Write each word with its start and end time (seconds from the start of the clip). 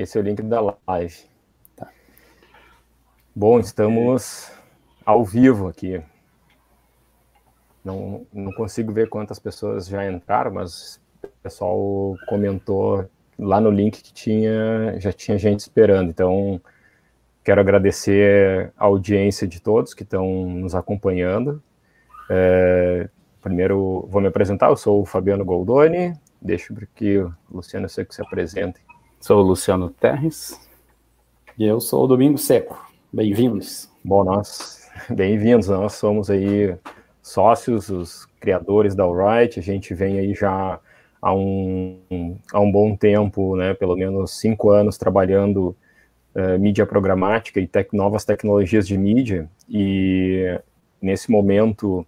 Esse 0.00 0.16
é 0.16 0.20
o 0.22 0.24
link 0.24 0.40
da 0.40 0.78
live. 0.88 1.14
Tá. 1.76 1.86
Bom, 3.36 3.60
estamos 3.60 4.50
ao 5.04 5.22
vivo 5.22 5.68
aqui. 5.68 6.02
Não, 7.84 8.26
não 8.32 8.50
consigo 8.52 8.94
ver 8.94 9.10
quantas 9.10 9.38
pessoas 9.38 9.86
já 9.86 10.10
entraram, 10.10 10.54
mas 10.54 10.98
o 11.22 11.28
pessoal 11.42 12.16
comentou 12.26 13.06
lá 13.38 13.60
no 13.60 13.70
link 13.70 14.02
que 14.02 14.10
tinha, 14.10 14.98
já 14.98 15.12
tinha 15.12 15.36
gente 15.36 15.60
esperando. 15.60 16.08
Então, 16.08 16.58
quero 17.44 17.60
agradecer 17.60 18.72
a 18.78 18.86
audiência 18.86 19.46
de 19.46 19.60
todos 19.60 19.92
que 19.92 20.02
estão 20.02 20.46
nos 20.46 20.74
acompanhando. 20.74 21.62
É, 22.30 23.06
primeiro, 23.42 24.06
vou 24.08 24.22
me 24.22 24.28
apresentar. 24.28 24.70
Eu 24.70 24.76
sou 24.78 25.02
o 25.02 25.04
Fabiano 25.04 25.44
Goldoni. 25.44 26.14
Deixo 26.40 26.74
que 26.94 27.18
o 27.18 27.34
Luciano 27.50 27.86
sei 27.86 28.06
que 28.06 28.14
se 28.14 28.22
apresente. 28.22 28.80
Sou 29.20 29.40
o 29.40 29.42
Luciano 29.42 29.90
Terres. 29.90 30.58
E 31.58 31.66
eu 31.66 31.78
sou 31.78 32.04
o 32.04 32.06
Domingo 32.06 32.38
Seco. 32.38 32.90
Bem-vindos. 33.12 33.86
Bom, 34.02 34.24
nós, 34.24 34.90
bem-vindos. 35.10 35.68
Nós 35.68 35.92
somos 35.92 36.30
aí 36.30 36.74
sócios, 37.22 37.90
os 37.90 38.24
criadores 38.40 38.94
da 38.94 39.04
Alright. 39.04 39.60
A 39.60 39.62
gente 39.62 39.92
vem 39.92 40.18
aí 40.18 40.32
já 40.32 40.80
há 41.20 41.34
um, 41.34 41.98
há 42.50 42.60
um 42.60 42.72
bom 42.72 42.96
tempo, 42.96 43.56
né, 43.56 43.74
pelo 43.74 43.94
menos 43.94 44.40
cinco 44.40 44.70
anos, 44.70 44.96
trabalhando 44.96 45.76
uh, 46.34 46.58
mídia 46.58 46.86
programática 46.86 47.60
e 47.60 47.66
tec 47.66 47.92
novas 47.92 48.24
tecnologias 48.24 48.88
de 48.88 48.96
mídia. 48.96 49.50
E 49.68 50.58
nesse 51.00 51.30
momento 51.30 52.06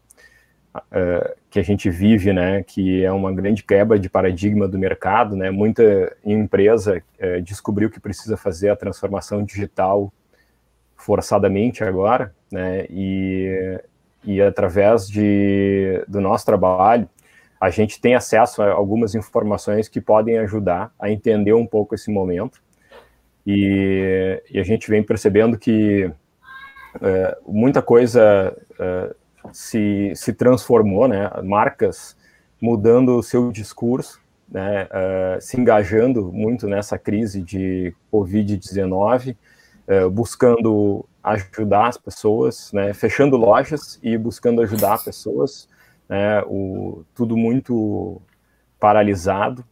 que 1.50 1.58
a 1.58 1.62
gente 1.62 1.90
vive, 1.90 2.32
né, 2.32 2.62
que 2.62 3.04
é 3.04 3.12
uma 3.12 3.30
grande 3.30 3.62
quebra 3.62 3.98
de 3.98 4.08
paradigma 4.08 4.66
do 4.66 4.78
mercado, 4.78 5.36
né, 5.36 5.50
muita 5.50 6.16
empresa 6.24 7.02
uh, 7.20 7.42
descobriu 7.42 7.90
que 7.90 8.00
precisa 8.00 8.36
fazer 8.36 8.70
a 8.70 8.76
transformação 8.76 9.44
digital 9.44 10.10
forçadamente 10.96 11.84
agora, 11.84 12.34
né, 12.50 12.86
e, 12.88 13.78
e 14.24 14.40
através 14.40 15.06
de, 15.08 16.02
do 16.08 16.20
nosso 16.20 16.46
trabalho, 16.46 17.08
a 17.60 17.68
gente 17.68 18.00
tem 18.00 18.14
acesso 18.14 18.62
a 18.62 18.72
algumas 18.72 19.14
informações 19.14 19.88
que 19.88 20.00
podem 20.00 20.38
ajudar 20.38 20.90
a 20.98 21.10
entender 21.10 21.52
um 21.52 21.66
pouco 21.66 21.94
esse 21.94 22.10
momento, 22.10 22.62
e, 23.46 24.42
e 24.50 24.58
a 24.58 24.62
gente 24.62 24.88
vem 24.88 25.02
percebendo 25.02 25.58
que 25.58 26.06
uh, 26.96 27.52
muita 27.52 27.82
coisa 27.82 28.56
uh, 28.72 29.21
se, 29.52 30.12
se 30.14 30.32
transformou, 30.32 31.08
né? 31.08 31.30
Marcas 31.42 32.16
mudando 32.60 33.16
o 33.16 33.22
seu 33.22 33.50
discurso, 33.50 34.20
né? 34.48 34.84
Uh, 34.84 35.40
se 35.40 35.58
engajando 35.58 36.30
muito 36.32 36.68
nessa 36.68 36.98
crise 36.98 37.42
de 37.42 37.94
Covid-19, 38.12 39.36
uh, 39.88 40.10
buscando 40.10 41.04
ajudar 41.22 41.88
as 41.88 41.96
pessoas, 41.96 42.72
né? 42.72 42.92
Fechando 42.92 43.36
lojas 43.36 43.98
e 44.02 44.16
buscando 44.16 44.62
ajudar 44.62 45.02
pessoas, 45.02 45.68
né? 46.08 46.42
O, 46.42 47.04
tudo 47.14 47.36
muito 47.36 48.20
paralisado, 48.78 49.64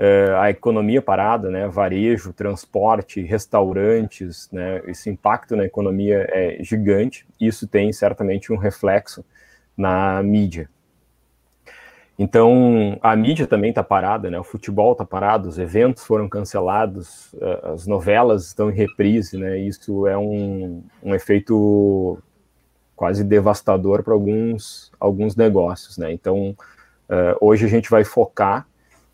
Uh, 0.00 0.34
a 0.38 0.48
economia 0.48 1.02
parada, 1.02 1.50
né, 1.50 1.68
varejo, 1.68 2.32
transporte, 2.32 3.20
restaurantes, 3.20 4.48
né, 4.50 4.80
esse 4.86 5.10
impacto 5.10 5.54
na 5.54 5.66
economia 5.66 6.26
é 6.30 6.56
gigante. 6.64 7.26
Isso 7.38 7.68
tem 7.68 7.92
certamente 7.92 8.50
um 8.50 8.56
reflexo 8.56 9.22
na 9.76 10.22
mídia. 10.22 10.70
Então, 12.18 12.98
a 13.02 13.14
mídia 13.14 13.46
também 13.46 13.68
está 13.68 13.84
parada, 13.84 14.30
né, 14.30 14.40
o 14.40 14.44
futebol 14.44 14.92
está 14.92 15.04
parado, 15.04 15.50
os 15.50 15.58
eventos 15.58 16.02
foram 16.02 16.30
cancelados, 16.30 17.34
uh, 17.34 17.72
as 17.74 17.86
novelas 17.86 18.46
estão 18.46 18.70
em 18.70 18.74
reprise, 18.74 19.36
né, 19.36 19.58
isso 19.58 20.06
é 20.06 20.16
um, 20.16 20.82
um 21.02 21.14
efeito 21.14 22.18
quase 22.96 23.22
devastador 23.22 24.02
para 24.02 24.14
alguns, 24.14 24.90
alguns 24.98 25.36
negócios. 25.36 25.98
Né. 25.98 26.10
Então, 26.10 26.56
uh, 27.10 27.36
hoje 27.38 27.66
a 27.66 27.68
gente 27.68 27.90
vai 27.90 28.02
focar 28.02 28.66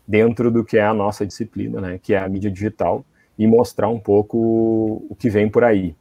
dentro 0.07 0.49
do 0.49 0.63
que 0.63 0.77
é 0.77 0.85
a 0.85 0.93
nossa 0.93 1.25
disciplina, 1.25 1.81
né, 1.81 1.99
que 2.01 2.13
é 2.13 2.19
a 2.19 2.29
mídia 2.29 2.49
digital, 2.49 3.03
e 3.37 3.45
mostrar 3.45 3.89
um 3.89 3.99
pouco 3.99 5.05
o 5.09 5.15
que 5.15 5.29
vem 5.29 5.49
por 5.49 5.63
aí. 5.63 5.95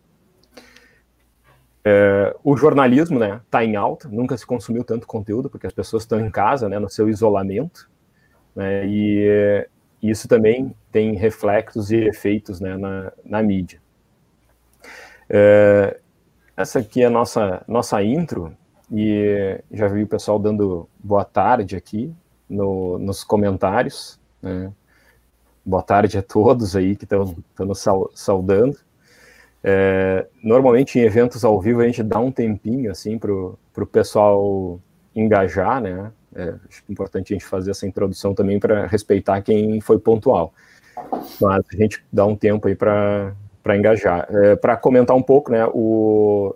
É, 1.84 2.34
o 2.42 2.56
jornalismo 2.56 3.16
está 3.22 3.34
né, 3.34 3.40
tá 3.50 3.64
em 3.64 3.76
alta, 3.76 4.08
nunca 4.08 4.36
se 4.36 4.46
consumiu 4.46 4.84
tanto 4.84 5.06
conteúdo, 5.06 5.50
porque 5.50 5.66
as 5.66 5.72
pessoas 5.72 6.04
estão 6.04 6.20
em 6.20 6.30
casa, 6.30 6.68
né, 6.68 6.78
no 6.78 6.88
seu 6.88 7.08
isolamento, 7.08 7.90
né, 8.54 8.86
e 8.86 9.66
isso 10.02 10.28
também 10.28 10.74
tem 10.92 11.14
reflexos 11.14 11.90
e 11.90 11.96
efeitos 11.96 12.60
né, 12.60 12.76
na, 12.76 13.12
na 13.24 13.42
mídia. 13.42 13.80
É, 15.28 15.98
essa 16.56 16.78
aqui 16.78 17.02
é 17.02 17.06
a 17.06 17.10
nossa, 17.10 17.62
nossa 17.66 18.02
intro, 18.02 18.56
e 18.90 19.60
já 19.72 19.88
vi 19.88 20.04
o 20.04 20.08
pessoal 20.08 20.38
dando 20.38 20.88
boa 21.02 21.24
tarde 21.24 21.76
aqui, 21.76 22.14
no, 22.48 22.98
nos 22.98 23.24
comentários. 23.24 24.18
Né? 24.42 24.72
Boa 25.64 25.82
tarde 25.82 26.18
a 26.18 26.22
todos 26.22 26.76
aí 26.76 26.94
que 26.96 27.04
estão 27.04 27.34
nos 27.58 27.84
saudando. 28.14 28.78
É, 29.68 30.26
normalmente 30.42 30.98
em 30.98 31.02
eventos 31.02 31.44
ao 31.44 31.60
vivo 31.60 31.80
a 31.80 31.86
gente 31.86 32.02
dá 32.02 32.20
um 32.20 32.30
tempinho 32.30 32.90
assim 32.90 33.18
para 33.18 33.32
o 33.32 33.86
pessoal 33.90 34.80
engajar, 35.14 35.80
né? 35.80 36.12
É, 36.34 36.54
acho 36.68 36.84
importante 36.88 37.32
a 37.32 37.34
gente 37.34 37.46
fazer 37.46 37.70
essa 37.70 37.86
introdução 37.86 38.34
também 38.34 38.60
para 38.60 38.86
respeitar 38.86 39.40
quem 39.40 39.80
foi 39.80 39.98
pontual. 39.98 40.52
Mas 41.40 41.64
a 41.72 41.76
gente 41.76 42.04
dá 42.12 42.24
um 42.26 42.36
tempo 42.36 42.68
aí 42.68 42.76
para 42.76 43.34
engajar. 43.76 44.28
É, 44.30 44.54
para 44.54 44.76
comentar 44.76 45.16
um 45.16 45.22
pouco, 45.22 45.50
né? 45.50 45.66
O, 45.72 46.54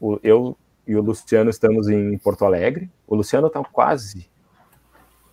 o, 0.00 0.20
eu 0.22 0.56
e 0.86 0.94
o 0.94 1.02
Luciano 1.02 1.50
estamos 1.50 1.88
em 1.88 2.16
Porto 2.18 2.44
Alegre. 2.44 2.90
O 3.08 3.16
Luciano 3.16 3.48
está 3.48 3.64
quase 3.64 4.28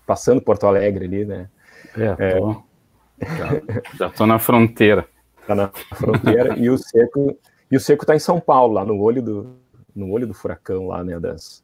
passando 0.06 0.42
Porto 0.42 0.68
Alegre 0.68 1.06
ali, 1.06 1.26
né? 1.26 1.50
É, 1.98 2.38
tô, 2.38 2.64
é... 3.20 3.26
já, 3.98 4.08
estou 4.08 4.28
na 4.28 4.40
fronteira. 4.40 5.08
Está 5.42 5.56
na 5.56 5.70
fronteira 5.96 6.58
e 6.58 6.70
o 6.70 6.78
seco 6.78 7.38
e 7.70 7.76
o 7.76 7.80
seco 7.80 8.04
está 8.04 8.16
em 8.16 8.20
São 8.20 8.40
Paulo, 8.40 8.74
lá 8.74 8.86
no 8.86 9.00
olho 9.00 9.22
do 9.22 9.56
no 9.96 10.12
olho 10.12 10.26
do 10.26 10.34
furacão 10.34 10.88
lá, 10.88 11.04
né, 11.04 11.20
das 11.20 11.64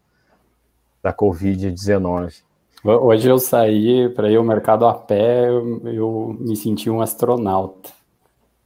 da 1.01 1.13
Covid-19. 1.13 2.43
Hoje 2.83 3.29
eu 3.29 3.39
saí 3.39 4.09
para 4.09 4.29
ir 4.31 4.37
ao 4.37 4.43
mercado 4.43 4.85
a 4.85 4.93
pé, 4.93 5.49
eu, 5.49 5.81
eu, 5.85 6.37
me 6.39 6.55
senti 6.55 6.89
um 6.89 7.01
astronauta, 7.01 7.89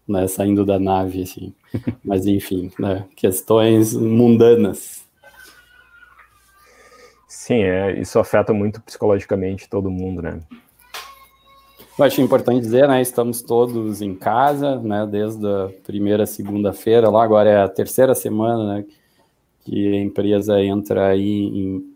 né, 0.07 0.28
saindo 0.28 0.66
da 0.66 0.79
nave, 0.79 1.23
assim. 1.23 1.53
Mas 2.03 2.25
enfim, 2.25 2.72
né, 2.78 3.05
questões 3.16 3.94
mundanas. 3.94 5.03
Sim, 7.44 7.56
é, 7.56 8.00
isso 8.00 8.18
afeta 8.20 8.53
muito 8.53 8.82
psicologicamente 8.82 9.67
todo 9.67 9.91
mundo, 9.91 10.22
né? 10.22 10.40
Eu 12.00 12.06
acho 12.06 12.22
importante 12.22 12.62
dizer, 12.62 12.88
né? 12.88 13.02
Estamos 13.02 13.41
todos 13.41 14.02
em 14.02 14.16
casa, 14.16 14.79
né? 14.79 15.06
Desde 15.06 15.46
a 15.46 15.70
primeira 15.84 16.26
segunda-feira, 16.26 17.09
lá 17.09 17.22
agora 17.22 17.50
é 17.50 17.62
a 17.62 17.67
terceira 17.67 18.16
semana, 18.16 18.76
né? 18.76 18.85
Que 19.66 19.90
a 19.90 20.02
empresa 20.02 20.64
entra 20.64 21.08
aí 21.08 21.44
em, 21.44 21.94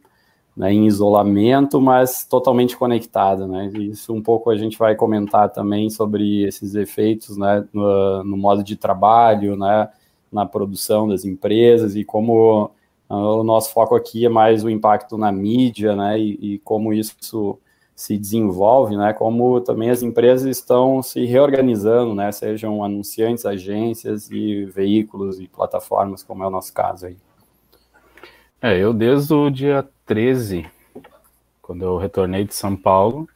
né, 0.56 0.74
em 0.74 0.86
isolamento, 0.86 1.80
mas 1.80 2.26
totalmente 2.26 2.76
conectada, 2.76 3.48
né? 3.48 3.72
Isso 3.74 4.14
um 4.14 4.22
pouco 4.22 4.50
a 4.50 4.58
gente 4.58 4.78
vai 4.78 4.96
comentar 4.96 5.50
também 5.50 5.90
sobre 5.90 6.44
esses 6.44 6.76
efeitos, 6.76 7.38
né? 7.38 7.66
No, 7.72 8.22
no 8.22 8.36
modo 8.36 8.62
de 8.66 8.76
trabalho, 8.76 9.56
né? 9.56 9.88
Na 10.30 10.46
produção 10.46 11.08
das 11.08 11.24
empresas 11.24 11.96
e 11.96 12.04
como 12.04 12.70
o 13.10 13.44
nosso 13.44 13.72
foco 13.72 13.96
aqui 13.96 14.26
é 14.26 14.30
mais 14.30 14.64
o 14.64 14.70
impacto 14.70 15.18
na 15.18 15.32
mídia, 15.32 15.96
né, 15.96 16.20
e, 16.20 16.56
e, 16.56 16.60
como 16.60 16.94
isso 16.94 17.58
se 17.96 18.18
desenvolve, 18.18 18.96
né, 18.96 19.14
como 19.14 19.60
também 19.62 19.90
as 19.90 20.04
empresas 20.04 20.48
estão 20.58 21.02
se 21.02 21.26
reorganizando, 21.26 22.14
né, 22.14 22.32
sejam 22.32 22.84
anunciantes, 22.84 23.46
agências 23.46 24.30
e 24.30 24.66
veículos 24.66 25.40
e 25.40 25.48
plataformas, 25.48 26.24
como 26.24 26.44
é 26.44 26.48
o 26.48 26.52
nosso 26.52 26.74
caso 26.74 27.08
aí. 27.08 27.18
É, 28.62 28.78
eu 28.78 28.92
desde 28.92 29.34
o 29.34 29.52
dia 29.52 29.88
13 30.06 30.66
Quando 31.62 31.84
eu 31.84 31.98
retornei 31.98 32.44
de 32.44 32.56
São 32.56 32.76
Paulo, 32.76 33.30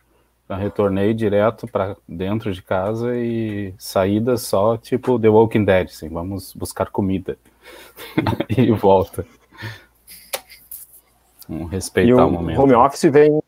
eu 0.50 0.56
retornei 0.56 1.14
direto 1.14 1.68
para 1.68 1.96
dentro 2.08 2.52
de 2.52 2.62
casa 2.62 3.16
e 3.16 3.74
saída 3.78 4.36
só 4.36 4.78
tipo 4.78 5.20
The 5.20 5.30
Walking 5.30 5.64
Dead, 5.64 5.88
assim, 5.88 6.10
vamos 6.10 6.54
buscar 6.54 6.90
comida 6.90 7.38
e 8.50 8.72
volta. 8.72 9.26
Vamos 11.52 11.70
respeitar 11.70 12.26
o, 12.26 12.30
o, 12.30 12.32
momento. 12.32 12.62
Home 12.62 12.74
office 12.74 13.12
vem, 13.12 13.42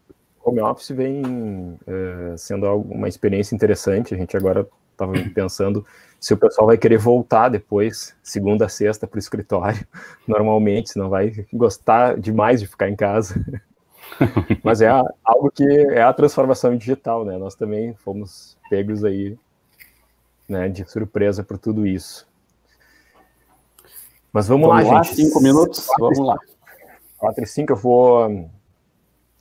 home 0.43 0.59
office 0.59 0.89
vem 0.89 1.79
é, 1.87 2.35
sendo 2.35 2.69
uma 2.75 3.07
experiência 3.07 3.55
interessante. 3.55 4.13
A 4.13 4.17
gente 4.17 4.35
agora 4.35 4.67
estava 4.91 5.13
pensando 5.33 5.85
se 6.19 6.33
o 6.33 6.37
pessoal 6.37 6.67
vai 6.67 6.77
querer 6.77 6.97
voltar 6.97 7.47
depois, 7.47 8.13
segunda 8.21 8.65
a 8.65 8.69
sexta, 8.69 9.07
para 9.07 9.15
o 9.15 9.19
escritório, 9.19 9.87
normalmente, 10.27 10.91
senão 10.91 11.09
vai 11.09 11.45
gostar 11.53 12.19
demais 12.19 12.59
de 12.59 12.67
ficar 12.67 12.89
em 12.89 12.95
casa. 12.95 13.35
Mas 14.61 14.81
é 14.81 14.89
algo 15.23 15.49
que 15.49 15.63
é 15.63 16.01
a 16.01 16.11
transformação 16.11 16.75
digital, 16.75 17.23
né? 17.23 17.37
Nós 17.37 17.55
também 17.55 17.93
fomos 17.95 18.57
pegos 18.69 19.05
aí, 19.05 19.37
né, 20.47 20.67
de 20.67 20.89
surpresa 20.89 21.41
por 21.41 21.57
tudo 21.57 21.87
isso. 21.87 22.27
Mas 24.31 24.47
vamos, 24.47 24.67
vamos 24.67 24.85
lá, 24.85 24.93
lá, 24.93 25.03
gente. 25.03 25.15
Cinco 25.15 25.41
minutos, 25.41 25.85
quatro, 25.85 26.03
vamos 26.03 26.19
lá. 26.19 26.37
Quatro 27.23 27.41
e 27.41 27.47
cinco, 27.47 27.71
eu 27.71 27.77
vou, 27.77 28.49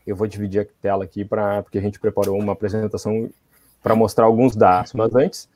eu 0.06 0.14
vou 0.14 0.28
dividir 0.28 0.60
a 0.60 0.66
tela 0.80 1.02
aqui 1.02 1.24
para 1.24 1.64
porque 1.64 1.78
a 1.78 1.80
gente 1.80 1.98
preparou 1.98 2.38
uma 2.38 2.52
apresentação 2.52 3.28
para 3.82 3.96
mostrar 3.96 4.24
alguns 4.24 4.54
dados. 4.54 4.92
Mas 4.92 5.12
antes, 5.16 5.48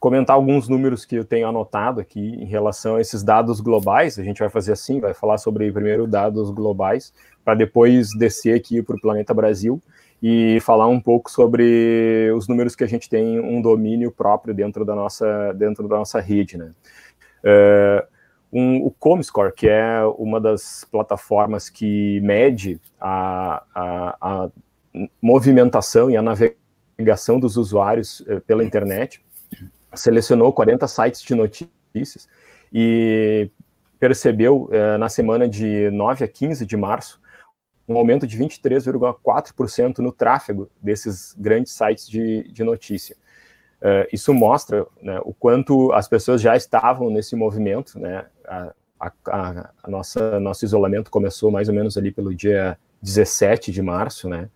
comentar 0.00 0.34
alguns 0.34 0.66
números 0.66 1.04
que 1.04 1.16
eu 1.16 1.26
tenho 1.26 1.46
anotado 1.46 2.00
aqui 2.00 2.36
em 2.36 2.46
relação 2.46 2.96
a 2.96 3.02
esses 3.02 3.22
dados 3.22 3.60
globais. 3.60 4.18
A 4.18 4.24
gente 4.24 4.38
vai 4.38 4.48
fazer 4.48 4.72
assim, 4.72 4.98
vai 4.98 5.12
falar 5.12 5.36
sobre 5.36 5.70
primeiro 5.70 6.06
dados 6.06 6.50
globais, 6.50 7.12
para 7.44 7.54
depois 7.54 8.16
descer 8.18 8.56
aqui 8.56 8.82
para 8.82 8.96
o 8.96 9.00
Planeta 9.02 9.34
Brasil 9.34 9.78
e 10.22 10.60
falar 10.62 10.86
um 10.86 10.98
pouco 10.98 11.30
sobre 11.30 12.32
os 12.34 12.48
números 12.48 12.74
que 12.74 12.82
a 12.82 12.88
gente 12.88 13.10
tem 13.10 13.38
um 13.38 13.60
domínio 13.60 14.10
próprio 14.10 14.54
dentro 14.54 14.86
da 14.86 14.94
nossa, 14.94 15.52
dentro 15.52 15.86
da 15.86 15.98
nossa 15.98 16.18
rede. 16.18 16.56
Né? 16.56 16.72
Uh, 17.44 18.17
um, 18.52 18.84
o 18.84 18.90
Comscore, 18.90 19.52
que 19.52 19.68
é 19.68 20.02
uma 20.16 20.40
das 20.40 20.84
plataformas 20.90 21.68
que 21.68 22.20
mede 22.20 22.80
a, 23.00 23.62
a, 23.74 24.16
a 24.20 24.50
movimentação 25.20 26.10
e 26.10 26.16
a 26.16 26.22
navegação 26.22 27.38
dos 27.38 27.56
usuários 27.56 28.20
uh, 28.20 28.40
pela 28.46 28.64
internet, 28.64 29.22
selecionou 29.94 30.52
40 30.52 30.86
sites 30.88 31.22
de 31.22 31.34
notícias 31.34 32.28
e 32.72 33.50
percebeu 33.98 34.70
uh, 34.70 34.98
na 34.98 35.08
semana 35.08 35.48
de 35.48 35.90
9 35.90 36.24
a 36.24 36.28
15 36.28 36.64
de 36.64 36.76
março 36.76 37.20
um 37.88 37.96
aumento 37.96 38.26
de 38.26 38.38
23,4% 38.38 39.98
no 39.98 40.12
tráfego 40.12 40.68
desses 40.80 41.34
grandes 41.38 41.72
sites 41.72 42.06
de, 42.08 42.42
de 42.52 42.62
notícia. 42.62 43.16
Uh, 43.80 44.08
isso 44.12 44.34
mostra 44.34 44.86
né, 45.00 45.20
o 45.24 45.32
quanto 45.32 45.92
as 45.92 46.08
pessoas 46.08 46.40
já 46.40 46.56
estavam 46.56 47.10
nesse 47.10 47.36
movimento. 47.36 47.98
Né, 47.98 48.24
a, 48.44 48.72
a, 49.00 49.12
a, 49.82 49.90
nossa 49.90 50.40
nosso 50.40 50.64
isolamento 50.64 51.10
começou 51.10 51.50
mais 51.50 51.68
ou 51.68 51.74
menos 51.74 51.96
ali 51.96 52.10
pelo 52.10 52.34
dia 52.34 52.76
17 53.00 53.70
de 53.70 53.80
março, 53.80 54.28
né? 54.28 54.48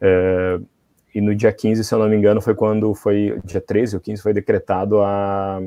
Uh, 0.00 0.66
e 1.14 1.20
no 1.20 1.34
dia 1.34 1.52
15, 1.52 1.84
se 1.84 1.94
eu 1.94 1.98
não 1.98 2.08
me 2.08 2.16
engano, 2.16 2.40
foi 2.40 2.54
quando 2.54 2.94
foi 2.94 3.38
dia 3.44 3.60
13 3.60 3.96
ou 3.96 4.00
15 4.00 4.22
foi 4.22 4.32
decretado 4.32 5.02
a 5.02 5.60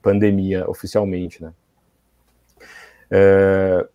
pandemia 0.00 0.68
oficialmente, 0.70 1.42
né? 1.42 1.52
Uh, 3.10 3.88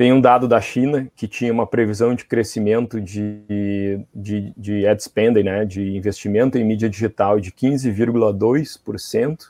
tem 0.00 0.14
um 0.14 0.20
dado 0.22 0.48
da 0.48 0.62
China 0.62 1.12
que 1.14 1.28
tinha 1.28 1.52
uma 1.52 1.66
previsão 1.66 2.14
de 2.14 2.24
crescimento 2.24 2.98
de, 2.98 4.00
de, 4.14 4.50
de 4.56 4.86
ad 4.86 5.02
spending, 5.02 5.42
né, 5.42 5.66
de 5.66 5.94
investimento 5.94 6.56
em 6.56 6.64
mídia 6.64 6.88
digital 6.88 7.38
de 7.38 7.52
15,2%, 7.52 9.48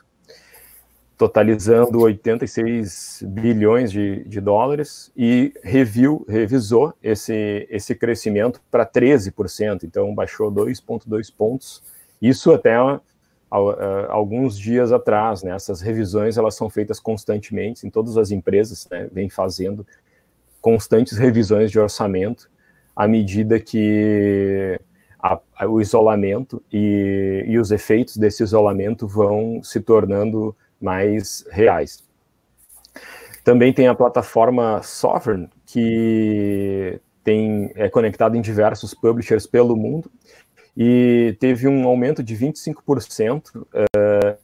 totalizando 1.17 2.01
86 2.01 3.23
bilhões 3.27 3.93
de, 3.93 4.25
de 4.25 4.41
dólares, 4.41 5.09
e 5.15 5.53
reviu, 5.63 6.25
revisou 6.27 6.93
esse, 7.01 7.65
esse 7.69 7.95
crescimento 7.95 8.61
para 8.69 8.85
13%, 8.85 9.85
então 9.85 10.13
baixou 10.13 10.51
2,2 10.51 11.33
pontos. 11.33 11.81
Isso 12.21 12.51
até 12.51 12.75
alguns 14.09 14.59
dias 14.59 14.91
atrás, 14.91 15.43
né? 15.43 15.55
Essas 15.55 15.79
revisões 15.79 16.37
elas 16.37 16.55
são 16.55 16.69
feitas 16.69 16.99
constantemente 16.99 17.87
em 17.87 17.89
todas 17.89 18.17
as 18.17 18.31
empresas, 18.31 18.85
né? 18.91 19.07
Vem 19.13 19.29
fazendo 19.29 19.87
constantes 20.61 21.17
revisões 21.17 21.71
de 21.71 21.79
orçamento 21.79 22.49
à 22.95 23.07
medida 23.07 23.59
que 23.59 24.79
a, 25.21 25.39
a, 25.57 25.67
o 25.67 25.81
isolamento 25.81 26.61
e, 26.71 27.43
e, 27.47 27.57
os 27.57 27.71
efeitos 27.71 28.17
desse 28.17 28.43
isolamento 28.43 29.07
vão 29.07 29.61
se 29.63 29.79
tornando 29.79 30.55
mais 30.79 31.45
reais. 31.51 32.03
Também 33.43 33.73
tem 33.73 33.87
a 33.87 33.95
plataforma 33.95 34.81
Sovereign, 34.83 35.49
que 35.65 36.99
tem, 37.23 37.71
é 37.75 37.89
conectada 37.89 38.37
em 38.37 38.41
diversos 38.41 38.93
publishers 38.93 39.47
pelo 39.47 39.75
mundo, 39.75 40.11
e 40.75 41.35
teve 41.39 41.67
um 41.67 41.87
aumento 41.87 42.23
de 42.23 42.35
25% 42.35 43.57
uh, 43.57 43.65
eh, 43.95 44.37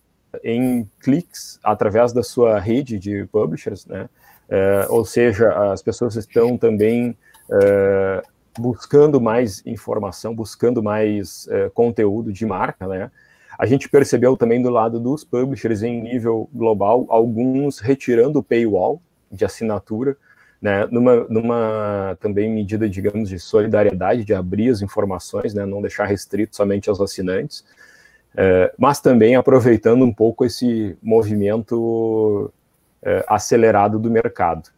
em 0.44 0.90
cliques 1.00 1.60
através 1.64 2.12
da 2.12 2.22
sua 2.22 2.60
rede 2.60 3.00
de 3.00 3.25
publishers, 3.28 3.86
né? 3.86 4.10
Uh, 4.50 4.94
ou 4.94 5.04
seja, 5.04 5.72
as 5.72 5.82
pessoas 5.82 6.16
estão 6.16 6.58
também 6.58 7.18
uh, 7.50 8.26
buscando 8.58 9.20
mais 9.20 9.62
informação, 9.66 10.34
buscando 10.34 10.82
mais 10.82 11.48
uh, 11.48 11.70
conteúdo 11.72 12.32
de 12.32 12.46
marca, 12.46 12.88
né? 12.88 13.12
A 13.60 13.66
gente 13.66 13.90
percebeu 13.90 14.38
também 14.38 14.62
do 14.62 14.70
lado 14.70 15.00
dos 15.00 15.24
publishers 15.24 15.84
em 15.84 16.02
nível 16.02 16.50
global, 16.54 17.06
alguns 17.10 17.80
retirando 17.80 18.40
o 18.40 18.44
paywall 18.44 19.02
de 19.32 19.44
assinatura, 19.44 20.16
né, 20.62 20.88
numa, 20.92 21.26
numa 21.28 22.18
também 22.20 22.52
medida, 22.52 22.88
digamos, 22.88 23.30
de 23.30 23.40
solidariedade, 23.40 24.24
de 24.24 24.34
abrir 24.34 24.70
as 24.70 24.82
informações, 24.82 25.56
né, 25.56 25.66
não 25.66 25.82
deixar 25.82 26.06
restrito 26.06 26.56
somente 26.56 26.88
aos 26.88 27.02
assinantes, 27.02 27.66
mas 28.78 29.00
também 29.02 29.36
aproveitando 29.36 30.06
um 30.06 30.14
pouco 30.14 30.46
esse 30.46 30.96
movimento 31.02 32.52
é, 33.02 33.24
acelerado 33.28 34.00
do 34.00 34.10
mercado. 34.10 34.70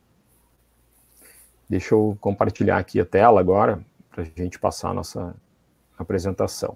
Deixa 1.69 1.93
eu 1.93 2.17
compartilhar 2.19 2.77
aqui 2.77 2.99
a 2.99 3.05
tela 3.05 3.39
agora, 3.39 3.79
para 4.11 4.23
a 4.23 4.25
gente 4.25 4.59
passar 4.59 4.89
a 4.89 4.93
nossa 4.93 5.35
apresentação. 5.97 6.75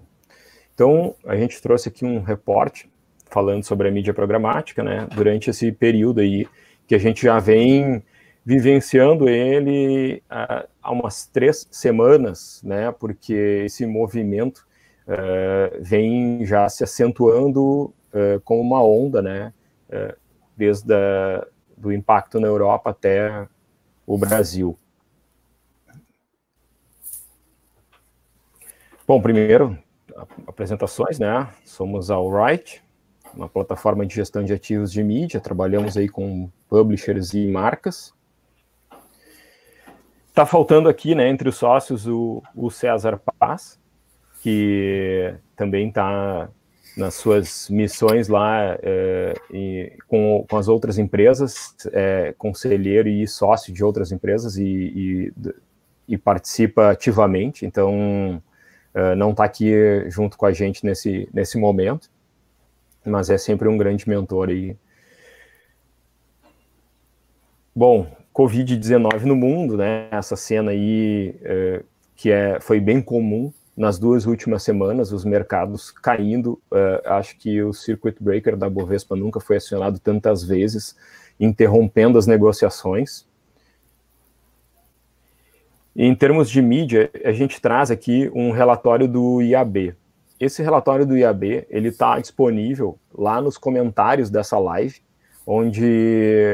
Então, 0.74 1.14
a 1.26 1.36
gente 1.36 1.60
trouxe 1.60 1.88
aqui 1.88 2.04
um 2.04 2.22
reporte 2.22 2.90
falando 3.30 3.64
sobre 3.64 3.88
a 3.88 3.90
mídia 3.90 4.14
programática, 4.14 4.82
né, 4.82 5.08
durante 5.14 5.50
esse 5.50 5.72
período 5.72 6.20
aí, 6.20 6.46
que 6.86 6.94
a 6.94 6.98
gente 6.98 7.22
já 7.22 7.38
vem 7.38 8.02
vivenciando 8.44 9.28
ele 9.28 10.22
há, 10.28 10.66
há 10.82 10.92
umas 10.92 11.26
três 11.26 11.66
semanas, 11.70 12.62
né, 12.62 12.92
porque 12.92 13.62
esse 13.64 13.86
movimento 13.86 14.66
uh, 15.08 15.82
vem 15.82 16.44
já 16.44 16.68
se 16.68 16.84
acentuando 16.84 17.86
uh, 18.12 18.40
como 18.44 18.60
uma 18.60 18.84
onda, 18.84 19.22
né, 19.22 19.52
uh, 19.88 20.14
desde 20.56 20.94
a, 20.94 21.46
do 21.76 21.92
impacto 21.92 22.40
na 22.40 22.46
Europa 22.46 22.90
até 22.90 23.48
o 24.06 24.16
Brasil. 24.16 24.76
Bom, 29.06 29.20
primeiro, 29.20 29.78
apresentações, 30.46 31.18
né? 31.18 31.48
Somos 31.64 32.10
a 32.10 32.14
Alright, 32.14 32.82
uma 33.34 33.48
plataforma 33.48 34.06
de 34.06 34.14
gestão 34.14 34.44
de 34.44 34.52
ativos 34.52 34.92
de 34.92 35.02
mídia, 35.02 35.40
trabalhamos 35.40 35.96
aí 35.96 36.08
com 36.08 36.50
publishers 36.68 37.34
e 37.34 37.46
marcas. 37.46 38.14
Está 40.28 40.46
faltando 40.46 40.88
aqui, 40.88 41.14
né, 41.14 41.28
entre 41.28 41.48
os 41.48 41.56
sócios, 41.56 42.08
o, 42.08 42.42
o 42.56 42.70
César 42.70 43.20
Paz, 43.38 43.78
que 44.42 45.34
também 45.54 45.88
está 45.88 46.48
nas 46.96 47.14
suas 47.14 47.68
missões 47.68 48.28
lá 48.28 48.78
é, 48.82 49.34
com, 50.06 50.44
com 50.48 50.56
as 50.56 50.68
outras 50.68 50.98
empresas, 50.98 51.74
é, 51.92 52.34
conselheiro 52.38 53.08
e 53.08 53.26
sócio 53.26 53.72
de 53.72 53.82
outras 53.82 54.12
empresas 54.12 54.56
e, 54.56 54.64
e, 54.64 55.32
e 56.08 56.18
participa 56.18 56.90
ativamente, 56.90 57.66
então 57.66 58.42
é, 58.92 59.14
não 59.16 59.32
está 59.32 59.44
aqui 59.44 59.72
junto 60.08 60.38
com 60.38 60.46
a 60.46 60.52
gente 60.52 60.84
nesse, 60.84 61.28
nesse 61.32 61.58
momento, 61.58 62.08
mas 63.04 63.28
é 63.28 63.38
sempre 63.38 63.68
um 63.68 63.76
grande 63.76 64.08
mentor 64.08 64.48
aí. 64.48 64.76
Bom, 67.74 68.06
Covid-19 68.32 69.22
no 69.22 69.34
mundo, 69.34 69.76
né, 69.76 70.06
essa 70.12 70.36
cena 70.36 70.70
aí 70.70 71.34
é, 71.42 71.82
que 72.14 72.30
é, 72.30 72.60
foi 72.60 72.78
bem 72.78 73.02
comum 73.02 73.52
nas 73.76 73.98
duas 73.98 74.26
últimas 74.26 74.62
semanas, 74.62 75.12
os 75.12 75.24
mercados 75.24 75.90
caindo. 75.90 76.60
Uh, 76.70 77.06
acho 77.06 77.36
que 77.36 77.62
o 77.62 77.72
circuit 77.72 78.16
breaker 78.20 78.56
da 78.56 78.70
Bovespa 78.70 79.16
nunca 79.16 79.40
foi 79.40 79.56
acionado 79.56 79.98
tantas 79.98 80.44
vezes, 80.44 80.96
interrompendo 81.38 82.18
as 82.18 82.26
negociações. 82.26 83.26
Em 85.96 86.14
termos 86.14 86.50
de 86.50 86.60
mídia, 86.60 87.10
a 87.24 87.32
gente 87.32 87.60
traz 87.60 87.90
aqui 87.90 88.30
um 88.34 88.50
relatório 88.50 89.06
do 89.06 89.40
IAB. 89.40 89.94
Esse 90.40 90.62
relatório 90.62 91.06
do 91.06 91.16
IAB 91.16 91.66
ele 91.70 91.88
está 91.88 92.18
disponível 92.18 92.98
lá 93.16 93.40
nos 93.40 93.56
comentários 93.56 94.28
dessa 94.28 94.58
live, 94.58 95.00
onde 95.46 95.84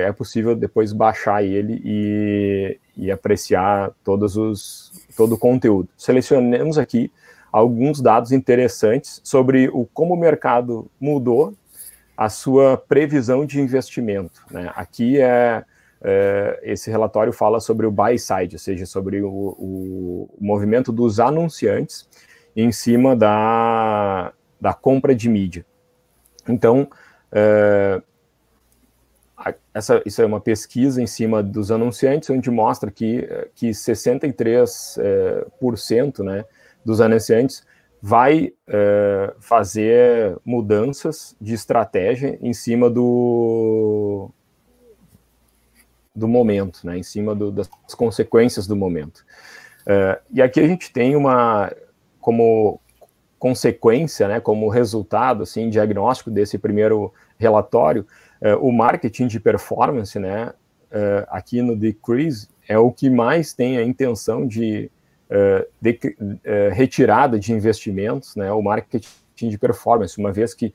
é 0.04 0.12
possível 0.12 0.54
depois 0.54 0.92
baixar 0.92 1.42
ele 1.42 1.80
e, 1.84 2.78
e 3.00 3.10
apreciar 3.10 3.92
todos 4.04 4.36
os, 4.36 4.92
todo 5.16 5.34
o 5.34 5.38
conteúdo. 5.38 5.88
Selecionamos 5.96 6.76
aqui 6.76 7.10
alguns 7.50 8.00
dados 8.00 8.30
interessantes 8.30 9.20
sobre 9.24 9.68
o 9.72 9.86
como 9.86 10.14
o 10.14 10.18
mercado 10.18 10.88
mudou 11.00 11.54
a 12.14 12.28
sua 12.28 12.76
previsão 12.76 13.46
de 13.46 13.58
investimento. 13.58 14.44
Né? 14.50 14.70
Aqui 14.76 15.18
é, 15.18 15.64
é, 16.02 16.60
esse 16.62 16.90
relatório 16.90 17.32
fala 17.32 17.58
sobre 17.58 17.86
o 17.86 17.90
buy 17.90 18.18
side, 18.18 18.56
ou 18.56 18.58
seja, 18.58 18.84
sobre 18.84 19.22
o, 19.22 19.30
o, 19.30 20.28
movimento 20.38 20.92
dos 20.92 21.18
anunciantes 21.18 22.06
em 22.54 22.70
cima 22.70 23.16
da, 23.16 24.34
da 24.60 24.74
compra 24.74 25.14
de 25.14 25.30
mídia. 25.30 25.64
Então, 26.46 26.86
é, 27.32 28.02
essa, 29.72 30.02
isso 30.04 30.20
é 30.20 30.26
uma 30.26 30.40
pesquisa 30.40 31.02
em 31.02 31.06
cima 31.06 31.42
dos 31.42 31.70
anunciantes, 31.70 32.28
onde 32.30 32.50
mostra 32.50 32.90
que, 32.90 33.26
que 33.54 33.70
63% 33.70 34.98
é, 34.98 35.46
por 35.58 35.78
cento, 35.78 36.22
né, 36.22 36.44
dos 36.84 37.00
anunciantes 37.00 37.64
vai 38.02 38.52
é, 38.66 39.34
fazer 39.40 40.36
mudanças 40.44 41.36
de 41.40 41.54
estratégia 41.54 42.38
em 42.40 42.52
cima 42.52 42.88
do, 42.88 44.30
do 46.14 46.26
momento, 46.26 46.80
né, 46.84 46.98
em 46.98 47.02
cima 47.02 47.34
do, 47.34 47.50
das 47.50 47.68
consequências 47.96 48.66
do 48.66 48.76
momento. 48.76 49.24
É, 49.86 50.20
e 50.30 50.42
aqui 50.42 50.60
a 50.60 50.66
gente 50.66 50.92
tem 50.92 51.16
uma, 51.16 51.72
como 52.20 52.80
consequência, 53.38 54.28
né, 54.28 54.40
como 54.40 54.68
resultado, 54.68 55.42
assim, 55.42 55.70
diagnóstico 55.70 56.30
desse 56.30 56.58
primeiro 56.58 57.12
relatório, 57.38 58.06
o 58.60 58.72
marketing 58.72 59.26
de 59.26 59.38
performance, 59.38 60.18
né, 60.18 60.52
é, 60.90 61.26
aqui 61.28 61.60
no 61.62 61.76
Decrease, 61.76 62.48
é 62.68 62.78
o 62.78 62.90
que 62.90 63.10
mais 63.10 63.52
tem 63.52 63.76
a 63.76 63.82
intenção 63.82 64.46
de 64.46 64.90
eh, 65.32 65.68
de, 65.80 65.96
retirada 66.72 67.38
de 67.38 67.52
investimentos, 67.52 68.34
né, 68.34 68.50
o 68.50 68.60
marketing 68.60 69.48
de 69.48 69.56
performance, 69.56 70.18
uma 70.18 70.32
vez 70.32 70.54
que 70.54 70.74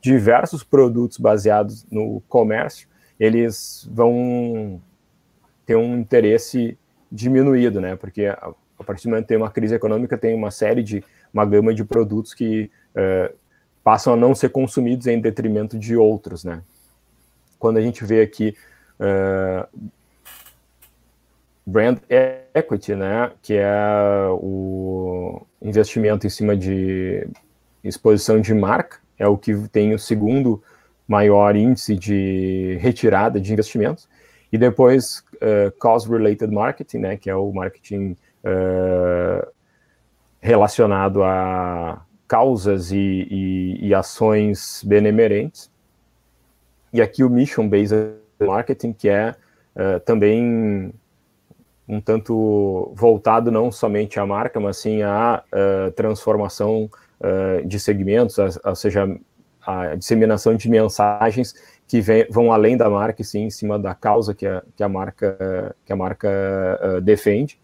diversos 0.00 0.62
produtos 0.62 1.18
baseados 1.18 1.84
no 1.90 2.22
comércio, 2.28 2.86
eles 3.18 3.88
vão 3.90 4.80
ter 5.66 5.74
um 5.74 5.98
interesse 5.98 6.78
diminuído, 7.10 7.80
né, 7.80 7.96
porque 7.96 8.26
a, 8.26 8.52
a 8.78 8.84
partir 8.84 9.08
do 9.08 9.10
momento 9.10 9.24
que 9.24 9.28
tem 9.30 9.36
uma 9.36 9.50
crise 9.50 9.74
econômica, 9.74 10.16
tem 10.16 10.36
uma 10.36 10.52
série 10.52 10.84
de, 10.84 11.02
uma 11.32 11.44
gama 11.44 11.74
de 11.74 11.84
produtos 11.84 12.32
que 12.32 12.70
uh, 12.94 13.34
passam 13.82 14.12
a 14.14 14.16
não 14.16 14.36
ser 14.36 14.50
consumidos 14.50 15.08
em 15.08 15.20
detrimento 15.20 15.76
de 15.76 15.96
outros, 15.96 16.44
né. 16.44 16.62
Quando 17.64 17.78
a 17.78 17.80
gente 17.80 18.04
vê 18.04 18.20
aqui 18.20 18.54
brand 21.66 21.96
equity, 22.54 22.94
né, 22.94 23.32
que 23.40 23.54
é 23.54 24.28
o 24.32 25.46
investimento 25.62 26.26
em 26.26 26.28
cima 26.28 26.54
de 26.54 27.26
exposição 27.82 28.38
de 28.38 28.52
marca, 28.52 28.98
é 29.18 29.26
o 29.26 29.38
que 29.38 29.56
tem 29.68 29.94
o 29.94 29.98
segundo 29.98 30.62
maior 31.08 31.56
índice 31.56 31.96
de 31.96 32.76
retirada 32.82 33.40
de 33.40 33.50
investimentos, 33.50 34.06
e 34.52 34.58
depois 34.58 35.24
uh, 35.36 35.70
cause-related 35.78 36.52
marketing, 36.52 36.98
né, 36.98 37.16
que 37.16 37.30
é 37.30 37.34
o 37.34 37.50
marketing 37.50 38.14
uh, 38.44 39.50
relacionado 40.38 41.22
a 41.22 42.04
causas 42.28 42.92
e, 42.92 43.26
e, 43.30 43.86
e 43.86 43.94
ações 43.94 44.84
benemerentes, 44.84 45.72
e 46.94 47.02
aqui 47.02 47.24
o 47.24 47.28
mission-based 47.28 48.14
marketing, 48.38 48.92
que 48.92 49.08
é 49.08 49.34
uh, 49.74 49.98
também 50.04 50.94
um 51.88 52.00
tanto 52.00 52.92
voltado 52.94 53.50
não 53.50 53.72
somente 53.72 54.20
à 54.20 54.24
marca, 54.24 54.60
mas 54.60 54.76
sim 54.76 55.02
à 55.02 55.42
uh, 55.52 55.90
transformação 55.90 56.88
uh, 57.20 57.66
de 57.66 57.80
segmentos, 57.80 58.38
ou 58.38 58.76
seja, 58.76 59.08
a 59.66 59.96
disseminação 59.96 60.54
de 60.54 60.70
mensagens 60.70 61.52
que 61.88 62.00
vem, 62.00 62.28
vão 62.30 62.52
além 62.52 62.76
da 62.76 62.88
marca 62.88 63.22
e 63.22 63.24
sim 63.24 63.42
em 63.42 63.50
cima 63.50 63.76
da 63.76 63.92
causa 63.92 64.32
que 64.32 64.46
a, 64.46 64.62
que 64.76 64.82
a 64.82 64.88
marca, 64.88 65.74
que 65.84 65.92
a 65.92 65.96
marca 65.96 67.00
defende. 67.02 67.58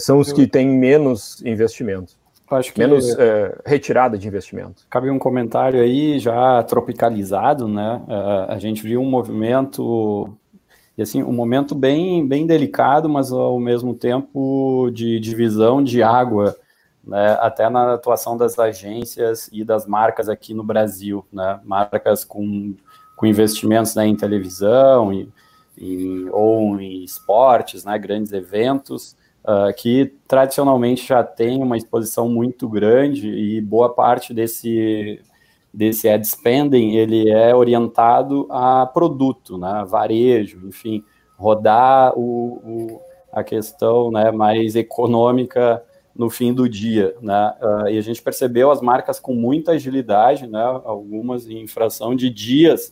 são 0.00 0.18
os 0.18 0.32
que 0.32 0.46
têm 0.46 0.68
menos 0.68 1.42
investimento. 1.44 2.16
Acho 2.50 2.72
que 2.72 2.78
menos 2.78 3.16
retirada 3.64 4.16
de 4.16 4.28
investimento. 4.28 4.86
Cabe 4.88 5.10
um 5.10 5.18
comentário 5.18 5.80
aí 5.80 6.18
já 6.18 6.62
tropicalizado, 6.62 7.66
né? 7.66 8.02
a 8.48 8.58
gente 8.58 8.82
viu 8.82 9.00
um 9.00 9.10
movimento 9.10 10.36
e 10.96 11.02
assim, 11.02 11.22
um 11.22 11.32
momento 11.32 11.74
bem, 11.74 12.26
bem 12.26 12.46
delicado, 12.46 13.08
mas 13.08 13.30
ao 13.30 13.60
mesmo 13.60 13.94
tempo 13.94 14.90
de 14.92 15.20
divisão 15.20 15.84
de 15.84 16.02
água, 16.02 16.56
né, 17.04 17.36
até 17.40 17.68
na 17.68 17.94
atuação 17.94 18.36
das 18.36 18.58
agências 18.58 19.48
e 19.52 19.62
das 19.62 19.86
marcas 19.86 20.28
aqui 20.28 20.54
no 20.54 20.64
Brasil, 20.64 21.24
né, 21.30 21.60
marcas 21.64 22.24
com, 22.24 22.74
com 23.14 23.26
investimentos 23.26 23.94
né, 23.94 24.06
em 24.06 24.16
televisão 24.16 25.12
e, 25.12 25.28
e, 25.76 26.26
ou 26.32 26.80
em 26.80 27.04
esportes, 27.04 27.84
né, 27.84 27.98
grandes 27.98 28.32
eventos, 28.32 29.14
uh, 29.46 29.72
que 29.74 30.12
tradicionalmente 30.26 31.06
já 31.06 31.22
tem 31.22 31.62
uma 31.62 31.76
exposição 31.76 32.28
muito 32.28 32.68
grande 32.68 33.28
e 33.28 33.60
boa 33.60 33.94
parte 33.94 34.34
desse 34.34 35.20
desse 35.72 36.08
ad 36.08 36.26
spending, 36.26 36.96
ele 36.96 37.28
é 37.28 37.54
orientado 37.54 38.46
a 38.48 38.86
produto, 38.86 39.58
né, 39.58 39.84
varejo, 39.86 40.66
enfim, 40.66 41.04
rodar 41.36 42.18
o, 42.18 42.54
o, 42.64 43.00
a 43.30 43.44
questão 43.44 44.10
né, 44.10 44.30
mais 44.30 44.74
econômica 44.74 45.84
no 46.14 46.30
fim 46.30 46.54
do 46.54 46.66
dia, 46.66 47.14
né, 47.20 47.52
uh, 47.60 47.88
e 47.88 47.98
a 47.98 48.00
gente 48.00 48.22
percebeu 48.22 48.70
as 48.70 48.80
marcas 48.80 49.20
com 49.20 49.34
muita 49.34 49.72
agilidade, 49.72 50.46
né, 50.46 50.64
algumas 50.82 51.46
em 51.46 51.66
fração 51.66 52.16
de 52.16 52.30
dias, 52.30 52.90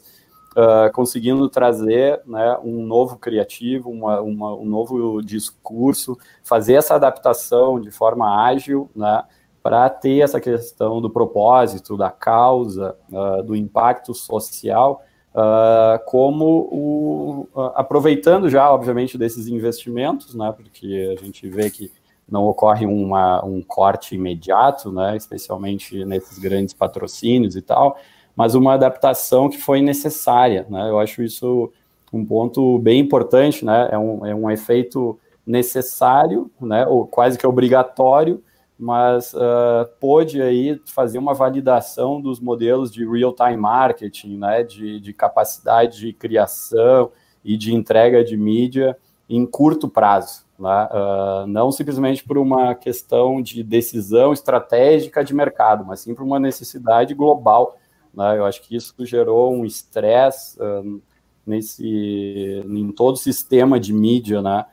uh, 0.57 0.93
conseguindo 0.93 1.49
trazer 1.49 2.21
né, 2.27 2.57
um 2.63 2.85
novo 2.85 3.17
criativo, 3.17 3.91
uma, 3.91 4.21
uma, 4.21 4.55
um 4.55 4.65
novo 4.65 5.23
discurso, 5.23 6.17
fazer 6.43 6.75
essa 6.75 6.95
adaptação 6.95 7.81
de 7.81 7.91
forma 7.91 8.45
ágil, 8.47 8.91
né, 8.95 9.23
para 9.63 9.89
ter 9.89 10.21
essa 10.21 10.41
questão 10.41 11.01
do 11.01 11.09
propósito, 11.09 11.97
da 11.97 12.11
causa, 12.11 12.97
uh, 13.11 13.43
do 13.43 13.57
impacto 13.57 14.13
social, 14.13 15.03
uh, 15.35 15.99
como 16.07 16.45
o, 16.45 17.49
uh, 17.55 17.73
aproveitando 17.75 18.49
já, 18.49 18.71
obviamente, 18.71 19.17
desses 19.17 19.49
investimentos, 19.49 20.35
né, 20.35 20.53
porque 20.55 21.17
a 21.19 21.25
gente 21.25 21.49
vê 21.49 21.71
que 21.71 21.91
não 22.29 22.45
ocorre 22.45 22.87
uma, 22.87 23.45
um 23.45 23.63
corte 23.63 24.15
imediato, 24.15 24.93
né, 24.93 25.17
especialmente 25.17 26.05
nesses 26.05 26.39
grandes 26.39 26.75
patrocínios 26.75 27.57
e 27.57 27.63
tal, 27.63 27.97
mas 28.37 28.55
uma 28.55 28.75
adaptação 28.75 29.49
que 29.49 29.59
foi 29.59 29.81
necessária. 29.81 30.67
Né, 30.69 30.89
eu 30.89 30.99
acho 30.99 31.23
isso 31.23 31.73
um 32.13 32.25
ponto 32.25 32.79
bem 32.79 33.01
importante, 33.01 33.65
né, 33.65 33.89
é 33.91 33.99
um, 33.99 34.25
é 34.25 34.35
um 34.35 34.51
efeito 34.51 35.19
necessário, 35.47 36.51
né, 36.61 36.87
ou 36.87 37.07
quase 37.07 37.37
que 37.37 37.47
obrigatório, 37.47 38.43
mas 38.79 39.33
uh, 39.35 39.89
pôde 40.01 40.43
aí 40.43 40.81
fazer 40.87 41.19
uma 41.19 41.35
validação 41.35 42.21
dos 42.21 42.41
modelos 42.41 42.93
de 42.93 43.09
real-time 43.09 43.57
marketing, 43.57 44.37
né, 44.37 44.63
de, 44.63 45.01
de, 45.01 45.13
capacidade 45.13 45.99
de 45.99 46.13
criação 46.13 47.11
e 47.45 47.57
de 47.57 47.75
entrega 47.75 48.25
de 48.25 48.37
mídia 48.37 48.97
em 49.29 49.47
curto 49.47 49.89
prazo, 49.89 50.45
né, 50.59 50.89
uh, 50.91 51.47
não 51.47 51.71
simplesmente 51.71 52.25
por 52.25 52.37
uma 52.37 52.75
questão 52.75 53.41
de 53.41 53.63
decisão 53.63 54.33
estratégica 54.33 55.25
de 55.25 55.35
mercado, 55.35 55.85
mas 55.85 56.01
sim 56.01 56.15
por 56.15 56.25
uma 56.25 56.41
necessidade 56.41 57.15
global. 57.15 57.77
Né, 58.17 58.39
eu 58.39 58.45
acho 58.45 58.63
que 58.63 58.77
isso 58.77 58.95
gerou 59.05 59.53
um 59.53 59.65
estresse 59.65 60.59
uh, 60.61 61.03
nesse, 61.47 62.63
em 62.67 62.93
todo 62.93 63.15
o 63.15 63.19
sistema 63.19 63.79
de 63.79 63.93
mídia 63.93 64.41
né, 64.41 64.65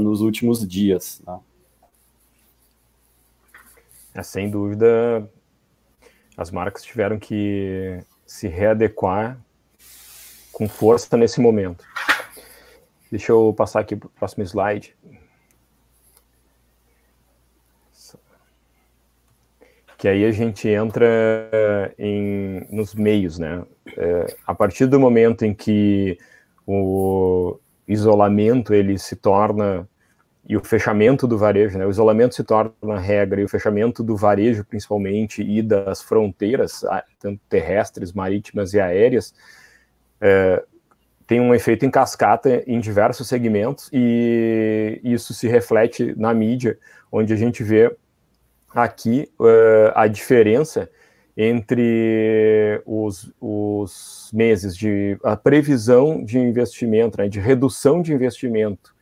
nos 0.00 0.20
últimos 0.20 0.66
dias. 0.66 1.20
Né. 1.26 1.38
É, 4.14 4.22
sem 4.22 4.48
dúvida, 4.48 5.28
as 6.36 6.50
marcas 6.50 6.84
tiveram 6.84 7.18
que 7.18 8.00
se 8.24 8.46
readequar 8.46 9.38
com 10.52 10.68
força 10.68 11.16
nesse 11.16 11.40
momento. 11.40 11.84
Deixa 13.10 13.32
eu 13.32 13.52
passar 13.56 13.80
aqui 13.80 13.96
para 13.96 14.06
o 14.06 14.10
próximo 14.10 14.44
slide. 14.44 14.96
Que 20.04 20.08
aí 20.08 20.26
a 20.26 20.32
gente 20.32 20.68
entra 20.68 21.90
em, 21.98 22.66
nos 22.70 22.94
meios, 22.94 23.38
né? 23.38 23.64
É, 23.96 24.36
a 24.46 24.54
partir 24.54 24.84
do 24.84 25.00
momento 25.00 25.46
em 25.46 25.54
que 25.54 26.18
o 26.66 27.58
isolamento 27.88 28.74
ele 28.74 28.98
se 28.98 29.16
torna 29.16 29.88
e 30.46 30.58
o 30.58 30.62
fechamento 30.62 31.26
do 31.26 31.38
varejo, 31.38 31.78
né? 31.78 31.86
O 31.86 31.90
isolamento 31.90 32.34
se 32.34 32.44
torna 32.44 32.98
regra 33.00 33.40
e 33.40 33.44
o 33.44 33.48
fechamento 33.48 34.02
do 34.02 34.14
varejo, 34.14 34.62
principalmente, 34.62 35.40
e 35.40 35.62
das 35.62 36.02
fronteiras, 36.02 36.84
tanto 37.18 37.40
terrestres, 37.48 38.12
marítimas 38.12 38.74
e 38.74 38.80
aéreas, 38.80 39.34
é, 40.20 40.62
tem 41.26 41.40
um 41.40 41.54
efeito 41.54 41.86
em 41.86 41.90
cascata 41.90 42.62
em 42.66 42.78
diversos 42.78 43.26
segmentos 43.26 43.88
e 43.90 45.00
isso 45.02 45.32
se 45.32 45.48
reflete 45.48 46.14
na 46.14 46.34
mídia, 46.34 46.76
onde 47.10 47.32
a 47.32 47.36
gente 47.36 47.64
vê 47.64 47.90
aqui 48.74 49.30
uh, 49.38 49.92
a 49.94 50.08
diferença 50.08 50.90
entre 51.36 52.82
os, 52.84 53.32
os, 53.40 54.30
meses 54.32 54.76
de 54.76 55.18
a 55.22 55.36
previsão 55.36 56.24
de 56.24 56.38
investimento, 56.38 57.18
né, 57.18 57.28
de 57.28 57.40
redução 57.40 58.02
de 58.02 58.12
investimento 58.12 58.94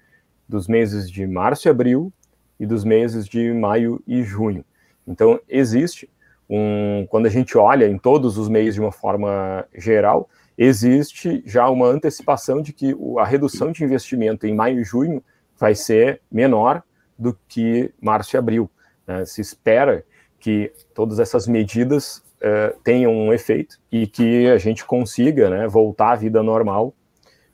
dos 0.49 0.67
meses 0.67 1.11
de 1.11 1.27
março 1.27 1.69
e 1.69 1.71
abril 1.71 2.13
e 2.59 2.67
dos 2.67 2.85
meses 2.85 3.27
de 3.27 3.53
maio 3.53 4.03
e 4.07 4.23
junho. 4.23 4.65
Então, 5.07 5.41
existe 5.49 6.09
um, 6.49 7.07
quando 7.11 7.27
a 7.27 7.31
gente 7.31 7.57
olha 7.57 7.87
em 7.87 7.99
todos 7.99 8.39
os 8.39 8.49
meios 8.49 8.75
de 8.75 8.81
uma 8.81 8.93
forma 8.93 9.67
geral, 9.75 10.29
existe 10.57 11.43
já 11.47 11.69
uma 11.69 11.87
antecipação 11.87 12.63
de 12.63 12.73
que 12.73 12.95
a 13.19 13.25
redução 13.25 13.73
de 13.73 13.85
investimento 13.85 14.47
em 14.47 14.55
maio 14.55 14.81
e 14.81 14.85
junho 14.85 15.23
vai 15.59 15.75
ser 15.75 16.21
menor 16.31 16.83
do 17.19 17.37
que 17.49 17.93
março 18.01 18.37
e 18.37 18.39
abril. 18.39 18.71
Né? 19.07 19.25
Se 19.25 19.41
espera 19.41 20.05
que 20.39 20.73
todas 20.95 21.19
essas 21.19 21.47
medidas 21.47 22.23
uh, 22.39 22.77
tenham 22.83 23.13
um 23.13 23.33
efeito 23.33 23.79
e 23.91 24.07
que 24.07 24.49
a 24.49 24.59
gente 24.59 24.85
consiga 24.85 25.49
né, 25.49 25.69
voltar 25.69 26.13
à 26.13 26.17
vida 26.17 26.43
normal, 26.43 26.95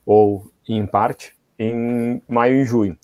ou 0.07 0.51
em 0.67 0.87
parte, 0.87 1.35
em 1.59 2.23
maio 2.27 2.57
e 2.57 2.65
junho. 2.65 2.97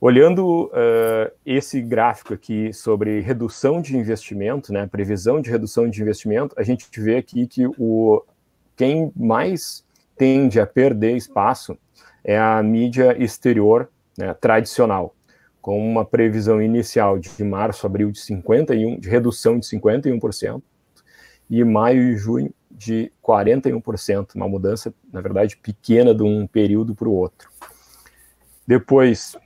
Olhando 0.00 0.64
uh, 0.64 1.30
esse 1.46 1.80
gráfico 1.80 2.34
aqui 2.34 2.72
sobre 2.72 3.20
redução 3.20 3.80
de 3.80 3.96
investimento, 3.96 4.72
né, 4.72 4.86
previsão 4.86 5.40
de 5.40 5.50
redução 5.50 5.88
de 5.88 6.00
investimento, 6.00 6.54
a 6.58 6.62
gente 6.62 6.88
vê 6.98 7.16
aqui 7.16 7.46
que 7.46 7.66
o, 7.78 8.24
quem 8.74 9.12
mais 9.14 9.84
tende 10.16 10.58
a 10.58 10.66
perder 10.66 11.16
espaço 11.16 11.78
é 12.24 12.38
a 12.38 12.62
mídia 12.62 13.16
exterior 13.22 13.90
né, 14.18 14.34
tradicional, 14.34 15.14
com 15.62 15.78
uma 15.78 16.04
previsão 16.04 16.60
inicial 16.60 17.16
de 17.18 17.44
março, 17.44 17.86
abril 17.86 18.10
de 18.10 18.18
51, 18.18 18.98
de 18.98 19.08
redução 19.08 19.60
de 19.60 19.66
51%, 19.66 20.60
e 21.48 21.62
maio 21.62 22.02
e 22.02 22.16
junho 22.16 22.52
de 22.68 23.12
41%, 23.22 24.34
uma 24.34 24.48
mudança, 24.48 24.92
na 25.12 25.20
verdade, 25.20 25.56
pequena 25.56 26.12
de 26.12 26.24
um 26.24 26.48
período 26.48 26.94
para 26.96 27.08
o 27.08 27.12
outro. 27.12 27.48
Depois, 28.66 29.36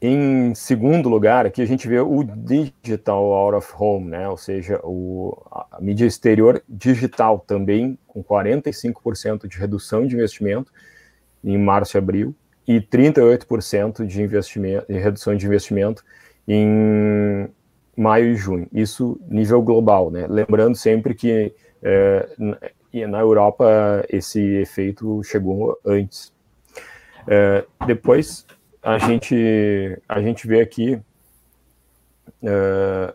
em 0.00 0.52
segundo 0.54 1.08
lugar, 1.08 1.46
aqui 1.46 1.62
a 1.62 1.66
gente 1.66 1.86
vê 1.86 2.00
o 2.00 2.24
digital 2.24 3.32
out 3.32 3.56
of 3.58 3.72
home, 3.78 4.10
né? 4.10 4.28
ou 4.28 4.36
seja, 4.36 4.80
o, 4.82 5.40
a 5.50 5.78
mídia 5.80 6.06
exterior 6.06 6.60
digital 6.68 7.38
também, 7.38 7.96
com 8.06 8.24
45% 8.24 9.46
de 9.46 9.58
redução 9.58 10.04
de 10.04 10.16
investimento 10.16 10.72
em 11.44 11.56
março 11.56 11.96
e 11.96 11.98
abril, 11.98 12.34
e 12.66 12.80
38% 12.80 14.06
de, 14.06 14.22
investimento, 14.22 14.86
de 14.90 14.98
redução 14.98 15.36
de 15.36 15.46
investimento 15.46 16.04
em 16.46 17.48
maio 17.96 18.32
e 18.32 18.36
junho. 18.36 18.68
Isso 18.72 19.20
nível 19.28 19.62
global, 19.62 20.10
né? 20.10 20.26
Lembrando 20.28 20.76
sempre 20.76 21.14
que 21.14 21.54
é, 21.82 22.28
na 23.06 23.20
Europa 23.20 24.04
esse 24.08 24.40
efeito 24.56 25.22
chegou 25.24 25.78
antes. 25.84 26.32
É, 27.26 27.64
depois 27.86 28.46
a 28.82 28.98
gente 28.98 30.00
a 30.08 30.20
gente 30.20 30.46
vê 30.46 30.60
aqui 30.60 31.00
é, 32.42 33.14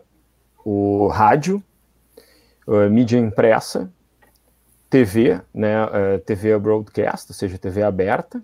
o 0.64 1.06
rádio, 1.08 1.62
mídia 2.90 3.18
impressa, 3.18 3.90
TV, 4.90 5.40
né, 5.54 5.86
TV 6.26 6.58
broadcast, 6.58 7.30
ou 7.30 7.34
seja, 7.34 7.56
TV 7.56 7.82
aberta, 7.82 8.42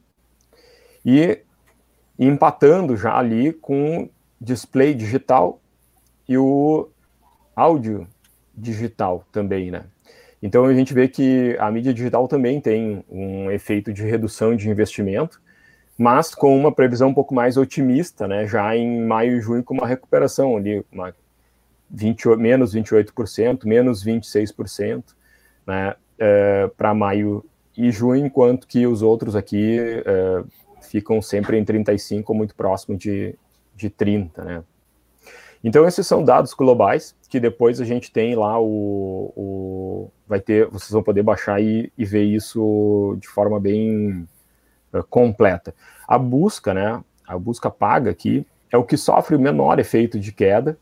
e 1.05 1.41
empatando 2.19 2.97
já 2.97 3.17
ali 3.17 3.53
com 3.53 4.09
display 4.41 4.95
digital 4.95 5.61
e 6.29 6.39
o 6.39 6.89
áudio 7.55 8.07
digital 8.57 9.25
também, 9.33 9.71
né? 9.71 9.85
Então 10.43 10.65
a 10.67 10.75
gente 10.75 10.93
vê 10.93 11.09
que 11.09 11.57
a 11.59 11.71
mídia 11.71 11.95
digital 11.95 12.29
também 12.29 12.61
tem 12.61 13.05
um 13.11 13.51
efeito 13.51 13.93
de 13.93 14.03
redução 14.03 14.55
de 14.55 14.69
investimento, 14.69 15.41
mas 15.97 16.35
com 16.35 16.57
uma 16.57 16.71
previsão 16.71 17.09
um 17.09 17.15
pouco 17.15 17.35
mais 17.35 17.57
otimista, 17.57 18.29
né? 18.29 18.47
Já 18.47 18.77
em 18.77 19.01
maio 19.07 19.39
e 19.39 19.41
junho 19.41 19.65
com 19.65 19.75
uma 19.75 19.87
recuperação 19.87 20.57
ali, 20.57 20.85
uma 20.93 21.15
20, 21.91 22.37
menos 22.37 22.75
28%, 22.75 23.65
menos 23.65 24.05
26%, 24.05 25.03
né? 25.67 25.95
É, 26.19 26.71
para 26.77 26.95
maio 26.95 27.45
e 27.77 27.91
junho, 27.91 28.27
enquanto 28.27 28.67
que 28.69 28.87
os 28.87 29.03
outros 29.03 29.35
aqui 29.35 29.79
é, 29.81 30.45
ficam 30.95 31.21
sempre 31.21 31.59
em 31.59 31.65
35 31.65 32.33
ou 32.33 32.39
muito 32.39 32.55
próximo 32.55 32.97
de, 32.97 33.35
de 33.75 33.91
30, 33.91 34.45
né? 34.45 34.63
Então, 35.65 35.85
esses 35.89 36.07
são 36.07 36.23
dados 36.23 36.55
globais, 36.55 37.17
que 37.29 37.41
depois 37.41 37.81
a 37.81 37.85
gente 37.85 38.13
tem 38.13 38.37
lá 38.37 38.61
o. 38.61 39.33
o 39.35 40.11
vai 40.29 40.39
ter, 40.39 40.69
vocês 40.69 40.91
vão 40.93 41.03
poder 41.03 41.25
baixar 41.25 41.61
e, 41.61 41.91
e 41.99 42.05
ver 42.05 42.23
isso 42.23 43.17
de 43.19 43.27
forma 43.27 43.59
bem 43.59 44.29
uh, 44.93 45.03
completa. 45.11 45.75
A 46.07 46.17
busca, 46.17 46.73
né? 46.73 47.03
A 47.27 47.37
busca 47.37 47.69
paga 47.71 48.11
aqui 48.11 48.47
é 48.71 48.77
o 48.77 48.85
que 48.85 48.97
sofre 48.97 49.35
o 49.35 49.41
menor 49.41 49.81
efeito 49.81 50.21
de 50.21 50.31
queda, 50.31 50.79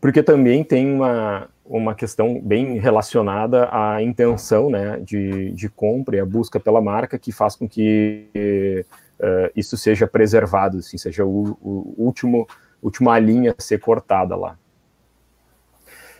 porque 0.00 0.22
também 0.22 0.64
tem 0.64 0.90
uma, 0.94 1.50
uma 1.66 1.94
questão 1.94 2.40
bem 2.40 2.78
relacionada 2.78 3.68
à 3.70 4.02
intenção 4.02 4.70
né, 4.70 4.98
de, 5.00 5.50
de 5.50 5.68
compra 5.68 6.16
e 6.16 6.20
a 6.20 6.24
busca 6.24 6.58
pela 6.58 6.80
marca 6.80 7.18
que 7.18 7.32
faz 7.32 7.54
com 7.56 7.68
que 7.68 8.86
uh, 9.22 9.50
isso 9.54 9.76
seja 9.76 10.06
preservado, 10.06 10.78
assim, 10.78 10.98
seja 10.98 11.24
o, 11.24 11.56
o 11.62 11.94
último 11.96 12.46
última 12.82 13.18
linha 13.18 13.54
a 13.56 13.62
ser 13.62 13.78
cortada 13.78 14.34
lá. 14.34 14.58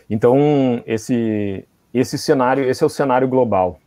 Então, 0.09 0.81
esse, 0.85 1.67
esse 1.93 2.17
cenário, 2.17 2.63
esse 2.63 2.81
é 2.83 2.85
o 2.85 2.89
cenário 2.89 3.27
global. 3.27 3.79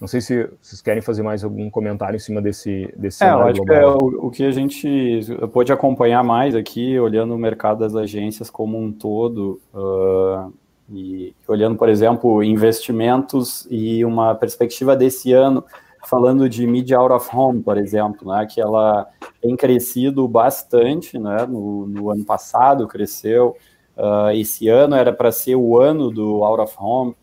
Não 0.00 0.08
sei 0.08 0.20
se 0.20 0.48
vocês 0.60 0.82
querem 0.82 1.00
fazer 1.00 1.22
mais 1.22 1.44
algum 1.44 1.70
comentário 1.70 2.16
em 2.16 2.20
cima 2.20 2.42
desse, 2.42 2.92
desse 2.96 3.22
é, 3.22 3.28
cenário 3.28 3.54
global. 3.54 3.76
É 3.76 3.86
o, 3.86 4.26
o, 4.26 4.30
que 4.30 4.44
a 4.44 4.50
gente 4.50 5.20
pode 5.52 5.72
acompanhar 5.72 6.24
mais 6.24 6.54
aqui, 6.54 6.98
olhando 6.98 7.34
o 7.34 7.38
mercado 7.38 7.78
das 7.78 7.94
agências 7.94 8.50
como 8.50 8.78
um 8.78 8.92
todo, 8.92 9.60
uh, 9.72 10.52
e 10.90 11.34
olhando, 11.46 11.76
por 11.76 11.88
exemplo, 11.88 12.42
investimentos 12.42 13.66
e 13.70 14.04
uma 14.04 14.34
perspectiva 14.34 14.96
desse 14.96 15.32
ano, 15.32 15.64
falando 16.04 16.48
de 16.48 16.66
media 16.66 16.98
out 16.98 17.12
of 17.12 17.28
home, 17.34 17.62
por 17.62 17.78
exemplo, 17.78 18.32
né, 18.32 18.46
que 18.46 18.60
ela 18.60 19.08
tem 19.40 19.56
crescido 19.56 20.26
bastante, 20.28 21.18
né, 21.18 21.46
no, 21.46 21.86
no 21.86 22.10
ano 22.10 22.24
passado 22.24 22.86
cresceu, 22.86 23.56
uh, 23.96 24.30
esse 24.34 24.68
ano 24.68 24.94
era 24.94 25.12
para 25.12 25.32
ser 25.32 25.56
o 25.56 25.80
ano 25.80 26.10
do 26.10 26.44
out 26.44 26.62
of 26.62 26.76
home, 26.78 27.16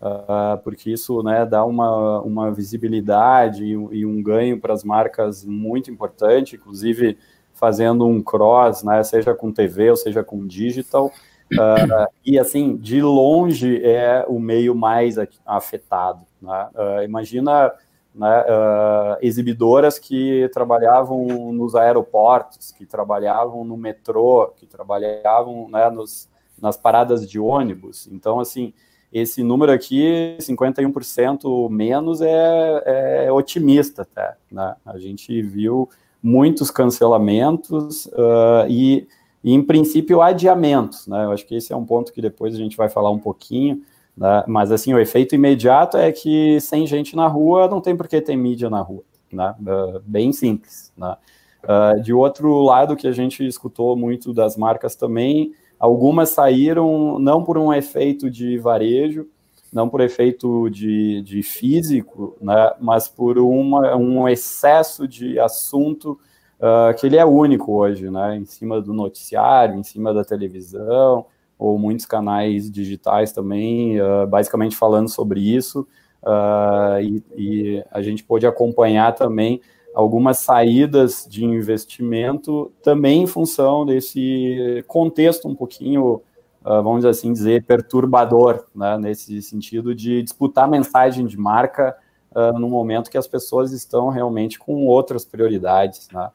uh, 0.00 0.58
porque 0.62 0.90
isso, 0.90 1.22
né, 1.22 1.46
dá 1.46 1.64
uma, 1.64 2.20
uma 2.20 2.50
visibilidade 2.52 3.64
e, 3.64 3.72
e 3.72 4.06
um 4.06 4.22
ganho 4.22 4.60
para 4.60 4.74
as 4.74 4.84
marcas 4.84 5.44
muito 5.44 5.90
importante, 5.90 6.56
inclusive 6.56 7.16
fazendo 7.52 8.06
um 8.06 8.20
cross, 8.20 8.82
né, 8.82 9.02
seja 9.04 9.32
com 9.32 9.52
TV 9.52 9.90
ou 9.90 9.96
seja 9.96 10.24
com 10.24 10.44
digital, 10.44 11.06
uh, 11.52 12.12
e 12.24 12.38
assim, 12.38 12.76
de 12.76 13.00
longe 13.00 13.80
é 13.84 14.24
o 14.26 14.40
meio 14.40 14.74
mais 14.74 15.16
afetado, 15.46 16.22
né? 16.42 16.68
imagina 17.04 17.72
né, 18.14 18.42
uh, 18.42 19.18
exibidoras 19.20 19.98
que 19.98 20.48
trabalhavam 20.52 21.52
nos 21.52 21.74
aeroportos, 21.74 22.70
que 22.70 22.86
trabalhavam 22.86 23.64
no 23.64 23.76
metrô, 23.76 24.52
que 24.56 24.66
trabalhavam 24.66 25.68
né, 25.68 25.90
nos, 25.90 26.28
nas 26.60 26.76
paradas 26.76 27.28
de 27.28 27.40
ônibus. 27.40 28.06
Então, 28.12 28.38
assim, 28.38 28.72
esse 29.12 29.42
número 29.42 29.72
aqui, 29.72 30.36
51% 30.40 31.70
menos, 31.70 32.20
é, 32.20 33.26
é 33.26 33.32
otimista 33.32 34.02
até. 34.02 34.36
Né? 34.50 34.74
A 34.86 34.98
gente 34.98 35.42
viu 35.42 35.88
muitos 36.22 36.70
cancelamentos 36.70 38.06
uh, 38.06 38.66
e, 38.68 39.06
e, 39.42 39.52
em 39.52 39.62
princípio, 39.62 40.22
adiamentos. 40.22 41.06
Né? 41.06 41.24
Eu 41.24 41.32
acho 41.32 41.46
que 41.46 41.54
esse 41.54 41.72
é 41.72 41.76
um 41.76 41.84
ponto 41.84 42.12
que 42.12 42.22
depois 42.22 42.54
a 42.54 42.58
gente 42.58 42.76
vai 42.76 42.88
falar 42.88 43.10
um 43.10 43.18
pouquinho. 43.18 43.82
Né? 44.16 44.44
Mas 44.46 44.70
assim, 44.70 44.94
o 44.94 44.98
efeito 44.98 45.34
imediato 45.34 45.96
é 45.96 46.10
que 46.12 46.60
sem 46.60 46.86
gente 46.86 47.16
na 47.16 47.26
rua 47.26 47.68
não 47.68 47.80
tem 47.80 47.96
por 47.96 48.08
que 48.08 48.20
ter 48.20 48.36
mídia 48.36 48.70
na 48.70 48.80
rua. 48.80 49.02
Né? 49.32 49.54
Uh, 49.60 50.00
bem 50.04 50.32
simples. 50.32 50.92
Né? 50.96 51.16
Uh, 51.64 52.00
de 52.00 52.12
outro 52.12 52.62
lado, 52.62 52.96
que 52.96 53.08
a 53.08 53.12
gente 53.12 53.46
escutou 53.46 53.96
muito 53.96 54.32
das 54.32 54.56
marcas 54.56 54.94
também, 54.94 55.52
algumas 55.78 56.30
saíram 56.30 57.18
não 57.18 57.42
por 57.42 57.58
um 57.58 57.72
efeito 57.72 58.30
de 58.30 58.56
varejo, 58.58 59.26
não 59.72 59.88
por 59.88 60.00
efeito 60.00 60.70
de, 60.70 61.20
de 61.22 61.42
físico, 61.42 62.36
né? 62.40 62.72
mas 62.80 63.08
por 63.08 63.38
uma, 63.38 63.96
um 63.96 64.28
excesso 64.28 65.08
de 65.08 65.40
assunto 65.40 66.16
uh, 66.60 66.94
que 66.96 67.06
ele 67.06 67.16
é 67.16 67.24
único 67.24 67.72
hoje, 67.72 68.08
né? 68.08 68.36
Em 68.36 68.44
cima 68.44 68.80
do 68.80 68.92
noticiário, 68.92 69.74
em 69.74 69.82
cima 69.82 70.14
da 70.14 70.24
televisão, 70.24 71.26
ou 71.64 71.78
muitos 71.78 72.04
canais 72.04 72.70
digitais 72.70 73.32
também, 73.32 74.00
uh, 74.00 74.26
basicamente 74.26 74.76
falando 74.76 75.08
sobre 75.08 75.40
isso. 75.40 75.86
Uh, 76.22 77.00
e, 77.02 77.22
e, 77.36 77.84
a 77.90 78.00
gente 78.00 78.24
pôde 78.24 78.46
acompanhar 78.46 79.14
também 79.14 79.60
algumas 79.94 80.38
saídas 80.38 81.26
de 81.28 81.44
investimento 81.44 82.72
também 82.82 83.22
em 83.22 83.26
função 83.26 83.84
desse 83.84 84.82
contexto 84.88 85.46
um 85.46 85.54
pouquinho, 85.54 86.22
uh, 86.64 86.82
vamos 86.82 87.04
assim 87.04 87.32
dizer, 87.32 87.64
perturbador, 87.64 88.64
né, 88.74 88.98
nesse 88.98 89.40
sentido 89.42 89.94
de 89.94 90.22
disputar 90.22 90.68
mensagem 90.68 91.26
de 91.26 91.38
marca 91.38 91.96
uh, 92.34 92.58
no 92.58 92.68
momento 92.68 93.10
que 93.10 93.18
as 93.18 93.26
pessoas 93.26 93.72
estão 93.72 94.08
realmente 94.08 94.58
com 94.58 94.86
outras 94.86 95.24
prioridades. 95.24 96.08
Né? 96.12 96.30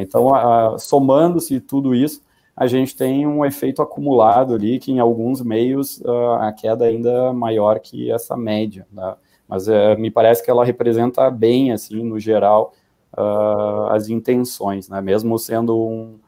então, 0.00 0.30
somando-se 0.78 1.58
tudo 1.58 1.96
isso, 1.96 2.22
a 2.56 2.66
gente 2.66 2.96
tem 2.96 3.26
um 3.26 3.44
efeito 3.44 3.82
acumulado 3.82 4.54
ali 4.54 4.78
que 4.78 4.92
em 4.92 5.00
alguns 5.00 5.40
meios 5.42 6.02
a 6.40 6.52
queda 6.52 6.84
ainda 6.84 7.10
é 7.10 7.32
maior 7.32 7.80
que 7.80 8.10
essa 8.10 8.36
média. 8.36 8.86
Né? 8.92 9.14
mas 9.48 9.68
é, 9.68 9.96
me 9.96 10.10
parece 10.10 10.42
que 10.42 10.50
ela 10.50 10.64
representa 10.64 11.30
bem, 11.30 11.72
assim, 11.72 12.02
no 12.02 12.18
geral, 12.18 12.74
uh, 13.16 13.86
as 13.90 14.08
intenções, 14.08 14.88
né, 14.88 15.00
mesmo 15.00 15.38
sendo 15.38 15.76
um, 15.76 16.18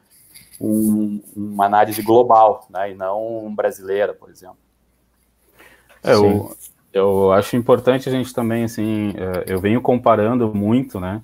um, 0.61 1.21
uma 1.35 1.65
análise 1.65 2.01
global, 2.01 2.65
né, 2.69 2.91
e 2.91 2.95
não 2.95 3.53
brasileira, 3.53 4.13
por 4.13 4.29
exemplo. 4.29 4.57
É, 6.03 6.13
eu, 6.13 6.55
eu 6.93 7.31
acho 7.31 7.55
importante 7.55 8.07
a 8.07 8.11
gente 8.11 8.33
também, 8.33 8.63
assim, 8.63 9.13
é, 9.17 9.51
eu 9.51 9.59
venho 9.59 9.81
comparando 9.81 10.53
muito, 10.53 10.99
né, 10.99 11.21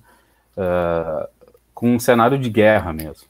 uh, 0.56 1.28
com 1.72 1.94
um 1.94 1.98
cenário 1.98 2.38
de 2.38 2.50
guerra 2.50 2.92
mesmo, 2.92 3.26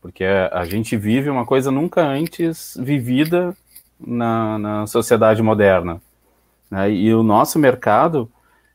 porque 0.00 0.24
a 0.24 0.64
gente 0.64 0.96
vive 0.96 1.28
uma 1.28 1.44
coisa 1.44 1.70
nunca 1.70 2.02
antes 2.02 2.76
vivida 2.80 3.56
na, 3.98 4.58
na 4.58 4.86
sociedade 4.86 5.42
moderna, 5.42 6.00
né? 6.70 6.90
E 6.90 7.12
o 7.14 7.22
nosso 7.22 7.58
mercado, 7.58 8.30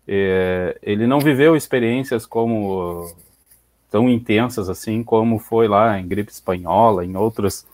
é, 0.08 0.78
ele 0.84 1.08
não 1.08 1.20
viveu 1.20 1.56
experiências 1.56 2.26
como 2.26 3.12
tão 3.90 4.10
intensas 4.10 4.70
assim 4.70 5.04
como 5.04 5.40
foi 5.40 5.68
lá 5.68 6.00
em 6.00 6.08
gripe 6.08 6.32
espanhola, 6.32 7.06
em 7.06 7.16
outras, 7.16 7.66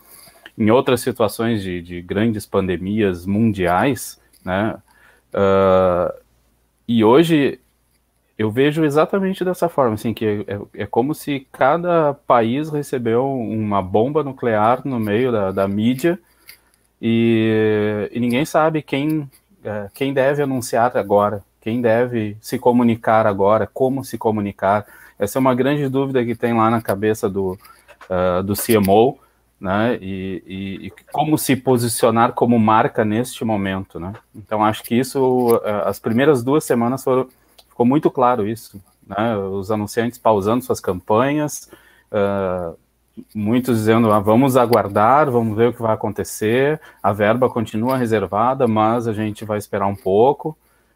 em 0.58 0.70
outras 0.70 1.02
situações 1.02 1.64
de, 1.64 1.82
de 1.82 2.02
grandes 2.02 2.46
pandemias 2.46 3.26
mundiais, 3.26 4.20
né? 4.46 4.78
Uh, 5.34 6.14
e 6.88 7.04
hoje 7.04 7.61
eu 8.42 8.52
vejo 8.52 8.84
exatamente 8.84 9.44
dessa 9.44 9.70
forma, 9.70 9.96
assim, 9.96 10.14
que 10.14 10.46
é, 10.48 10.84
é, 10.84 10.86
como 10.86 11.14
se 11.14 11.48
cada 11.52 12.14
país 12.14 12.70
recebeu 12.70 13.26
uma 13.30 13.82
bomba 13.82 14.24
nuclear 14.24 14.82
no 14.86 15.00
meio 15.00 15.32
da, 15.32 15.52
da 15.52 15.68
mídia 15.68 16.20
e, 17.02 18.10
e 18.12 18.20
ninguém 18.20 18.46
sabe 18.46 18.82
quem 18.82 19.30
é, 19.64 19.90
quem 19.94 20.14
deve 20.14 20.42
anunciar 20.42 20.96
agora, 20.98 21.44
quem 21.62 21.82
deve 21.82 22.36
se 22.42 22.58
comunicar 22.58 23.28
agora, 23.28 23.70
como 23.72 24.04
se 24.04 24.18
comunicar. 24.18 24.86
Essa 25.20 25.38
é 25.38 25.40
uma 25.40 25.54
grande 25.54 25.88
dúvida 25.88 26.26
que 26.26 26.36
tem 26.36 26.54
lá 26.54 26.70
na 26.72 26.82
cabeça 26.82 27.30
do, 27.30 27.52
uh, 28.10 28.42
do 28.44 28.56
CMO, 28.56 29.20
né? 29.60 30.00
E, 30.02 30.44
e, 30.48 30.88
e, 30.88 30.94
como 31.12 31.38
se 31.38 31.56
posicionar 31.56 32.34
como 32.34 32.58
marca 32.58 33.06
neste 33.06 33.46
momento, 33.46 34.00
né? 34.00 34.14
Então 34.36 34.66
acho 34.66 34.84
que 34.84 34.96
isso, 34.96 35.54
uh, 35.54 35.86
as 35.86 36.00
primeiras 36.00 36.44
duas 36.44 36.64
semanas 36.64 37.04
foram, 37.04 37.28
ficou 37.82 37.86
muito 37.86 38.12
claro 38.12 38.48
isso, 38.48 38.82
né? 39.06 39.36
Os 39.38 39.72
anunciantes 39.72 40.20
pausando 40.20 40.64
suas 40.64 40.80
campanhas, 40.80 41.70
uh, 42.12 42.78
muitos 43.34 43.80
dizendo, 43.80 44.12
ah, 44.12 44.20
vamos 44.20 44.56
aguardar, 44.56 45.30
vamos 45.32 45.58
ver 45.58 45.70
o 45.70 45.74
que 45.74 45.82
vai 45.82 45.94
acontecer, 45.94 46.80
a 47.02 47.12
verba 47.12 47.50
continua 47.50 47.98
reservada, 47.98 48.68
mas 48.68 49.08
a 49.08 49.14
gente 49.14 49.44
vai 49.44 49.58
esperar 49.58 49.88
um 49.88 49.96
pouco. 49.96 50.56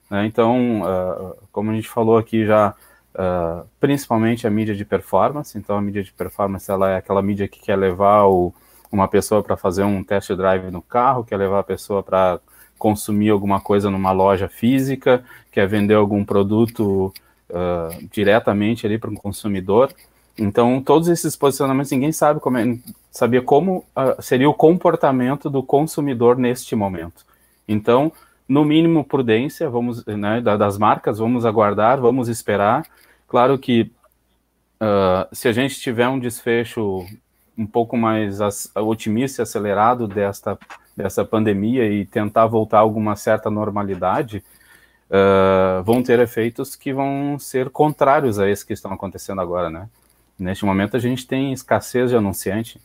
Né? 0.10 0.26
Então, 0.28 0.82
uh, 0.82 1.36
como 1.52 1.72
a 1.72 1.74
gente 1.74 1.90
falou 1.90 2.18
aqui 2.18 2.46
já, 2.46 2.76
uh, 3.16 3.68
principalmente 3.80 4.46
a 4.46 4.50
mídia 4.50 4.76
de 4.76 4.86
performance, 4.86 5.58
então 5.58 5.76
a 5.78 5.82
mídia 5.82 6.04
de 6.04 6.14
performance 6.14 6.70
ela 6.70 6.92
é 6.92 6.98
aquela 6.98 7.22
mídia 7.22 7.48
que 7.48 7.60
quer 7.60 7.76
levar 7.76 8.26
o, 8.26 8.54
uma 8.92 9.08
pessoa 9.08 9.42
para 9.42 9.58
fazer 9.58 9.84
um 9.84 10.04
test 10.04 10.32
drive 10.34 10.70
no 10.70 10.84
carro, 10.84 11.24
quer 11.24 11.38
levar 11.38 11.60
a 11.60 11.64
pessoa 11.64 12.04
para 12.04 12.40
consumir 12.78 13.30
alguma 13.30 13.60
coisa 13.60 13.90
numa 13.90 14.12
loja 14.12 14.48
física, 14.48 15.24
quer 15.56 15.70
vender 15.70 15.94
algum 15.94 16.26
produto 16.26 17.14
uh, 17.50 18.08
diretamente 18.12 18.86
ali 18.86 19.00
para 19.00 19.10
um 19.10 19.16
consumidor. 19.16 19.90
Então, 20.38 20.82
todos 20.82 21.08
esses 21.08 21.34
posicionamentos, 21.34 21.94
ninguém 21.94 22.12
sabe 22.12 22.42
como 22.42 22.58
é, 22.58 22.78
sabia 23.10 23.42
como 23.42 23.78
uh, 23.96 24.22
seria 24.22 24.50
o 24.50 24.54
comportamento 24.54 25.50
do 25.50 25.64
consumidor 25.64 26.38
neste 26.38 26.76
momento. 26.76 27.26
Então, 27.66 28.12
no 28.46 28.66
mínimo, 28.66 29.06
prudência, 29.06 29.70
vamos, 29.70 30.06
né, 30.06 30.42
das 30.42 30.78
marcas, 30.78 31.20
vamos 31.20 31.46
aguardar, 31.46 32.02
vamos 32.02 32.28
esperar. 32.28 32.86
Claro 33.26 33.58
que 33.58 33.90
uh, 34.82 35.34
se 35.34 35.48
a 35.48 35.54
gente 35.54 35.80
tiver 35.80 36.10
um 36.10 36.20
desfecho 36.20 37.06
um 37.58 37.66
pouco 37.66 37.96
mais 37.96 38.40
otimista 38.76 39.42
e 39.42 39.44
acelerado 39.44 40.06
desta, 40.06 40.60
dessa 40.98 41.24
pandemia 41.24 41.90
e 41.90 42.06
tentar 42.06 42.46
voltar 42.46 42.80
a 42.80 42.82
alguma 42.82 43.16
certa 43.16 43.50
normalidade, 43.50 44.44
uh, 45.10 45.84
vão 45.84 46.02
ter 46.02 46.20
efeitos 46.20 46.76
que 46.76 46.94
vão 46.94 47.38
ser 47.40 47.70
contrários 47.70 48.40
a 48.40 48.50
esses 48.50 48.64
que 48.64 48.74
estão 48.74 48.92
acontecendo 48.92 49.42
agora, 49.42 49.70
né? 49.70 49.88
Neste 50.38 50.66
momento 50.66 50.98
a 50.98 51.00
gente 51.00 51.26
tem 51.26 51.54
escassez 51.54 52.10
de 52.10 52.18
anunciante. 52.18 52.80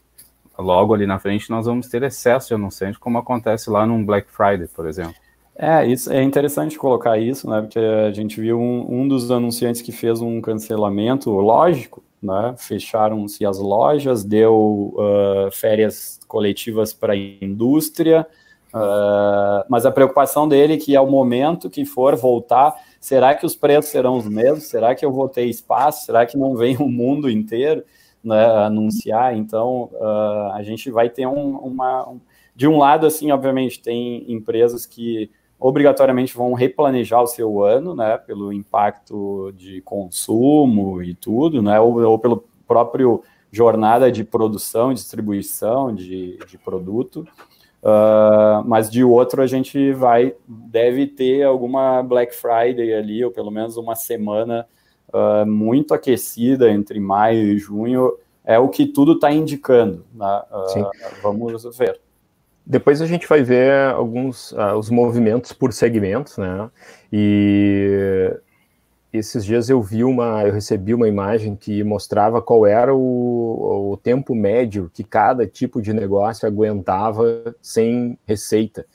Logo 0.58 0.94
ali 0.94 1.06
na 1.06 1.18
frente 1.18 1.50
nós 1.50 1.66
vamos 1.66 1.88
ter 1.88 2.02
excesso 2.02 2.48
de 2.48 2.54
anunciante, 2.54 2.98
como 2.98 3.18
acontece 3.18 3.70
lá 3.70 3.86
num 3.86 4.04
Black 4.04 4.30
Friday, 4.30 4.68
por 4.68 4.86
exemplo. 4.86 5.14
É, 5.56 5.86
isso 5.86 6.10
é 6.10 6.22
interessante 6.22 6.78
colocar 6.78 7.18
isso, 7.18 7.48
né? 7.48 7.60
Porque 7.60 7.78
a 7.78 8.10
gente 8.12 8.40
viu 8.40 8.58
um, 8.58 9.02
um 9.02 9.08
dos 9.08 9.30
anunciantes 9.30 9.82
que 9.82 9.92
fez 9.92 10.20
um 10.20 10.40
cancelamento 10.40 11.30
lógico, 11.30 12.02
né? 12.22 12.54
Fecharam-se 12.56 13.44
as 13.44 13.58
lojas, 13.58 14.24
deu 14.24 14.94
uh, 14.96 15.50
férias 15.52 16.20
coletivas 16.26 16.92
para 16.94 17.12
a 17.12 17.16
indústria, 17.16 18.26
uh, 18.74 19.64
mas 19.68 19.86
a 19.86 19.90
preocupação 19.90 20.48
dele 20.48 20.74
é 20.74 20.76
que 20.76 20.96
ao 20.96 21.08
momento 21.08 21.70
que 21.70 21.84
for 21.84 22.16
voltar 22.16 22.74
Será 23.00 23.34
que 23.34 23.46
os 23.46 23.56
preços 23.56 23.90
serão 23.90 24.18
os 24.18 24.28
mesmos? 24.28 24.64
Será 24.64 24.94
que 24.94 25.04
eu 25.04 25.10
vou 25.10 25.26
ter 25.26 25.46
espaço? 25.46 26.04
Será 26.04 26.26
que 26.26 26.36
não 26.36 26.54
vem 26.54 26.76
o 26.78 26.88
mundo 26.88 27.30
inteiro 27.30 27.82
né, 28.22 28.44
anunciar? 28.44 29.34
Então, 29.34 29.90
uh, 29.94 30.52
a 30.52 30.62
gente 30.62 30.90
vai 30.90 31.08
ter 31.08 31.26
um, 31.26 31.56
uma. 31.56 32.08
Um, 32.10 32.20
de 32.54 32.68
um 32.68 32.76
lado, 32.76 33.06
assim, 33.06 33.30
obviamente, 33.30 33.80
tem 33.80 34.30
empresas 34.30 34.84
que 34.84 35.30
obrigatoriamente 35.58 36.34
vão 36.34 36.52
replanejar 36.52 37.22
o 37.22 37.26
seu 37.26 37.62
ano, 37.62 37.94
né, 37.94 38.18
pelo 38.18 38.52
impacto 38.52 39.50
de 39.56 39.80
consumo 39.80 41.02
e 41.02 41.14
tudo, 41.14 41.62
né, 41.62 41.80
ou, 41.80 42.02
ou 42.02 42.18
pelo 42.18 42.44
próprio 42.66 43.22
jornada 43.50 44.12
de 44.12 44.24
produção, 44.24 44.92
distribuição 44.92 45.94
de, 45.94 46.38
de 46.46 46.58
produto. 46.58 47.26
Uh, 47.82 48.62
mas 48.66 48.90
de 48.90 49.02
outro 49.02 49.40
a 49.40 49.46
gente 49.46 49.92
vai 49.92 50.34
deve 50.46 51.06
ter 51.06 51.44
alguma 51.44 52.02
Black 52.02 52.34
Friday 52.34 52.92
ali 52.92 53.24
ou 53.24 53.30
pelo 53.30 53.50
menos 53.50 53.78
uma 53.78 53.96
semana 53.96 54.66
uh, 55.08 55.46
muito 55.46 55.94
aquecida 55.94 56.70
entre 56.70 57.00
maio 57.00 57.42
e 57.42 57.58
junho. 57.58 58.12
É 58.44 58.58
o 58.58 58.68
que 58.68 58.86
tudo 58.86 59.12
está 59.12 59.32
indicando 59.32 60.04
né? 60.14 60.42
uh, 60.50 60.90
vamos 61.22 61.64
ver. 61.76 61.98
Depois 62.66 63.00
a 63.00 63.06
gente 63.06 63.26
vai 63.26 63.42
ver 63.42 63.94
alguns 63.94 64.54
os 64.76 64.90
movimentos 64.90 65.52
por 65.52 65.72
segmentos 65.72 66.36
né? 66.36 66.70
E 67.10 68.30
esses 69.12 69.44
dias 69.44 69.68
eu 69.68 69.82
vi 69.82 70.04
uma, 70.04 70.44
eu 70.44 70.52
recebi 70.52 70.94
uma 70.94 71.08
imagem 71.08 71.56
que 71.56 71.82
mostrava 71.82 72.40
qual 72.40 72.66
era 72.66 72.94
o, 72.94 73.92
o 73.92 73.96
tempo 73.96 74.34
médio 74.34 74.90
que 74.92 75.02
cada 75.02 75.46
tipo 75.46 75.82
de 75.82 75.92
negócio 75.92 76.46
aguentava 76.46 77.54
sem 77.60 78.16
receita, 78.26 78.86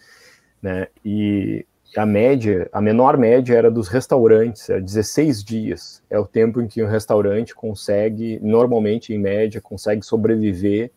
né? 0.62 0.88
E 1.04 1.66
a 1.98 2.06
média, 2.06 2.70
a 2.72 2.82
menor 2.82 3.18
média 3.18 3.56
era 3.56 3.70
dos 3.70 3.88
restaurantes, 3.88 4.70
é 4.70 4.80
16 4.80 5.44
dias. 5.44 6.04
É 6.10 6.18
o 6.18 6.26
tempo 6.26 6.62
em 6.62 6.68
que 6.68 6.84
um 6.84 6.88
restaurante 6.88 7.54
consegue, 7.54 8.40
normalmente 8.42 9.14
em 9.14 9.20
média, 9.20 9.62
consegue 9.62 10.06
sobreviver 10.06 10.92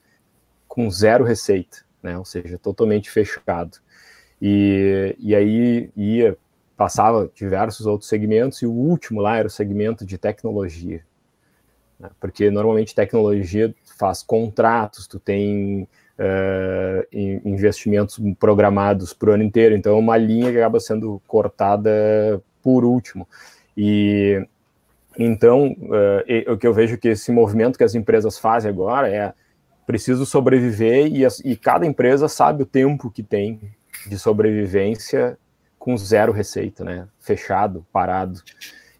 com 0.67 0.91
zero 0.91 1.25
receita, 1.25 1.79
né? 2.03 2.17
Ou 2.19 2.25
seja, 2.25 2.59
totalmente 2.59 3.11
fechado. 3.11 3.79
E, 4.41 5.17
e 5.19 5.35
aí 5.35 5.91
ia 5.97 6.37
passava 6.79 7.29
diversos 7.35 7.87
outros 7.87 8.09
segmentos, 8.09 8.63
e 8.63 8.67
o 8.67 8.71
último 8.71 9.21
lá 9.21 9.37
era 9.37 9.49
o 9.49 9.51
segmento 9.51 10.07
de 10.07 10.17
tecnologia. 10.17 11.03
Né? 11.99 12.09
Porque 12.21 12.53
normalmente 12.53 12.95
tecnologia 12.95 13.75
faz 13.99 14.23
contratos, 14.23 15.09
tu 15.09 15.19
tem 15.19 15.83
uh, 15.83 17.19
investimentos 17.45 18.21
programados 18.39 19.13
para 19.13 19.31
o 19.31 19.33
ano 19.33 19.43
inteiro, 19.43 19.75
então 19.75 19.97
é 19.97 19.99
uma 19.99 20.17
linha 20.17 20.53
que 20.53 20.59
acaba 20.59 20.79
sendo 20.79 21.21
cortada 21.27 22.41
por 22.63 22.85
último. 22.85 23.29
E, 23.77 24.47
Então, 25.19 25.73
uh, 25.73 26.53
o 26.53 26.57
que 26.57 26.67
eu 26.67 26.73
vejo 26.73 26.97
que 26.97 27.09
esse 27.09 27.33
movimento 27.33 27.77
que 27.77 27.83
as 27.83 27.97
empresas 27.97 28.39
fazem 28.39 28.71
agora 28.71 29.09
é 29.09 29.35
preciso 29.85 30.25
sobreviver 30.25 31.09
e, 31.09 31.27
e 31.45 31.57
cada 31.57 31.85
empresa 31.85 32.29
sabe 32.29 32.63
o 32.63 32.67
tempo 32.67 33.11
que 33.11 33.25
tem 33.25 33.59
de 34.07 34.17
sobrevivência 34.17 35.37
com 35.89 35.97
zero 35.97 36.33
receita, 36.33 36.85
né? 36.85 37.09
Fechado, 37.19 37.83
parado. 37.91 38.43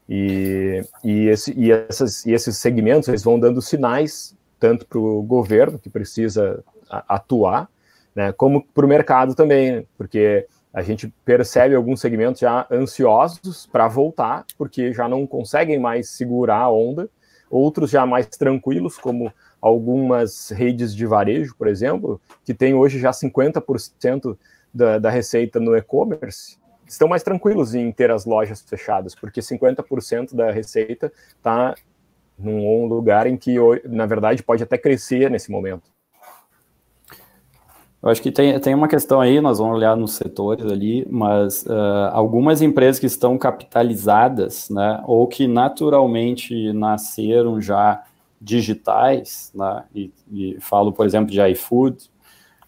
E, 0.09 0.83
e, 1.05 1.27
esse, 1.27 1.53
e, 1.53 1.71
essas, 1.71 2.25
e 2.25 2.33
esses 2.33 2.57
segmentos 2.57 3.11
eles 3.11 3.23
vão 3.23 3.39
dando 3.39 3.61
sinais 3.61 4.35
tanto 4.59 4.87
para 4.87 4.99
o 4.99 5.23
governo 5.23 5.79
que 5.79 5.91
precisa 5.91 6.65
atuar, 6.89 7.69
né, 8.17 8.33
como 8.33 8.65
para 8.65 8.87
o 8.87 8.89
mercado 8.89 9.35
também, 9.35 9.87
porque 9.99 10.47
a 10.73 10.81
gente 10.81 11.13
percebe 11.27 11.75
alguns 11.75 12.01
segmentos 12.01 12.41
já 12.41 12.67
ansiosos 12.73 13.67
para 13.67 13.87
voltar, 13.87 14.47
porque 14.57 14.91
já 14.95 15.07
não 15.07 15.27
conseguem 15.27 15.79
mais 15.79 16.09
segurar 16.09 16.63
a 16.63 16.71
onda, 16.71 17.07
outros 17.51 17.91
já 17.91 18.07
mais 18.07 18.27
tranquilos, 18.29 18.97
como 18.97 19.31
algumas 19.61 20.49
redes 20.49 20.97
de 20.97 21.05
varejo, 21.05 21.55
por 21.55 21.69
exemplo, 21.69 22.19
que 22.47 22.55
tem 22.55 22.73
hoje 22.73 22.99
já 22.99 23.11
50% 23.11 24.39
da, 24.73 24.99
da 24.99 25.11
receita 25.11 25.61
no 25.61 25.77
e-commerce, 25.77 26.57
estão 26.89 27.09
mais 27.09 27.23
tranquilos 27.23 27.75
em 27.75 27.93
ter 27.93 28.11
as 28.11 28.25
lojas 28.25 28.61
fechadas, 28.63 29.15
porque 29.15 29.41
50% 29.41 30.35
da 30.35 30.51
receita 30.51 31.13
está 31.37 31.75
num 32.39 32.87
lugar 32.87 33.27
em 33.27 33.37
que, 33.37 33.57
na 33.85 34.07
verdade, 34.07 34.43
pode 34.43 34.63
até 34.63 34.79
crescer 34.79 35.31
nesse 35.31 35.51
momento. 35.51 35.91
Eu 38.01 38.11
acho 38.11 38.23
que 38.23 38.31
tem, 38.31 38.59
tem 38.61 38.75
uma 38.75 38.87
questão 38.87 39.21
aí, 39.21 39.41
nós 39.41 39.59
vamos 39.59 39.77
olhar 39.77 39.97
nos 39.97 40.13
setores 40.13 40.65
ali, 40.71 41.05
mas 41.11 41.65
uh, 41.65 42.11
algumas 42.13 42.63
empresas 42.63 43.01
que 43.01 43.07
estão 43.07 43.37
capitalizadas, 43.37 44.71
né, 44.71 45.03
ou 45.05 45.27
que 45.27 45.49
naturalmente 45.49 46.73
nasceram 46.73 47.61
já 47.61 48.05
digitais, 48.41 49.51
né, 49.53 49.83
e, 49.93 50.13
e 50.31 50.57
falo, 50.61 50.93
por 50.93 51.07
exemplo, 51.07 51.33
de 51.33 51.41
iFood, 51.51 52.09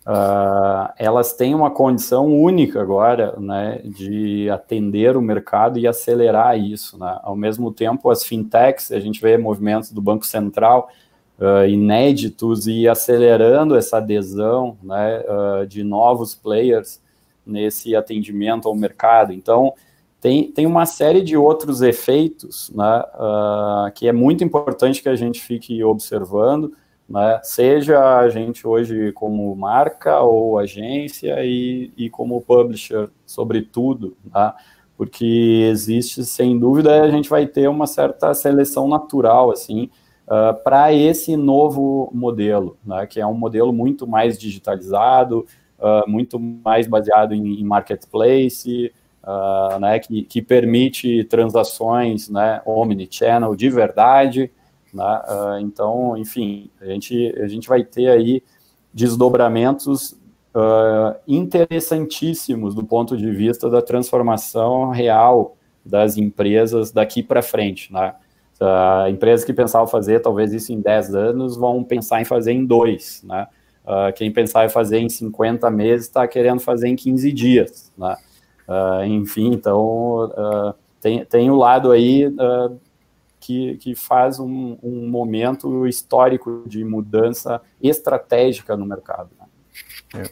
uh, 0.06 0.92
elas 0.96 1.32
têm 1.32 1.54
uma 1.54 1.70
condição 1.70 2.26
única 2.26 2.80
agora, 2.80 3.34
né, 3.38 3.80
de 3.84 4.48
atender 4.50 5.16
o 5.16 5.22
mercado 5.22 5.78
e 5.78 5.86
acelerar 5.86 6.58
isso, 6.58 6.98
né. 6.98 7.18
Ao 7.22 7.36
mesmo 7.36 7.72
tempo, 7.72 8.10
as 8.10 8.24
fintechs, 8.24 8.92
a 8.92 9.00
gente 9.00 9.20
vê 9.20 9.36
movimentos 9.36 9.90
do 9.90 10.00
Banco 10.00 10.26
Central, 10.26 10.88
uh, 11.38 11.66
inéditos 11.66 12.66
e 12.66 12.88
acelerando 12.88 13.76
essa 13.76 13.98
adesão 13.98 14.76
né, 14.82 15.20
uh, 15.20 15.66
de 15.66 15.82
novos 15.82 16.34
players 16.34 17.00
nesse 17.44 17.96
atendimento 17.96 18.68
ao 18.68 18.74
mercado. 18.74 19.32
Então, 19.32 19.72
tem, 20.20 20.52
tem 20.52 20.66
uma 20.66 20.84
série 20.84 21.22
de 21.22 21.36
outros 21.36 21.80
efeitos 21.80 22.70
né, 22.74 23.02
que 23.94 24.06
é 24.06 24.12
muito 24.12 24.44
importante 24.44 25.02
que 25.02 25.08
a 25.08 25.16
gente 25.16 25.40
fique 25.40 25.82
observando, 25.82 26.74
né, 27.10 27.40
seja 27.42 28.18
a 28.20 28.28
gente 28.28 28.66
hoje 28.66 29.10
como 29.12 29.54
marca 29.56 30.20
ou 30.20 30.58
agência 30.58 31.44
e, 31.44 31.92
e 31.96 32.08
como 32.08 32.40
publisher, 32.40 33.10
sobretudo, 33.26 34.16
tá? 34.32 34.54
porque 34.96 35.66
existe, 35.70 36.24
sem 36.26 36.58
dúvida, 36.58 37.02
a 37.02 37.10
gente 37.10 37.28
vai 37.28 37.46
ter 37.46 37.68
uma 37.68 37.86
certa 37.86 38.34
seleção 38.34 38.86
natural, 38.86 39.50
assim, 39.50 39.84
uh, 40.28 40.50
ah, 40.50 40.52
para 40.52 40.92
esse 40.92 41.38
novo 41.38 42.10
modelo, 42.12 42.76
né, 42.84 43.06
que 43.06 43.18
é 43.18 43.26
um 43.26 43.32
modelo 43.32 43.72
muito 43.72 44.06
mais 44.06 44.38
digitalizado, 44.38 45.46
uh, 45.78 46.06
muito 46.06 46.38
mais 46.38 46.86
baseado 46.86 47.32
em, 47.32 47.60
em 47.60 47.64
marketplace, 47.64 48.92
uh, 49.24 49.80
né, 49.80 49.98
que, 50.00 50.22
que, 50.22 50.42
permite 50.42 51.24
transações 51.24 52.28
né, 52.28 52.60
omnichannel 52.66 53.56
de 53.56 53.70
verdade. 53.70 54.52
Né, 54.92 55.22
então, 55.60 56.16
enfim, 56.16 56.70
a 56.80 56.86
gente, 56.86 57.34
a 57.40 57.46
gente 57.46 57.68
vai 57.68 57.84
ter 57.84 58.08
aí 58.08 58.42
desdobramentos 58.92 60.18
Uh, 60.52 61.14
interessantíssimos 61.28 62.74
do 62.74 62.82
ponto 62.82 63.16
de 63.16 63.30
vista 63.30 63.70
da 63.70 63.80
transformação 63.80 64.90
real 64.90 65.56
das 65.86 66.16
empresas 66.16 66.90
daqui 66.90 67.22
para 67.22 67.40
frente. 67.40 67.92
Né? 67.92 68.12
Uh, 68.60 69.08
empresas 69.08 69.44
que 69.44 69.54
pensavam 69.54 69.86
fazer 69.86 70.20
talvez 70.20 70.52
isso 70.52 70.70
em 70.70 70.80
10 70.80 71.14
anos 71.14 71.56
vão 71.56 71.82
pensar 71.82 72.20
em 72.20 72.26
fazer 72.26 72.52
em 72.52 72.66
dois, 72.66 73.22
né? 73.24 73.46
Uh, 73.82 74.12
quem 74.14 74.30
pensar 74.30 74.66
em 74.66 74.68
fazer 74.68 74.98
em 74.98 75.08
50 75.08 75.70
meses 75.70 76.06
está 76.06 76.28
querendo 76.28 76.60
fazer 76.60 76.88
em 76.88 76.94
15 76.94 77.32
dias, 77.32 77.90
né? 77.96 78.14
Uh, 78.68 79.04
enfim, 79.04 79.50
então 79.52 80.26
uh, 80.26 80.74
tem, 81.00 81.24
tem 81.24 81.50
o 81.50 81.56
lado 81.56 81.90
aí 81.90 82.30
que, 83.40 83.76
que 83.78 83.94
faz 83.94 84.38
um, 84.38 84.76
um, 84.82 85.08
momento 85.08 85.86
histórico 85.86 86.62
de 86.66 86.84
mudança 86.84 87.60
estratégica 87.82 88.76
no 88.76 88.84
mercado. 88.84 89.30
Né? 89.38 90.22
É. 90.22 90.30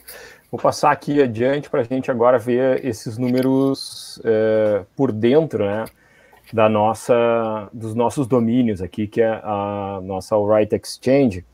Vou 0.51 0.59
passar 0.59 0.91
aqui 0.91 1.21
adiante 1.21 1.69
para 1.69 1.81
a 1.81 1.83
gente 1.83 2.09
agora 2.09 2.37
ver 2.37 2.85
esses 2.85 3.17
números 3.17 4.21
é, 4.23 4.85
por 4.95 5.11
dentro, 5.11 5.65
né? 5.65 5.85
da 6.51 6.67
nossa, 6.67 7.69
dos 7.71 7.93
nossos 7.93 8.27
domínios 8.27 8.81
aqui, 8.81 9.07
que 9.07 9.21
é 9.21 9.39
a 9.43 9.99
nossa 10.03 10.35
Alright 10.35 10.75
Exchange, 10.75 11.45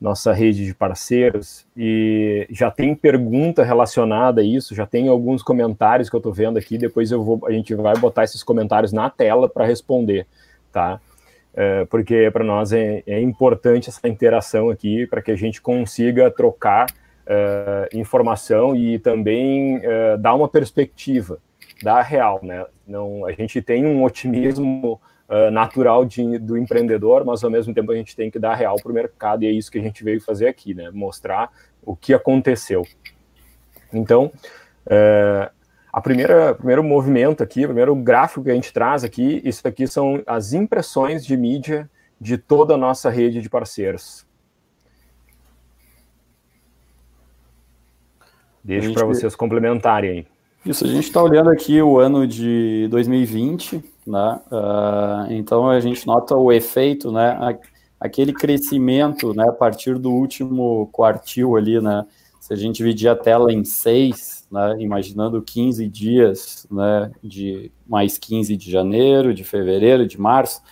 nossa 0.00 0.32
rede 0.32 0.64
de 0.64 0.74
parceiros, 0.74 1.66
e 1.76 2.46
já 2.50 2.70
tem 2.70 2.94
pergunta 2.94 3.64
relacionada 3.64 4.40
a 4.40 4.44
isso, 4.44 4.74
já 4.74 4.86
tem 4.86 5.08
alguns 5.08 5.42
comentários 5.42 6.08
que 6.08 6.16
eu 6.16 6.18
estou 6.18 6.32
vendo 6.32 6.56
aqui, 6.56 6.78
depois 6.78 7.10
eu 7.10 7.22
vou, 7.22 7.40
a 7.46 7.52
gente 7.52 7.74
vai 7.74 7.96
botar 7.98 8.24
esses 8.24 8.42
comentários 8.42 8.92
na 8.92 9.10
tela 9.10 9.48
para 9.48 9.66
responder, 9.66 10.26
tá? 10.78 11.00
É, 11.54 11.84
porque 11.86 12.30
para 12.30 12.44
nós 12.44 12.72
é, 12.72 13.02
é, 13.04 13.20
importante 13.20 13.88
essa 13.88 14.06
interação 14.06 14.70
aqui, 14.70 15.08
para 15.08 15.20
que 15.20 15.32
a 15.32 15.36
gente 15.36 15.60
consiga 15.60 16.30
trocar 16.30 16.86
é, 17.26 17.88
informação 17.94 18.76
e 18.76 18.96
também 19.00 19.80
é, 19.82 20.16
dar 20.16 20.34
uma 20.34 20.48
perspectiva 20.48 21.38
da 21.82 22.00
real, 22.00 22.38
né? 22.44 22.64
Não, 22.86 23.26
a 23.26 23.32
gente 23.32 23.60
tem 23.60 23.84
um 23.84 24.04
otimismo 24.04 25.00
uh, 25.28 25.50
natural 25.50 26.04
de, 26.04 26.38
do 26.38 26.56
empreendedor, 26.56 27.24
mas 27.24 27.44
ao 27.44 27.50
mesmo 27.50 27.72
tempo 27.72 27.92
a 27.92 27.94
gente 27.94 28.16
tem 28.16 28.30
que 28.30 28.38
dar 28.38 28.54
real 28.56 28.76
para 28.82 28.90
o 28.90 28.94
mercado 28.94 29.44
e 29.44 29.46
é 29.46 29.50
isso 29.50 29.70
que 29.70 29.78
a 29.78 29.82
gente 29.82 30.02
veio 30.02 30.20
fazer 30.20 30.48
aqui, 30.48 30.74
né? 30.74 30.90
Mostrar 30.92 31.52
o 31.84 31.94
que 31.94 32.12
aconteceu. 32.12 32.82
Então, 33.92 34.32
uh, 34.86 35.50
a 35.92 36.00
primeira 36.00 36.54
primeiro 36.54 36.84
movimento 36.84 37.42
aqui, 37.42 37.64
o 37.64 37.68
primeiro 37.68 37.94
gráfico 37.96 38.44
que 38.44 38.50
a 38.50 38.54
gente 38.54 38.72
traz 38.72 39.04
aqui, 39.04 39.40
isso 39.44 39.66
aqui 39.66 39.86
são 39.86 40.22
as 40.26 40.52
impressões 40.52 41.24
de 41.24 41.36
mídia 41.36 41.88
de 42.20 42.36
toda 42.36 42.74
a 42.74 42.78
nossa 42.78 43.08
rede 43.10 43.40
de 43.40 43.48
parceiros. 43.48 44.26
Deixo 48.62 48.92
para 48.92 49.06
vocês 49.06 49.34
complementarem 49.34 50.10
aí. 50.10 50.26
Isso, 50.66 50.84
a 50.84 50.88
gente 50.88 51.04
está 51.04 51.22
olhando 51.22 51.48
aqui 51.48 51.80
o 51.80 51.98
ano 51.98 52.26
de 52.26 52.86
2020, 52.90 53.82
né? 54.06 54.40
Uh, 54.50 55.32
então 55.32 55.70
a 55.70 55.80
gente 55.80 56.06
nota 56.06 56.36
o 56.36 56.52
efeito, 56.52 57.10
né? 57.10 57.58
Aquele 57.98 58.34
crescimento, 58.34 59.32
né? 59.32 59.44
A 59.48 59.52
partir 59.52 59.96
do 59.98 60.10
último 60.10 60.88
quartil 60.92 61.56
ali, 61.56 61.80
né? 61.80 62.04
Se 62.40 62.52
a 62.52 62.56
gente 62.56 62.76
dividir 62.76 63.08
a 63.08 63.16
tela 63.16 63.50
em 63.50 63.64
seis, 63.64 64.37
né? 64.50 64.76
Imaginando 64.80 65.42
15 65.42 65.88
dias, 65.88 66.66
né? 66.70 67.10
De 67.22 67.70
mais 67.86 68.18
15 68.18 68.56
de 68.56 68.70
janeiro, 68.70 69.34
de 69.34 69.44
fevereiro, 69.44 70.06
de 70.06 70.20
março. 70.20 70.62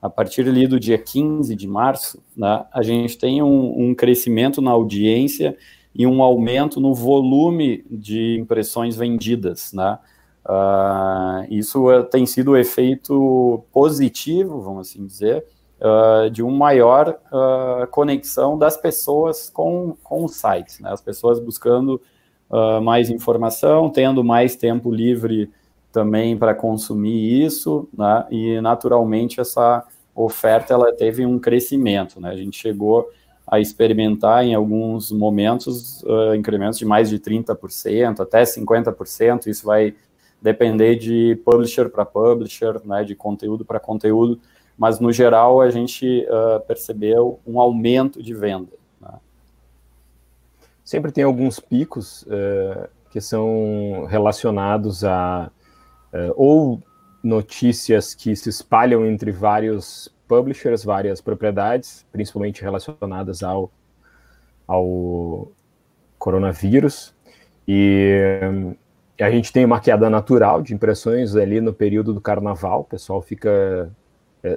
A 0.00 0.10
partir 0.10 0.48
ali 0.48 0.66
do 0.66 0.80
dia 0.80 0.98
15 0.98 1.54
de 1.54 1.68
março, 1.68 2.22
né? 2.36 2.64
A 2.72 2.82
gente 2.82 3.16
tem 3.16 3.42
um, 3.42 3.88
um 3.88 3.94
crescimento 3.94 4.60
na 4.60 4.70
audiência 4.70 5.56
e 5.94 6.06
um 6.06 6.22
aumento 6.22 6.80
no 6.80 6.94
volume 6.94 7.84
de 7.90 8.38
impressões 8.38 8.96
vendidas, 8.96 9.72
né? 9.72 9.98
Uh, 10.44 11.46
isso 11.50 11.88
uh, 11.88 12.02
tem 12.02 12.26
sido 12.26 12.52
o 12.52 12.56
efeito 12.56 13.62
positivo, 13.72 14.60
vamos 14.60 14.88
assim 14.88 15.06
dizer, 15.06 15.44
uh, 15.80 16.28
de 16.30 16.42
uma 16.42 16.56
maior 16.56 17.18
ah, 17.32 17.86
conexão 17.90 18.58
das 18.58 18.76
pessoas 18.76 19.50
com, 19.50 19.96
com 20.02 20.24
os 20.24 20.34
sites, 20.34 20.80
né? 20.80 20.90
As 20.92 21.00
pessoas 21.00 21.38
buscando 21.38 22.00
mais 22.82 23.08
informação, 23.08 23.88
tendo 23.88 24.22
mais 24.22 24.54
tempo 24.54 24.90
livre 24.90 25.50
também 25.90 26.36
para 26.36 26.54
consumir 26.54 27.44
isso, 27.44 27.88
né? 27.96 28.26
E 28.30 28.60
naturalmente 28.60 29.40
essa 29.40 29.84
oferta 30.14 30.74
ela 30.74 30.92
teve 30.92 31.24
um 31.24 31.38
crescimento, 31.38 32.20
né? 32.20 32.30
A 32.30 32.36
gente 32.36 32.58
chegou 32.58 33.08
a 33.46 33.60
experimentar 33.60 34.44
em 34.44 34.54
alguns 34.54 35.12
momentos 35.12 36.02
uh, 36.04 36.34
incrementos 36.34 36.78
de 36.78 36.84
mais 36.86 37.10
de 37.10 37.18
30%, 37.18 38.20
até 38.20 38.42
50%. 38.42 39.46
Isso 39.46 39.66
vai 39.66 39.94
depender 40.40 40.96
de 40.96 41.38
publisher 41.44 41.88
para 41.88 42.04
publisher, 42.04 42.80
né, 42.84 43.04
de 43.04 43.14
conteúdo 43.14 43.64
para 43.64 43.78
conteúdo, 43.78 44.40
mas 44.76 44.98
no 44.98 45.12
geral 45.12 45.60
a 45.60 45.70
gente 45.70 46.26
uh, 46.26 46.60
percebeu 46.66 47.38
um 47.46 47.60
aumento 47.60 48.22
de 48.22 48.34
venda. 48.34 48.81
Sempre 50.92 51.10
tem 51.10 51.24
alguns 51.24 51.58
picos 51.58 52.20
uh, 52.24 52.86
que 53.08 53.18
são 53.18 54.04
relacionados 54.10 55.02
a 55.02 55.50
ou 56.36 56.82
notícias 57.24 58.14
que 58.14 58.36
se 58.36 58.50
espalham 58.50 59.06
entre 59.06 59.32
vários 59.32 60.14
publishers, 60.28 60.84
várias 60.84 61.22
propriedades, 61.22 62.04
principalmente 62.12 62.60
relacionadas 62.60 63.42
ao, 63.42 63.72
ao 64.68 65.50
coronavírus. 66.18 67.14
E 67.66 68.20
a 69.18 69.30
gente 69.30 69.50
tem 69.50 69.64
uma 69.64 69.80
queda 69.80 70.10
natural 70.10 70.60
de 70.60 70.74
impressões 70.74 71.34
ali 71.34 71.58
no 71.58 71.72
período 71.72 72.12
do 72.12 72.20
carnaval, 72.20 72.80
o 72.80 72.84
pessoal 72.84 73.22
fica 73.22 73.90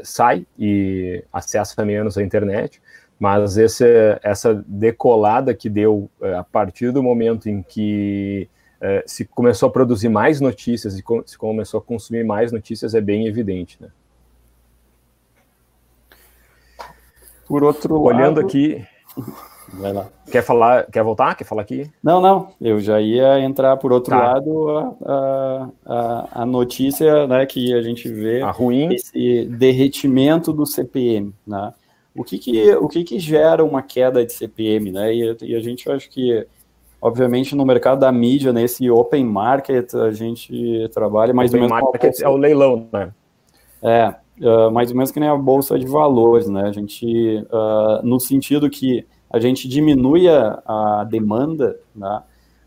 sai 0.04 0.46
e 0.60 1.24
acessa 1.32 1.86
menos 1.86 2.18
a 2.18 2.24
internet, 2.24 2.82
mas 3.20 3.58
esse, 3.58 3.86
essa 4.22 4.54
decolada 4.68 5.54
que 5.54 5.70
deu 5.70 6.10
é, 6.22 6.36
a 6.36 6.44
partir 6.44 6.92
do 6.92 7.02
momento 7.02 7.50
em 7.50 7.62
que 7.62 8.50
é, 8.82 9.04
se 9.06 9.26
começou 9.26 9.70
a 9.70 9.72
produzir 9.72 10.10
mais 10.10 10.42
notícias 10.42 10.94
e 10.96 11.04
se 11.26 11.38
começou 11.38 11.80
a 11.80 11.84
consumir 11.84 12.24
mais 12.24 12.52
notícias 12.52 12.94
é 12.94 13.02
bem 13.02 13.28
evidente, 13.28 13.82
né? 13.82 13.90
Por 17.48 17.64
outro 17.64 18.02
Olhando 18.02 18.38
lado... 18.38 18.48
aqui, 18.48 18.86
Vai 19.74 19.92
lá. 19.92 20.08
Quer 20.32 20.44
falar? 20.44 20.86
Quer 20.92 21.04
voltar? 21.04 21.36
Quer 21.36 21.44
falar 21.44 21.64
aqui? 21.64 21.90
Não, 22.04 22.22
não. 22.22 22.50
Eu 22.62 22.80
já 22.80 23.02
ia 23.02 23.40
entrar 23.40 23.78
por 23.78 23.92
outro 23.92 24.12
tá. 24.12 24.34
lado 24.34 24.96
a, 25.04 25.70
a, 25.86 26.28
a, 26.42 26.46
notícia, 26.46 27.28
né, 27.28 27.46
que 27.46 27.74
a 27.74 27.82
gente 27.82 28.08
vê 28.08 28.42
a 28.42 28.52
ruim 28.52 28.94
esse 28.94 29.46
derretimento 29.46 30.54
do 30.54 30.66
CPM, 30.66 31.34
né? 31.46 31.74
O 32.16 32.24
que 32.24 32.38
que 32.38 32.74
o 32.76 32.88
que 32.88 33.04
que 33.04 33.20
gera 33.20 33.64
uma 33.64 33.82
queda 33.82 34.26
de 34.26 34.32
CPM, 34.32 34.92
né? 34.92 35.14
E, 35.14 35.38
e 35.42 35.56
a 35.56 35.60
gente 35.60 35.92
acho 35.92 36.10
que 36.10 36.48
obviamente 37.02 37.56
no 37.56 37.66
mercado 37.66 38.00
da 38.00 38.12
mídia, 38.12 38.54
nesse 38.54 38.90
open 38.90 39.26
market, 39.26 39.94
a 39.96 40.12
gente 40.12 40.90
trabalha 40.94 41.34
mais 41.34 41.52
open 41.52 41.64
ou 41.64 41.70
menos 41.70 41.84
market 41.84 42.22
é 42.22 42.30
o 42.30 42.38
leilão, 42.38 42.88
né? 42.92 43.12
É, 43.82 44.16
uh, 44.42 44.72
mais 44.72 44.90
ou 44.90 44.96
menos 44.96 45.12
que 45.12 45.20
nem 45.20 45.30
a 45.30 45.36
bolsa 45.36 45.78
de 45.78 45.86
valores, 45.86 46.48
né? 46.48 46.64
A 46.64 46.72
gente 46.72 47.46
uh, 47.52 48.06
no 48.06 48.20
sentido 48.20 48.70
que 48.70 49.06
a 49.30 49.40
gente 49.40 49.68
diminui 49.68 50.30
a, 50.30 50.64
a 50.66 51.04
demanda, 51.04 51.78
né? 51.94 52.24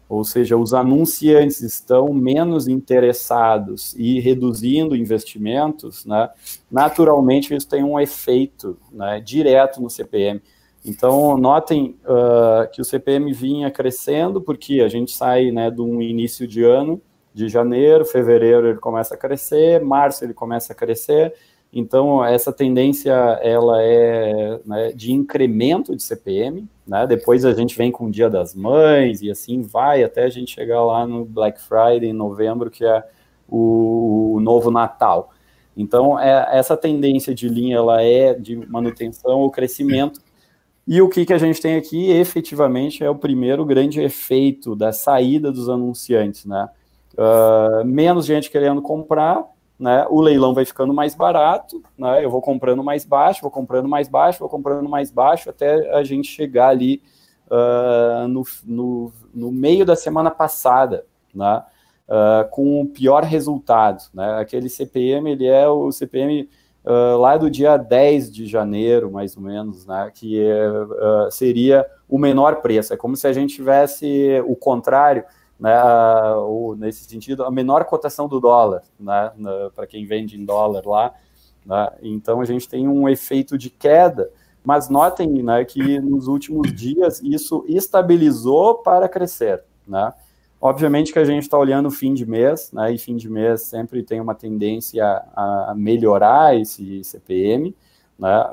Ou 0.08 0.24
seja, 0.24 0.56
os 0.56 0.72
anunciantes 0.72 1.60
estão 1.60 2.12
menos 2.12 2.66
interessados 2.66 3.94
e 3.96 4.20
reduzindo 4.20 4.96
investimentos, 4.96 6.06
né? 6.06 6.30
naturalmente 6.70 7.54
isso 7.54 7.68
tem 7.68 7.84
um 7.84 8.00
efeito 8.00 8.78
né, 8.90 9.20
direto 9.20 9.82
no 9.82 9.90
CPM. 9.90 10.40
Então, 10.84 11.36
notem 11.36 11.96
uh, 12.04 12.70
que 12.72 12.80
o 12.80 12.84
CPM 12.84 13.32
vinha 13.32 13.70
crescendo, 13.70 14.40
porque 14.40 14.80
a 14.80 14.88
gente 14.88 15.12
sai 15.12 15.50
né, 15.50 15.70
de 15.70 15.82
um 15.82 16.00
início 16.00 16.46
de 16.46 16.62
ano, 16.62 17.02
de 17.34 17.48
janeiro, 17.48 18.04
fevereiro 18.04 18.68
ele 18.68 18.78
começa 18.78 19.14
a 19.14 19.18
crescer, 19.18 19.84
março 19.84 20.24
ele 20.24 20.32
começa 20.32 20.72
a 20.72 20.76
crescer, 20.76 21.34
então, 21.72 22.24
essa 22.24 22.52
tendência 22.52 23.12
ela 23.42 23.82
é 23.82 24.60
né, 24.64 24.92
de 24.92 25.12
incremento 25.12 25.94
de 25.94 26.02
CPM, 26.02 26.66
né? 26.88 27.06
depois 27.06 27.44
a 27.44 27.52
gente 27.52 27.76
vem 27.76 27.92
com 27.92 28.06
o 28.06 28.10
Dia 28.10 28.30
das 28.30 28.54
Mães 28.54 29.20
e 29.20 29.30
assim 29.30 29.60
vai 29.60 30.02
até 30.02 30.24
a 30.24 30.30
gente 30.30 30.54
chegar 30.54 30.82
lá 30.82 31.06
no 31.06 31.24
Black 31.24 31.60
Friday 31.60 32.08
em 32.08 32.14
novembro, 32.14 32.70
que 32.70 32.84
é 32.84 33.04
o, 33.46 34.38
novo 34.40 34.70
Natal. 34.70 35.30
Então, 35.76 36.18
é, 36.18 36.48
essa 36.50 36.76
tendência 36.76 37.34
de 37.34 37.48
linha 37.48 37.76
ela 37.76 38.02
é 38.02 38.32
de 38.32 38.56
manutenção 38.56 39.40
ou 39.40 39.50
crescimento. 39.50 40.20
E 40.86 41.02
o 41.02 41.08
que, 41.08 41.26
que 41.26 41.34
a 41.34 41.38
gente 41.38 41.60
tem 41.60 41.76
aqui, 41.76 42.10
efetivamente, 42.10 43.04
é 43.04 43.10
o 43.10 43.14
primeiro 43.14 43.64
grande 43.64 44.00
efeito 44.00 44.74
da 44.74 44.90
saída 44.90 45.52
dos 45.52 45.68
anunciantes. 45.68 46.46
Né? 46.46 46.68
Uh, 47.12 47.84
menos 47.84 48.24
gente 48.24 48.50
querendo 48.50 48.80
comprar, 48.80 49.44
né, 49.78 50.04
o 50.10 50.20
leilão 50.20 50.52
vai 50.52 50.64
ficando 50.64 50.92
mais 50.92 51.14
barato, 51.14 51.80
né, 51.96 52.24
eu 52.24 52.30
vou 52.30 52.42
comprando 52.42 52.82
mais 52.82 53.04
baixo, 53.04 53.42
vou 53.42 53.50
comprando 53.50 53.88
mais 53.88 54.08
baixo, 54.08 54.40
vou 54.40 54.48
comprando 54.48 54.88
mais 54.88 55.10
baixo, 55.10 55.48
até 55.48 55.94
a 55.94 56.02
gente 56.02 56.28
chegar 56.28 56.68
ali 56.68 57.00
uh, 57.46 58.26
no, 58.26 58.42
no, 58.64 59.12
no, 59.32 59.52
meio 59.52 59.86
da 59.86 59.94
semana 59.94 60.30
passada, 60.30 61.06
né, 61.32 61.62
uh, 62.08 62.48
com 62.50 62.80
o 62.80 62.86
pior 62.86 63.22
resultado. 63.22 64.02
Né, 64.12 64.38
aquele 64.40 64.68
CPM, 64.68 65.30
ele 65.30 65.46
é 65.46 65.68
o 65.68 65.92
CPM 65.92 66.48
uh, 66.84 67.16
lá 67.18 67.36
do 67.36 67.48
dia 67.48 67.76
10 67.76 68.32
de 68.32 68.46
janeiro, 68.46 69.12
mais 69.12 69.36
ou 69.36 69.42
menos, 69.44 69.86
né, 69.86 70.10
que 70.12 70.40
é, 70.40 71.30
seria 71.30 71.86
o 72.08 72.18
menor 72.18 72.56
preço. 72.56 72.92
É 72.92 72.96
como 72.96 73.16
se 73.16 73.28
a 73.28 73.32
gente 73.32 73.54
tivesse 73.54 74.42
o 74.46 74.56
contrário, 74.56 75.24
né, 75.58 75.82
ou 76.36 76.76
nesse 76.76 77.04
sentido, 77.04 77.44
a 77.44 77.50
menor 77.50 77.84
cotação 77.84 78.28
do 78.28 78.38
dólar, 78.38 78.82
né, 78.98 79.32
para 79.74 79.86
quem 79.86 80.06
vende 80.06 80.40
em 80.40 80.44
dólar 80.44 80.86
lá. 80.86 81.14
Né, 81.66 81.90
então 82.02 82.40
a 82.40 82.44
gente 82.44 82.68
tem 82.68 82.86
um 82.86 83.08
efeito 83.08 83.58
de 83.58 83.68
queda, 83.68 84.30
mas 84.64 84.88
notem 84.88 85.42
né, 85.42 85.64
que 85.64 85.98
nos 86.00 86.28
últimos 86.28 86.72
dias 86.72 87.20
isso 87.22 87.64
estabilizou 87.66 88.76
para 88.76 89.08
crescer. 89.08 89.64
Né. 89.86 90.12
Obviamente 90.60 91.12
que 91.12 91.18
a 91.18 91.24
gente 91.24 91.42
está 91.42 91.58
olhando 91.58 91.90
fim 91.90 92.14
de 92.14 92.24
mês, 92.24 92.70
né, 92.72 92.92
e 92.92 92.98
fim 92.98 93.16
de 93.16 93.28
mês 93.28 93.62
sempre 93.62 94.02
tem 94.02 94.20
uma 94.20 94.34
tendência 94.34 95.04
a, 95.34 95.70
a 95.70 95.74
melhorar 95.74 96.56
esse 96.56 97.02
CPM, 97.02 97.74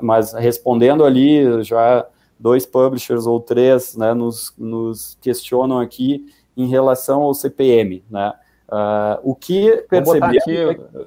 mas 0.00 0.32
respondendo 0.32 1.04
ali 1.04 1.62
já 1.64 2.06
dois 2.38 2.64
publishers 2.64 3.26
ou 3.26 3.40
três 3.40 3.96
nos, 3.96 4.54
nos 4.56 5.18
questionam 5.20 5.80
aqui 5.80 6.26
em 6.56 6.66
relação 6.66 7.22
ao 7.22 7.34
CPM, 7.34 8.02
né? 8.10 8.32
Uh, 8.68 9.20
o 9.22 9.34
que 9.34 9.70
é 9.70 10.00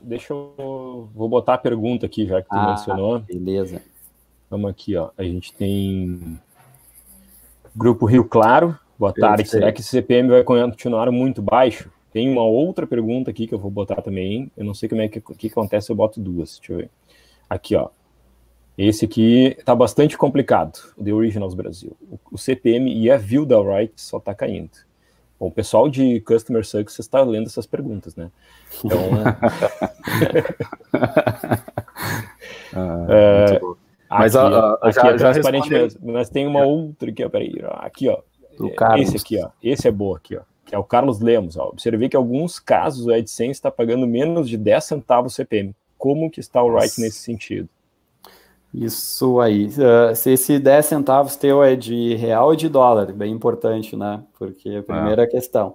deixa 0.01 0.33
eu... 0.33 1.09
Vou 1.13 1.27
botar 1.27 1.55
a 1.55 1.57
pergunta 1.57 2.05
aqui, 2.05 2.25
já 2.25 2.41
que 2.41 2.47
tu 2.47 2.55
ah, 2.55 2.69
mencionou. 2.69 3.19
beleza. 3.19 3.81
Vamos 4.49 4.71
aqui, 4.71 4.95
ó. 4.95 5.09
A 5.17 5.23
gente 5.23 5.53
tem 5.53 6.39
Grupo 7.75 8.05
Rio 8.05 8.23
Claro. 8.23 8.77
Boa 8.97 9.13
tarde. 9.13 9.47
Será 9.47 9.71
que 9.71 9.81
esse 9.81 9.89
CPM 9.89 10.29
vai 10.29 10.43
continuar 10.43 11.11
muito 11.11 11.41
baixo? 11.41 11.91
Tem 12.11 12.29
uma 12.29 12.43
outra 12.43 12.87
pergunta 12.87 13.29
aqui 13.29 13.45
que 13.45 13.53
eu 13.53 13.59
vou 13.59 13.71
botar 13.71 14.01
também. 14.01 14.51
Eu 14.57 14.65
não 14.65 14.73
sei 14.73 14.89
como 14.89 15.01
é 15.01 15.07
que, 15.07 15.21
que 15.21 15.47
acontece, 15.47 15.91
eu 15.91 15.95
boto 15.95 16.19
duas. 16.19 16.57
Deixa 16.57 16.73
eu 16.73 16.77
ver. 16.79 16.89
Aqui, 17.49 17.75
ó. 17.75 17.89
Esse 18.77 19.05
aqui 19.05 19.55
está 19.57 19.75
bastante 19.75 20.17
complicado, 20.17 20.79
o 20.97 21.03
The 21.03 21.13
Originals 21.13 21.53
Brasil. 21.53 21.95
O, 22.09 22.19
o 22.31 22.37
CPM 22.37 22.93
e 22.93 23.11
a 23.11 23.17
view 23.17 23.45
da 23.45 23.59
Wright 23.59 23.93
só 23.95 24.17
está 24.17 24.33
caindo. 24.33 24.71
Bom, 25.39 25.47
o 25.47 25.51
pessoal 25.51 25.89
de 25.89 26.19
Customer 26.21 26.63
Success 26.65 26.99
está 26.99 27.21
lendo 27.21 27.47
essas 27.47 27.65
perguntas, 27.65 28.15
né? 28.15 28.29
Então. 28.83 28.99
ah, 32.73 33.07
é, 33.09 33.59
mas 34.09 34.35
aqui, 34.35 34.53
a, 34.53 34.77
a, 34.81 34.91
já, 34.91 35.01
é 35.01 35.17
já 35.17 35.31
transparente 35.31 35.69
mesmo. 35.69 36.11
Mas 36.11 36.29
tem 36.29 36.45
uma 36.45 36.65
outra 36.65 37.09
aqui, 37.09 37.23
ó. 37.23 37.29
Peraí, 37.29 37.53
aqui, 37.79 38.09
ó. 38.09 38.19
É, 38.95 38.99
esse 38.99 39.15
aqui, 39.15 39.41
ó. 39.41 39.49
Esse 39.63 39.87
é 39.87 39.91
boa 39.91 40.17
aqui, 40.17 40.35
ó. 40.35 40.41
Que 40.65 40.75
é 40.75 40.77
o 40.77 40.83
Carlos 40.83 41.21
Lemos. 41.21 41.55
Ó. 41.55 41.69
Observei 41.69 42.09
que 42.09 42.17
em 42.17 42.19
alguns 42.19 42.59
casos 42.59 43.05
o 43.05 43.13
AdSense 43.13 43.51
está 43.51 43.71
pagando 43.71 44.05
menos 44.05 44.49
de 44.49 44.57
10 44.57 44.83
centavos 44.83 45.35
CPM. 45.35 45.73
Como 45.97 46.29
que 46.29 46.41
está 46.41 46.61
o 46.61 46.75
Right 46.75 46.99
nesse 46.99 47.19
sentido? 47.19 47.69
Isso 48.73 49.39
aí. 49.39 49.67
Uh, 49.67 50.15
se 50.15 50.31
esse 50.31 50.59
10 50.59 50.85
centavos 50.85 51.35
teu 51.35 51.63
é 51.63 51.75
de 51.75 52.15
real 52.15 52.47
ou 52.49 52.55
de 52.55 52.69
dólar, 52.69 53.11
bem 53.11 53.33
importante, 53.33 53.95
né? 53.95 54.21
Porque 54.37 54.77
a 54.77 54.83
primeira 54.83 55.23
é. 55.23 55.27
questão. 55.27 55.73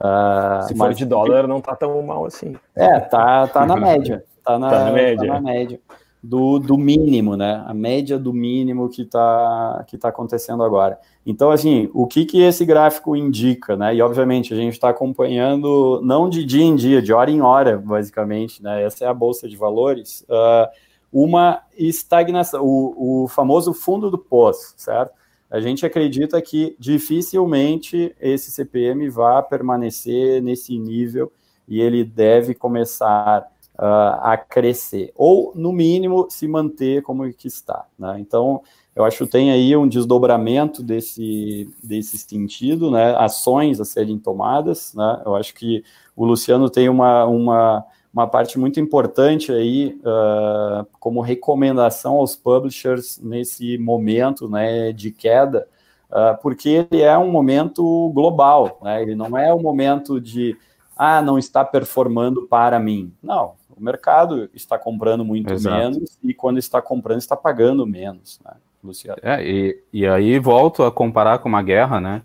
Uh, 0.00 0.66
se 0.68 0.76
for 0.76 0.94
de 0.94 1.04
dólar, 1.04 1.48
não 1.48 1.60
tá 1.60 1.74
tão 1.74 2.00
mal 2.02 2.24
assim. 2.24 2.54
É, 2.74 3.00
tá, 3.00 3.46
tá 3.48 3.66
na 3.66 3.74
média. 3.76 4.24
Tá 4.44 4.58
na, 4.58 4.70
tá 4.70 4.84
na 4.84 4.92
média. 4.92 5.26
Tá 5.26 5.34
na 5.34 5.40
média. 5.40 5.80
Do, 6.22 6.58
do 6.58 6.76
mínimo, 6.76 7.36
né? 7.36 7.62
A 7.66 7.74
média 7.74 8.18
do 8.18 8.32
mínimo 8.32 8.88
que 8.88 9.04
tá, 9.04 9.84
que 9.86 9.96
tá 9.96 10.08
acontecendo 10.08 10.62
agora. 10.62 10.98
Então, 11.24 11.50
assim, 11.50 11.88
o 11.94 12.06
que, 12.06 12.24
que 12.24 12.42
esse 12.42 12.64
gráfico 12.64 13.14
indica, 13.14 13.76
né? 13.76 13.94
E, 13.94 14.02
obviamente, 14.02 14.52
a 14.52 14.56
gente 14.56 14.72
está 14.72 14.88
acompanhando 14.88 16.00
não 16.02 16.28
de 16.28 16.44
dia 16.44 16.64
em 16.64 16.74
dia, 16.74 17.00
de 17.00 17.12
hora 17.12 17.30
em 17.30 17.40
hora, 17.40 17.78
basicamente, 17.78 18.62
né? 18.62 18.82
Essa 18.82 19.04
é 19.04 19.08
a 19.08 19.14
Bolsa 19.14 19.48
de 19.48 19.56
Valores. 19.56 20.24
Uh, 20.28 20.68
uma 21.12 21.62
estagnação, 21.76 22.64
o, 22.64 23.24
o 23.24 23.28
famoso 23.28 23.72
fundo 23.72 24.10
do 24.10 24.18
poço, 24.18 24.74
certo? 24.76 25.12
A 25.50 25.60
gente 25.60 25.86
acredita 25.86 26.40
que 26.42 26.76
dificilmente 26.78 28.14
esse 28.20 28.50
CPM 28.50 29.08
vai 29.08 29.42
permanecer 29.42 30.42
nesse 30.42 30.76
nível 30.76 31.32
e 31.68 31.80
ele 31.80 32.04
deve 32.04 32.54
começar 32.54 33.46
uh, 33.78 34.20
a 34.22 34.36
crescer, 34.36 35.12
ou 35.14 35.52
no 35.54 35.72
mínimo 35.72 36.26
se 36.28 36.48
manter 36.48 37.02
como 37.02 37.32
que 37.32 37.46
está. 37.46 37.86
Né? 37.98 38.16
Então, 38.20 38.62
eu 38.94 39.04
acho 39.04 39.24
que 39.24 39.30
tem 39.30 39.50
aí 39.50 39.76
um 39.76 39.86
desdobramento 39.86 40.82
desse, 40.82 41.70
desse 41.82 42.18
sentido, 42.18 42.90
né? 42.90 43.14
ações 43.16 43.80
a 43.80 43.84
serem 43.84 44.18
tomadas. 44.18 44.94
Né? 44.94 45.22
Eu 45.24 45.36
acho 45.36 45.54
que 45.54 45.84
o 46.16 46.24
Luciano 46.24 46.70
tem 46.70 46.88
uma, 46.88 47.26
uma 47.26 47.84
uma 48.16 48.26
parte 48.26 48.58
muito 48.58 48.80
importante 48.80 49.52
aí 49.52 50.00
uh, 50.00 50.86
como 50.98 51.20
recomendação 51.20 52.14
aos 52.14 52.34
publishers 52.34 53.20
nesse 53.22 53.76
momento 53.76 54.48
né, 54.48 54.90
de 54.90 55.10
queda, 55.10 55.68
uh, 56.08 56.40
porque 56.40 56.86
ele 56.90 57.02
é 57.02 57.18
um 57.18 57.30
momento 57.30 58.10
global, 58.14 58.80
né? 58.82 59.02
ele 59.02 59.14
não 59.14 59.36
é 59.36 59.52
um 59.52 59.60
momento 59.60 60.18
de 60.18 60.56
ah, 60.96 61.20
não 61.20 61.38
está 61.38 61.62
performando 61.62 62.46
para 62.46 62.78
mim. 62.80 63.12
Não, 63.22 63.52
O 63.76 63.84
mercado 63.84 64.48
está 64.54 64.78
comprando 64.78 65.22
muito 65.22 65.52
Exato. 65.52 65.76
menos 65.76 66.18
e 66.24 66.32
quando 66.32 66.58
está 66.58 66.80
comprando 66.80 67.18
está 67.18 67.36
pagando 67.36 67.86
menos, 67.86 68.40
né, 68.42 68.52
Luciano? 68.82 69.18
É, 69.22 69.46
e, 69.46 69.78
e 69.92 70.06
aí 70.06 70.38
volto 70.38 70.84
a 70.84 70.90
comparar 70.90 71.40
com 71.40 71.50
uma 71.50 71.62
guerra, 71.62 72.00
né? 72.00 72.22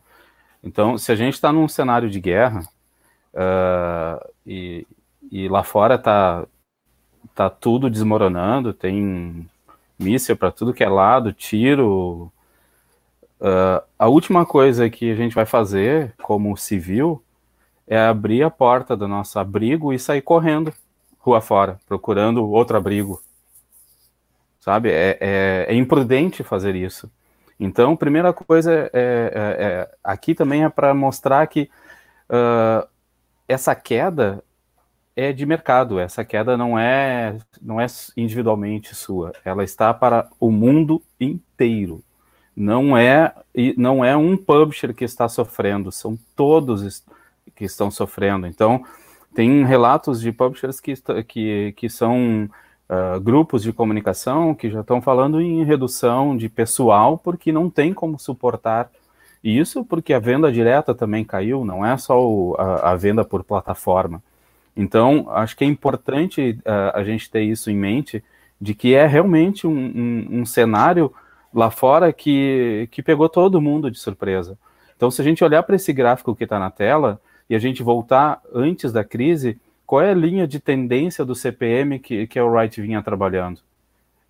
Então, 0.63 0.97
se 0.97 1.11
a 1.11 1.15
gente 1.15 1.33
está 1.33 1.51
num 1.51 1.67
cenário 1.67 2.09
de 2.09 2.21
guerra 2.21 2.61
uh, 3.33 4.25
e, 4.47 4.87
e 5.31 5.47
lá 5.47 5.63
fora 5.63 5.95
está 5.95 6.45
tá 7.33 7.49
tudo 7.49 7.89
desmoronando, 7.89 8.73
tem 8.73 9.49
míssil 9.97 10.35
para 10.35 10.51
tudo 10.51 10.73
que 10.73 10.83
é 10.83 10.89
lado, 10.89 11.31
tiro. 11.31 12.31
Uh, 13.39 13.81
a 13.97 14.07
última 14.07 14.45
coisa 14.45 14.89
que 14.89 15.11
a 15.11 15.15
gente 15.15 15.33
vai 15.33 15.45
fazer 15.45 16.13
como 16.21 16.57
civil 16.57 17.23
é 17.87 17.97
abrir 17.97 18.43
a 18.43 18.49
porta 18.49 18.95
do 18.95 19.07
nosso 19.07 19.39
abrigo 19.39 19.93
e 19.93 19.99
sair 19.99 20.21
correndo 20.21 20.73
rua 21.19 21.39
fora, 21.39 21.79
procurando 21.87 22.47
outro 22.49 22.77
abrigo. 22.77 23.21
Sabe? 24.59 24.89
É, 24.91 25.17
é, 25.19 25.65
é 25.69 25.75
imprudente 25.75 26.43
fazer 26.43 26.75
isso. 26.75 27.09
Então, 27.59 27.95
primeira 27.95 28.33
coisa 28.33 28.71
é, 28.73 28.89
é, 28.93 29.63
é 29.63 29.95
aqui 30.03 30.33
também 30.33 30.63
é 30.63 30.69
para 30.69 30.93
mostrar 30.93 31.45
que 31.47 31.69
uh, 32.29 32.87
essa 33.47 33.75
queda 33.75 34.43
é 35.23 35.33
de 35.33 35.45
mercado. 35.45 35.99
Essa 35.99 36.23
queda 36.23 36.57
não 36.57 36.77
é 36.77 37.37
não 37.61 37.79
é 37.79 37.85
individualmente 38.17 38.95
sua. 38.95 39.33
Ela 39.45 39.63
está 39.63 39.93
para 39.93 40.27
o 40.39 40.51
mundo 40.51 41.01
inteiro. 41.19 42.03
Não 42.55 42.97
é 42.97 43.33
não 43.77 44.03
é 44.03 44.15
um 44.15 44.35
publisher 44.37 44.93
que 44.93 45.05
está 45.05 45.27
sofrendo. 45.29 45.91
São 45.91 46.17
todos 46.35 47.03
que 47.55 47.65
estão 47.65 47.91
sofrendo. 47.91 48.47
Então, 48.47 48.83
tem 49.33 49.65
relatos 49.65 50.19
de 50.19 50.31
publishers 50.31 50.79
que, 50.79 50.93
que, 51.23 51.73
que 51.77 51.89
são 51.89 52.49
uh, 52.89 53.19
grupos 53.19 53.63
de 53.63 53.71
comunicação 53.71 54.53
que 54.53 54.69
já 54.69 54.81
estão 54.81 55.01
falando 55.01 55.41
em 55.41 55.63
redução 55.63 56.35
de 56.35 56.49
pessoal 56.49 57.17
porque 57.17 57.51
não 57.51 57.69
tem 57.69 57.93
como 57.93 58.19
suportar 58.19 58.89
isso, 59.43 59.83
porque 59.83 60.13
a 60.13 60.19
venda 60.19 60.51
direta 60.51 60.93
também 60.93 61.23
caiu, 61.23 61.65
não 61.65 61.85
é 61.85 61.97
só 61.97 62.21
o, 62.23 62.55
a, 62.59 62.91
a, 62.91 62.95
venda 62.95 63.25
por 63.25 63.43
plataforma. 63.43 64.21
Então, 64.75 65.27
acho 65.29 65.55
que 65.55 65.63
é 65.63 65.67
importante 65.67 66.57
uh, 66.59 66.97
a 66.97 67.03
gente 67.03 67.29
ter 67.29 67.43
isso 67.43 67.69
em 67.69 67.75
mente, 67.75 68.23
de 68.59 68.73
que 68.73 68.93
é 68.93 69.05
realmente 69.05 69.67
um, 69.67 69.71
um, 69.71 70.27
um 70.41 70.45
cenário 70.45 71.13
lá 71.53 71.69
fora 71.69 72.13
que, 72.13 72.87
que 72.91 73.03
pegou 73.03 73.27
todo 73.27 73.61
mundo 73.61 73.91
de 73.91 73.99
surpresa. 73.99 74.57
Então, 74.95 75.11
se 75.11 75.21
a 75.21 75.25
gente 75.25 75.43
olhar 75.43 75.63
para 75.63 75.75
esse 75.75 75.91
gráfico 75.91 76.35
que 76.35 76.43
está 76.43 76.59
na 76.59 76.69
tela, 76.69 77.19
e 77.51 77.55
a 77.55 77.59
gente 77.59 77.83
voltar 77.83 78.41
antes 78.53 78.93
da 78.93 79.03
crise, 79.03 79.59
qual 79.85 80.01
é 80.01 80.11
a 80.11 80.15
linha 80.15 80.47
de 80.47 80.57
tendência 80.57 81.25
do 81.25 81.35
CPM 81.35 81.99
que, 81.99 82.25
que 82.25 82.39
a 82.39 82.45
Wright 82.45 82.81
vinha 82.81 83.03
trabalhando? 83.03 83.59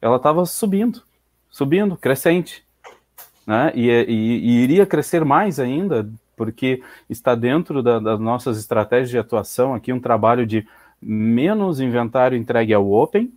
Ela 0.01 0.15
estava 0.15 0.43
subindo, 0.43 1.03
subindo, 1.47 1.95
crescente. 1.95 2.65
Né? 3.45 3.71
E, 3.75 3.87
e, 3.87 4.39
e, 4.39 4.63
iria 4.63 4.87
crescer 4.87 5.23
mais 5.23 5.59
ainda, 5.59 6.09
porque 6.41 6.81
está 7.07 7.35
dentro 7.35 7.83
da, 7.83 7.99
das 7.99 8.19
nossas 8.19 8.57
estratégias 8.57 9.11
de 9.11 9.17
atuação 9.19 9.75
aqui 9.75 9.93
um 9.93 9.99
trabalho 9.99 10.43
de 10.43 10.67
menos 10.99 11.79
inventário 11.79 12.35
entregue 12.35 12.73
ao 12.73 12.91
Open, 12.91 13.31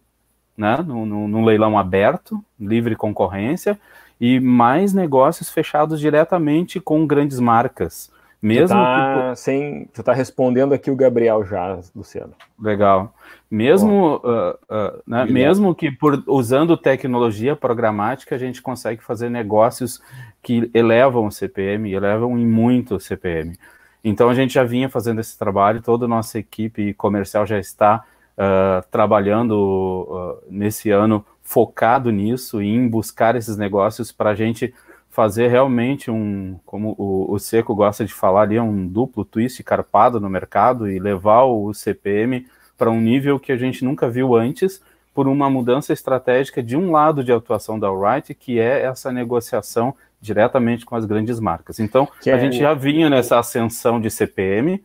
né? 0.57 0.79
no, 0.79 1.05
no, 1.05 1.29
no 1.29 1.45
leilão 1.45 1.79
aberto, 1.79 2.43
livre 2.59 2.97
concorrência, 2.97 3.79
e 4.19 4.41
mais 4.41 4.95
negócios 4.95 5.51
fechados 5.51 6.01
diretamente 6.01 6.81
com 6.81 7.07
grandes 7.07 7.39
marcas. 7.39 8.11
Mesmo 8.45 8.69
tu 8.69 8.75
tá, 8.75 9.31
que... 9.31 9.41
sem, 9.41 9.89
tu 9.95 10.03
tá 10.03 10.13
respondendo 10.13 10.75
aqui 10.75 10.91
o 10.91 10.97
Gabriel 10.97 11.43
já, 11.47 11.81
Luciano. 11.97 12.35
Legal. 12.61 13.15
Mesmo, 13.51 14.17
uh, 14.17 14.51
uh, 14.51 15.03
né, 15.07 15.25
mesmo 15.25 15.75
que 15.75 15.91
por 15.91 16.23
usando 16.27 16.77
tecnologia 16.77 17.57
programática 17.57 18.35
a 18.35 18.39
gente 18.39 18.61
consegue 18.61 19.03
fazer 19.03 19.31
negócios 19.31 19.99
que 20.43 20.71
elevam 20.75 21.25
o 21.25 21.33
CPM, 21.33 21.91
elevam 21.91 22.39
em 22.39 22.47
muito 22.47 22.97
o 22.97 23.01
CPM. 23.01 23.59
Então 24.05 24.29
a 24.29 24.35
gente 24.35 24.53
já 24.53 24.63
vinha 24.63 24.91
fazendo 24.91 25.23
esse 25.23 25.39
trabalho, 25.39 25.81
toda 25.81 26.05
a 26.05 26.09
nossa 26.09 26.39
equipe 26.39 26.93
comercial 26.93 27.47
já 27.47 27.59
está 27.59 28.05
uh, 28.37 28.87
trabalhando 28.91 30.39
nesse 30.51 30.91
ano 30.91 31.25
focado 31.43 32.11
nisso, 32.11 32.61
em 32.61 32.87
buscar 32.87 33.37
esses 33.37 33.57
negócios 33.57 34.13
para 34.13 34.31
a 34.31 34.35
gente 34.35 34.75
fazer 35.15 35.47
realmente 35.47 36.11
um, 36.11 36.59
como 36.67 36.93
o, 36.99 37.33
o, 37.33 37.39
Seco 37.39 37.73
gosta 37.73 38.05
de 38.05 38.13
falar 38.13 38.43
ali, 38.43 38.59
um 38.59 38.85
duplo 38.85 39.25
twist 39.25 39.63
carpado 39.63 40.19
no 40.19 40.29
mercado 40.29 40.91
e 40.91 40.99
levar 40.99 41.45
o 41.45 41.73
CPM 41.73 42.49
para 42.77 42.91
um 42.91 43.01
nível 43.01 43.39
que 43.39 43.53
a 43.53 43.57
gente 43.57 43.85
nunca 43.85 44.11
viu 44.11 44.35
antes, 44.35 44.83
por 45.15 45.29
uma 45.29 45.49
mudança 45.49 45.93
estratégica 45.93 46.61
de 46.61 46.77
um 46.77 46.91
lado 46.91 47.23
de 47.23 47.31
atuação 47.31 47.79
da 47.79 47.93
Wright, 47.93 48.35
que 48.35 48.59
é 48.59 48.83
essa 48.83 49.13
negociação 49.13 49.95
diretamente 50.21 50.85
com 50.85 50.97
as 50.97 51.05
grandes 51.05 51.39
marcas. 51.39 51.79
Então, 51.79 52.09
que 52.21 52.29
a 52.29 52.37
é... 52.37 52.41
gente 52.41 52.59
já 52.59 52.75
vinha 52.75 53.09
nessa 53.09 53.39
ascensão 53.39 54.01
de 54.01 54.11
CPM, 54.11 54.83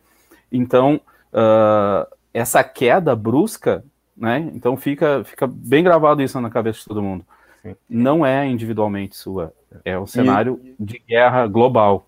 então, 0.52 1.00
uh, 1.32 2.06
essa 2.32 2.62
queda 2.62 3.16
brusca, 3.16 3.82
né? 4.16 4.48
Então, 4.54 4.76
fica, 4.76 5.24
fica 5.24 5.48
bem 5.48 5.82
gravado 5.82 6.22
isso 6.22 6.40
na 6.40 6.50
cabeça 6.50 6.78
de 6.78 6.84
todo 6.84 7.02
mundo. 7.02 7.24
Sim. 7.62 7.76
Não 7.88 8.24
é 8.24 8.46
individualmente 8.46 9.16
sua, 9.16 9.52
é 9.84 9.98
um 9.98 10.06
cenário 10.06 10.60
e, 10.62 10.74
de 10.78 10.98
guerra 10.98 11.46
global. 11.46 12.06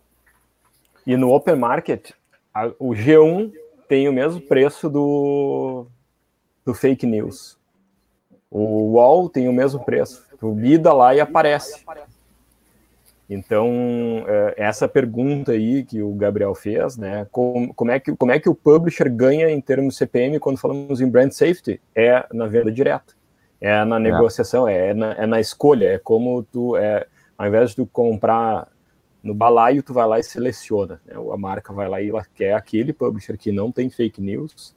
E 1.06 1.16
no 1.16 1.32
open 1.32 1.56
market, 1.56 2.12
a, 2.54 2.68
o 2.78 2.90
G1 2.90 3.52
tem 3.88 4.08
o 4.08 4.12
mesmo 4.12 4.40
preço 4.40 4.88
do, 4.88 5.86
do 6.64 6.72
fake 6.72 7.06
news. 7.06 7.58
O 8.50 8.92
UOL 8.92 9.28
tem 9.28 9.48
o 9.48 9.52
mesmo 9.52 9.84
preço. 9.84 10.24
Tu 10.38 10.54
lida 10.54 10.92
lá 10.92 11.14
e 11.14 11.20
aparece. 11.20 11.84
Então, 13.28 13.70
é, 14.26 14.54
essa 14.58 14.86
pergunta 14.86 15.52
aí 15.52 15.84
que 15.84 16.02
o 16.02 16.12
Gabriel 16.12 16.54
fez, 16.54 16.98
né? 16.98 17.26
Como, 17.30 17.72
como, 17.72 17.90
é 17.90 17.98
que, 17.98 18.14
como 18.14 18.30
é 18.30 18.38
que 18.38 18.48
o 18.48 18.54
publisher 18.54 19.08
ganha 19.10 19.50
em 19.50 19.60
termos 19.60 19.94
de 19.94 19.98
CPM 19.98 20.38
quando 20.38 20.58
falamos 20.58 21.00
em 21.00 21.08
brand 21.08 21.30
safety? 21.30 21.80
É 21.94 22.26
na 22.32 22.46
venda 22.46 22.70
direta, 22.70 23.14
é 23.62 23.84
na 23.84 23.96
é. 23.96 24.00
negociação, 24.00 24.66
é, 24.66 24.88
é 24.88 24.94
na, 24.94 25.12
é 25.12 25.26
na 25.26 25.40
escolha, 25.40 25.86
é 25.86 25.98
como 25.98 26.42
tu. 26.42 26.76
É, 26.76 27.06
ao 27.38 27.46
invés 27.46 27.70
de 27.70 27.76
tu 27.76 27.86
comprar 27.86 28.68
no 29.22 29.32
balaio, 29.32 29.82
tu 29.82 29.94
vai 29.94 30.06
lá 30.06 30.18
e 30.18 30.22
seleciona. 30.22 31.00
Né? 31.06 31.14
A 31.32 31.36
marca 31.36 31.72
vai 31.72 31.88
lá 31.88 32.02
e 32.02 32.10
ela 32.10 32.26
quer 32.34 32.54
aquele 32.54 32.92
publisher 32.92 33.38
que 33.38 33.52
não 33.52 33.70
tem 33.70 33.88
fake 33.88 34.20
news 34.20 34.74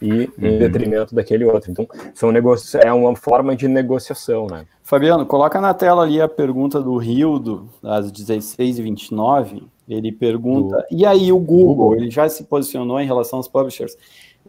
e 0.00 0.08
em 0.36 0.52
uhum. 0.52 0.58
detrimento 0.58 1.14
daquele 1.14 1.44
outro. 1.44 1.70
Então, 1.70 1.86
são 2.12 2.32
negócios, 2.32 2.74
é 2.74 2.92
uma 2.92 3.14
forma 3.14 3.54
de 3.54 3.68
negociação, 3.68 4.48
né? 4.48 4.66
Fabiano, 4.82 5.24
coloca 5.24 5.60
na 5.60 5.72
tela 5.72 6.02
ali 6.02 6.20
a 6.20 6.28
pergunta 6.28 6.80
do 6.82 6.96
Rio, 6.96 7.68
às 7.84 8.10
16h29. 8.10 9.62
Ele 9.88 10.10
pergunta, 10.10 10.76
do... 10.76 10.84
e 10.90 11.06
aí 11.06 11.32
o 11.32 11.38
Google, 11.38 11.74
Google, 11.74 11.96
ele 11.96 12.10
já 12.10 12.28
se 12.28 12.44
posicionou 12.44 13.00
em 13.00 13.06
relação 13.06 13.38
aos 13.38 13.46
publishers? 13.46 13.96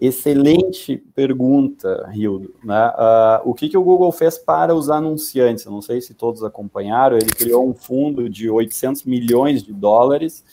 Excelente 0.01 0.97
pergunta, 1.15 2.09
Rildo. 2.11 2.53
Né? 2.63 2.87
Uh, 2.89 3.49
o 3.49 3.53
que, 3.53 3.69
que 3.69 3.77
o 3.77 3.83
Google 3.83 4.11
fez 4.11 4.37
para 4.37 4.75
os 4.75 4.89
anunciantes? 4.89 5.65
Eu 5.65 5.71
não 5.71 5.81
sei 5.81 6.01
se 6.01 6.13
todos 6.13 6.43
acompanharam. 6.43 7.15
Ele 7.15 7.29
criou 7.29 7.67
um 7.67 7.73
fundo 7.73 8.29
de 8.29 8.49
800 8.49 9.03
milhões 9.03 9.63
de 9.63 9.71
dólares, 9.71 10.43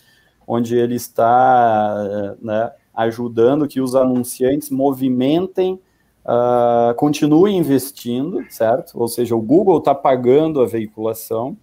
onde 0.47 0.77
ele 0.77 0.95
está 0.95 2.37
né, 2.41 2.71
ajudando 2.95 3.67
que 3.67 3.81
os 3.81 3.95
anunciantes 3.95 4.71
movimentem, 4.71 5.81
uh, 6.25 6.95
continuem 6.95 7.57
investindo, 7.57 8.45
certo? 8.51 8.99
Ou 9.01 9.09
seja, 9.09 9.35
o 9.35 9.41
Google 9.41 9.79
está 9.79 9.95
pagando 9.95 10.61
a 10.61 10.67
veiculação, 10.67 11.57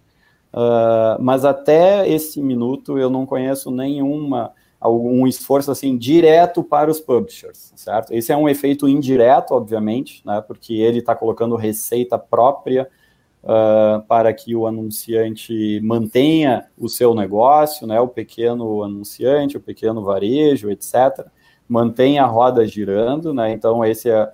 uh, 0.52 1.20
mas 1.20 1.44
até 1.44 2.08
esse 2.08 2.40
minuto 2.42 2.98
eu 2.98 3.10
não 3.10 3.24
conheço 3.24 3.70
nenhuma 3.70 4.52
algum 4.80 5.26
esforço 5.26 5.70
assim 5.70 5.96
direto 5.96 6.62
para 6.62 6.90
os 6.90 7.00
publishers, 7.00 7.72
certo? 7.74 8.12
Esse 8.12 8.32
é 8.32 8.36
um 8.36 8.48
efeito 8.48 8.88
indireto, 8.88 9.52
obviamente, 9.52 10.22
né? 10.24 10.40
Porque 10.40 10.74
ele 10.74 10.98
está 10.98 11.14
colocando 11.14 11.56
receita 11.56 12.18
própria 12.18 12.88
uh, 13.42 14.02
para 14.06 14.32
que 14.32 14.54
o 14.54 14.66
anunciante 14.66 15.80
mantenha 15.82 16.66
o 16.78 16.88
seu 16.88 17.14
negócio, 17.14 17.86
né? 17.86 18.00
O 18.00 18.08
pequeno 18.08 18.84
anunciante, 18.84 19.56
o 19.56 19.60
pequeno 19.60 20.02
varejo, 20.02 20.70
etc. 20.70 21.26
Mantenha 21.68 22.22
a 22.22 22.26
roda 22.26 22.64
girando, 22.66 23.34
né? 23.34 23.52
Então 23.52 23.84
esse 23.84 24.08
é 24.10 24.30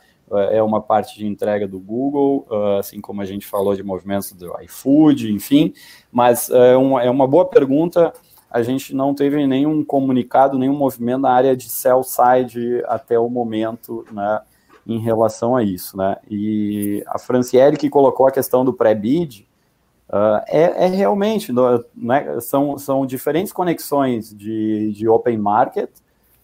é 0.51 0.63
uma 0.63 0.81
parte 0.81 1.19
de 1.19 1.27
entrega 1.27 1.69
do 1.69 1.79
Google, 1.79 2.47
uh, 2.51 2.79
assim 2.79 3.01
como 3.01 3.21
a 3.21 3.25
gente 3.25 3.47
falou 3.47 3.77
de 3.77 3.83
movimentos 3.83 4.33
do 4.33 4.53
iFood, 4.63 5.31
enfim, 5.31 5.73
mas 6.11 6.49
uh, 6.49 6.57
é, 6.57 6.77
uma, 6.77 7.03
é 7.03 7.11
uma 7.11 7.27
boa 7.27 7.45
pergunta 7.45 8.13
a 8.55 8.63
gente 8.63 8.95
não 8.95 9.13
teve 9.13 9.45
nenhum 9.49 9.85
comunicado, 9.85 10.57
nenhum 10.57 10.77
movimento 10.77 11.23
na 11.23 11.31
área 11.33 11.57
de 11.57 11.69
sell 11.69 12.05
side 12.05 12.85
até 12.87 13.19
o 13.19 13.29
momento, 13.29 14.07
né, 14.13 14.43
em 14.87 15.01
relação 15.01 15.57
a 15.57 15.65
isso, 15.65 15.97
né? 15.97 16.19
E 16.31 17.03
a 17.09 17.19
Franciele 17.19 17.77
que 17.77 17.91
colocou 17.91 18.29
a 18.29 18.31
questão 18.31 18.65
do 18.65 18.73
pré-bid, 18.73 19.45
uh, 20.09 20.41
é, 20.47 20.85
é, 20.85 20.87
realmente, 20.87 21.53
né, 21.97 22.39
são, 22.41 22.79
são 22.79 23.05
diferentes 23.05 23.53
conexões 23.53 24.33
de, 24.33 24.93
de 24.93 25.09
open 25.09 25.39
market 25.39 25.91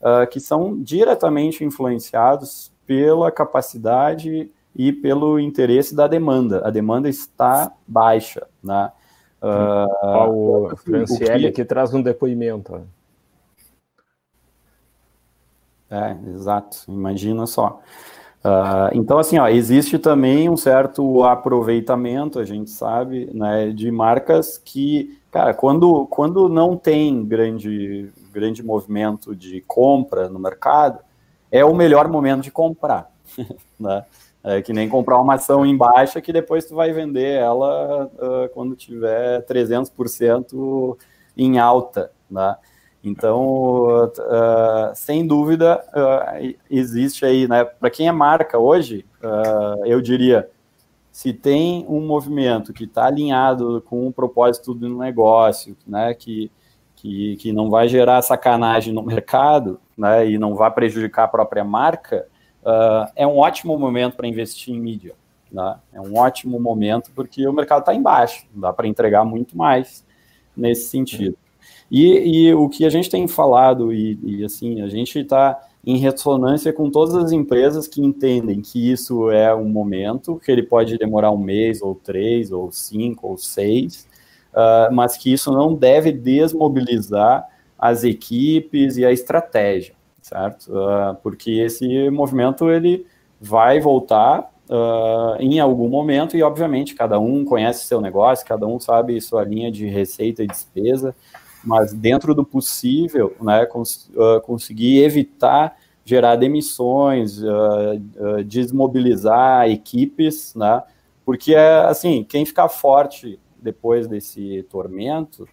uh, 0.01 0.29
que 0.29 0.41
são 0.41 0.83
diretamente 0.83 1.63
influenciados 1.63 2.73
pela 2.89 3.31
capacidade 3.31 4.51
e 4.75 4.93
pelo 4.93 5.39
interesse 5.39 5.95
da 5.95 6.09
demanda. 6.09 6.67
A 6.67 6.71
demanda 6.71 7.09
está 7.09 7.71
baixa, 7.87 8.49
né? 8.61 8.91
Uh, 9.43 10.71
o 10.73 10.77
Franciele 10.77 11.45
que... 11.45 11.47
aqui 11.49 11.65
traz 11.65 11.95
um 11.95 12.03
depoimento. 12.03 12.83
É, 15.91 16.17
exato. 16.29 16.85
Imagina 16.89 17.47
só. 17.47 17.81
Uh, 18.45 18.89
então, 18.95 19.19
assim, 19.19 19.39
ó, 19.39 19.49
existe 19.49 19.99
também 19.99 20.49
um 20.49 20.57
certo 20.57 21.25
aproveitamento, 21.25 22.39
a 22.39 22.45
gente 22.45 22.71
sabe, 22.71 23.29
né, 23.35 23.71
de 23.71 23.91
marcas 23.91 24.57
que, 24.57 25.19
cara, 25.31 25.53
quando, 25.53 26.07
quando 26.07 26.49
não 26.49 26.75
tem 26.75 27.23
grande, 27.23 28.09
grande 28.33 28.63
movimento 28.63 29.37
de 29.37 29.61
compra 29.67 30.29
no 30.29 30.39
mercado, 30.39 31.01
é 31.53 31.63
o 31.65 31.75
melhor 31.75 32.09
momento 32.09 32.43
de 32.43 32.51
comprar, 32.51 33.11
né? 33.79 34.05
É 34.43 34.63
que 34.63 34.73
nem 34.73 34.89
comprar 34.89 35.21
uma 35.21 35.35
ação 35.35 35.67
em 35.67 35.77
baixa 35.77 36.21
que 36.21 36.33
depois 36.33 36.65
tu 36.65 36.75
vai 36.75 36.93
vender 36.93 37.35
ela 37.35 38.07
uh, 38.07 38.49
quando 38.55 38.75
tiver 38.75 39.45
300% 39.45 40.97
em 41.37 41.59
alta, 41.59 42.11
né? 42.31 42.57
Então, 43.05 44.03
uh, 44.07 44.95
sem 44.95 45.27
dúvida, 45.27 45.83
uh, 45.89 46.55
existe 46.71 47.25
aí, 47.27 47.47
né? 47.47 47.65
Para 47.65 47.91
quem 47.91 48.09
é 48.09 48.13
marca 48.13 48.59
hoje, 48.59 49.07
eu 49.85 50.01
diria, 50.01 50.49
se 51.13 51.33
tem 51.33 51.85
um 51.89 52.07
movimento 52.07 52.73
que 52.73 52.85
está 52.85 53.07
alinhado 53.07 53.83
com 53.87 54.07
o 54.07 54.13
propósito 54.13 54.73
do 54.73 54.99
negócio, 54.99 55.77
né? 55.87 56.15
Que, 56.15 56.51
que, 56.97 57.37
que 57.37 57.53
não 57.53 57.69
vai 57.69 57.89
gerar 57.89 58.23
sacanagem 58.23 58.95
no 58.95 59.03
mercado, 59.03 59.79
né? 59.97 60.31
E 60.31 60.39
não 60.39 60.55
vai 60.55 60.71
prejudicar 60.71 61.25
a 61.25 61.29
própria 61.29 61.65
marca, 61.65 62.27
é 63.17 63.27
um 63.27 63.39
ótimo 63.39 63.79
momento 63.79 64.17
para 64.17 64.27
investir 64.27 64.75
em 64.75 64.81
mídia. 64.81 65.15
Né? 65.51 65.77
É 65.93 66.01
um 66.01 66.17
ótimo 66.17 66.61
momento 66.61 67.11
porque 67.15 67.47
o 67.47 67.53
mercado 67.53 67.81
está 67.81 67.95
embaixo, 67.95 68.47
dá 68.55 68.73
para 68.73 68.87
entregar 68.87 69.25
muito 69.25 69.57
mais 69.57 70.05
nesse 70.57 70.89
sentido. 70.89 71.37
E, 71.91 72.47
e, 72.47 72.55
o 72.55 72.69
que 72.69 72.85
a 72.85 72.91
gente 72.91 73.11
tem 73.11 73.27
falado, 73.27 73.93
e, 73.93 74.19
e 74.23 74.45
assim, 74.45 74.81
a 74.81 74.89
gente 74.89 75.19
está 75.19 75.61
em 75.85 75.97
ressonância 75.97 76.73
com 76.73 76.91
todas 76.91 77.15
as 77.15 77.33
empresas 77.33 77.89
que 77.89 78.01
entendem 78.01 78.61
que 78.61 78.91
isso 78.93 79.31
é 79.31 79.55
um 79.55 79.69
momento, 79.69 80.41
que 80.45 80.53
ele 80.53 80.63
pode 80.63 80.97
demorar 80.99 81.31
um 81.31 81.39
mês, 81.39 81.83
ou 81.83 81.95
três, 81.95 82.53
ou 82.53 82.71
cinco, 82.71 83.29
ou 83.29 83.37
seis, 83.37 84.07
uh, 84.53 84.93
mas 84.93 85.17
que 85.17 85.33
isso 85.33 85.51
não 85.51 85.75
deve 85.75 86.13
desmobilizar 86.13 87.49
as 87.79 88.05
equipes 88.05 88.99
e 88.99 89.05
a 89.05 89.11
estratégia, 89.11 89.95
certo? 90.23 90.69
Uh, 90.69 91.15
porque 91.23 91.51
esse 91.53 92.11
movimento 92.11 92.71
ele 92.71 93.07
vai 93.41 93.81
voltar 93.81 94.53
uh, 94.69 95.41
em 95.41 95.59
algum 95.61 95.89
momento 95.89 96.37
e, 96.37 96.43
obviamente, 96.43 96.95
cada 96.95 97.19
um 97.19 97.45
conhece 97.45 97.87
seu 97.87 98.01
negócio, 98.01 98.47
cada 98.47 98.67
um 98.67 98.79
sabe 98.79 99.21
sua 99.21 99.45
linha 99.45 99.71
de 99.71 99.87
receita 99.87 100.43
e 100.43 100.47
despesa, 100.47 101.15
mas 101.65 101.93
dentro 101.93 102.35
do 102.35 102.45
possível, 102.45 103.35
né, 103.41 103.67
cons 103.67 104.11
uh, 104.15 104.41
conseguir 104.43 105.03
evitar 105.03 105.77
gerar 106.03 106.35
demissões, 106.35 107.41
desmobilizar 108.47 109.71
equipes, 109.71 110.55
né, 110.57 110.83
porque, 111.25 111.55
assim, 111.55 112.25
quem 112.25 112.45
ficar 112.45 112.69
forte 112.69 113.39
depois 113.63 114.09
desse 114.09 114.67
tormento 114.71 115.47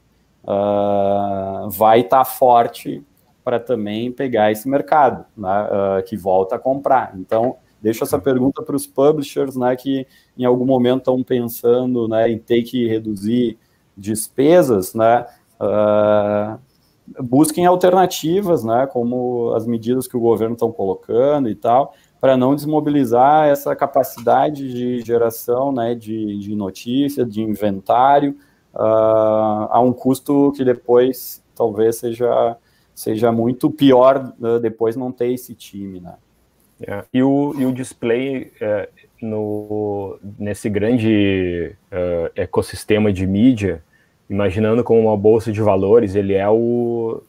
vai 1.70 2.00
estar 2.00 2.20
tá 2.20 2.26
forte 2.26 3.04
para 3.48 3.62
também 3.62 4.12
pegar 4.12 4.52
esse 4.52 4.68
mercado, 4.68 5.24
né, 5.38 6.02
que 6.06 6.18
volta 6.18 6.58
a 6.58 6.60
comprar. 6.60 7.14
Então, 7.18 7.56
deixo 7.82 8.04
essa 8.04 8.20
pergunta 8.20 8.62
para 8.62 8.76
os 8.76 8.86
publishers, 8.86 9.56
né, 9.56 9.74
que 9.78 10.06
em 10.38 10.44
algum 10.44 10.66
momento 10.66 10.98
estão 10.98 11.24
pensando, 11.24 12.10
né, 12.10 12.30
em 12.30 12.38
ter 12.38 12.64
que 12.64 12.86
reduzir 12.86 13.58
despesas, 13.96 14.94
né, 14.94 15.26
Uh, 15.60 16.60
busquem 17.24 17.66
alternativas, 17.66 18.64
né, 18.64 18.86
como 18.86 19.54
as 19.56 19.66
medidas 19.66 20.08
que 20.08 20.16
o 20.16 20.20
governo 20.20 20.54
estão 20.54 20.72
colocando 20.72 21.50
e 21.50 21.56
tal, 21.56 21.96
para 22.22 22.38
não 22.38 22.54
desmobilizar 22.54 23.48
essa 23.48 23.76
capacidade 23.76 24.72
de 24.72 25.02
geração 25.02 25.72
né, 25.72 25.96
de, 25.96 26.38
de 26.38 26.56
notícia, 26.56 27.26
de 27.26 27.42
inventário, 27.42 28.38
uh, 28.76 29.66
a 29.72 29.80
um 29.80 29.92
custo 29.92 30.52
que 30.56 30.64
depois 30.64 31.42
talvez 31.58 31.98
seja, 31.98 32.56
seja 32.98 33.32
muito 33.32 33.70
pior 33.70 34.34
uh, 34.40 34.60
depois 34.60 34.96
não 34.96 35.12
ter 35.12 35.32
esse 35.32 35.54
time. 35.54 36.00
Né. 36.00 36.16
É, 36.82 37.04
e, 37.14 37.22
o, 37.22 37.54
e 37.56 37.64
o 37.64 37.72
display 37.72 38.52
é, 38.60 38.90
no, 39.22 40.18
nesse 40.38 40.68
grande 40.68 41.76
uh, 41.92 42.32
ecossistema 42.36 43.14
de 43.14 43.28
mídia, 43.28 43.84
imaginando 44.28 44.84
como 44.84 45.00
uma 45.00 45.16
bolsa 45.16 45.52
de 45.52 45.62
valores, 45.62 46.16
ele 46.16 46.34
é 46.34 46.50
o 46.50 47.22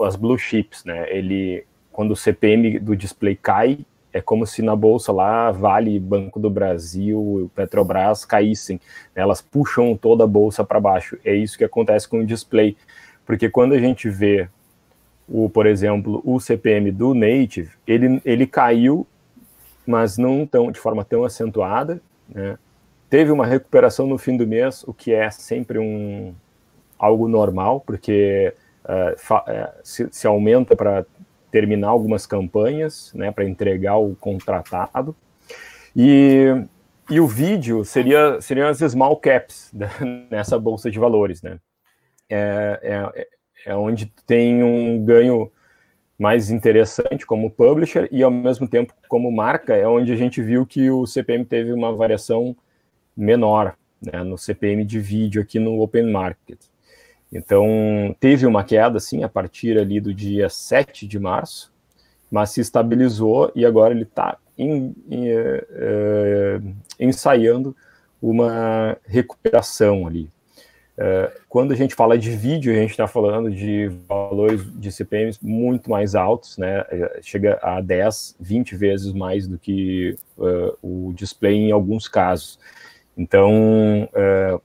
as 0.00 0.16
blue 0.16 0.38
chips, 0.38 0.84
né? 0.84 1.06
Ele 1.12 1.64
quando 1.92 2.12
o 2.12 2.16
CPM 2.16 2.78
do 2.78 2.96
display 2.96 3.36
cai, 3.36 3.80
é 4.12 4.20
como 4.20 4.46
se 4.46 4.62
na 4.62 4.76
bolsa 4.76 5.12
lá 5.12 5.50
Vale, 5.50 5.98
Banco 5.98 6.38
do 6.38 6.48
Brasil, 6.48 7.50
Petrobras 7.54 8.24
caíssem. 8.24 8.80
Né? 9.14 9.22
Elas 9.22 9.42
puxam 9.42 9.96
toda 9.96 10.24
a 10.24 10.26
bolsa 10.26 10.64
para 10.64 10.80
baixo. 10.80 11.18
É 11.24 11.34
isso 11.34 11.58
que 11.58 11.64
acontece 11.64 12.08
com 12.08 12.20
o 12.20 12.26
display, 12.26 12.76
porque 13.26 13.48
quando 13.50 13.74
a 13.74 13.78
gente 13.78 14.08
vê 14.08 14.48
o, 15.30 15.48
por 15.48 15.64
exemplo, 15.66 16.20
o 16.24 16.40
CPM 16.40 16.90
do 16.90 17.14
Native, 17.14 17.70
ele, 17.86 18.20
ele 18.24 18.46
caiu, 18.46 19.06
mas 19.86 20.18
não 20.18 20.44
tão 20.44 20.72
de 20.72 20.80
forma 20.80 21.04
tão 21.04 21.24
acentuada, 21.24 22.02
né? 22.28 22.58
Teve 23.08 23.32
uma 23.32 23.44
recuperação 23.44 24.06
no 24.06 24.16
fim 24.16 24.36
do 24.36 24.46
mês, 24.46 24.84
o 24.86 24.94
que 24.94 25.12
é 25.12 25.30
sempre 25.30 25.78
um 25.78 26.32
algo 26.96 27.26
normal, 27.26 27.80
porque 27.80 28.54
uh, 28.84 29.80
se, 29.82 30.08
se, 30.12 30.26
aumenta 30.28 30.76
para 30.76 31.04
terminar 31.50 31.88
algumas 31.88 32.24
campanhas, 32.24 33.12
né, 33.14 33.32
para 33.32 33.44
entregar 33.44 33.96
o 33.96 34.14
contratado. 34.14 35.16
E, 35.96 36.46
e 37.10 37.18
o 37.18 37.26
vídeo 37.26 37.84
seria 37.84 38.40
seriam 38.40 38.68
as 38.68 38.78
small 38.78 39.16
caps 39.16 39.72
né, 39.72 39.88
nessa 40.30 40.56
bolsa 40.56 40.88
de 40.88 40.98
valores, 40.98 41.42
né? 41.42 41.58
É, 42.28 42.78
é, 42.80 43.26
é 43.64 43.74
onde 43.74 44.06
tem 44.26 44.62
um 44.62 45.02
ganho 45.04 45.50
mais 46.18 46.50
interessante 46.50 47.24
como 47.24 47.50
publisher 47.50 48.08
e 48.12 48.22
ao 48.22 48.30
mesmo 48.30 48.68
tempo 48.68 48.92
como 49.08 49.32
marca 49.32 49.74
é 49.74 49.88
onde 49.88 50.12
a 50.12 50.16
gente 50.16 50.42
viu 50.42 50.66
que 50.66 50.90
o 50.90 51.06
CPM 51.06 51.44
teve 51.44 51.72
uma 51.72 51.94
variação 51.94 52.54
menor 53.16 53.74
né, 54.00 54.22
no 54.22 54.38
CPM 54.38 54.84
de 54.84 54.98
vídeo 54.98 55.42
aqui 55.42 55.58
no 55.58 55.80
Open 55.80 56.10
Market. 56.10 56.58
Então, 57.32 58.14
teve 58.18 58.44
uma 58.44 58.64
queda, 58.64 58.98
sim, 58.98 59.22
a 59.22 59.28
partir 59.28 59.78
ali 59.78 60.00
do 60.00 60.12
dia 60.12 60.48
7 60.48 61.06
de 61.06 61.18
março, 61.18 61.72
mas 62.30 62.50
se 62.50 62.60
estabilizou 62.60 63.52
e 63.54 63.64
agora 63.64 63.94
ele 63.94 64.02
está 64.02 64.36
uh, 64.58 66.74
ensaiando 66.98 67.76
uma 68.20 68.96
recuperação 69.04 70.06
ali. 70.06 70.28
Uh, 71.00 71.32
quando 71.48 71.72
a 71.72 71.74
gente 71.74 71.94
fala 71.94 72.18
de 72.18 72.28
vídeo, 72.30 72.70
a 72.74 72.76
gente 72.76 72.90
está 72.90 73.06
falando 73.06 73.50
de 73.50 73.88
valores 74.06 74.60
de 74.78 74.92
CPMs 74.92 75.38
muito 75.40 75.88
mais 75.88 76.14
altos, 76.14 76.58
né? 76.58 76.84
Chega 77.22 77.58
a 77.62 77.80
10, 77.80 78.36
20 78.38 78.76
vezes 78.76 79.10
mais 79.14 79.48
do 79.48 79.56
que 79.56 80.14
uh, 80.36 80.76
o 80.82 81.14
display 81.14 81.54
em 81.54 81.72
alguns 81.72 82.06
casos. 82.06 82.58
Então, 83.16 84.08
é, 84.14 84.58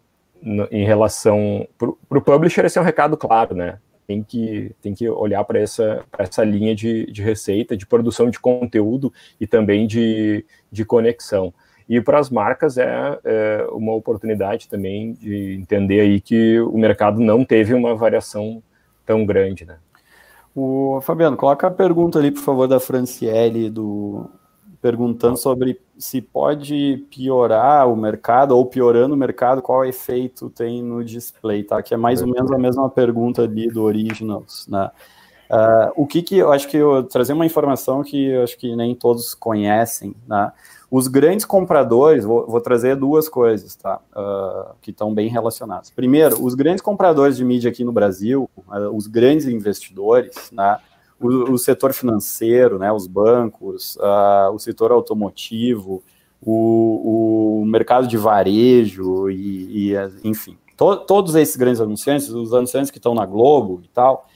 em 0.71 0.85
relação 0.85 1.65
para 1.77 2.17
o 2.17 2.21
publisher, 2.21 2.65
esse 2.65 2.77
é 2.77 2.81
um 2.81 2.85
recado 2.85 3.15
claro, 3.15 3.55
né? 3.55 3.79
Tem 4.05 4.21
que, 4.21 4.75
tem 4.81 4.93
que 4.93 5.07
olhar 5.09 5.43
para 5.45 5.59
essa, 5.59 6.03
essa 6.17 6.43
linha 6.43 6.75
de, 6.75 7.09
de 7.11 7.21
receita, 7.21 7.77
de 7.77 7.85
produção 7.85 8.29
de 8.29 8.39
conteúdo 8.41 9.11
e 9.39 9.47
também 9.47 9.87
de, 9.87 10.45
de 10.69 10.83
conexão. 10.83 11.53
E 11.87 12.01
para 12.01 12.19
as 12.19 12.29
marcas 12.29 12.77
é, 12.77 13.19
é, 13.23 13.67
uma 13.71 13.93
oportunidade 13.93 14.67
também 14.67 15.13
de 15.13 15.53
entender 15.53 16.01
aí 16.01 16.19
que 16.19 16.59
o 16.59 16.77
mercado 16.77 17.19
não 17.19 17.45
teve 17.45 17.73
uma 17.73 17.95
variação 17.95 18.61
tão 19.05 19.25
grande, 19.25 19.65
né? 19.65 19.77
O 20.55 20.99
Fabiano, 21.01 21.35
coloca 21.35 21.67
a 21.67 21.71
pergunta 21.71 22.17
ali, 22.17 22.31
por 22.31 22.41
favor, 22.41 22.67
da 22.67 22.79
Franciele, 22.79 23.69
do, 23.69 24.29
perguntando 24.85 25.35
sobre 25.35 25.81
se 25.97 26.21
pode 26.21 27.05
piorar 27.09 27.91
o 27.91 27.95
mercado 27.95 28.55
ou 28.55 28.65
piorando 28.65 29.15
o 29.15 29.17
mercado, 29.17 29.59
qual 29.59 29.83
efeito 29.83 30.47
tem 30.49 30.83
no 30.83 31.03
display, 31.03 31.63
tá? 31.63 31.81
Que 31.81 31.93
é 31.93 31.97
mais 31.97 32.21
ou 32.21 32.27
menos 32.27 32.51
a 32.51 32.57
mesma 32.57 32.87
pergunta 32.89 33.41
ali 33.41 33.67
do 33.67 33.81
Originals, 33.81 34.67
né? 34.67 34.91
Uh, 35.49 35.91
o 35.95 36.07
que 36.07 36.21
que 36.21 36.37
eu 36.37 36.51
acho 36.51 36.67
que 36.67 36.77
eu 36.77 37.03
trazer 37.03 37.33
uma 37.33 37.45
informação 37.45 38.03
que 38.03 38.27
eu 38.27 38.43
acho 38.43 38.57
que 38.57 38.75
nem 38.75 38.93
todos 38.93 39.33
conhecem, 39.33 40.15
né? 40.27 40.51
Os 40.97 41.09
grandes 41.09 41.43
compradores, 41.43 42.23
vou, 42.23 42.47
vou 42.47 42.61
trazer 42.61 42.95
duas 42.95 43.27
coisas, 43.27 43.75
tá? 43.75 43.99
Uh, 44.15 44.75
que 44.81 44.91
estão 44.91 45.13
bem 45.13 45.27
relacionadas. 45.27 45.89
Primeiro, 45.89 46.41
os 46.41 46.55
grandes 46.55 46.81
compradores 46.81 47.35
de 47.35 47.43
mídia 47.43 47.69
aqui 47.69 47.83
no 47.83 47.91
Brasil, 47.91 48.49
uh, 48.65 48.95
os 48.95 49.05
grandes 49.05 49.45
investidores, 49.45 50.49
né? 50.53 50.79
o, 51.19 51.51
o 51.51 51.57
setor 51.57 51.91
financeiro, 51.91 52.79
né, 52.79 52.93
os 52.93 53.07
bancos, 53.07 53.97
uh, 53.97 54.53
o 54.53 54.57
setor 54.57 54.93
automotivo, 54.93 56.01
o, 56.41 57.61
o 57.61 57.65
mercado 57.65 58.07
de 58.07 58.15
varejo 58.15 59.29
e, 59.29 59.91
e 59.91 59.95
enfim, 60.23 60.57
to, 60.77 60.95
todos 60.95 61.35
esses 61.35 61.57
grandes 61.57 61.81
anunciantes, 61.81 62.29
os 62.29 62.53
anunciantes 62.53 62.89
que 62.89 62.99
estão 62.99 63.13
na 63.13 63.25
Globo 63.25 63.81
e 63.83 63.89
tal, 63.89 64.29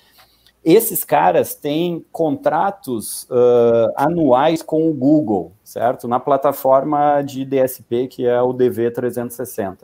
esses 0.71 1.03
caras 1.03 1.55
têm 1.55 2.05
contratos 2.11 3.23
uh, 3.23 3.91
anuais 3.95 4.61
com 4.61 4.89
o 4.89 4.93
Google, 4.93 5.53
certo? 5.63 6.07
Na 6.07 6.19
plataforma 6.19 7.21
de 7.21 7.45
DSP, 7.45 8.07
que 8.07 8.25
é 8.25 8.41
o 8.41 8.53
DV360. 8.53 9.79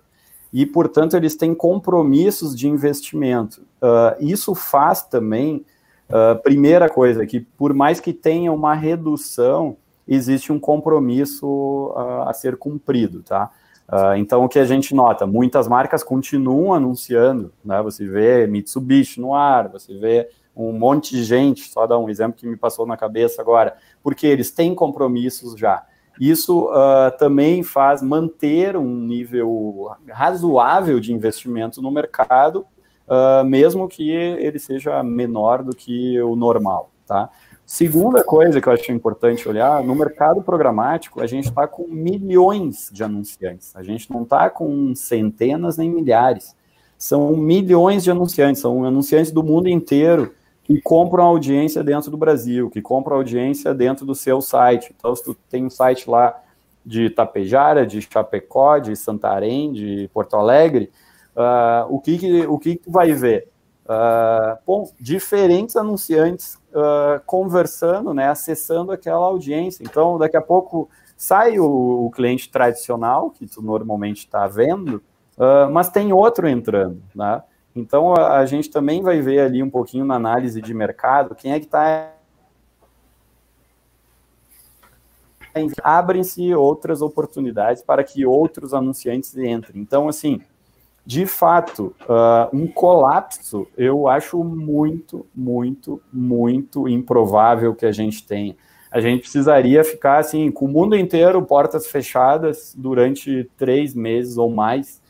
E, 0.53 0.65
portanto, 0.65 1.15
eles 1.15 1.35
têm 1.35 1.55
compromissos 1.55 2.55
de 2.55 2.67
investimento. 2.67 3.61
Uh, 3.81 4.15
isso 4.19 4.53
faz 4.53 5.01
também, 5.01 5.65
uh, 6.09 6.41
primeira 6.43 6.89
coisa, 6.89 7.25
que 7.25 7.39
por 7.39 7.73
mais 7.73 7.99
que 7.99 8.13
tenha 8.13 8.51
uma 8.51 8.73
redução, 8.73 9.77
existe 10.07 10.51
um 10.51 10.59
compromisso 10.59 11.93
a 12.27 12.31
ser 12.31 12.57
cumprido, 12.57 13.23
tá? 13.23 13.49
então, 14.17 14.43
o 14.43 14.49
que 14.49 14.59
a 14.59 14.65
gente 14.65 14.93
nota, 14.93 15.25
muitas 15.25 15.67
marcas 15.67 16.03
continuam 16.03 16.73
anunciando, 16.73 17.51
né? 17.63 17.81
Você 17.81 18.05
vê 18.05 18.45
Mitsubishi 18.45 19.19
no 19.19 19.33
ar, 19.33 19.67
você 19.67 19.97
vê 19.97 20.29
um 20.55 20.71
monte 20.71 21.11
de 21.11 21.23
gente, 21.23 21.69
só 21.69 21.85
dar 21.85 21.99
um 21.99 22.09
exemplo 22.09 22.37
que 22.37 22.47
me 22.47 22.55
passou 22.55 22.85
na 22.85 22.95
cabeça 22.95 23.41
agora, 23.41 23.75
porque 24.01 24.25
eles 24.25 24.51
têm 24.51 24.73
compromissos 24.73 25.57
já. 25.57 25.85
Isso 26.19 26.69
uh, 26.69 27.15
também 27.17 27.61
faz 27.61 28.01
manter 28.01 28.77
um 28.77 28.95
nível 29.01 29.91
razoável 30.09 30.99
de 30.99 31.13
investimento 31.13 31.81
no 31.81 31.91
mercado, 31.91 32.65
uh, 33.07 33.43
mesmo 33.43 33.87
que 33.87 34.09
ele 34.09 34.57
seja 34.57 35.03
menor 35.03 35.61
do 35.61 35.75
que 35.75 36.21
o 36.21 36.35
normal, 36.35 36.91
tá? 37.05 37.29
Segunda 37.65 38.23
coisa 38.23 38.61
que 38.61 38.69
eu 38.69 38.73
acho 38.73 38.91
importante 38.91 39.49
olhar, 39.49 39.83
no 39.83 39.95
mercado 39.95 40.41
programático, 40.41 41.19
a 41.19 41.25
gente 41.25 41.45
está 41.45 41.67
com 41.67 41.87
milhões 41.87 42.91
de 42.93 43.03
anunciantes, 43.03 43.75
a 43.75 43.81
gente 43.81 44.09
não 44.11 44.21
está 44.21 44.51
com 44.51 44.93
centenas 44.93 45.75
nem 45.75 45.89
milhares, 45.89 46.55
são 46.95 47.35
milhões 47.35 48.03
de 48.03 48.11
anunciantes, 48.11 48.61
são 48.61 48.85
anunciantes 48.85 49.31
do 49.31 49.41
mundo 49.41 49.67
inteiro, 49.67 50.31
que 50.65 50.81
compram 50.81 51.23
audiência 51.23 51.83
dentro 51.83 52.09
do 52.09 52.17
Brasil, 52.17 52.71
que 52.71 52.81
compram 52.81 53.17
audiência 53.17 53.73
dentro 53.73 54.03
do 54.03 54.15
seu 54.15 54.41
site. 54.41 54.93
Então, 54.97 55.15
se 55.15 55.23
tu 55.23 55.35
tem 55.47 55.63
um 55.63 55.69
site 55.69 56.09
lá 56.09 56.41
de 56.83 57.09
Tapejara, 57.11 57.85
de 57.85 58.01
Chapecó, 58.01 58.79
de 58.79 58.95
Santarém, 58.95 59.71
de 59.71 60.09
Porto 60.11 60.35
Alegre, 60.35 60.91
uh, 61.35 61.85
o, 61.87 61.99
que, 61.99 62.17
que, 62.17 62.47
o 62.47 62.57
que, 62.57 62.77
que 62.77 62.83
tu 62.83 62.91
vai 62.91 63.13
ver? 63.13 63.47
Uh, 63.85 64.57
bom, 64.65 64.91
diferentes 64.99 65.75
anunciantes 65.75 66.55
uh, 66.71 67.21
conversando, 67.27 68.11
né, 68.11 68.27
acessando 68.27 68.91
aquela 68.91 69.23
audiência. 69.23 69.83
Então, 69.83 70.17
daqui 70.17 70.35
a 70.35 70.41
pouco 70.41 70.89
sai 71.15 71.59
o, 71.59 72.07
o 72.07 72.09
cliente 72.09 72.49
tradicional, 72.49 73.29
que 73.29 73.45
tu 73.45 73.61
normalmente 73.61 74.25
está 74.25 74.47
vendo, 74.47 75.01
mas 75.71 75.89
tem 75.89 76.13
outro 76.13 76.47
entrando, 76.47 77.01
né? 77.13 77.43
Então, 77.75 78.13
a, 78.13 78.45
gente 78.45 78.69
também 78.69 79.01
vai 79.01 79.19
ver 79.19 79.39
ali 79.39 79.61
um 79.61 79.69
pouquinho 79.69 80.05
na 80.05 80.15
análise 80.15 80.61
de 80.61 80.73
mercado 80.73 81.35
quem 81.35 81.51
é 81.51 81.59
que 81.59 81.65
está 81.65 82.11
abrem-se 85.83 86.53
outras 86.53 87.01
oportunidades 87.01 87.81
para 87.81 88.03
que 88.03 88.25
outros 88.25 88.73
anunciantes 88.73 89.35
entrem. 89.37 89.81
Então, 89.81 90.09
assim, 90.09 90.41
de 91.05 91.25
fato, 91.25 91.95
uh, 92.01 92.49
um 92.51 92.67
colapso 92.67 93.67
eu 93.77 94.07
acho 94.07 94.43
muito, 94.43 95.25
muito, 95.33 96.01
muito 96.11 96.89
improvável 96.89 97.75
que 97.75 97.85
a 97.85 97.91
gente 97.91 98.25
tenha. 98.25 98.55
A 98.89 98.99
gente 98.99 99.21
precisaria 99.21 99.83
ficar 99.83 100.19
assim, 100.19 100.49
com 100.49 100.65
o 100.65 100.69
mundo 100.69 100.95
inteiro, 100.95 101.41
portas 101.43 101.87
fechadas 101.87 102.73
durante 102.75 103.49
três 103.57 103.93
meses 103.93 104.37
ou 104.37 104.49
mais, 104.49 105.01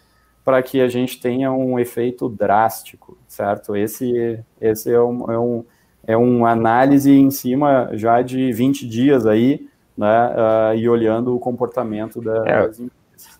para 0.46 0.62
que 0.62 0.80
a 0.80 0.88
gente 0.88 1.20
tenha 1.20 1.52
um 1.52 1.80
efeito 1.80 2.30
drástico, 2.30 3.18
certo? 3.28 3.76
Esse, 3.76 4.40
esse 4.62 4.94
é, 4.94 5.02
um, 5.02 5.32
é, 5.32 5.40
um, 5.40 5.66
é 6.06 6.16
uma 6.16 6.52
análise 6.52 7.12
em 7.12 7.32
cima 7.32 7.90
já 7.94 8.22
de 8.22 8.54
20 8.54 8.88
dias 8.88 9.26
aí, 9.26 9.68
né, 9.98 10.28
uh, 10.28 10.76
e 10.78 10.88
olhando 10.88 11.36
o 11.36 11.40
comportamento 11.40 12.22
das 12.22 12.46
é. 12.46 12.60
empresas. 12.60 12.88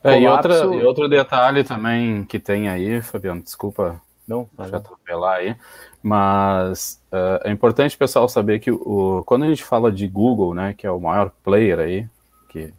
É, 0.04 0.20
e, 0.20 0.28
outra, 0.28 0.56
e 0.66 0.84
outro 0.84 1.08
detalhe 1.08 1.64
também 1.64 2.24
que 2.24 2.40
tem 2.40 2.70
aí, 2.70 3.02
Fabiano, 3.02 3.42
desculpa 3.42 4.02
não, 4.28 4.50
já 4.68 4.78
atropelar 4.78 5.38
aí, 5.38 5.56
mas 6.02 7.00
uh, 7.12 7.48
é 7.48 7.52
importante 7.52 7.96
o 7.96 8.00
pessoal 8.00 8.28
saber 8.28 8.60
que 8.60 8.72
o, 8.72 9.22
quando 9.26 9.44
a 9.44 9.48
gente 9.48 9.64
fala 9.64 9.92
de 9.92 10.08
Google, 10.08 10.56
né, 10.56 10.74
que 10.76 10.88
é 10.88 10.92
o 10.92 11.00
maior 11.00 11.32
player 11.44 11.78
aí, 11.80 12.08
que, 12.50 12.74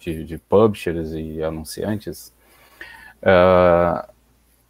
de, 0.00 0.24
de 0.24 0.36
publishers 0.36 1.12
e 1.12 1.42
anunciantes, 1.42 2.32
Uh, 3.22 4.08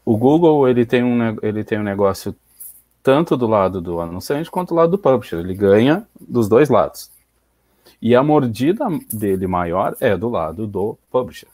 o 0.05 0.17
Google 0.17 0.69
ele 0.69 0.85
tem, 0.85 1.03
um, 1.05 1.37
ele 1.43 1.63
tem 1.63 1.79
um 1.79 1.85
negócio 1.85 2.35
tanto 3.03 3.37
do 3.37 3.47
lado 3.47 3.81
do 3.81 4.01
anunciante 4.01 4.51
quanto 4.51 4.71
do 4.71 4.75
lado 4.75 4.91
do 4.91 4.99
publisher. 4.99 5.39
Ele 5.39 5.55
ganha 5.55 6.07
dos 6.21 6.49
dois 6.49 6.69
lados. 6.69 7.11
E 8.01 8.15
a 8.15 8.23
mordida 8.23 8.87
dele 9.13 9.47
maior 9.47 9.97
é 10.01 10.17
do 10.17 10.29
lado 10.29 10.67
do 10.67 10.99
publisher. 11.11 11.49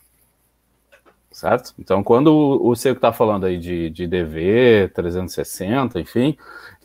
Certo? 1.30 1.74
Então, 1.78 2.02
quando 2.02 2.28
o, 2.28 2.70
o 2.70 2.74
Seco 2.74 2.96
está 2.96 3.12
falando 3.12 3.44
aí 3.44 3.58
de, 3.58 3.90
de 3.90 4.06
DV, 4.06 4.90
360, 4.94 6.00
enfim, 6.00 6.34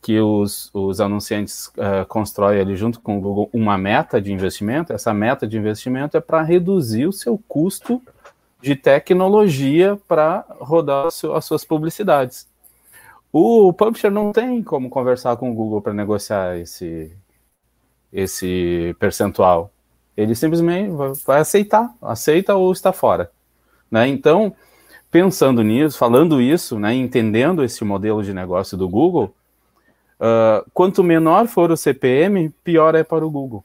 que 0.01 0.19
os, 0.19 0.69
os 0.73 0.99
anunciantes 0.99 1.67
uh, 1.67 2.05
constroem 2.07 2.59
ali 2.59 2.75
junto 2.75 2.99
com 2.99 3.17
o 3.17 3.21
Google 3.21 3.49
uma 3.53 3.77
meta 3.77 4.19
de 4.19 4.33
investimento, 4.33 4.91
essa 4.91 5.13
meta 5.13 5.47
de 5.47 5.57
investimento 5.57 6.17
é 6.17 6.19
para 6.19 6.41
reduzir 6.41 7.05
o 7.05 7.13
seu 7.13 7.41
custo 7.47 8.01
de 8.61 8.75
tecnologia 8.75 9.99
para 10.07 10.45
rodar 10.59 11.07
as 11.07 11.45
suas 11.45 11.65
publicidades. 11.65 12.47
O 13.31 13.71
publisher 13.73 14.09
não 14.09 14.31
tem 14.31 14.61
como 14.61 14.89
conversar 14.89 15.37
com 15.37 15.49
o 15.49 15.53
Google 15.53 15.81
para 15.81 15.93
negociar 15.93 16.57
esse, 16.57 17.15
esse 18.11 18.95
percentual. 18.99 19.71
Ele 20.15 20.35
simplesmente 20.35 20.91
vai 21.25 21.39
aceitar, 21.39 21.93
aceita 22.01 22.55
ou 22.55 22.71
está 22.71 22.91
fora. 22.91 23.31
Né? 23.89 24.07
Então, 24.07 24.53
pensando 25.09 25.63
nisso, 25.63 25.97
falando 25.97 26.41
isso, 26.41 26.77
né, 26.77 26.93
entendendo 26.93 27.63
esse 27.63 27.83
modelo 27.83 28.21
de 28.23 28.33
negócio 28.33 28.77
do 28.77 28.87
Google, 28.87 29.33
uh, 30.19 30.69
quanto 30.73 31.03
menor 31.03 31.47
for 31.47 31.71
o 31.71 31.77
CPM, 31.77 32.49
pior 32.63 32.95
é 32.95 33.03
para 33.03 33.25
o 33.25 33.31
Google. 33.31 33.63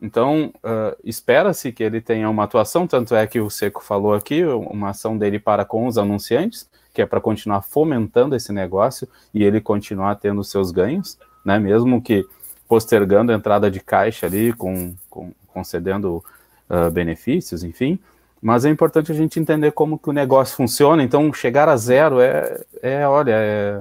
Então, 0.00 0.52
uh, 0.56 0.96
espera-se 1.02 1.72
que 1.72 1.82
ele 1.82 2.00
tenha 2.00 2.28
uma 2.28 2.44
atuação, 2.44 2.86
tanto 2.86 3.14
é 3.14 3.26
que 3.26 3.40
o 3.40 3.48
Seco 3.48 3.82
falou 3.82 4.14
aqui, 4.14 4.44
uma 4.44 4.90
ação 4.90 5.16
dele 5.16 5.38
para 5.38 5.64
com 5.64 5.86
os 5.86 5.96
anunciantes, 5.96 6.68
que 6.92 7.00
é 7.00 7.06
para 7.06 7.20
continuar 7.20 7.62
fomentando 7.62 8.36
esse 8.36 8.52
negócio 8.52 9.08
e 9.32 9.42
ele 9.42 9.60
continuar 9.60 10.16
tendo 10.16 10.44
seus 10.44 10.70
ganhos, 10.70 11.18
né? 11.44 11.58
Mesmo 11.58 12.00
que 12.00 12.26
postergando 12.68 13.32
a 13.32 13.34
entrada 13.34 13.70
de 13.70 13.80
caixa 13.80 14.26
ali, 14.26 14.52
com, 14.52 14.94
com 15.08 15.32
concedendo 15.46 16.22
uh, 16.68 16.90
benefícios, 16.90 17.64
enfim. 17.64 17.98
Mas 18.42 18.64
é 18.64 18.70
importante 18.70 19.10
a 19.10 19.14
gente 19.14 19.40
entender 19.40 19.72
como 19.72 19.98
que 19.98 20.10
o 20.10 20.12
negócio 20.12 20.56
funciona. 20.56 21.02
Então, 21.02 21.32
chegar 21.32 21.68
a 21.68 21.76
zero 21.76 22.20
é, 22.20 22.62
é 22.82 23.08
olha, 23.08 23.32
é, 23.32 23.80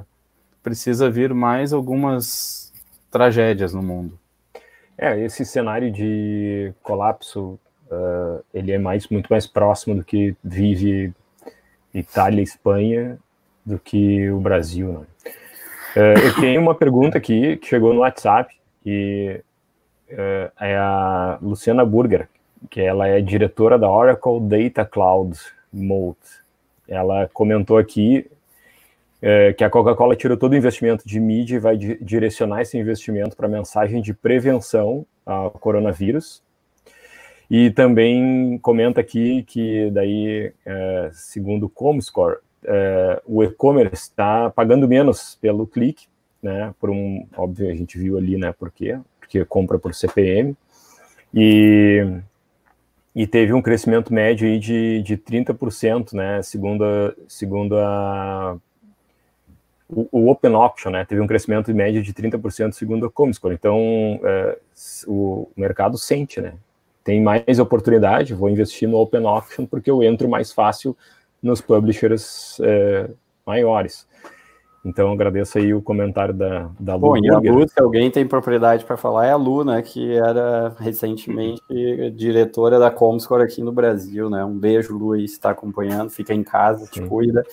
precisa 0.63 1.09
vir 1.09 1.33
mais 1.33 1.73
algumas 1.73 2.73
tragédias 3.11 3.73
no 3.73 3.83
mundo. 3.83 4.17
É, 4.97 5.19
esse 5.19 5.45
cenário 5.45 5.91
de 5.91 6.73
colapso, 6.81 7.59
uh, 7.91 8.43
ele 8.53 8.71
é 8.71 8.77
mais, 8.77 9.07
muito 9.09 9.27
mais 9.27 9.45
próximo 9.45 9.95
do 9.95 10.03
que 10.03 10.35
vive 10.43 11.13
Itália 11.93 12.39
e 12.39 12.43
Espanha 12.43 13.17
do 13.65 13.77
que 13.77 14.29
o 14.29 14.39
Brasil, 14.39 14.93
né? 14.93 15.05
Uh, 15.95 16.19
eu 16.25 16.35
tenho 16.35 16.61
uma 16.61 16.75
pergunta 16.75 17.17
aqui 17.17 17.57
que 17.57 17.67
chegou 17.67 17.93
no 17.93 18.01
WhatsApp 18.01 18.53
e 18.85 19.41
uh, 20.11 20.51
é 20.59 20.75
a 20.77 21.39
Luciana 21.41 21.85
Burger, 21.85 22.27
que 22.69 22.81
ela 22.81 23.07
é 23.07 23.21
diretora 23.21 23.79
da 23.79 23.89
Oracle 23.89 24.39
Data 24.41 24.85
Cloud 24.85 25.37
Mode. 25.71 26.17
Ela 26.87 27.29
comentou 27.33 27.77
aqui 27.77 28.29
é, 29.27 29.53
que 29.53 29.63
a 29.63 29.69
Coca-Cola 29.71 30.15
tirou 30.15 30.37
todo 30.37 30.53
o 30.53 30.55
investimento 30.55 31.07
de 31.07 31.19
mídia 31.19 31.55
e 31.55 31.59
vai 31.59 31.75
di 31.75 31.97
direcionar 31.99 32.61
esse 32.61 32.77
investimento 32.77 33.35
para 33.35 33.47
mensagem 33.47 33.99
de 33.99 34.13
prevenção 34.13 35.03
ao 35.25 35.49
coronavírus. 35.49 36.43
E 37.49 37.71
também 37.71 38.59
comenta 38.59 39.01
aqui 39.01 39.41
que 39.41 39.89
daí, 39.89 40.53
é, 40.63 41.09
segundo 41.11 41.65
o 41.65 41.69
Comscore, 41.69 42.37
é, 42.63 43.19
o 43.25 43.43
e-commerce 43.43 44.03
está 44.03 44.51
pagando 44.51 44.87
menos 44.87 45.39
pelo 45.41 45.65
clique, 45.65 46.05
né? 46.41 46.71
Por 46.79 46.91
um, 46.91 47.25
óbvio, 47.35 47.71
a 47.71 47.73
gente 47.73 47.97
viu 47.97 48.19
ali, 48.19 48.37
né? 48.37 48.51
Por 48.51 48.69
quê? 48.69 48.99
Porque 49.19 49.43
compra 49.43 49.79
por 49.79 49.95
CPM. 49.95 50.55
E, 51.33 52.05
e 53.15 53.25
teve 53.25 53.53
um 53.53 53.61
crescimento 53.61 54.13
médio 54.13 54.47
aí 54.47 54.59
de, 54.59 55.01
de 55.01 55.17
30%, 55.17 56.13
né? 56.13 56.43
Segundo 56.43 56.83
a, 56.83 57.15
segundo 57.27 57.75
a 57.79 58.55
o, 59.89 60.07
o, 60.11 60.29
Open 60.29 60.55
Option 60.55 60.91
né, 60.91 61.05
teve 61.05 61.21
um 61.21 61.27
crescimento 61.27 61.69
em 61.69 61.73
média 61.73 62.01
de 62.01 62.13
30% 62.13 62.73
segundo 62.73 63.05
a 63.05 63.09
Comscore. 63.09 63.53
Então, 63.53 64.19
é, 64.23 64.57
o 65.07 65.47
mercado 65.55 65.97
sente, 65.97 66.41
né? 66.41 66.53
Tem 67.03 67.21
mais 67.21 67.59
oportunidade, 67.59 68.33
vou 68.33 68.49
investir 68.49 68.89
no 68.89 68.97
Open 68.97 69.25
Option 69.25 69.65
porque 69.65 69.91
eu 69.91 70.01
entro 70.01 70.27
mais 70.27 70.51
fácil 70.51 70.97
nos 71.41 71.61
publishers 71.61 72.59
é, 72.61 73.09
maiores. 73.45 74.07
Então, 74.83 75.11
agradeço 75.11 75.57
aí 75.57 75.73
o 75.73 75.81
comentário 75.81 76.33
da, 76.33 76.69
da 76.79 76.93
Lu. 76.93 77.01
Bom, 77.01 77.17
e 77.17 77.27
a 77.27 77.39
Lu, 77.39 77.67
se 77.67 77.79
alguém 77.79 78.11
tem 78.11 78.27
propriedade 78.27 78.85
para 78.85 78.95
falar, 78.95 79.25
é 79.25 79.31
a 79.31 79.35
Lu, 79.35 79.63
né, 79.63 79.81
que 79.81 80.15
era 80.15 80.75
recentemente 80.79 81.61
diretora 82.15 82.77
da 82.77 82.91
Comscore 82.91 83.41
aqui 83.41 83.63
no 83.63 83.71
Brasil, 83.71 84.29
né? 84.29 84.45
Um 84.45 84.57
beijo, 84.57 84.95
Lu, 84.95 85.13
aí, 85.13 85.25
está 85.25 85.49
acompanhando, 85.49 86.11
fica 86.11 86.35
em 86.35 86.43
casa, 86.43 86.85
te 86.85 86.99
Sim. 86.99 87.07
cuida. 87.07 87.43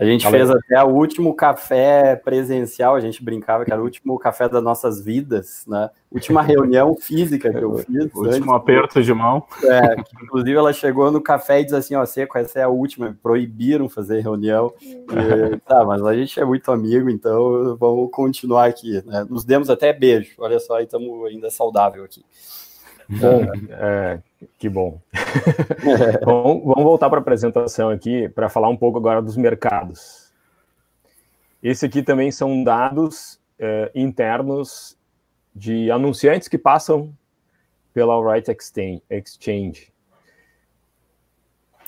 A 0.00 0.04
gente 0.06 0.26
fez 0.30 0.48
até 0.48 0.82
o 0.82 0.88
último 0.88 1.34
café 1.34 2.16
presencial, 2.16 2.94
a 2.94 3.00
gente 3.00 3.22
brincava 3.22 3.66
que 3.66 3.72
era 3.72 3.82
o 3.82 3.84
último 3.84 4.18
café 4.18 4.48
das 4.48 4.62
nossas 4.62 5.04
vidas, 5.04 5.66
né? 5.68 5.90
Última 6.10 6.40
reunião 6.40 6.96
física 6.96 7.52
que 7.52 7.62
eu 7.62 7.76
fiz. 7.84 8.10
Último 8.14 8.54
aperto 8.54 9.02
de 9.02 9.12
mão. 9.12 9.44
É, 9.62 9.96
inclusive 10.24 10.56
ela 10.56 10.72
chegou 10.72 11.10
no 11.10 11.20
café 11.20 11.60
e 11.60 11.64
disse 11.64 11.76
assim, 11.76 11.94
ó, 11.96 12.06
Seco, 12.06 12.38
essa 12.38 12.60
é 12.60 12.62
a 12.62 12.68
última, 12.70 13.14
proibiram 13.22 13.90
fazer 13.90 14.20
reunião. 14.20 14.72
E, 14.80 15.58
tá, 15.66 15.84
mas 15.84 16.02
a 16.02 16.14
gente 16.14 16.40
é 16.40 16.46
muito 16.46 16.72
amigo, 16.72 17.10
então 17.10 17.76
vamos 17.78 18.10
continuar 18.10 18.70
aqui, 18.70 19.02
né? 19.04 19.26
Nos 19.28 19.44
demos 19.44 19.68
até 19.68 19.92
beijo, 19.92 20.32
olha 20.38 20.58
só, 20.58 20.80
estamos 20.80 21.26
ainda 21.26 21.50
saudável 21.50 22.04
aqui. 22.04 22.24
Bom, 23.10 23.44
é, 23.70 24.20
que 24.56 24.68
bom. 24.68 25.00
bom 26.24 26.60
vamos 26.60 26.84
voltar 26.84 27.10
para 27.10 27.18
a 27.18 27.22
apresentação 27.22 27.90
aqui 27.90 28.28
para 28.28 28.48
falar 28.48 28.68
um 28.68 28.76
pouco 28.76 28.98
agora 28.98 29.20
dos 29.20 29.36
mercados. 29.36 30.32
Esse 31.60 31.86
aqui 31.86 32.02
também 32.02 32.30
são 32.30 32.62
dados 32.62 33.40
é, 33.58 33.90
internos 33.94 34.96
de 35.54 35.90
anunciantes 35.90 36.46
que 36.46 36.56
passam 36.56 37.12
pela 37.92 38.14
Alright 38.14 38.48
Exchange. 38.48 39.92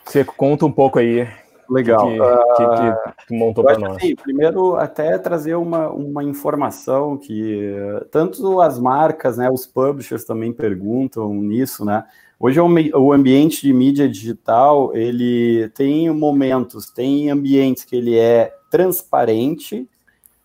Você 0.04 0.24
conta 0.24 0.66
um 0.66 0.72
pouco 0.72 0.98
aí 0.98 1.28
Legal. 1.72 2.06
Que, 2.06 2.16
que, 2.16 2.68
que, 2.68 2.86
ah, 2.86 3.14
que 3.26 3.34
montou 3.34 3.64
para 3.64 3.78
nós? 3.78 3.96
Assim, 3.96 4.14
primeiro, 4.14 4.76
até 4.76 5.16
trazer 5.16 5.54
uma, 5.54 5.88
uma 5.88 6.22
informação 6.22 7.16
que 7.16 7.74
tanto 8.10 8.60
as 8.60 8.78
marcas, 8.78 9.38
né, 9.38 9.50
os 9.50 9.66
publishers 9.66 10.24
também 10.24 10.52
perguntam 10.52 11.32
nisso, 11.32 11.82
né? 11.84 12.04
Hoje 12.38 12.60
o 12.60 13.12
ambiente 13.12 13.62
de 13.62 13.72
mídia 13.72 14.08
digital, 14.08 14.94
ele 14.94 15.68
tem 15.74 16.10
momentos, 16.10 16.90
tem 16.90 17.30
ambientes 17.30 17.84
que 17.84 17.94
ele 17.94 18.18
é 18.18 18.52
transparente. 18.68 19.88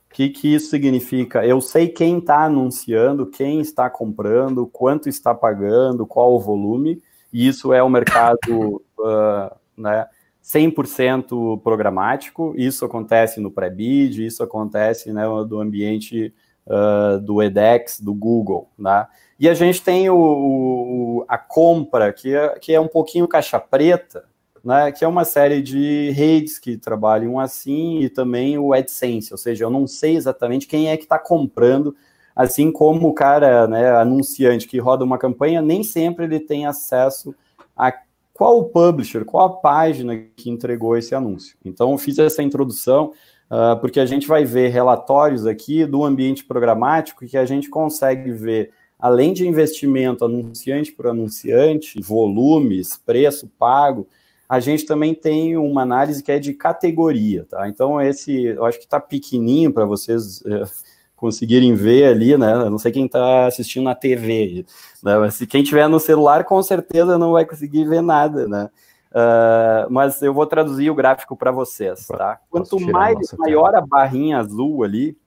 O 0.10 0.14
que, 0.14 0.30
que 0.30 0.54
isso 0.54 0.70
significa? 0.70 1.46
Eu 1.46 1.60
sei 1.60 1.88
quem 1.90 2.20
está 2.20 2.44
anunciando, 2.44 3.26
quem 3.26 3.60
está 3.60 3.90
comprando, 3.90 4.68
quanto 4.68 5.10
está 5.10 5.34
pagando, 5.34 6.06
qual 6.06 6.36
o 6.36 6.40
volume, 6.40 7.02
e 7.34 7.48
isso 7.48 7.74
é 7.74 7.82
o 7.82 7.90
mercado 7.90 8.82
uh, 9.00 9.56
né, 9.76 10.06
100% 10.48 11.62
programático. 11.62 12.54
Isso 12.56 12.86
acontece 12.86 13.42
no 13.42 13.52
pré-bid, 13.52 14.26
isso 14.26 14.42
acontece 14.42 15.12
né, 15.12 15.24
do 15.46 15.60
ambiente 15.60 16.34
uh, 16.66 17.20
do 17.20 17.44
edX, 17.44 18.00
do 18.00 18.14
Google. 18.14 18.70
Né? 18.80 19.06
E 19.38 19.50
a 19.50 19.54
gente 19.54 19.82
tem 19.82 20.10
o, 20.10 20.16
o, 20.18 21.26
a 21.28 21.38
compra, 21.38 22.14
que 22.14 22.34
é, 22.34 22.58
que 22.60 22.74
é 22.74 22.80
um 22.80 22.88
pouquinho 22.88 23.28
caixa 23.28 23.60
preta, 23.60 24.24
né, 24.64 24.92
que 24.92 25.04
é 25.04 25.08
uma 25.08 25.26
série 25.26 25.62
de 25.62 26.12
redes 26.12 26.58
que 26.58 26.78
trabalham 26.78 27.40
assim, 27.40 28.00
e 28.00 28.10
também 28.10 28.58
o 28.58 28.74
AdSense, 28.74 29.32
ou 29.32 29.38
seja, 29.38 29.64
eu 29.64 29.70
não 29.70 29.86
sei 29.88 30.16
exatamente 30.16 30.68
quem 30.68 30.90
é 30.90 30.98
que 30.98 31.04
está 31.04 31.18
comprando, 31.20 31.96
assim 32.36 32.72
como 32.72 33.08
o 33.08 33.14
cara, 33.14 33.68
né, 33.68 33.92
anunciante 33.92 34.68
que 34.68 34.80
roda 34.80 35.06
uma 35.06 35.18
campanha, 35.18 35.62
nem 35.62 35.84
sempre 35.84 36.26
ele 36.26 36.40
tem 36.40 36.66
acesso 36.66 37.34
a 37.78 37.94
qual 38.38 38.60
o 38.60 38.66
publisher, 38.66 39.26
qual 39.26 39.48
a 39.48 39.50
página 39.50 40.16
que 40.36 40.48
entregou 40.48 40.96
esse 40.96 41.16
anúncio. 41.16 41.58
Então, 41.66 41.92
eu 41.92 41.98
fiz 41.98 42.20
essa 42.20 42.44
introdução 42.44 43.12
uh, 43.50 43.80
porque 43.82 44.00
a 44.00 44.06
gente 44.06 44.28
vai 44.28 44.46
ver 44.46 44.68
relatórios 44.68 45.48
aqui 45.48 45.88
do 45.88 46.04
ambiente 46.04 46.46
programático 46.46 47.26
que 47.26 47.36
a 47.36 47.46
gente 47.46 47.68
consegue 47.68 48.32
ver, 48.32 48.70
além 49.00 49.34
de 49.34 49.48
investimento 49.48 50.24
anunciante 50.24 50.92
por 50.92 51.08
anunciante, 51.08 52.00
volumes, 52.00 53.02
preço 53.04 53.50
pago, 53.58 54.08
a 54.48 54.60
gente 54.60 54.86
também 54.86 55.16
tem 55.16 55.58
uma 55.58 55.82
análise 55.82 56.22
que 56.22 56.32
é 56.32 56.38
de 56.38 56.54
categoria, 56.54 57.44
tá? 57.50 57.68
Então, 57.68 58.00
esse, 58.00 58.46
eu 58.46 58.64
acho 58.66 58.78
que 58.78 58.86
está 58.86 59.00
pequenininho 59.00 59.74
para 59.74 59.84
vocês. 59.84 60.42
Uh, 60.42 60.97
conseguirem 61.18 61.74
ver 61.74 62.06
ali, 62.06 62.38
né? 62.38 62.54
Eu 62.54 62.70
não 62.70 62.78
sei 62.78 62.92
quem 62.92 63.08
está 63.08 63.48
assistindo 63.48 63.84
na 63.84 63.96
TV, 63.96 64.66
né? 65.04 65.18
Mas 65.18 65.34
se 65.34 65.48
quem 65.48 65.64
tiver 65.64 65.90
no 65.90 66.00
celular, 66.00 66.46
com 66.46 66.62
certeza 66.62 67.18
não 67.18 67.34
vai 67.34 67.44
conseguir 67.44 67.86
ver 67.86 68.02
nada, 68.02 68.48
né? 68.48 68.70
Uh, 69.10 69.90
mas 69.90 70.22
eu 70.22 70.34
vou 70.34 70.46
traduzir 70.46 70.92
o 70.92 70.96
gráfico 70.96 71.36
para 71.36 71.52
vocês, 71.52 72.06
tá? 72.08 72.40
Quanto 72.50 72.80
mais 72.80 73.34
maior 73.34 73.76
a 73.76 73.82
barrinha 73.82 74.38
azul 74.38 74.84
ali, 74.84 75.18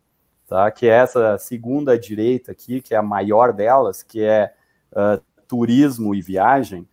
tá? 0.47 0.70
Que 0.70 0.86
é 0.86 0.91
essa 0.91 1.36
segunda 1.38 1.99
direita 1.99 2.53
aqui, 2.53 2.80
que 2.80 2.95
é 2.95 2.97
a 2.97 3.03
maior 3.03 3.53
delas, 3.53 4.03
que 4.03 4.22
é 4.22 4.53
uh, 4.93 5.20
turismo 5.49 6.14
e 6.14 6.22
viagem. 6.22 6.86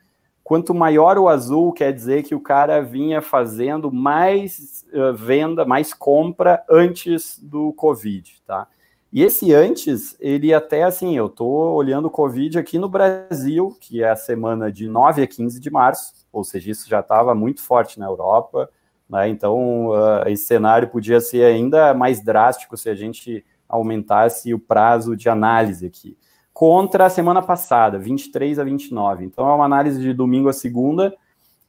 Quanto 0.43 0.73
maior 0.73 1.19
o 1.19 1.27
azul, 1.27 1.71
quer 1.71 1.93
dizer 1.93 2.23
que 2.23 2.33
o 2.33 2.39
cara 2.39 2.81
vinha 2.81 3.21
fazendo 3.21 3.91
mais 3.91 4.83
uh, 4.91 5.13
venda, 5.13 5.65
mais 5.65 5.93
compra 5.93 6.63
antes 6.67 7.37
do 7.37 7.73
Covid, 7.73 8.41
tá? 8.47 8.67
E 9.11 9.23
esse 9.23 9.53
antes, 9.53 10.17
ele 10.19 10.53
até 10.53 10.83
assim, 10.83 11.15
eu 11.15 11.29
tô 11.29 11.47
olhando 11.73 12.05
o 12.05 12.11
Covid 12.11 12.59
aqui 12.59 12.77
no 12.77 12.89
Brasil, 12.89 13.75
que 13.79 14.03
é 14.03 14.09
a 14.09 14.15
semana 14.15 14.71
de 14.71 14.87
9 14.87 15.21
a 15.21 15.27
15 15.27 15.59
de 15.59 15.69
março, 15.71 16.13
ou 16.31 16.43
seja, 16.43 16.71
isso 16.71 16.89
já 16.89 16.99
estava 16.99 17.33
muito 17.33 17.61
forte 17.61 17.99
na 17.99 18.05
Europa, 18.05 18.69
né? 19.09 19.29
Então, 19.29 19.87
uh, 19.87 20.27
esse 20.27 20.45
cenário 20.45 20.89
podia 20.89 21.21
ser 21.21 21.45
ainda 21.45 21.93
mais 21.93 22.21
drástico 22.21 22.75
se 22.75 22.89
a 22.89 22.95
gente 22.95 23.45
aumentasse 23.67 24.53
o 24.53 24.59
prazo 24.59 25.15
de 25.15 25.29
análise 25.29 25.85
aqui. 25.85 26.17
Contra 26.53 27.05
a 27.05 27.09
semana 27.09 27.41
passada, 27.41 27.97
23 27.97 28.59
a 28.59 28.63
29. 28.63 29.23
Então, 29.23 29.47
é 29.47 29.53
uma 29.53 29.65
análise 29.65 30.01
de 30.01 30.13
domingo 30.13 30.49
a 30.49 30.53
segunda, 30.53 31.15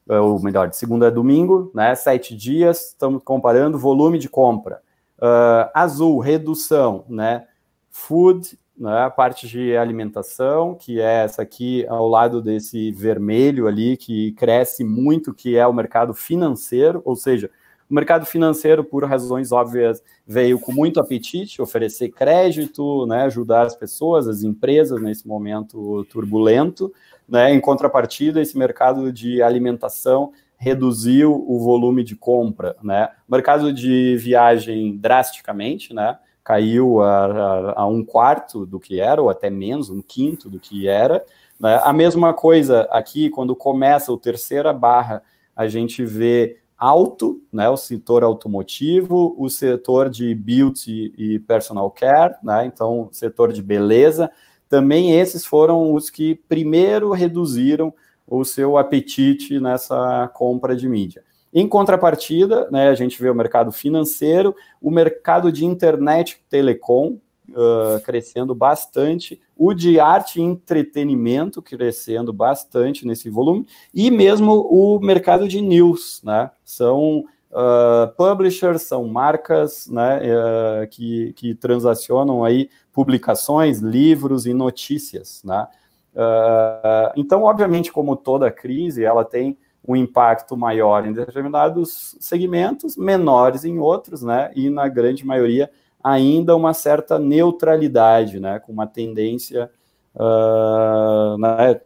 ou 0.09 0.41
melhor, 0.43 0.68
de 0.68 0.76
segunda 0.76 1.09
a 1.09 1.11
domingo, 1.11 1.70
né? 1.74 1.95
Sete 1.95 2.34
dias, 2.34 2.89
estamos 2.89 3.22
comparando 3.22 3.78
volume 3.78 4.18
de 4.18 4.28
compra. 4.28 4.80
Uh, 5.19 5.71
azul, 5.75 6.19
redução, 6.19 7.05
né? 7.09 7.47
Food, 7.91 8.57
né? 8.77 9.03
a 9.03 9.11
parte 9.11 9.49
de 9.49 9.77
alimentação, 9.77 10.75
que 10.75 11.01
é 11.01 11.25
essa 11.25 11.43
aqui 11.43 11.85
ao 11.89 12.09
lado 12.09 12.41
desse 12.41 12.93
vermelho 12.93 13.66
ali, 13.66 13.97
que 13.97 14.33
cresce 14.33 14.85
muito, 14.85 15.35
que 15.35 15.57
é 15.57 15.66
o 15.66 15.73
mercado 15.73 16.14
financeiro, 16.14 17.03
ou 17.05 17.16
seja, 17.16 17.51
o 17.91 17.95
mercado 17.95 18.27
financeiro, 18.27 18.85
por 18.85 19.03
razões 19.05 19.51
óbvias, 19.51 20.03
veio 20.27 20.61
com 20.61 20.71
muito 20.73 21.01
apetite, 21.01 21.62
oferecer 21.62 22.11
crédito, 22.11 23.07
né, 23.07 23.23
ajudar 23.23 23.66
as 23.66 23.75
pessoas, 23.75 24.29
as 24.29 24.43
empresas 24.43 25.01
nesse 25.01 25.27
momento 25.27 26.05
turbulento. 26.11 26.93
Né, 27.27 27.53
em 27.53 27.61
contrapartida, 27.61 28.43
esse 28.43 28.59
mercado 28.59 29.11
de 29.11 29.43
alimentação 29.43 30.33
reduziu 30.59 31.33
o 31.49 31.61
volume 31.61 32.03
de 32.03 32.17
compra, 32.17 32.77
né? 32.83 33.09
Mercado 33.29 33.73
de 33.73 34.17
viagem 34.17 34.97
drasticamente, 34.97 35.95
né? 35.95 36.19
Caiu 36.43 37.01
a, 37.01 37.27
a, 37.27 37.83
a, 37.83 37.87
um 37.87 38.05
quarto 38.05 38.67
do 38.67 38.81
que 38.81 39.01
era, 39.01 39.23
ou 39.23 39.31
até 39.31 39.49
menos, 39.49 39.89
um 39.89 40.03
quinto 40.03 40.51
do 40.51 40.59
que 40.59 40.89
era. 40.89 41.25
Né? 41.61 41.81
A 41.85 41.93
mesma 41.93 42.35
coisa 42.35 42.89
aqui, 42.91 43.31
quando 43.31 43.55
começa 43.55 44.11
o 44.13 44.19
terceira 44.19 44.73
barra, 44.73 45.23
a 45.55 45.69
gente 45.69 46.05
vê 46.05 46.59
alto, 46.77 47.41
né? 47.53 47.69
O 47.69 47.77
setor 47.77 48.25
automotivo, 48.25 49.37
o 49.39 49.49
setor 49.49 50.11
de 50.11 50.35
beauty 50.35 51.15
e 51.17 51.39
personal 51.39 51.89
care, 51.89 52.35
né? 52.43 52.67
Então, 52.67 53.09
setor 53.13 53.53
de 53.53 53.63
beleza. 53.63 54.29
Também 54.69 55.19
esses 55.19 55.47
foram 55.47 55.95
os 55.95 56.11
que 56.11 56.35
primeiro 56.49 57.13
reduziram 57.13 57.95
o 58.29 58.45
seu 58.45 58.76
apetite 58.76 59.59
nessa 59.59 60.31
compra 60.35 60.76
de 60.76 60.89
mídia. 60.89 61.24
Em 61.53 61.66
contrapartida, 61.66 62.68
né, 62.70 62.89
a 62.89 62.95
gente 62.95 63.20
vê 63.20 63.31
o 63.31 63.35
mercado 63.35 63.72
financeiro, 63.72 64.55
o 64.83 64.91
mercado 64.91 65.51
de 65.51 65.64
internet 65.64 66.43
telecom 66.49 67.18
uh, 67.49 68.01
crescendo 68.05 68.55
bastante, 68.55 69.41
o 69.57 69.72
de 69.72 69.99
arte 69.99 70.41
e 70.41 70.43
entretenimento 70.43 71.62
crescendo 71.62 72.33
bastante 72.33 73.07
nesse 73.07 73.31
volume, 73.31 73.66
e 73.95 74.11
mesmo 74.11 74.61
o 74.70 75.01
mercado 75.01 75.49
de 75.49 75.61
news, 75.62 76.20
né? 76.22 76.51
São 76.62 77.24
uh, 77.51 78.14
publishers, 78.16 78.83
são 78.83 79.07
marcas 79.09 79.89
né, 79.89 80.20
uh, 80.20 80.89
que, 80.89 81.33
que 81.33 81.55
transacionam 81.55 82.45
aí 82.45 82.68
publicações, 82.93 83.79
livros 83.79 84.47
e 84.47 84.53
notícias, 84.53 85.43
né? 85.45 85.66
Uh, 86.15 87.13
então, 87.17 87.43
obviamente, 87.45 87.93
como 87.93 88.17
toda 88.17 88.51
crise, 88.51 89.05
ela 89.05 89.25
tem 89.25 89.57
um 89.87 89.97
impacto 89.97 90.57
maior 90.57 91.07
em 91.07 91.13
determinados 91.13 92.17
segmentos, 92.21 92.97
menores 92.97 93.65
em 93.65 93.79
outros, 93.79 94.23
né? 94.23 94.51
E 94.55 94.69
na 94.69 94.89
grande 94.89 95.25
maioria 95.25 95.71
ainda 96.03 96.55
uma 96.55 96.75
certa 96.75 97.19
neutralidade, 97.19 98.39
né? 98.39 98.59
Com 98.59 98.73
uma 98.73 98.87
tendência 98.87 99.71
uh, 100.15 101.39
né, 101.39 101.81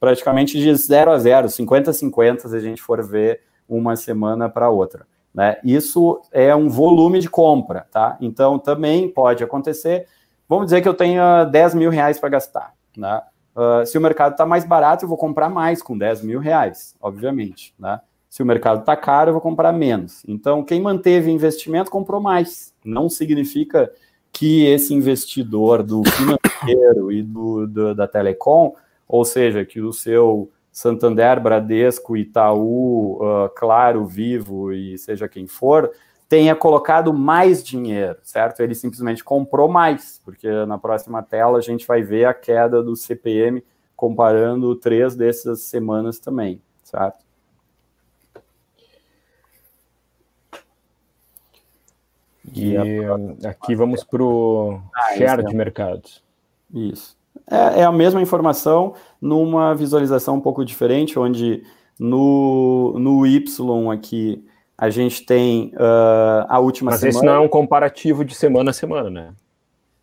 praticamente 0.00 0.58
de 0.58 0.74
0 0.74 1.10
a 1.10 1.18
0, 1.18 1.48
50 1.48 1.90
a 1.90 1.94
50, 1.94 2.48
se 2.48 2.56
a 2.56 2.60
gente 2.60 2.82
for 2.82 3.02
ver 3.06 3.40
uma 3.68 3.96
semana 3.96 4.48
para 4.48 4.70
outra. 4.70 5.06
Né? 5.34 5.58
Isso 5.62 6.20
é 6.32 6.54
um 6.54 6.68
volume 6.68 7.20
de 7.20 7.28
compra, 7.28 7.86
tá? 7.90 8.16
Então 8.20 8.58
também 8.58 9.08
pode 9.08 9.44
acontecer. 9.44 10.06
Vamos 10.48 10.66
dizer 10.66 10.80
que 10.80 10.88
eu 10.88 10.94
tenha 10.94 11.44
10 11.44 11.74
mil 11.74 11.90
reais 11.90 12.18
para 12.18 12.30
gastar, 12.30 12.72
né? 12.96 13.20
Uh, 13.56 13.86
se 13.86 13.96
o 13.96 14.00
mercado 14.00 14.32
está 14.32 14.44
mais 14.44 14.66
barato, 14.66 15.04
eu 15.04 15.08
vou 15.08 15.16
comprar 15.16 15.48
mais 15.48 15.82
com 15.82 15.96
10 15.96 16.22
mil 16.22 16.38
reais, 16.38 16.94
obviamente. 17.00 17.74
Né? 17.78 17.98
Se 18.28 18.42
o 18.42 18.46
mercado 18.46 18.80
está 18.80 18.94
caro, 18.94 19.30
eu 19.30 19.32
vou 19.32 19.40
comprar 19.40 19.72
menos. 19.72 20.22
Então, 20.28 20.62
quem 20.62 20.78
manteve 20.78 21.30
investimento 21.30 21.90
comprou 21.90 22.20
mais. 22.20 22.74
Não 22.84 23.08
significa 23.08 23.90
que 24.30 24.66
esse 24.66 24.92
investidor 24.92 25.82
do 25.82 26.02
financeiro 26.04 27.10
e 27.10 27.22
do, 27.22 27.66
do, 27.66 27.94
da 27.94 28.06
telecom, 28.06 28.74
ou 29.08 29.24
seja, 29.24 29.64
que 29.64 29.80
o 29.80 29.90
seu 29.90 30.50
Santander, 30.70 31.40
Bradesco, 31.40 32.14
Itaú, 32.14 33.14
uh, 33.22 33.48
Claro, 33.56 34.04
Vivo 34.04 34.70
e 34.70 34.98
seja 34.98 35.26
quem 35.26 35.46
for, 35.46 35.90
tenha 36.28 36.56
colocado 36.56 37.12
mais 37.14 37.62
dinheiro, 37.62 38.18
certo? 38.22 38.60
Ele 38.60 38.74
simplesmente 38.74 39.22
comprou 39.22 39.68
mais, 39.68 40.20
porque 40.24 40.48
na 40.66 40.78
próxima 40.78 41.22
tela 41.22 41.58
a 41.58 41.62
gente 41.62 41.86
vai 41.86 42.02
ver 42.02 42.24
a 42.24 42.34
queda 42.34 42.82
do 42.82 42.96
CPM 42.96 43.62
comparando 43.94 44.74
três 44.76 45.14
dessas 45.14 45.62
semanas 45.62 46.18
também, 46.18 46.60
certo? 46.82 47.24
E 52.54 52.76
aqui 53.46 53.74
vamos 53.74 54.04
para 54.04 54.22
o 54.22 54.80
ah, 54.94 55.14
share 55.16 55.44
de 55.44 55.54
mercados. 55.54 56.22
Isso. 56.72 57.16
É, 57.50 57.80
é, 57.80 57.84
a 57.84 57.92
mesma 57.92 58.20
informação 58.20 58.94
numa 59.20 59.74
visualização 59.74 60.36
um 60.36 60.40
pouco 60.40 60.64
diferente, 60.64 61.18
onde 61.18 61.62
no, 61.98 62.98
no 62.98 63.26
Y 63.26 63.90
aqui 63.92 64.44
a 64.78 64.90
gente 64.90 65.24
tem 65.24 65.72
uh, 65.74 66.46
a 66.48 66.58
última 66.58 66.90
Mas 66.90 67.00
semana. 67.00 67.14
Mas 67.14 67.22
esse 67.22 67.26
não 67.26 67.34
é 67.34 67.40
um 67.40 67.48
comparativo 67.48 68.24
de 68.24 68.34
semana 68.34 68.70
a 68.70 68.74
semana, 68.74 69.08
né? 69.08 69.34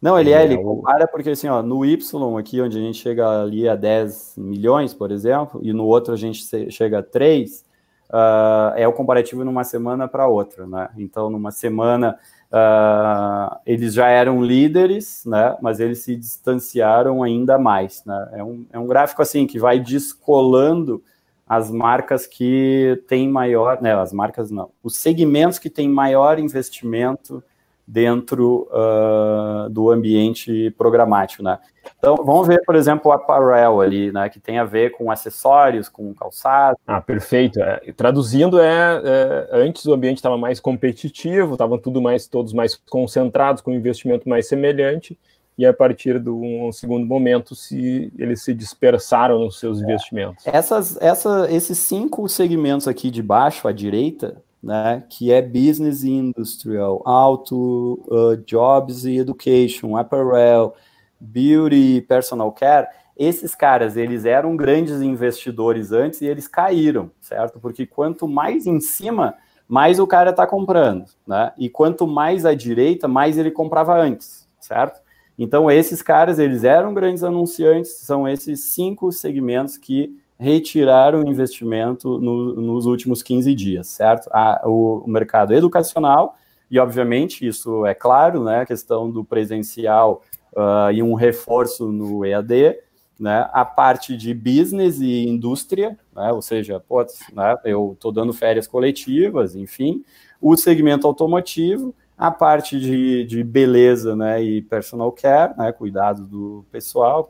Não, 0.02 0.20
ele 0.20 0.34
é, 0.34 0.44
ele 0.44 0.56
é 0.56 0.58
compara 0.58 1.08
porque 1.08 1.30
assim, 1.30 1.48
ó, 1.48 1.62
no 1.62 1.86
Y 1.86 2.38
aqui, 2.38 2.60
onde 2.60 2.78
a 2.78 2.82
gente 2.82 2.98
chega 2.98 3.44
ali 3.44 3.70
a 3.70 3.76
10 3.76 4.34
milhões, 4.38 4.94
por 4.94 5.12
exemplo, 5.12 5.62
e 5.64 5.72
no 5.72 5.86
outro 5.86 6.14
a 6.14 6.18
gente 6.18 6.44
chega 6.70 7.00
a 7.00 7.04
3, 7.04 7.60
uh, 7.60 7.64
ah, 8.12 8.74
é 8.76 8.86
o 8.86 8.92
comparativo 8.92 9.46
numa 9.46 9.64
semana 9.64 10.06
para 10.06 10.28
outra, 10.28 10.68
né? 10.68 10.90
Então, 10.98 11.30
numa 11.30 11.52
semana 11.52 12.20
uh, 12.52 13.56
eles 13.66 13.94
já 13.94 14.08
eram 14.10 14.44
líderes, 14.44 15.24
né? 15.26 15.56
Mas 15.62 15.80
eles 15.80 16.00
se 16.00 16.18
distanciaram 16.18 17.24
ainda 17.24 17.58
mais, 17.58 18.04
né? 18.06 18.30
É 18.34 18.44
um, 18.44 18.66
é 18.74 18.80
um 18.80 18.88
gráfico 18.88 19.22
assim 19.22 19.48
que 19.48 19.58
vai 19.58 19.80
descolando 19.80 21.02
as 21.48 21.70
marcas 21.70 22.26
que 22.26 23.02
têm 23.08 23.28
maior, 23.30 23.82
né, 23.82 23.94
as 23.94 24.14
marcas 24.14 24.50
não, 24.50 24.70
os 24.84 24.96
segmentos 24.96 25.60
que 25.60 25.70
têm 25.70 25.90
maior 25.90 26.40
investimento 26.40 27.44
dentro 27.86 28.68
uh, 28.72 29.70
do 29.70 29.92
ambiente 29.92 30.72
programático, 30.78 31.44
né? 31.44 31.60
Então, 31.98 32.16
vamos 32.16 32.48
ver, 32.48 32.62
por 32.66 32.76
exemplo, 32.76 33.12
o 33.12 33.14
apparel 33.14 33.82
ali, 33.82 34.10
né, 34.12 34.30
que 34.30 34.40
tem 34.40 34.58
a 34.58 34.64
ver 34.64 34.92
com 34.92 35.12
acessórios, 35.12 35.90
com 35.90 36.14
calçado. 36.14 36.78
Ah, 36.88 37.02
perfeito. 37.02 37.62
É, 37.62 37.92
traduzindo, 37.96 38.60
é, 38.60 39.02
é, 39.04 39.50
antes 39.52 39.86
o 39.86 39.94
ambiente 39.94 40.18
estava 40.18 40.38
mais 40.38 40.62
competitivo, 40.62 41.54
estavam 41.54 41.78
tudo 41.78 42.02
mais, 42.02 42.26
todos 42.26 42.54
mais 42.54 42.76
concentrados, 42.90 43.62
com 43.62 43.72
um 43.72 43.76
investimento 43.76 44.30
mais 44.30 44.48
semelhante, 44.48 45.20
e 45.58 45.66
a 45.66 45.74
partir 45.74 46.20
de 46.20 46.30
um 46.30 46.72
segundo 46.72 47.06
momento 47.06 47.56
se 47.56 48.12
eles 48.18 48.44
se 48.44 48.54
dispersaram 48.54 49.40
nos 49.40 49.60
seus 49.60 49.80
é. 49.80 49.84
investimentos. 49.84 50.46
Essas, 50.48 50.98
essa, 51.02 51.48
esses 51.52 51.78
cinco 51.78 52.28
segmentos 52.28 52.88
aqui 52.88 53.12
de 53.12 53.22
baixo 53.22 53.68
à 53.68 53.72
direita, 53.72 54.42
né, 54.62 55.04
que 55.10 55.32
é 55.32 55.42
business 55.42 56.04
e 56.04 56.12
industrial, 56.12 57.02
auto, 57.06 58.02
uh, 58.08 58.38
jobs 58.46 59.06
e 59.06 59.18
education, 59.18 59.98
apparel, 59.98 60.74
beauty, 61.20 62.02
personal 62.08 62.52
care, 62.52 62.88
esses 63.16 63.54
caras, 63.54 63.96
eles 63.96 64.26
eram 64.26 64.56
grandes 64.56 65.02
investidores 65.02 65.92
antes 65.92 66.22
e 66.22 66.26
eles 66.26 66.48
caíram, 66.48 67.12
certo? 67.22 67.60
Porque 67.60 67.86
quanto 67.86 68.28
mais 68.28 68.66
em 68.66 68.80
cima, 68.80 69.36
mais 69.68 70.00
o 70.00 70.08
cara 70.08 70.32
está 70.32 70.48
comprando, 70.48 71.06
né? 71.28 71.54
E 71.58 71.70
quanto 71.70 72.08
mais 72.08 72.44
à 72.44 72.56
direita, 72.56 73.08
mais 73.08 73.38
ele 73.38 73.52
comprava 73.52 73.96
antes, 73.96 74.48
certo? 74.60 75.03
Então, 75.38 75.70
esses 75.70 76.02
caras, 76.02 76.38
eles 76.38 76.64
eram 76.64 76.94
grandes 76.94 77.24
anunciantes, 77.24 77.92
são 77.98 78.28
esses 78.28 78.60
cinco 78.66 79.12
segmentos 79.12 79.78
que 79.78 80.16
retiraram 80.40 81.24
investimento 81.26 82.20
no, 82.20 82.54
nos 82.56 82.86
últimos 82.86 83.24
15 83.24 83.54
dias, 83.56 83.88
certo? 83.88 84.30
A, 84.32 84.62
o, 84.66 85.04
o, 85.06 85.10
mercado 85.10 85.54
educacional, 85.54 86.36
e 86.70 86.80
obviamente 86.80 87.48
isso 87.48 87.86
é 87.86 87.94
claro, 87.94 88.44
né? 88.44 88.62
A 88.62 88.66
questão 88.66 89.10
do 89.10 89.24
presencial 89.24 90.22
uh, 90.54 90.92
e 90.92 91.02
um 91.02 91.14
reforço 91.14 91.92
no 91.92 92.26
EAD, 92.26 92.78
né? 93.20 93.50
A 93.54 93.64
parte 93.64 94.18
de 94.18 94.34
business 94.34 95.00
e 95.00 95.28
indústria, 95.28 95.98
né? 96.16 96.32
Ou 96.32 96.42
seja, 96.42 96.84
né? 97.32 97.56
eu 97.64 97.94
estou 97.94 98.12
dando 98.12 98.34
férias 98.34 98.68
coletivas, 98.68 99.56
enfim, 99.56 100.04
o 100.42 100.58
segmento 100.58 101.08
automotivo 101.08 101.96
a 102.24 102.32
parte 102.32 102.80
de, 102.80 103.26
de 103.26 103.44
beleza 103.44 104.16
né, 104.16 104.42
e 104.42 104.62
personal 104.62 105.12
care, 105.12 105.54
né, 105.58 105.74
cuidado 105.74 106.26
do 106.26 106.66
pessoal, 106.72 107.30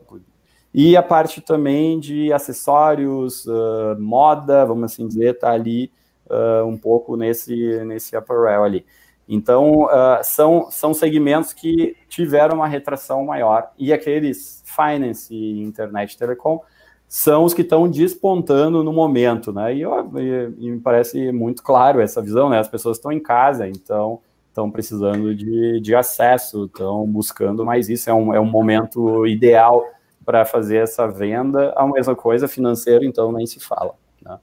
e 0.72 0.96
a 0.96 1.02
parte 1.02 1.40
também 1.40 1.98
de 1.98 2.32
acessórios, 2.32 3.44
uh, 3.44 3.98
moda, 3.98 4.64
vamos 4.64 4.84
assim 4.84 5.08
dizer, 5.08 5.34
está 5.34 5.50
ali 5.50 5.90
uh, 6.30 6.64
um 6.64 6.76
pouco 6.76 7.16
nesse, 7.16 7.84
nesse 7.84 8.14
apparel 8.14 8.62
ali. 8.62 8.86
Então, 9.28 9.86
uh, 9.86 10.22
são, 10.22 10.70
são 10.70 10.94
segmentos 10.94 11.52
que 11.52 11.96
tiveram 12.08 12.58
uma 12.58 12.68
retração 12.68 13.24
maior, 13.24 13.72
e 13.76 13.92
aqueles 13.92 14.62
finance, 14.64 15.34
internet, 15.34 16.16
telecom, 16.16 16.60
são 17.08 17.42
os 17.42 17.52
que 17.52 17.62
estão 17.62 17.90
despontando 17.90 18.84
no 18.84 18.92
momento, 18.92 19.52
né? 19.52 19.74
E, 19.74 19.82
e, 19.82 20.54
e 20.56 20.70
me 20.70 20.78
parece 20.78 21.32
muito 21.32 21.64
claro 21.64 22.00
essa 22.00 22.22
visão, 22.22 22.48
né? 22.48 22.60
As 22.60 22.68
pessoas 22.68 22.96
estão 22.96 23.10
em 23.10 23.20
casa, 23.20 23.66
então 23.66 24.20
estão 24.54 24.70
precisando 24.70 25.34
de, 25.34 25.80
de 25.80 25.94
acesso, 25.96 26.66
estão 26.66 27.04
buscando 27.04 27.64
mais 27.64 27.88
isso. 27.88 28.08
É 28.08 28.14
um, 28.14 28.32
é 28.32 28.38
um 28.38 28.44
momento 28.44 29.26
ideal 29.26 29.84
para 30.24 30.44
fazer 30.44 30.76
essa 30.76 31.08
venda. 31.08 31.72
A 31.76 31.84
mesma 31.88 32.14
coisa 32.14 32.46
financeiro, 32.46 33.04
então 33.04 33.32
nem 33.32 33.44
se 33.46 33.58
fala. 33.58 33.94
Né? 34.22 34.38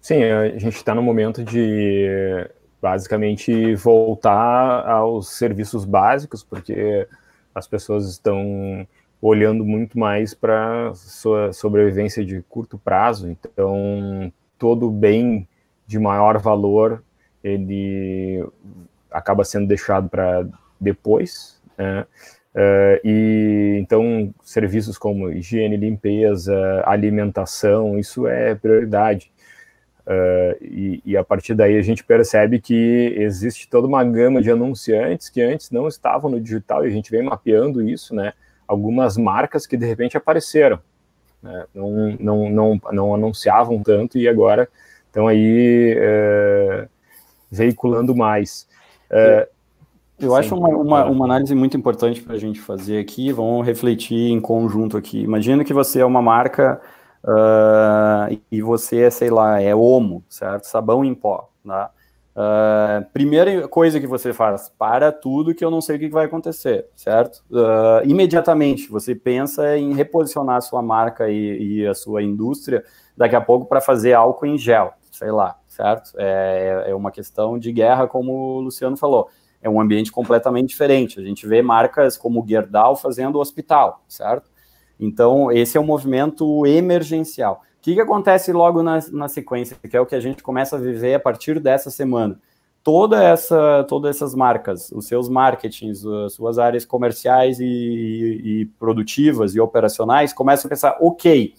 Sim, 0.00 0.24
a 0.24 0.58
gente 0.58 0.76
está 0.76 0.92
no 0.92 1.02
momento 1.02 1.44
de 1.44 2.50
basicamente 2.82 3.74
voltar 3.76 4.86
aos 4.86 5.30
serviços 5.30 5.84
básicos, 5.84 6.42
porque 6.42 7.06
as 7.54 7.68
pessoas 7.68 8.10
estão 8.10 8.86
olhando 9.22 9.64
muito 9.64 9.98
mais 9.98 10.34
para 10.34 10.92
sua 10.94 11.52
sobrevivência 11.52 12.24
de 12.24 12.42
curto 12.42 12.76
prazo. 12.76 13.30
Então, 13.30 14.32
todo 14.58 14.90
bem 14.90 15.48
de 15.86 15.98
maior 15.98 16.38
valor 16.38 17.02
ele 17.44 18.42
acaba 19.14 19.44
sendo 19.44 19.68
deixado 19.68 20.08
para 20.08 20.44
depois, 20.80 21.60
né? 21.78 22.04
Uh, 22.54 23.00
e 23.04 23.78
então 23.80 24.32
serviços 24.42 24.96
como 24.96 25.28
higiene, 25.28 25.76
limpeza, 25.76 26.54
alimentação, 26.86 27.98
isso 27.98 28.26
é 28.26 28.54
prioridade. 28.54 29.32
Uh, 30.06 30.62
e, 30.62 31.02
e, 31.04 31.16
a 31.16 31.24
partir 31.24 31.54
daí 31.54 31.78
a 31.78 31.82
gente 31.82 32.04
percebe 32.04 32.60
que 32.60 33.14
existe 33.16 33.68
toda 33.68 33.86
uma 33.86 34.04
gama 34.04 34.42
de 34.42 34.50
anunciantes 34.50 35.30
que 35.30 35.40
antes 35.40 35.70
não 35.70 35.88
estavam 35.88 36.30
no 36.30 36.40
digital 36.40 36.84
e 36.84 36.88
a 36.88 36.90
gente 36.90 37.10
vem 37.10 37.22
mapeando 37.22 37.82
isso, 37.82 38.14
né? 38.14 38.34
Algumas 38.68 39.16
marcas 39.16 39.66
que 39.66 39.76
de 39.76 39.86
repente 39.86 40.16
apareceram, 40.16 40.78
né? 41.42 41.66
não, 41.74 42.16
não, 42.20 42.50
não, 42.50 42.80
não 42.92 43.14
anunciavam 43.14 43.82
tanto 43.82 44.18
e 44.18 44.28
agora 44.28 44.68
estão 45.06 45.26
aí 45.26 45.96
uh, 45.96 46.88
veiculando 47.50 48.14
mais. 48.14 48.68
É, 49.10 49.48
eu 50.18 50.34
acho 50.34 50.54
uma, 50.54 50.68
uma, 50.68 51.04
uma, 51.06 51.24
análise 51.24 51.54
muito 51.54 51.76
importante 51.76 52.22
para 52.22 52.34
a 52.34 52.38
gente 52.38 52.60
fazer 52.60 52.98
aqui. 52.98 53.32
Vamos 53.32 53.66
refletir 53.66 54.30
em 54.30 54.40
conjunto 54.40 54.96
aqui. 54.96 55.20
Imagina 55.20 55.64
que 55.64 55.72
você 55.72 56.00
é 56.00 56.04
uma 56.04 56.22
marca 56.22 56.80
uh, 57.24 58.38
e 58.50 58.62
você 58.62 59.02
é, 59.02 59.10
sei 59.10 59.30
lá, 59.30 59.60
é 59.60 59.74
Omo, 59.74 60.24
certo? 60.28 60.64
Sabão 60.64 61.04
em 61.04 61.14
pó. 61.14 61.50
Né? 61.64 61.88
Uh, 62.36 63.04
primeira 63.12 63.66
coisa 63.68 64.00
que 64.00 64.06
você 64.06 64.32
faz, 64.32 64.68
para 64.78 65.10
tudo 65.10 65.54
que 65.54 65.64
eu 65.64 65.70
não 65.70 65.80
sei 65.80 65.96
o 65.96 65.98
que 65.98 66.08
vai 66.08 66.26
acontecer, 66.26 66.86
certo? 66.94 67.44
Uh, 67.50 68.08
imediatamente 68.08 68.88
você 68.88 69.14
pensa 69.14 69.76
em 69.76 69.94
reposicionar 69.94 70.56
a 70.56 70.60
sua 70.60 70.82
marca 70.82 71.28
e, 71.28 71.80
e 71.80 71.86
a 71.86 71.94
sua 71.94 72.22
indústria 72.22 72.84
daqui 73.16 73.36
a 73.36 73.40
pouco 73.40 73.66
para 73.66 73.80
fazer 73.80 74.12
álcool 74.12 74.46
em 74.46 74.58
gel 74.58 74.94
sei 75.14 75.30
lá, 75.30 75.56
certo? 75.74 76.12
É, 76.16 76.84
é 76.88 76.94
uma 76.94 77.10
questão 77.10 77.58
de 77.58 77.72
guerra, 77.72 78.06
como 78.06 78.32
o 78.32 78.60
Luciano 78.60 78.96
falou. 78.96 79.28
É 79.60 79.68
um 79.68 79.80
ambiente 79.80 80.12
completamente 80.12 80.68
diferente. 80.68 81.18
A 81.18 81.22
gente 81.22 81.46
vê 81.46 81.62
marcas 81.62 82.16
como 82.16 82.44
Gerdau 82.46 82.94
fazendo 82.94 83.40
hospital, 83.40 84.04
certo? 84.06 84.50
Então, 85.00 85.50
esse 85.50 85.76
é 85.76 85.80
um 85.80 85.84
movimento 85.84 86.64
emergencial. 86.66 87.62
O 87.78 87.82
que, 87.82 87.94
que 87.94 88.00
acontece 88.00 88.52
logo 88.52 88.82
na, 88.82 89.00
na 89.12 89.28
sequência, 89.28 89.76
que 89.76 89.96
é 89.96 90.00
o 90.00 90.06
que 90.06 90.14
a 90.14 90.20
gente 90.20 90.42
começa 90.42 90.76
a 90.76 90.78
viver 90.78 91.14
a 91.14 91.20
partir 91.20 91.58
dessa 91.58 91.90
semana? 91.90 92.38
Toda 92.82 93.22
essa, 93.22 93.84
todas 93.88 94.14
essas 94.14 94.34
marcas, 94.34 94.92
os 94.92 95.06
seus 95.06 95.28
marketings, 95.28 96.04
as 96.06 96.34
suas 96.34 96.58
áreas 96.58 96.84
comerciais 96.84 97.58
e, 97.58 97.64
e 97.64 98.66
produtivas 98.78 99.54
e 99.54 99.60
operacionais 99.60 100.32
começam 100.32 100.68
a 100.68 100.70
pensar, 100.70 100.98
ok, 101.00 101.54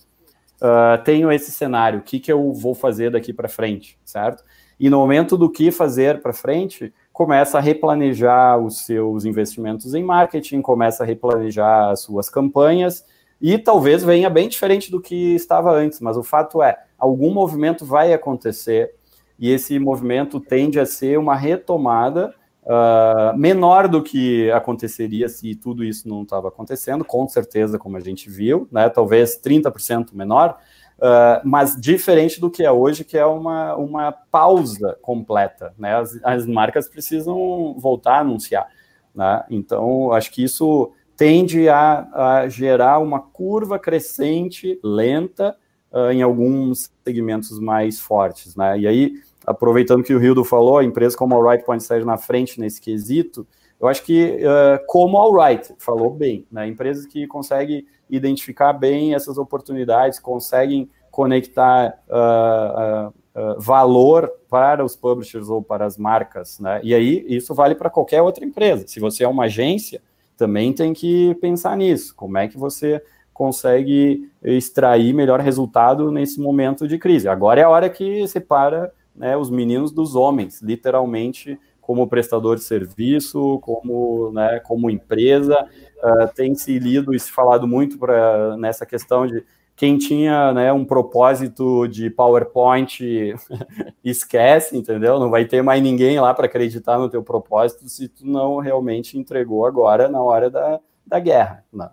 uh, 0.61 1.03
tenho 1.03 1.31
esse 1.31 1.51
cenário, 1.51 1.99
o 1.99 2.01
que, 2.01 2.19
que 2.19 2.31
eu 2.31 2.51
vou 2.53 2.73
fazer 2.73 3.11
daqui 3.11 3.33
para 3.33 3.47
frente, 3.47 3.97
certo? 4.03 4.43
E 4.79 4.89
no 4.89 4.97
momento 4.97 5.37
do 5.37 5.49
que 5.49 5.71
fazer 5.71 6.21
para 6.21 6.33
frente, 6.33 6.93
começa 7.13 7.57
a 7.57 7.61
replanejar 7.61 8.59
os 8.59 8.85
seus 8.85 9.23
investimentos 9.23 9.93
em 9.93 10.03
marketing, 10.03 10.61
começa 10.61 11.03
a 11.03 11.05
replanejar 11.05 11.91
as 11.91 12.01
suas 12.01 12.29
campanhas 12.29 13.05
e 13.41 13.57
talvez 13.57 14.03
venha 14.03 14.29
bem 14.29 14.49
diferente 14.49 14.91
do 14.91 14.99
que 14.99 15.33
estava 15.35 15.71
antes, 15.71 16.01
mas 16.01 16.17
o 16.17 16.23
fato 16.23 16.61
é, 16.61 16.77
algum 16.97 17.33
movimento 17.33 17.85
vai 17.85 18.11
acontecer 18.11 18.93
e 19.39 19.51
esse 19.51 19.77
movimento 19.79 20.39
tende 20.39 20.79
a 20.79 20.85
ser 20.85 21.17
uma 21.17 21.35
retomada 21.35 22.33
uh, 22.65 23.37
menor 23.37 23.87
do 23.87 24.01
que 24.01 24.51
aconteceria 24.51 25.29
se 25.29 25.55
tudo 25.55 25.83
isso 25.83 26.09
não 26.09 26.23
estava 26.23 26.47
acontecendo, 26.47 27.05
com 27.05 27.27
certeza, 27.27 27.77
como 27.77 27.97
a 27.97 27.99
gente 27.99 28.29
viu, 28.29 28.67
né, 28.71 28.89
talvez 28.89 29.39
30% 29.39 30.13
menor, 30.13 30.57
uh, 30.97 31.41
mas 31.43 31.79
diferente 31.79 32.41
do 32.41 32.49
que 32.49 32.63
é 32.63 32.71
hoje, 32.71 33.03
que 33.03 33.17
é 33.17 33.25
uma, 33.25 33.75
uma 33.75 34.11
pausa 34.11 34.97
completa. 35.01 35.73
Né, 35.77 35.95
as, 35.95 36.19
as 36.23 36.45
marcas 36.45 36.89
precisam 36.89 37.75
voltar 37.77 38.17
a 38.17 38.19
anunciar. 38.21 38.67
Né, 39.13 39.43
então, 39.49 40.11
acho 40.11 40.31
que 40.31 40.43
isso 40.43 40.91
tende 41.15 41.69
a, 41.69 42.41
a 42.41 42.49
gerar 42.49 42.99
uma 42.99 43.21
curva 43.21 43.79
crescente, 43.79 44.77
lenta, 44.83 45.55
uh, 45.91 46.11
em 46.11 46.21
alguns 46.21 46.91
segmentos 47.05 47.57
mais 47.57 47.99
fortes. 47.99 48.55
Né? 48.55 48.79
E 48.79 48.87
aí, 48.87 49.13
aproveitando 49.45 50.03
que 50.03 50.13
o 50.13 50.19
Rildo 50.19 50.43
falou, 50.43 50.77
a 50.77 50.83
empresa 50.83 51.17
como 51.17 51.33
a 51.33 51.37
Alright 51.37 51.65
pode 51.65 51.83
sair 51.83 52.05
na 52.05 52.17
frente 52.17 52.59
nesse 52.59 52.81
quesito, 52.81 53.47
eu 53.79 53.87
acho 53.87 54.03
que 54.03 54.37
uh, 54.37 54.83
como 54.87 55.17
a 55.17 55.21
Alright 55.21 55.73
falou 55.77 56.09
bem, 56.09 56.45
né? 56.51 56.67
empresas 56.67 57.05
que 57.05 57.27
conseguem 57.27 57.85
identificar 58.09 58.73
bem 58.73 59.13
essas 59.13 59.37
oportunidades, 59.37 60.19
conseguem 60.19 60.89
conectar 61.11 61.97
uh, 62.09 63.07
uh, 63.09 63.59
valor 63.59 64.31
para 64.49 64.83
os 64.83 64.95
publishers 64.95 65.49
ou 65.49 65.61
para 65.61 65.85
as 65.85 65.97
marcas, 65.97 66.59
né? 66.59 66.79
E 66.83 66.93
aí 66.93 67.25
isso 67.27 67.53
vale 67.53 67.73
para 67.73 67.89
qualquer 67.89 68.21
outra 68.21 68.43
empresa. 68.43 68.85
Se 68.87 68.99
você 68.99 69.23
é 69.23 69.27
uma 69.27 69.45
agência, 69.45 70.01
também 70.37 70.73
tem 70.73 70.93
que 70.93 71.33
pensar 71.35 71.77
nisso. 71.77 72.13
Como 72.15 72.37
é 72.37 72.47
que 72.47 72.57
você 72.57 73.01
consegue 73.33 74.29
extrair 74.43 75.13
melhor 75.13 75.39
resultado 75.39 76.11
nesse 76.11 76.39
momento 76.39 76.87
de 76.87 76.97
crise? 76.97 77.27
Agora 77.27 77.61
é 77.61 77.63
a 77.63 77.69
hora 77.69 77.89
que 77.89 78.27
separa 78.27 78.91
né, 79.15 79.37
os 79.37 79.49
meninos 79.49 79.91
dos 79.91 80.15
homens, 80.15 80.61
literalmente 80.61 81.59
como 81.81 82.07
prestador 82.07 82.55
de 82.55 82.63
serviço, 82.63 83.59
como, 83.61 84.31
né, 84.31 84.59
como 84.59 84.89
empresa. 84.89 85.67
Uh, 86.03 86.33
tem 86.33 86.55
se 86.55 86.77
lido 86.79 87.13
e 87.13 87.19
se 87.19 87.31
falado 87.31 87.67
muito 87.67 87.97
pra, 87.99 88.57
nessa 88.57 88.85
questão 88.85 89.27
de 89.27 89.43
quem 89.75 89.97
tinha 89.97 90.53
né, 90.53 90.71
um 90.71 90.85
propósito 90.85 91.87
de 91.87 92.09
PowerPoint 92.09 92.99
esquece, 94.03 94.77
entendeu? 94.77 95.19
Não 95.19 95.29
vai 95.29 95.45
ter 95.45 95.61
mais 95.61 95.83
ninguém 95.83 96.19
lá 96.19 96.33
para 96.33 96.45
acreditar 96.45 96.97
no 96.97 97.09
teu 97.09 97.21
propósito 97.21 97.87
se 97.89 98.07
tu 98.07 98.25
não 98.25 98.57
realmente 98.57 99.17
entregou 99.17 99.65
agora 99.65 100.07
na 100.07 100.21
hora 100.21 100.49
da, 100.49 100.79
da 101.05 101.19
guerra. 101.19 101.63
Não. 101.71 101.89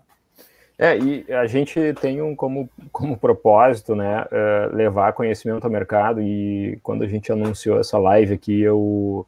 É, 0.77 0.97
e 0.97 1.31
a 1.31 1.45
gente 1.45 1.93
tem 2.01 2.21
um 2.21 2.35
como, 2.35 2.69
como 2.91 3.17
propósito, 3.17 3.95
né, 3.95 4.23
uh, 4.23 4.75
levar 4.75 5.13
conhecimento 5.13 5.63
ao 5.65 5.71
mercado. 5.71 6.21
E 6.21 6.79
quando 6.81 7.03
a 7.03 7.07
gente 7.07 7.31
anunciou 7.31 7.79
essa 7.79 7.97
live 7.97 8.33
aqui, 8.33 8.61
eu, 8.61 9.25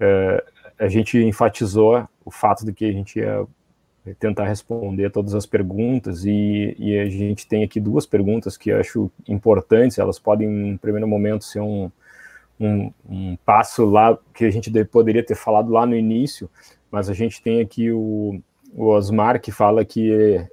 uh, 0.00 0.42
a 0.78 0.88
gente 0.88 1.18
enfatizou 1.18 2.08
o 2.24 2.30
fato 2.30 2.64
de 2.64 2.72
que 2.72 2.84
a 2.84 2.92
gente 2.92 3.20
ia 3.20 3.46
tentar 4.18 4.46
responder 4.46 5.10
todas 5.10 5.34
as 5.34 5.46
perguntas. 5.46 6.24
E, 6.24 6.74
e, 6.78 6.98
a 6.98 7.08
gente 7.08 7.46
tem 7.46 7.62
aqui 7.62 7.78
duas 7.78 8.06
perguntas 8.06 8.56
que 8.56 8.72
acho 8.72 9.10
importantes, 9.28 9.98
elas 9.98 10.18
podem, 10.18 10.70
em 10.70 10.76
primeiro 10.76 11.06
momento, 11.06 11.44
ser 11.44 11.60
um, 11.60 11.90
um, 12.58 12.92
um 13.08 13.36
passo 13.44 13.84
lá 13.84 14.18
que 14.34 14.44
a 14.44 14.50
gente 14.50 14.70
poderia 14.86 15.24
ter 15.24 15.36
falado 15.36 15.70
lá 15.70 15.86
no 15.86 15.94
início, 15.94 16.50
mas 16.90 17.08
a 17.08 17.14
gente 17.14 17.42
tem 17.42 17.60
aqui 17.60 17.92
o, 17.92 18.40
o 18.72 18.86
Osmar 18.86 19.40
que 19.40 19.50
fala 19.50 19.84
que 19.84 20.08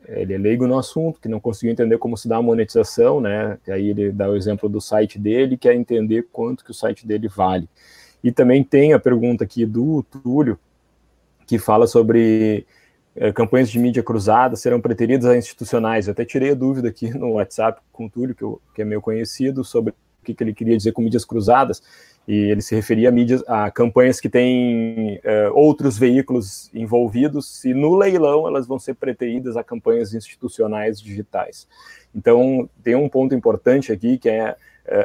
ele 0.08 0.34
é 0.34 0.38
leigo 0.38 0.68
no 0.68 0.78
assunto, 0.78 1.20
que 1.20 1.28
não 1.28 1.40
conseguiu 1.40 1.72
entender 1.72 1.98
como 1.98 2.18
se 2.18 2.28
dá 2.28 2.38
a 2.38 2.42
monetização, 2.42 3.22
né? 3.22 3.58
E 3.68 3.72
aí 3.72 3.90
ele 3.90 4.12
dá 4.12 4.30
o 4.30 4.36
exemplo 4.36 4.68
do 4.68 4.82
site 4.82 5.20
dele, 5.20 5.58
quer 5.58 5.76
entender 5.76 6.28
quanto 6.32 6.64
que 6.64 6.72
o 6.72 6.74
site 6.74 7.06
dele 7.06 7.28
vale. 7.28 7.70
E 8.24 8.32
também 8.32 8.64
tem 8.64 8.94
a 8.94 9.00
pergunta 9.00 9.44
aqui 9.44 9.66
do 9.66 10.04
Túlio, 10.04 10.60
que 11.46 11.60
fala 11.60 11.88
sobre 11.88 12.66
é, 13.16 13.32
campanhas 13.32 13.70
de 13.70 13.80
mídia 13.80 14.04
cruzada 14.04 14.56
serão 14.56 14.80
preteridas 14.80 15.26
a 15.26 15.38
institucionais. 15.38 16.08
Eu 16.08 16.12
até 16.12 16.24
tirei 16.24 16.52
a 16.52 16.56
dúvida 16.56 16.90
aqui 16.90 17.10
no 17.18 17.34
WhatsApp 17.34 17.82
com 17.92 18.06
o 18.06 18.10
Túlio, 18.10 18.36
que, 18.36 18.44
eu, 18.44 18.62
que 18.76 18.82
é 18.82 18.86
meu 18.86 19.02
conhecido, 19.02 19.64
sobre 19.64 19.92
o 19.92 20.26
que, 20.26 20.34
que, 20.34 20.44
ele 20.44 20.54
queria 20.54 20.78
dizer 20.78 20.92
com 20.92 21.02
mídias 21.02 21.26
cruzadas, 21.26 21.82
e 22.28 22.36
ele 22.52 22.62
se 22.62 22.76
referia 22.76 23.10
a, 23.10 23.12
mídias, 23.12 23.44
a 23.48 23.72
campanhas 23.72 24.20
que 24.20 24.30
têm 24.30 25.20
é, 25.24 25.50
outros 25.50 25.98
veículos 25.98 26.70
envolvidos, 26.74 27.64
e 27.64 27.74
no 27.74 27.96
leilão 27.96 28.48
elas 28.48 28.68
vão 28.68 28.78
ser 28.78 28.96
preteridas 28.96 29.56
a 29.56 29.64
campanhas 29.64 30.14
institucionais 30.14 31.00
digitais. 31.00 31.68
Então, 32.14 32.70
tem 32.84 32.96
um 32.96 33.08
ponto 33.08 33.34
importante 33.34 33.92
aqui, 33.92 34.18
que 34.18 34.30
é 34.30 34.56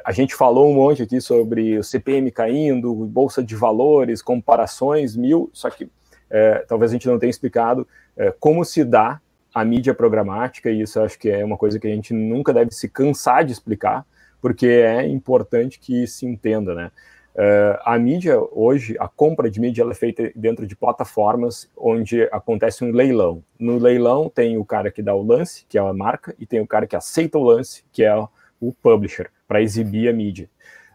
a 0.04 0.12
gente 0.12 0.34
falou 0.34 0.70
um 0.70 0.74
monte 0.74 1.02
aqui 1.02 1.20
sobre 1.20 1.76
o 1.76 1.82
CPM 1.82 2.30
caindo, 2.30 2.94
bolsa 2.94 3.42
de 3.42 3.56
valores, 3.56 4.22
comparações, 4.22 5.16
mil, 5.16 5.50
só 5.52 5.68
que 5.70 5.90
é, 6.30 6.64
talvez 6.68 6.92
a 6.92 6.94
gente 6.94 7.08
não 7.08 7.18
tenha 7.18 7.30
explicado 7.30 7.86
é, 8.16 8.32
como 8.38 8.64
se 8.64 8.84
dá 8.84 9.20
a 9.52 9.64
mídia 9.64 9.92
programática, 9.92 10.70
e 10.70 10.82
isso 10.82 11.00
acho 11.00 11.18
que 11.18 11.28
é 11.28 11.44
uma 11.44 11.58
coisa 11.58 11.78
que 11.78 11.86
a 11.86 11.90
gente 11.90 12.14
nunca 12.14 12.52
deve 12.52 12.70
se 12.70 12.88
cansar 12.88 13.44
de 13.44 13.52
explicar, 13.52 14.06
porque 14.40 14.66
é 14.66 15.06
importante 15.06 15.78
que 15.78 16.06
se 16.06 16.26
entenda, 16.26 16.74
né? 16.74 16.90
Uh, 17.34 17.80
a 17.86 17.98
mídia 17.98 18.38
hoje, 18.52 18.94
a 19.00 19.08
compra 19.08 19.50
de 19.50 19.58
mídia 19.58 19.84
é 19.84 19.94
feita 19.94 20.30
dentro 20.36 20.66
de 20.66 20.76
plataformas 20.76 21.70
onde 21.76 22.24
acontece 22.24 22.84
um 22.84 22.92
leilão. 22.92 23.42
No 23.58 23.78
leilão 23.78 24.28
tem 24.28 24.58
o 24.58 24.64
cara 24.64 24.90
que 24.90 25.02
dá 25.02 25.14
o 25.14 25.22
lance, 25.22 25.64
que 25.66 25.78
é 25.78 25.80
a 25.80 25.92
marca, 25.94 26.34
e 26.38 26.44
tem 26.44 26.60
o 26.60 26.66
cara 26.66 26.86
que 26.86 26.94
aceita 26.94 27.38
o 27.38 27.42
lance, 27.42 27.84
que 27.90 28.04
é 28.04 28.14
o 28.60 28.72
publisher, 28.82 29.30
para 29.48 29.62
exibir 29.62 30.08
a 30.08 30.12
mídia. 30.12 30.48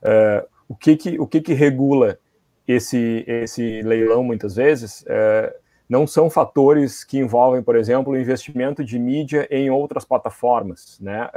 Uh, 0.03 0.47
o 0.69 0.75
que 0.75 0.95
que, 0.95 1.19
o 1.19 1.25
que 1.25 1.41
que 1.41 1.53
regula 1.53 2.19
esse, 2.67 3.23
esse 3.27 3.81
leilão 3.81 4.23
muitas 4.23 4.55
vezes? 4.55 5.01
Uh, 5.01 5.51
não 5.89 6.05
são 6.05 6.29
fatores 6.29 7.03
que 7.03 7.17
envolvem, 7.17 7.63
por 7.63 7.75
exemplo, 7.75 8.13
o 8.13 8.19
investimento 8.19 8.83
de 8.83 8.99
mídia 8.99 9.47
em 9.49 9.71
outras 9.71 10.05
plataformas. 10.05 10.99
Né? 10.99 11.29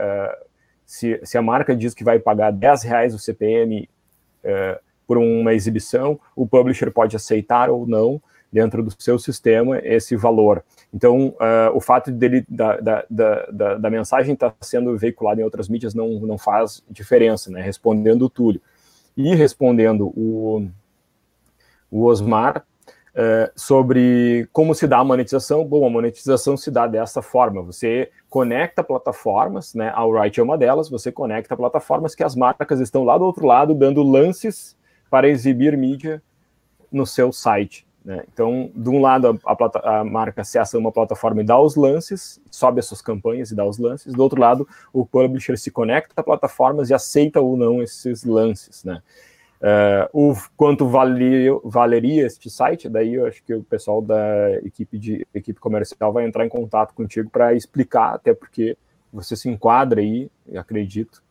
Se, 0.84 1.20
se, 1.22 1.38
a 1.38 1.42
marca 1.42 1.76
diz 1.76 1.94
que 1.94 2.02
vai 2.02 2.18
pagar 2.18 2.50
10 2.50 2.82
reais 2.82 3.14
o 3.14 3.18
CPM 3.20 3.88
por 5.10 5.18
uma 5.18 5.52
exibição, 5.52 6.20
o 6.36 6.46
publisher 6.46 6.88
pode 6.92 7.16
aceitar 7.16 7.68
ou 7.68 7.84
não, 7.84 8.22
dentro 8.52 8.80
do 8.80 8.94
seu 8.96 9.18
sistema, 9.18 9.80
esse 9.82 10.14
valor. 10.14 10.64
Então, 10.94 11.30
uh, 11.30 11.74
o 11.74 11.80
fato 11.80 12.12
dele, 12.12 12.46
da, 12.48 12.76
da, 12.76 13.04
da, 13.10 13.74
da 13.74 13.90
mensagem 13.90 14.34
estar 14.34 14.50
tá 14.50 14.56
sendo 14.60 14.96
veiculada 14.96 15.40
em 15.40 15.44
outras 15.44 15.68
mídias 15.68 15.96
não, 15.96 16.10
não 16.20 16.38
faz 16.38 16.84
diferença, 16.88 17.50
né? 17.50 17.60
respondendo 17.60 18.22
o 18.22 18.30
Túlio. 18.30 18.60
E 19.16 19.34
respondendo 19.34 20.12
o, 20.16 20.68
o 21.90 22.04
Osmar, 22.04 22.64
é, 23.12 23.50
sobre 23.56 24.48
como 24.52 24.76
se 24.76 24.86
dá 24.86 24.98
a 24.98 25.04
monetização. 25.04 25.64
Bom, 25.64 25.84
a 25.84 25.90
monetização 25.90 26.56
se 26.56 26.70
dá 26.70 26.86
dessa 26.86 27.20
forma: 27.20 27.62
você 27.62 28.12
conecta 28.28 28.84
plataformas, 28.84 29.74
né? 29.74 29.88
A 29.88 29.98
Alright 29.98 30.38
é 30.38 30.42
uma 30.44 30.56
delas, 30.56 30.88
você 30.88 31.10
conecta 31.10 31.56
plataformas 31.56 32.14
que 32.14 32.22
as 32.22 32.36
marcas 32.36 32.78
estão 32.78 33.02
lá 33.02 33.18
do 33.18 33.24
outro 33.24 33.44
lado 33.44 33.74
dando 33.74 34.04
lances 34.04 34.78
para 35.10 35.28
exibir 35.28 35.76
mídia 35.76 36.22
no 36.90 37.04
seu 37.04 37.32
site. 37.32 37.86
Né? 38.04 38.24
Então, 38.32 38.70
de 38.74 38.88
um 38.88 39.00
lado, 39.00 39.38
a, 39.44 39.52
a, 39.52 40.00
a, 40.00 40.04
marca 40.04 40.40
acessa 40.40 40.78
uma 40.78 40.90
plataforma 40.90 41.42
e 41.42 41.44
dá 41.44 41.60
os 41.60 41.76
lances, 41.76 42.40
sobe 42.50 42.80
as 42.80 42.86
suas 42.86 43.02
campanhas 43.02 43.50
e 43.50 43.54
dá 43.54 43.64
os 43.64 43.78
lances. 43.78 44.14
Do 44.14 44.22
outro 44.22 44.40
lado, 44.40 44.66
o 44.92 45.04
publisher 45.04 45.58
se 45.58 45.70
conecta 45.70 46.20
a 46.20 46.24
plataformas 46.24 46.88
e 46.88 46.94
aceita 46.94 47.40
ou 47.40 47.56
não 47.56 47.82
esses 47.82 48.24
lances. 48.24 48.84
Né? 48.84 49.02
Uh, 49.60 50.30
o 50.30 50.36
quanto 50.56 50.88
valia, 50.88 51.50
valeria 51.62 52.26
este 52.26 52.48
site, 52.48 52.88
daí 52.88 53.14
eu 53.14 53.26
acho 53.26 53.42
que 53.44 53.52
o 53.54 53.62
pessoal 53.62 54.00
da 54.00 54.52
equipe 54.64 54.98
de 54.98 55.26
equipe 55.34 55.60
comercial 55.60 56.12
vai 56.12 56.24
entrar 56.24 56.46
em 56.46 56.48
contato 56.48 56.94
contigo 56.94 57.28
para 57.28 57.52
explicar, 57.52 58.14
até 58.14 58.32
porque 58.32 58.76
você 59.12 59.36
se 59.36 59.50
enquadra 59.50 60.00
aí, 60.00 60.30
acredito, 60.56 61.22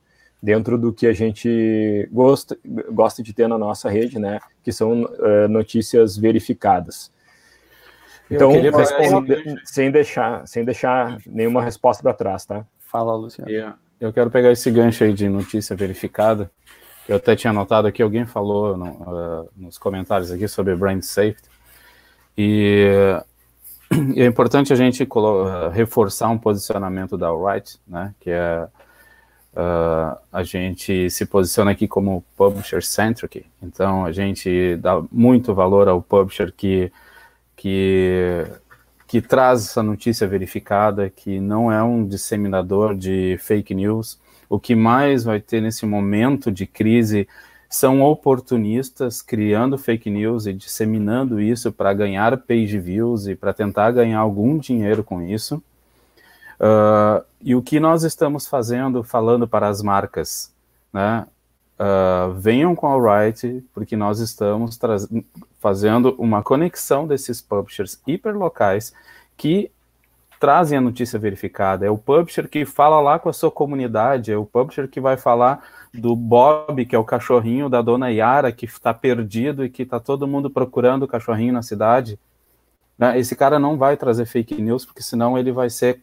dentro 0.41 0.77
do 0.77 0.93
que 0.93 1.05
a 1.05 1.13
gente 1.13 2.07
gosta, 2.11 2.57
gosta 2.91 3.21
de 3.21 3.33
ter 3.33 3.47
na 3.47 3.57
nossa 3.57 3.89
rede, 3.89 4.17
né, 4.17 4.39
que 4.63 4.71
são 4.71 5.03
uh, 5.03 5.47
notícias 5.49 6.17
verificadas. 6.17 7.11
Então, 8.31 8.51
sem, 8.51 9.57
sem, 9.65 9.91
deixar, 9.91 10.47
sem 10.47 10.63
deixar 10.63 11.17
nenhuma 11.25 11.63
resposta 11.63 12.03
para 12.03 12.13
trás, 12.13 12.45
tá? 12.45 12.63
Fala, 12.77 13.15
Luciano. 13.15 13.49
Yeah. 13.49 13.75
Eu 13.99 14.13
quero 14.13 14.29
pegar 14.29 14.51
esse 14.51 14.69
gancho 14.69 15.03
aí 15.03 15.13
de 15.13 15.27
notícia 15.27 15.75
verificada. 15.75 16.49
Eu 17.07 17.17
até 17.17 17.35
tinha 17.35 17.51
notado 17.51 17.87
aqui, 17.87 18.03
alguém 18.03 18.25
falou 18.25 18.77
no, 18.77 18.85
uh, 18.85 19.49
nos 19.57 19.79
comentários 19.79 20.31
aqui 20.31 20.47
sobre 20.47 20.75
brand 20.75 21.01
safety. 21.01 21.49
E 22.37 22.87
é 24.15 24.25
importante 24.25 24.71
a 24.71 24.75
gente 24.75 25.03
uh, 25.03 25.69
reforçar 25.73 26.29
um 26.29 26.37
posicionamento 26.37 27.17
da 27.17 27.27
Alright, 27.27 27.79
né, 27.87 28.13
que 28.19 28.29
é 28.29 28.67
uh, 29.53 30.17
a 30.31 30.43
gente 30.43 31.09
se 31.09 31.25
posiciona 31.25 31.71
aqui 31.71 31.87
como 31.87 32.23
publisher 32.37 32.83
centric, 32.83 33.45
então 33.61 34.05
a 34.05 34.11
gente 34.11 34.75
dá 34.77 35.01
muito 35.11 35.53
valor 35.53 35.87
ao 35.87 36.01
publisher 36.01 36.51
que, 36.55 36.91
que, 37.55 38.45
que 39.07 39.21
traz 39.21 39.65
essa 39.65 39.83
notícia 39.83 40.27
verificada, 40.27 41.09
que 41.09 41.39
não 41.39 41.71
é 41.71 41.81
um 41.83 42.05
disseminador 42.05 42.95
de 42.95 43.37
fake 43.39 43.73
news. 43.73 44.19
O 44.49 44.59
que 44.59 44.75
mais 44.75 45.23
vai 45.23 45.39
ter 45.39 45.61
nesse 45.61 45.85
momento 45.85 46.51
de 46.51 46.65
crise 46.65 47.27
são 47.69 48.01
oportunistas 48.01 49.21
criando 49.21 49.77
fake 49.77 50.09
news 50.09 50.47
e 50.47 50.53
disseminando 50.53 51.39
isso 51.39 51.71
para 51.71 51.93
ganhar 51.93 52.35
page 52.35 52.79
views 52.79 53.27
e 53.27 53.35
para 53.35 53.53
tentar 53.53 53.91
ganhar 53.91 54.19
algum 54.19 54.57
dinheiro 54.57 55.03
com 55.03 55.21
isso. 55.21 55.61
Uh, 56.59 57.23
e 57.41 57.55
o 57.55 57.61
que 57.61 57.79
nós 57.79 58.03
estamos 58.03 58.47
fazendo, 58.47 59.03
falando 59.03 59.47
para 59.47 59.67
as 59.67 59.81
marcas, 59.81 60.53
né? 60.91 61.25
Uh, 61.79 62.33
venham 62.33 62.75
com 62.75 62.87
a 62.87 62.97
Write, 62.97 63.63
porque 63.73 63.95
nós 63.95 64.19
estamos 64.19 64.77
fazendo 65.59 66.13
uma 66.19 66.43
conexão 66.43 67.07
desses 67.07 67.41
publishers 67.41 68.01
hiperlocais 68.05 68.93
que 69.37 69.71
trazem 70.39 70.77
a 70.77 70.81
notícia 70.81 71.17
verificada. 71.17 71.85
É 71.85 71.89
o 71.89 71.97
publisher 71.97 72.49
que 72.49 72.65
fala 72.65 72.99
lá 72.99 73.17
com 73.17 73.29
a 73.29 73.33
sua 73.33 73.49
comunidade, 73.49 74.29
é 74.29 74.37
o 74.37 74.45
publisher 74.45 74.89
que 74.89 74.99
vai 74.99 75.15
falar 75.15 75.63
do 75.93 76.15
Bob, 76.17 76.85
que 76.85 76.95
é 76.95 76.99
o 76.99 77.03
cachorrinho 77.03 77.69
da 77.69 77.81
dona 77.81 78.09
Yara, 78.09 78.51
que 78.51 78.65
está 78.65 78.93
perdido 78.93 79.63
e 79.63 79.69
que 79.69 79.83
está 79.83 79.99
todo 79.99 80.27
mundo 80.27 80.49
procurando 80.49 81.03
o 81.03 81.07
cachorrinho 81.07 81.53
na 81.53 81.61
cidade. 81.61 82.19
Né? 82.97 83.17
Esse 83.17 83.35
cara 83.35 83.57
não 83.57 83.77
vai 83.77 83.95
trazer 83.95 84.25
fake 84.25 84.61
news, 84.61 84.85
porque 84.85 85.01
senão 85.01 85.37
ele 85.37 85.51
vai 85.51 85.69
ser 85.69 86.01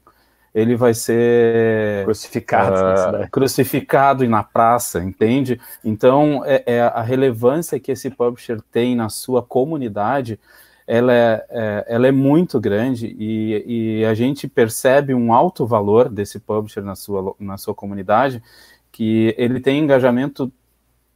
ele 0.57 0.75
vai 0.75 0.95
ser 0.95 2.03
crucificado, 2.05 3.25
uh, 3.25 3.31
crucificado 3.31 4.27
na 4.27 4.43
praça, 4.43 5.05
entende? 5.05 5.61
Então, 5.85 6.43
é, 6.47 6.63
é, 6.65 6.81
a 6.81 7.03
relevância 7.03 7.79
que 7.79 7.93
esse 7.93 8.09
publisher 8.09 8.63
tem 8.73 8.97
na 8.97 9.11
sua 9.11 9.43
comunidade, 9.43 10.41
ela 10.87 11.13
é, 11.13 11.47
é 11.51 11.85
ela 11.87 12.07
é 12.07 12.11
muito 12.11 12.59
grande 12.59 13.15
e, 13.19 13.99
e, 14.01 14.05
a 14.07 14.15
gente 14.15 14.49
percebe 14.49 15.13
um 15.13 15.31
alto 15.31 15.67
valor 15.67 16.09
desse 16.09 16.41
publisher 16.41 16.81
na 16.81 16.95
sua, 16.95 17.35
na 17.39 17.59
sua 17.59 17.75
comunidade, 17.75 18.43
que 18.91 19.35
ele 19.37 19.61
tem 19.61 19.81
engajamento 19.81 20.51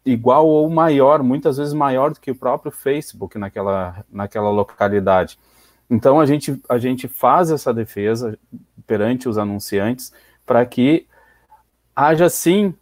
igual 0.04 0.46
ou 0.46 0.68
maior, 0.68 1.22
muitas 1.22 1.56
vezes 1.56 1.72
maior 1.72 2.12
do 2.12 2.20
que 2.20 2.30
o 2.30 2.36
próprio 2.36 2.70
Facebook 2.70 3.38
naquela, 3.38 4.04
naquela 4.12 4.50
localidade. 4.50 5.38
Então 5.90 6.20
a 6.20 6.26
gente, 6.26 6.60
a 6.68 6.78
gente 6.78 7.08
faz 7.08 7.50
essa 7.50 7.74
defesa 7.74 8.38
perante 8.90 9.28
os 9.28 9.38
anunciantes 9.38 10.12
para 10.44 10.66
que 10.66 11.06
haja 11.94 12.28
sim 12.28 12.74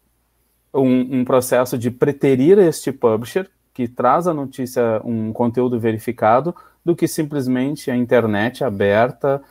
um, 0.72 1.20
um, 1.20 1.22
processo 1.22 1.76
de 1.76 1.90
preterir 1.90 2.58
este 2.58 2.90
publisher 2.90 3.46
que 3.74 3.86
traz 3.86 4.26
a 4.26 4.32
notícia, 4.32 5.02
um 5.04 5.34
conteúdo 5.34 5.78
verificado, 5.78 6.54
do 6.82 6.96
que 6.96 7.06
simplesmente 7.06 7.90
a 7.90 7.96
internet 7.96 8.64
aberta, 8.64 9.42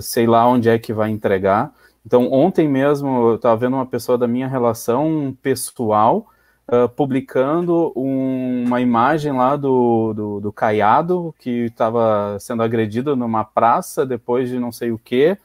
sei 0.00 0.24
lá 0.24 0.46
onde 0.48 0.68
é 0.68 0.78
que 0.78 0.92
vai 0.92 1.10
entregar. 1.10 1.72
Então, 2.06 2.30
ontem 2.30 2.68
mesmo 2.68 3.30
eu 3.30 3.34
estava 3.34 3.56
vendo 3.56 3.74
uma 3.74 3.86
pessoa 3.86 4.16
da 4.16 4.28
minha 4.28 4.46
relação 4.46 5.36
pessoal 5.42 6.28
uh, 6.68 6.88
publicando 6.90 7.92
um, 7.96 8.64
uma 8.66 8.80
imagem 8.80 9.32
lá 9.32 9.56
do, 9.56 10.12
do, 10.14 10.40
do 10.40 10.52
Caiado, 10.52 11.34
que 11.40 11.64
estava 11.64 12.38
sendo 12.38 12.62
agredido 12.62 13.16
numa 13.16 13.42
praça 13.42 14.06
depois 14.06 14.48
de 14.48 14.60
não 14.60 14.70
sei 14.70 14.92
o 14.92 14.98
quê. 14.98 15.36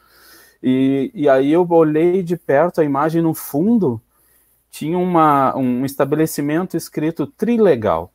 E, 0.61 1.11
e 1.13 1.29
aí 1.29 1.51
eu 1.51 1.67
olhei 1.69 2.21
de 2.21 2.35
perto 2.35 2.81
a 2.81 2.83
imagem 2.83 3.21
no 3.21 3.33
fundo, 3.33 4.01
tinha 4.69 4.97
uma, 4.97 5.55
um 5.55 5.85
estabelecimento 5.85 6.75
escrito 6.75 7.25
Trilegal. 7.25 8.11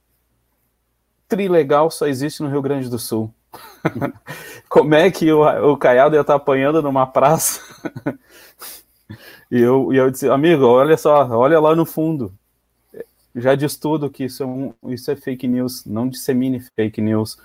Trilegal 1.26 1.90
só 1.90 2.06
existe 2.06 2.42
no 2.42 2.50
Rio 2.50 2.62
Grande 2.62 2.88
do 2.88 2.98
Sul. 2.98 3.32
Como 4.68 4.94
é 4.94 5.10
que 5.10 5.32
o, 5.32 5.72
o 5.72 5.76
Caiado 5.76 6.16
ia 6.16 6.20
estar 6.20 6.34
apanhando 6.34 6.82
numa 6.82 7.06
praça? 7.06 7.60
e 9.50 9.60
eu, 9.60 9.92
e 9.92 9.96
eu 9.96 10.10
disse, 10.10 10.28
amigo, 10.28 10.64
olha 10.66 10.96
só, 10.96 11.26
olha 11.28 11.58
lá 11.60 11.74
no 11.74 11.86
fundo 11.86 12.32
já 13.34 13.54
diz 13.54 13.76
tudo 13.76 14.10
que 14.10 14.24
isso 14.24 14.42
é, 14.42 14.46
um, 14.46 14.72
isso 14.88 15.10
é 15.10 15.16
fake 15.16 15.48
news, 15.48 15.84
não 15.84 16.08
dissemine 16.08 16.60
fake 16.60 17.00
news. 17.00 17.36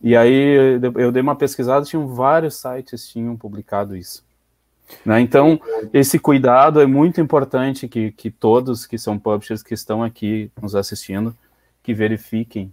E 0.00 0.16
aí 0.16 0.78
eu 0.96 1.10
dei 1.10 1.22
uma 1.22 1.36
pesquisada, 1.36 1.84
tinham 1.84 2.06
vários 2.06 2.56
sites 2.56 3.08
tinham 3.08 3.36
publicado 3.36 3.96
isso. 3.96 4.24
Né? 5.04 5.20
Então, 5.20 5.60
esse 5.92 6.18
cuidado 6.18 6.80
é 6.80 6.86
muito 6.86 7.20
importante 7.20 7.88
que, 7.88 8.12
que 8.12 8.30
todos 8.30 8.86
que 8.86 8.98
são 8.98 9.18
publishers 9.18 9.62
que 9.62 9.74
estão 9.74 10.02
aqui 10.02 10.50
nos 10.60 10.74
assistindo, 10.74 11.34
que 11.82 11.92
verifiquem 11.92 12.72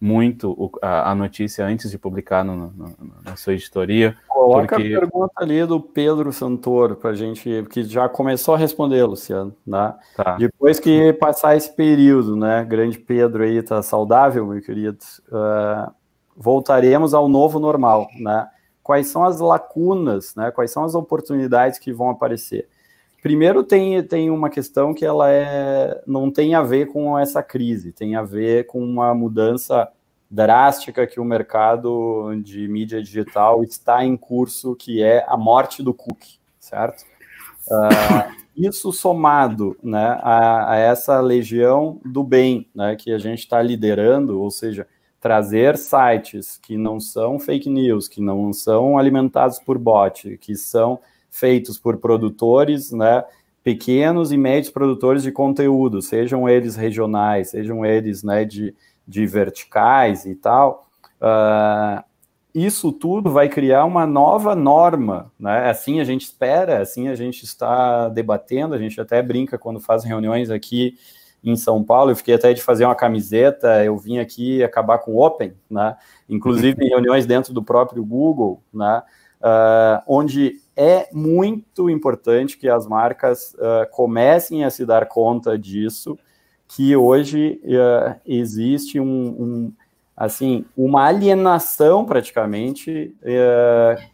muito 0.00 0.52
o, 0.52 0.70
a, 0.80 1.10
a, 1.10 1.14
notícia 1.14 1.66
antes 1.66 1.90
de 1.90 1.98
publicar 1.98 2.44
no, 2.44 2.56
no, 2.70 2.94
na 3.24 3.34
sua 3.34 3.54
editoria. 3.54 4.16
Coloca 4.28 4.76
porque... 4.76 4.94
a 4.94 5.00
pergunta 5.00 5.32
ali 5.36 5.66
do 5.66 5.80
Pedro 5.80 6.32
Santoro 6.32 6.94
para 6.94 7.10
a 7.10 7.14
gente, 7.14 7.64
que 7.70 7.82
já 7.82 8.08
começou 8.08 8.54
a 8.54 8.58
responder, 8.58 9.04
Luciano. 9.04 9.54
Né? 9.66 9.94
Tá. 10.16 10.36
Depois 10.36 10.78
que 10.78 11.12
passar 11.14 11.56
esse 11.56 11.74
período, 11.74 12.36
né? 12.36 12.64
Grande 12.64 12.98
Pedro 12.98 13.42
aí 13.42 13.60
tá 13.60 13.82
saudável, 13.82 14.46
meu 14.46 14.62
querido. 14.62 14.98
Uh, 15.28 15.92
voltaremos 16.36 17.12
ao 17.12 17.28
novo 17.28 17.58
normal, 17.58 18.06
né? 18.20 18.46
Quais 18.88 19.08
são 19.08 19.22
as 19.22 19.38
lacunas, 19.38 20.34
né? 20.34 20.50
Quais 20.50 20.70
são 20.70 20.82
as 20.82 20.94
oportunidades 20.94 21.78
que 21.78 21.92
vão 21.92 22.08
aparecer? 22.08 22.66
Primeiro 23.22 23.62
tem, 23.62 24.02
tem 24.02 24.30
uma 24.30 24.48
questão 24.48 24.94
que 24.94 25.04
ela 25.04 25.30
é, 25.30 26.02
não 26.06 26.30
tem 26.30 26.54
a 26.54 26.62
ver 26.62 26.86
com 26.86 27.18
essa 27.18 27.42
crise, 27.42 27.92
tem 27.92 28.16
a 28.16 28.22
ver 28.22 28.64
com 28.64 28.82
uma 28.82 29.14
mudança 29.14 29.86
drástica 30.30 31.06
que 31.06 31.20
o 31.20 31.24
mercado 31.24 32.34
de 32.42 32.66
mídia 32.66 33.02
digital 33.02 33.62
está 33.62 34.02
em 34.02 34.16
curso, 34.16 34.74
que 34.74 35.02
é 35.02 35.22
a 35.28 35.36
morte 35.36 35.82
do 35.82 35.92
cookie, 35.92 36.38
certo? 36.58 37.04
Uh, 37.70 38.32
isso 38.56 38.90
somado 38.90 39.76
né, 39.82 40.18
a, 40.22 40.72
a, 40.72 40.76
essa 40.78 41.20
legião 41.20 42.00
do 42.06 42.24
bem 42.24 42.66
né, 42.74 42.96
que 42.96 43.12
a 43.12 43.18
gente 43.18 43.40
está 43.40 43.60
liderando, 43.60 44.40
ou 44.40 44.50
seja, 44.50 44.86
trazer 45.20 45.76
sites 45.76 46.58
que 46.58 46.76
não 46.76 47.00
são 47.00 47.38
fake 47.38 47.68
news, 47.68 48.08
que 48.08 48.20
não 48.20 48.52
são 48.52 48.96
alimentados 48.98 49.58
por 49.58 49.78
bot, 49.78 50.38
que 50.38 50.54
são 50.54 51.00
feitos 51.30 51.78
por 51.78 51.98
produtores, 51.98 52.92
né, 52.92 53.24
pequenos 53.62 54.32
e 54.32 54.36
médios 54.36 54.72
produtores 54.72 55.22
de 55.22 55.32
conteúdo, 55.32 56.00
sejam 56.00 56.48
eles 56.48 56.76
regionais, 56.76 57.50
sejam 57.50 57.84
eles 57.84 58.22
né, 58.22 58.44
de, 58.44 58.74
de 59.06 59.26
verticais 59.26 60.24
e 60.24 60.34
tal, 60.34 60.86
uh, 61.20 62.02
isso 62.54 62.90
tudo 62.92 63.30
vai 63.30 63.48
criar 63.48 63.84
uma 63.84 64.06
nova 64.06 64.54
norma, 64.54 65.30
né? 65.38 65.68
Assim 65.70 66.00
a 66.00 66.04
gente 66.04 66.22
espera, 66.22 66.80
assim 66.80 67.08
a 67.08 67.14
gente 67.14 67.44
está 67.44 68.08
debatendo, 68.08 68.74
a 68.74 68.78
gente 68.78 69.00
até 69.00 69.22
brinca 69.22 69.58
quando 69.58 69.78
faz 69.78 70.02
reuniões 70.02 70.50
aqui 70.50 70.98
em 71.42 71.56
São 71.56 71.82
Paulo, 71.82 72.10
eu 72.10 72.16
fiquei 72.16 72.34
até 72.34 72.52
de 72.52 72.62
fazer 72.62 72.84
uma 72.84 72.94
camiseta, 72.94 73.84
eu 73.84 73.96
vim 73.96 74.18
aqui 74.18 74.62
acabar 74.62 74.98
com 74.98 75.12
o 75.12 75.24
Open, 75.24 75.54
né? 75.70 75.96
Inclusive 76.28 76.84
em 76.84 76.88
reuniões 76.88 77.26
dentro 77.26 77.52
do 77.52 77.62
próprio 77.62 78.04
Google, 78.04 78.62
né? 78.72 79.02
Uh, 79.40 80.02
onde 80.08 80.60
é 80.76 81.08
muito 81.12 81.88
importante 81.88 82.58
que 82.58 82.68
as 82.68 82.88
marcas 82.88 83.54
uh, 83.54 83.88
comecem 83.92 84.64
a 84.64 84.70
se 84.70 84.84
dar 84.84 85.06
conta 85.06 85.56
disso, 85.56 86.18
que 86.66 86.96
hoje 86.96 87.60
uh, 87.64 88.20
existe 88.26 88.98
um, 88.98 89.06
um, 89.06 89.72
assim 90.16 90.64
uma 90.76 91.04
alienação 91.06 92.04
praticamente 92.04 93.14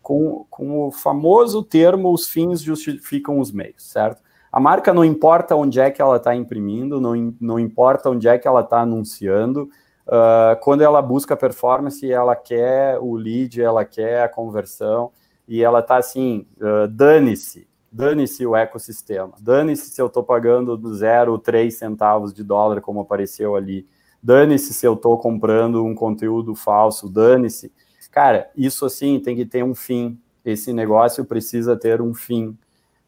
com, 0.03 0.45
com 0.51 0.89
o 0.89 0.93
famoso 0.93 1.63
termo 1.63 2.13
os 2.13 2.29
fins 2.29 2.61
justificam 2.61 3.39
os 3.39 3.51
meios, 3.51 3.83
certo? 3.83 4.23
A 4.55 4.61
marca 4.61 4.95
não 4.95 5.05
importa 5.05 5.57
onde 5.57 5.81
é 5.81 5.91
que 5.91 6.01
ela 6.01 6.17
está 6.17 6.33
imprimindo, 6.33 7.01
não, 7.01 7.35
não 7.41 7.59
importa 7.59 8.09
onde 8.09 8.29
é 8.29 8.39
que 8.39 8.47
ela 8.47 8.61
está 8.61 8.83
anunciando, 8.83 9.69
quando 10.61 10.81
ela 10.81 11.03
busca 11.03 11.37
performance, 11.37 12.09
ela 12.09 12.37
quer 12.37 12.97
o 13.01 13.17
lead, 13.17 13.61
ela 13.61 13.85
quer 13.85 14.23
a 14.23 14.29
conversão, 14.29 15.11
e 15.49 15.61
ela 15.61 15.83
tá 15.83 15.97
assim, 15.97 16.47
uh, 16.61 16.87
dane-se, 16.87 17.67
dane-se 17.91 18.47
o 18.47 18.55
ecossistema, 18.55 19.33
dane-se 19.41 19.91
se 19.91 20.01
eu 20.01 20.07
estou 20.07 20.23
pagando 20.23 20.77
do 20.77 20.95
zero, 20.95 21.37
três 21.37 21.75
centavos 21.75 22.33
de 22.33 22.45
dólar, 22.45 22.81
como 22.81 23.01
apareceu 23.01 23.57
ali, 23.57 23.85
dane-se 24.23 24.73
se 24.73 24.87
eu 24.87 24.95
estou 24.95 25.19
comprando 25.19 25.85
um 25.85 25.97
conteúdo 25.97 26.55
falso, 26.55 27.09
dane-se. 27.09 27.73
Cara, 28.13 28.49
isso 28.57 28.87
assim 28.87 29.19
tem 29.19 29.35
que 29.35 29.45
ter 29.45 29.65
um 29.65 29.75
fim, 29.75 30.17
esse 30.45 30.73
negócio 30.73 31.25
precisa 31.25 31.77
ter 31.77 32.01
um 32.01 32.15
fim. 32.15 32.57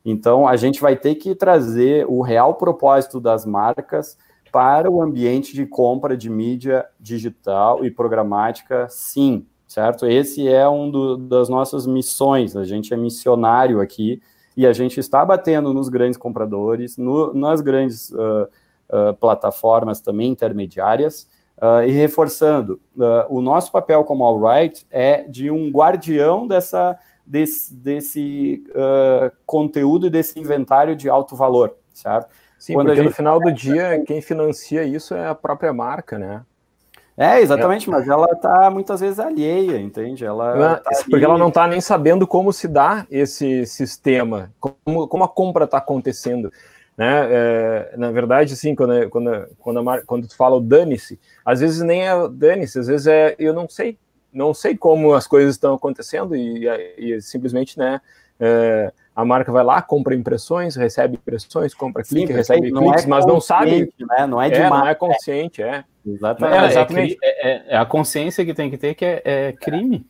Então, 0.08 0.46
a 0.46 0.54
gente 0.54 0.80
vai 0.80 0.94
ter 0.94 1.16
que 1.16 1.34
trazer 1.34 2.06
o 2.08 2.22
real 2.22 2.54
propósito 2.54 3.18
das 3.18 3.44
marcas 3.44 4.16
para 4.52 4.88
o 4.88 5.02
ambiente 5.02 5.52
de 5.52 5.66
compra 5.66 6.16
de 6.16 6.30
mídia 6.30 6.86
digital 7.00 7.84
e 7.84 7.90
programática, 7.90 8.86
sim, 8.88 9.44
certo? 9.66 10.06
Esse 10.06 10.46
é 10.46 10.68
um 10.68 10.88
do, 10.92 11.16
das 11.16 11.48
nossas 11.48 11.88
missões, 11.88 12.56
a 12.56 12.64
gente 12.64 12.94
é 12.94 12.96
missionário 12.96 13.80
aqui, 13.80 14.22
e 14.56 14.64
a 14.64 14.72
gente 14.72 15.00
está 15.00 15.24
batendo 15.24 15.74
nos 15.74 15.88
grandes 15.88 16.16
compradores, 16.16 16.96
no, 16.96 17.34
nas 17.34 17.60
grandes 17.60 18.10
uh, 18.10 18.48
uh, 18.88 19.14
plataformas 19.18 20.00
também 20.00 20.30
intermediárias, 20.30 21.28
uh, 21.58 21.82
e 21.84 21.90
reforçando, 21.90 22.80
o 23.28 23.40
nosso 23.40 23.72
papel 23.72 24.04
como 24.04 24.24
All 24.24 24.40
Right 24.40 24.86
é 24.88 25.24
de 25.24 25.50
um 25.50 25.68
guardião 25.68 26.46
dessa, 26.46 26.96
desse, 27.26 27.74
desse 27.74 28.64
conteúdo 29.44 30.06
e 30.06 30.10
desse 30.10 30.38
inventário 30.38 30.94
de 30.94 31.08
alto 31.08 31.34
valor, 31.34 31.76
certo? 31.92 32.28
Sim, 32.58 32.74
Quando 32.74 32.86
porque 32.86 33.02
gente... 33.02 33.10
no 33.10 33.14
final 33.14 33.38
do 33.38 33.52
dia, 33.52 34.02
quem 34.06 34.20
financia 34.20 34.82
isso 34.82 35.14
é 35.14 35.28
a 35.28 35.34
própria 35.34 35.72
marca, 35.72 36.18
né? 36.18 36.42
É, 37.16 37.40
exatamente, 37.40 37.88
é. 37.88 37.92
mas 37.92 38.06
ela 38.08 38.26
está 38.30 38.70
muitas 38.70 39.00
vezes 39.00 39.18
alheia, 39.18 39.78
entende? 39.78 40.24
Ela, 40.24 40.54
ela 40.54 40.76
tá 40.76 40.90
porque 41.00 41.14
ali... 41.14 41.24
ela 41.24 41.38
não 41.38 41.48
está 41.48 41.66
nem 41.66 41.80
sabendo 41.80 42.26
como 42.26 42.52
se 42.52 42.68
dá 42.68 43.06
esse 43.10 43.64
sistema, 43.64 44.52
como, 44.60 45.08
como 45.08 45.24
a 45.24 45.28
compra 45.28 45.64
está 45.64 45.78
acontecendo. 45.78 46.52
Né? 46.96 47.28
É, 47.30 47.94
na 47.96 48.10
verdade, 48.10 48.52
assim, 48.52 48.74
quando, 48.74 49.08
quando, 49.10 49.48
quando, 49.58 49.90
a, 49.90 50.02
quando 50.02 50.28
tu 50.28 50.36
fala 50.36 50.56
o 50.56 50.60
dane-se, 50.60 51.18
às 51.44 51.60
vezes 51.60 51.80
nem 51.80 52.06
é 52.06 52.28
dane-se, 52.28 52.78
às 52.78 52.86
vezes 52.86 53.06
é 53.06 53.34
eu 53.38 53.54
não 53.54 53.68
sei, 53.68 53.98
não 54.32 54.52
sei 54.52 54.76
como 54.76 55.14
as 55.14 55.26
coisas 55.26 55.54
estão 55.54 55.74
acontecendo 55.74 56.34
e, 56.36 56.66
e 56.98 57.20
simplesmente, 57.20 57.78
né? 57.78 58.00
É, 58.38 58.92
a 59.14 59.24
marca 59.24 59.50
vai 59.50 59.64
lá, 59.64 59.80
compra 59.80 60.14
impressões, 60.14 60.76
recebe 60.76 61.14
impressões, 61.14 61.72
compra 61.72 62.02
clique, 62.02 62.32
recebe 62.32 62.70
cliques, 62.70 63.04
é 63.04 63.08
mas 63.08 63.24
não 63.24 63.40
sabe. 63.40 63.90
Né? 63.98 64.26
Não 64.26 64.40
é 64.40 64.50
de 64.50 64.56
é, 64.56 64.68
não 64.68 64.86
é 64.86 64.94
consciente, 64.94 65.62
é. 65.62 65.84
Exatamente. 66.06 66.54
É, 66.54 66.66
exatamente. 66.66 67.18
É, 67.22 67.50
é, 67.50 67.64
é, 67.68 67.76
a 67.78 67.86
consciência 67.86 68.44
que 68.44 68.52
tem 68.52 68.70
que 68.70 68.76
ter 68.76 68.94
que 68.94 69.04
é, 69.04 69.22
é 69.24 69.52
crime. 69.52 70.06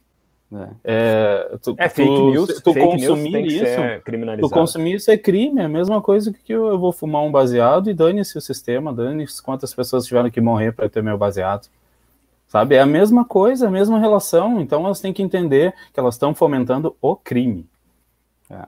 É, 0.85 1.57
tu, 1.63 1.75
é 1.79 1.89
fake 1.89 2.09
tu, 2.09 2.31
news. 2.31 2.61
Tu 2.63 2.73
fake 2.73 2.87
consumir 2.87 3.31
news 3.31 3.53
isso, 3.53 4.41
tu 4.41 4.51
consumir 4.51 4.95
isso 4.95 5.11
é 5.11 5.19
crime, 5.19 5.61
é 5.61 5.65
a 5.65 5.69
mesma 5.69 6.01
coisa 6.01 6.33
que 6.33 6.53
eu, 6.53 6.67
eu 6.67 6.79
vou 6.79 6.93
fumar 6.93 7.23
um 7.23 7.33
baseado 7.33 7.91
e 7.91 7.95
dane-se 7.95 8.37
o 8.39 8.41
sistema, 8.41 8.93
dane-se 8.93 9.43
quantas 9.43 9.75
pessoas 9.75 10.07
tiveram 10.07 10.31
que 10.31 10.41
morrer 10.41 10.73
para 10.73 10.89
ter 10.89 11.03
meu 11.03 11.19
baseado. 11.19 11.69
Sabe? 12.47 12.77
É 12.77 12.81
a 12.81 12.87
mesma 12.87 13.25
coisa, 13.25 13.67
a 13.67 13.71
mesma 13.71 13.99
relação. 13.99 14.61
Então 14.61 14.85
elas 14.85 15.01
têm 15.01 15.13
que 15.13 15.23
entender 15.23 15.75
que 15.93 15.99
elas 15.99 16.15
estão 16.15 16.35
fomentando 16.35 16.97
o 17.01 17.17
crime. 17.17 17.67
É. 18.51 18.65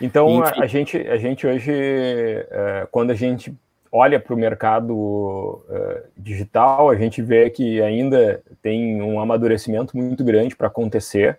Então 0.00 0.42
a, 0.42 0.62
a, 0.62 0.66
gente, 0.66 0.96
a 0.96 1.16
gente 1.16 1.46
hoje, 1.46 1.72
é, 1.72 2.86
quando 2.90 3.10
a 3.10 3.14
gente 3.14 3.54
olha 3.90 4.20
para 4.20 4.34
o 4.34 4.36
mercado 4.36 4.94
uh, 4.94 6.02
digital, 6.16 6.90
a 6.90 6.96
gente 6.96 7.22
vê 7.22 7.48
que 7.48 7.80
ainda 7.80 8.42
tem 8.60 9.00
um 9.00 9.18
amadurecimento 9.18 9.96
muito 9.96 10.22
grande 10.22 10.54
para 10.54 10.66
acontecer 10.66 11.38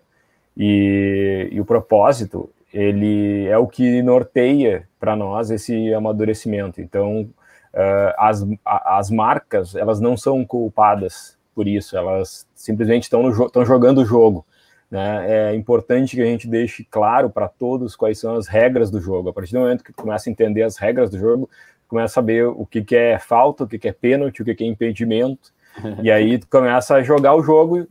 e, 0.56 1.48
e, 1.52 1.60
o 1.60 1.64
propósito 1.64 2.50
ele 2.74 3.46
é 3.46 3.56
o 3.56 3.66
que 3.68 4.02
norteia 4.02 4.88
para 4.98 5.14
nós 5.14 5.50
esse 5.50 5.94
amadurecimento. 5.94 6.80
Então, 6.80 7.22
uh, 7.22 8.14
as, 8.18 8.44
as 8.64 9.10
marcas 9.10 9.76
elas 9.76 10.00
não 10.00 10.16
são 10.16 10.44
culpadas 10.44 11.37
por 11.58 11.66
isso, 11.66 11.96
elas 11.96 12.46
simplesmente 12.54 13.02
estão 13.02 13.32
jo 13.32 13.50
jogando 13.66 13.98
o 13.98 14.04
jogo. 14.04 14.46
Né? 14.88 15.48
É 15.50 15.54
importante 15.56 16.14
que 16.14 16.22
a 16.22 16.24
gente 16.24 16.46
deixe 16.46 16.84
claro 16.84 17.28
para 17.28 17.48
todos 17.48 17.96
quais 17.96 18.16
são 18.16 18.36
as 18.36 18.46
regras 18.46 18.92
do 18.92 19.00
jogo. 19.00 19.30
A 19.30 19.32
partir 19.32 19.54
do 19.54 19.58
momento 19.58 19.82
que 19.82 19.92
começa 19.92 20.30
a 20.30 20.30
entender 20.30 20.62
as 20.62 20.76
regras 20.76 21.10
do 21.10 21.18
jogo, 21.18 21.50
começa 21.88 22.12
a 22.12 22.14
saber 22.14 22.46
o 22.46 22.64
que, 22.64 22.84
que 22.84 22.94
é 22.94 23.18
falta, 23.18 23.64
o 23.64 23.66
que, 23.66 23.76
que 23.76 23.88
é 23.88 23.92
pênalti, 23.92 24.40
o 24.40 24.44
que, 24.44 24.54
que 24.54 24.62
é 24.62 24.68
impedimento, 24.68 25.52
e 26.00 26.12
aí 26.12 26.40
começa 26.44 26.94
a 26.94 27.02
jogar 27.02 27.34
o 27.34 27.42
jogo 27.42 27.88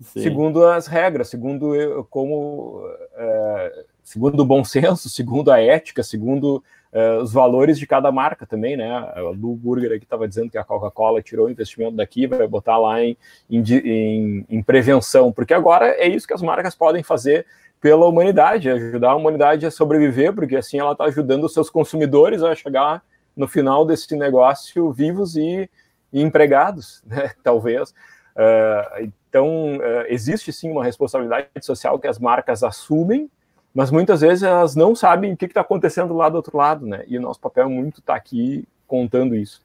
Sim. 0.00 0.22
segundo 0.22 0.64
as 0.64 0.86
regras, 0.86 1.28
segundo 1.28 2.06
como 2.08 2.88
é, 3.16 3.84
segundo 4.04 4.38
o 4.38 4.46
bom 4.46 4.62
senso, 4.62 5.10
segundo 5.10 5.50
a 5.50 5.60
ética, 5.60 6.04
segundo 6.04 6.62
é, 6.92 7.18
os 7.18 7.32
valores 7.32 7.78
de 7.78 7.86
cada 7.86 8.10
marca 8.10 8.46
também, 8.46 8.76
né? 8.76 9.12
O 9.18 9.32
Lu 9.32 9.54
Burger 9.54 9.92
aqui 9.92 10.04
estava 10.04 10.26
dizendo 10.26 10.50
que 10.50 10.58
a 10.58 10.64
Coca-Cola 10.64 11.22
tirou 11.22 11.46
o 11.46 11.50
investimento 11.50 11.96
daqui, 11.96 12.26
vai 12.26 12.46
botar 12.46 12.78
lá 12.78 13.02
em, 13.02 13.16
em, 13.50 14.46
em, 14.48 14.62
prevenção, 14.62 15.32
porque 15.32 15.52
agora 15.52 15.88
é 15.88 16.08
isso 16.08 16.26
que 16.26 16.34
as 16.34 16.42
marcas 16.42 16.74
podem 16.74 17.02
fazer 17.02 17.46
pela 17.80 18.06
humanidade, 18.06 18.70
ajudar 18.70 19.10
a 19.10 19.16
humanidade 19.16 19.66
a 19.66 19.70
sobreviver, 19.70 20.32
porque 20.32 20.56
assim 20.56 20.78
ela 20.78 20.92
está 20.92 21.04
ajudando 21.04 21.44
os 21.44 21.52
seus 21.52 21.70
consumidores 21.70 22.42
a 22.42 22.54
chegar 22.54 23.02
no 23.36 23.46
final 23.46 23.84
desse 23.86 24.16
negócio 24.16 24.90
vivos 24.90 25.36
e, 25.36 25.70
e 26.12 26.22
empregados, 26.22 27.02
né, 27.06 27.32
talvez. 27.42 27.90
Uh, 27.90 29.12
então, 29.28 29.76
uh, 29.76 30.04
existe 30.08 30.52
sim 30.52 30.70
uma 30.70 30.84
responsabilidade 30.84 31.48
social 31.60 31.98
que 31.98 32.08
as 32.08 32.18
marcas 32.18 32.62
assumem, 32.62 33.30
mas 33.78 33.92
muitas 33.92 34.22
vezes 34.22 34.42
elas 34.42 34.74
não 34.74 34.92
sabem 34.92 35.32
o 35.32 35.36
que 35.36 35.44
está 35.44 35.60
acontecendo 35.60 36.12
lá 36.12 36.28
do 36.28 36.34
outro 36.34 36.56
lado, 36.56 36.84
né? 36.84 37.04
E 37.06 37.16
o 37.16 37.20
nosso 37.20 37.38
papel 37.38 37.66
é 37.66 37.68
muito 37.68 38.00
está 38.00 38.16
aqui 38.16 38.66
contando 38.88 39.36
isso. 39.36 39.62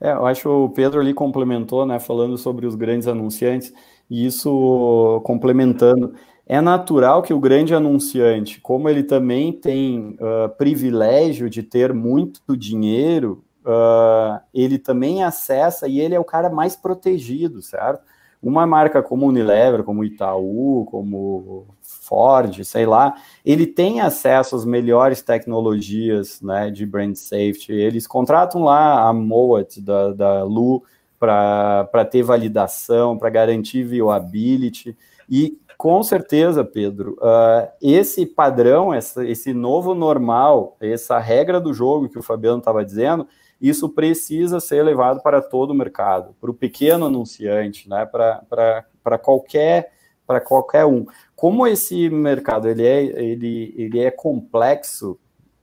É, 0.00 0.12
eu 0.12 0.24
acho 0.24 0.42
que 0.42 0.48
o 0.48 0.68
Pedro 0.68 1.00
ali 1.00 1.12
complementou, 1.12 1.84
né, 1.84 1.98
falando 1.98 2.38
sobre 2.38 2.66
os 2.68 2.76
grandes 2.76 3.08
anunciantes, 3.08 3.74
e 4.08 4.24
isso 4.24 5.20
complementando 5.24 6.14
é 6.46 6.60
natural 6.60 7.20
que 7.20 7.34
o 7.34 7.40
grande 7.40 7.74
anunciante, 7.74 8.60
como 8.60 8.88
ele 8.88 9.02
também 9.02 9.52
tem 9.52 10.16
uh, 10.20 10.48
privilégio 10.56 11.50
de 11.50 11.64
ter 11.64 11.92
muito 11.92 12.56
dinheiro, 12.56 13.42
uh, 13.64 14.40
ele 14.54 14.78
também 14.78 15.24
acessa 15.24 15.88
e 15.88 15.98
ele 15.98 16.14
é 16.14 16.20
o 16.20 16.24
cara 16.24 16.48
mais 16.48 16.76
protegido, 16.76 17.60
certo? 17.60 18.04
Uma 18.40 18.68
marca 18.68 19.02
como 19.02 19.26
Unilever, 19.26 19.82
como 19.82 20.04
Itaú, 20.04 20.86
como 20.88 21.66
Ford, 22.06 22.64
sei 22.64 22.86
lá, 22.86 23.14
ele 23.44 23.66
tem 23.66 24.00
acesso 24.00 24.54
às 24.54 24.64
melhores 24.64 25.22
tecnologias 25.22 26.40
né, 26.40 26.70
de 26.70 26.86
brand 26.86 27.14
safety. 27.14 27.72
Eles 27.72 28.06
contratam 28.06 28.62
lá 28.64 29.08
a 29.08 29.12
Moet 29.12 29.80
da, 29.80 30.12
da 30.12 30.44
Lu 30.44 30.84
para 31.18 32.04
ter 32.10 32.22
validação, 32.22 33.18
para 33.18 33.28
garantir 33.30 33.82
viewability. 33.82 34.96
E 35.28 35.58
com 35.76 36.02
certeza, 36.02 36.64
Pedro. 36.64 37.18
Uh, 37.20 37.68
esse 37.82 38.24
padrão, 38.24 38.94
essa, 38.94 39.26
esse 39.26 39.52
novo 39.52 39.94
normal, 39.94 40.76
essa 40.80 41.18
regra 41.18 41.60
do 41.60 41.74
jogo 41.74 42.08
que 42.08 42.18
o 42.18 42.22
Fabiano 42.22 42.58
estava 42.58 42.84
dizendo, 42.84 43.26
isso 43.60 43.88
precisa 43.88 44.60
ser 44.60 44.82
levado 44.82 45.20
para 45.22 45.40
todo 45.40 45.70
o 45.70 45.74
mercado, 45.74 46.34
para 46.40 46.50
o 46.50 46.54
pequeno 46.54 47.06
anunciante, 47.06 47.88
né, 47.88 48.06
para 48.06 49.18
qualquer 49.18 49.96
para 50.26 50.40
qualquer 50.40 50.84
um. 50.84 51.06
Como 51.36 51.66
esse 51.66 52.08
mercado 52.08 52.66
ele 52.66 52.84
é, 52.84 53.02
ele, 53.04 53.74
ele 53.76 54.00
é 54.00 54.10
complexo 54.10 55.18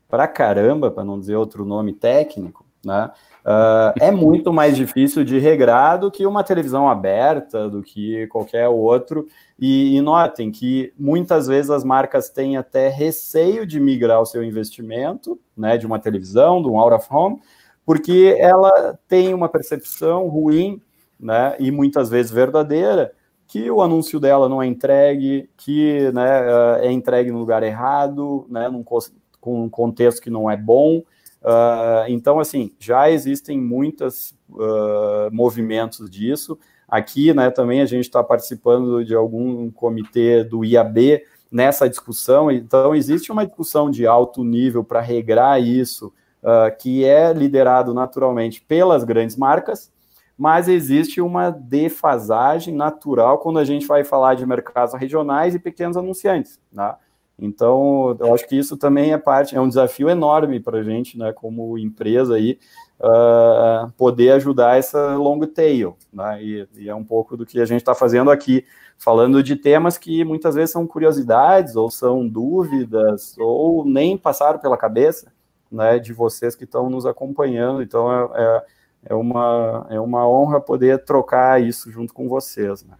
para 0.08 0.28
caramba, 0.28 0.92
para 0.92 1.04
não 1.04 1.20
dizer 1.20 1.36
outro 1.36 1.66
nome 1.66 1.92
técnico, 1.92 2.64
né? 2.86 3.10
Uh, 3.46 3.92
é 4.00 4.12
muito 4.12 4.54
mais 4.54 4.76
difícil 4.78 5.24
de 5.26 5.38
regrar 5.38 5.98
do 5.98 6.10
que 6.12 6.26
uma 6.26 6.44
televisão 6.44 6.88
aberta, 6.88 7.70
do 7.70 7.82
que 7.82 8.28
qualquer 8.28 8.70
outro. 8.70 9.28
E, 9.60 9.98
e, 9.98 10.02
notem 10.02 10.52
que 10.52 10.94
muitas 10.98 11.48
vezes 11.48 11.70
as 11.72 11.84
marcas 11.84 12.30
têm 12.30 12.56
até 12.56 12.88
receio 12.88 13.66
de 13.66 13.80
migrar 13.80 14.22
o 14.22 14.26
seu 14.26 14.44
investimento, 14.44 15.40
né, 15.58 15.78
de 15.78 15.86
uma 15.86 16.00
televisão, 16.00 16.62
de 16.62 16.70
um 16.70 16.80
out 16.80 16.94
of 16.94 17.08
home, 17.10 17.42
porque 17.86 18.36
ela 18.40 18.98
tem 19.08 19.34
uma 19.34 19.50
percepção 19.50 20.28
ruim, 20.28 20.82
né, 21.20 21.56
e 21.60 21.70
muitas 21.70 22.10
vezes 22.10 22.32
verdadeira, 22.32 23.12
que 23.48 23.70
o 23.70 23.82
anúncio 23.82 24.20
dela 24.20 24.50
não 24.50 24.62
é 24.62 24.68
entregue, 24.68 25.50
que 25.58 26.12
né, 26.12 26.82
é 26.82 26.92
entregue 26.92 27.32
no 27.32 27.40
lugar 27.40 27.64
errado, 27.64 28.46
né, 28.50 28.68
num, 28.70 28.84
com 28.84 29.64
um 29.64 29.70
contexto 29.70 30.22
que 30.22 30.30
não 30.30 30.50
é 30.50 30.58
bom. 30.58 31.04
Uh, 31.44 32.08
então, 32.08 32.40
assim, 32.40 32.72
já 32.80 33.12
existem 33.12 33.60
muitos 33.60 34.34
uh, 34.50 35.30
movimentos 35.32 36.10
disso. 36.10 36.58
Aqui, 36.88 37.34
né, 37.34 37.52
também 37.52 37.82
a 37.82 37.86
gente 37.86 38.06
está 38.06 38.24
participando 38.24 39.04
de 39.04 39.14
algum 39.14 39.70
comitê 39.70 40.44
do 40.44 40.64
IAB 40.64 41.22
nessa 41.52 41.90
discussão. 41.90 42.50
Então, 42.50 42.96
existe 42.96 43.32
uma 43.32 43.46
discussão 43.46 43.92
de 43.92 44.08
alto 44.08 44.44
nível 44.44 44.84
para 44.84 45.02
regrar 45.02 45.62
isso, 45.62 46.14
uh, 46.42 46.76
que 46.80 47.04
é 47.04 47.34
liderado 47.34 47.94
naturalmente 47.94 48.62
pelas 48.62 49.04
grandes 49.04 49.36
marcas, 49.36 49.92
mas 50.38 50.68
existe 50.68 51.22
uma 51.22 51.50
defasagem 51.50 52.74
natural 52.74 53.38
quando 53.38 53.60
a 53.60 53.66
gente 53.66 53.86
vai 53.86 54.04
falar 54.04 54.36
de 54.36 54.46
mercados 54.46 54.94
regionais 54.96 55.56
e 55.56 55.60
pequenos 55.60 55.96
anunciantes. 55.96 56.60
Né? 56.72 56.96
Então, 57.38 58.16
eu 58.20 58.34
acho 58.34 58.48
que 58.48 58.58
isso 58.58 58.78
também 58.78 59.12
é 59.12 59.18
parte, 59.18 59.56
é 59.56 59.62
um 59.62 59.68
desafio 59.68 60.10
enorme 60.10 60.60
para 60.60 60.80
a 60.80 60.84
gente, 60.84 61.18
né, 61.18 61.34
como 61.34 61.78
empresa 61.78 62.36
aí, 62.36 62.60
uh, 63.00 63.92
poder 63.98 64.32
ajudar 64.34 64.78
essa 64.78 65.16
long 65.16 65.40
tail, 65.42 65.98
né, 66.12 66.42
e, 66.44 66.68
e 66.78 66.90
é 66.90 66.96
um 66.96 67.04
pouco 67.04 67.36
do 67.36 67.46
que 67.46 67.60
a 67.60 67.66
gente 67.66 67.82
está 67.82 67.96
fazendo 67.96 68.30
aqui, 68.30 68.64
falando 68.98 69.42
de 69.42 69.56
temas 69.56 69.98
que 69.98 70.24
muitas 70.24 70.56
vezes 70.56 70.72
são 70.72 70.86
curiosidades, 70.86 71.76
ou 71.76 71.90
são 71.90 72.28
dúvidas, 72.28 73.36
ou 73.40 73.84
nem 73.84 74.16
passaram 74.16 74.60
pela 74.60 74.78
cabeça, 74.78 75.34
né, 75.72 75.98
de 75.98 76.14
vocês 76.14 76.56
que 76.56 76.66
estão 76.66 76.88
nos 76.88 77.06
acompanhando, 77.06 77.82
então 77.82 78.12
é, 78.12 78.42
é, 78.42 78.66
é, 79.06 79.14
uma, 79.14 79.88
é 79.90 80.00
uma 80.00 80.28
honra 80.28 80.60
poder 80.60 81.04
trocar 81.04 81.62
isso 81.62 81.92
junto 81.92 82.14
com 82.14 82.28
vocês, 82.28 82.84
né. 82.84 82.96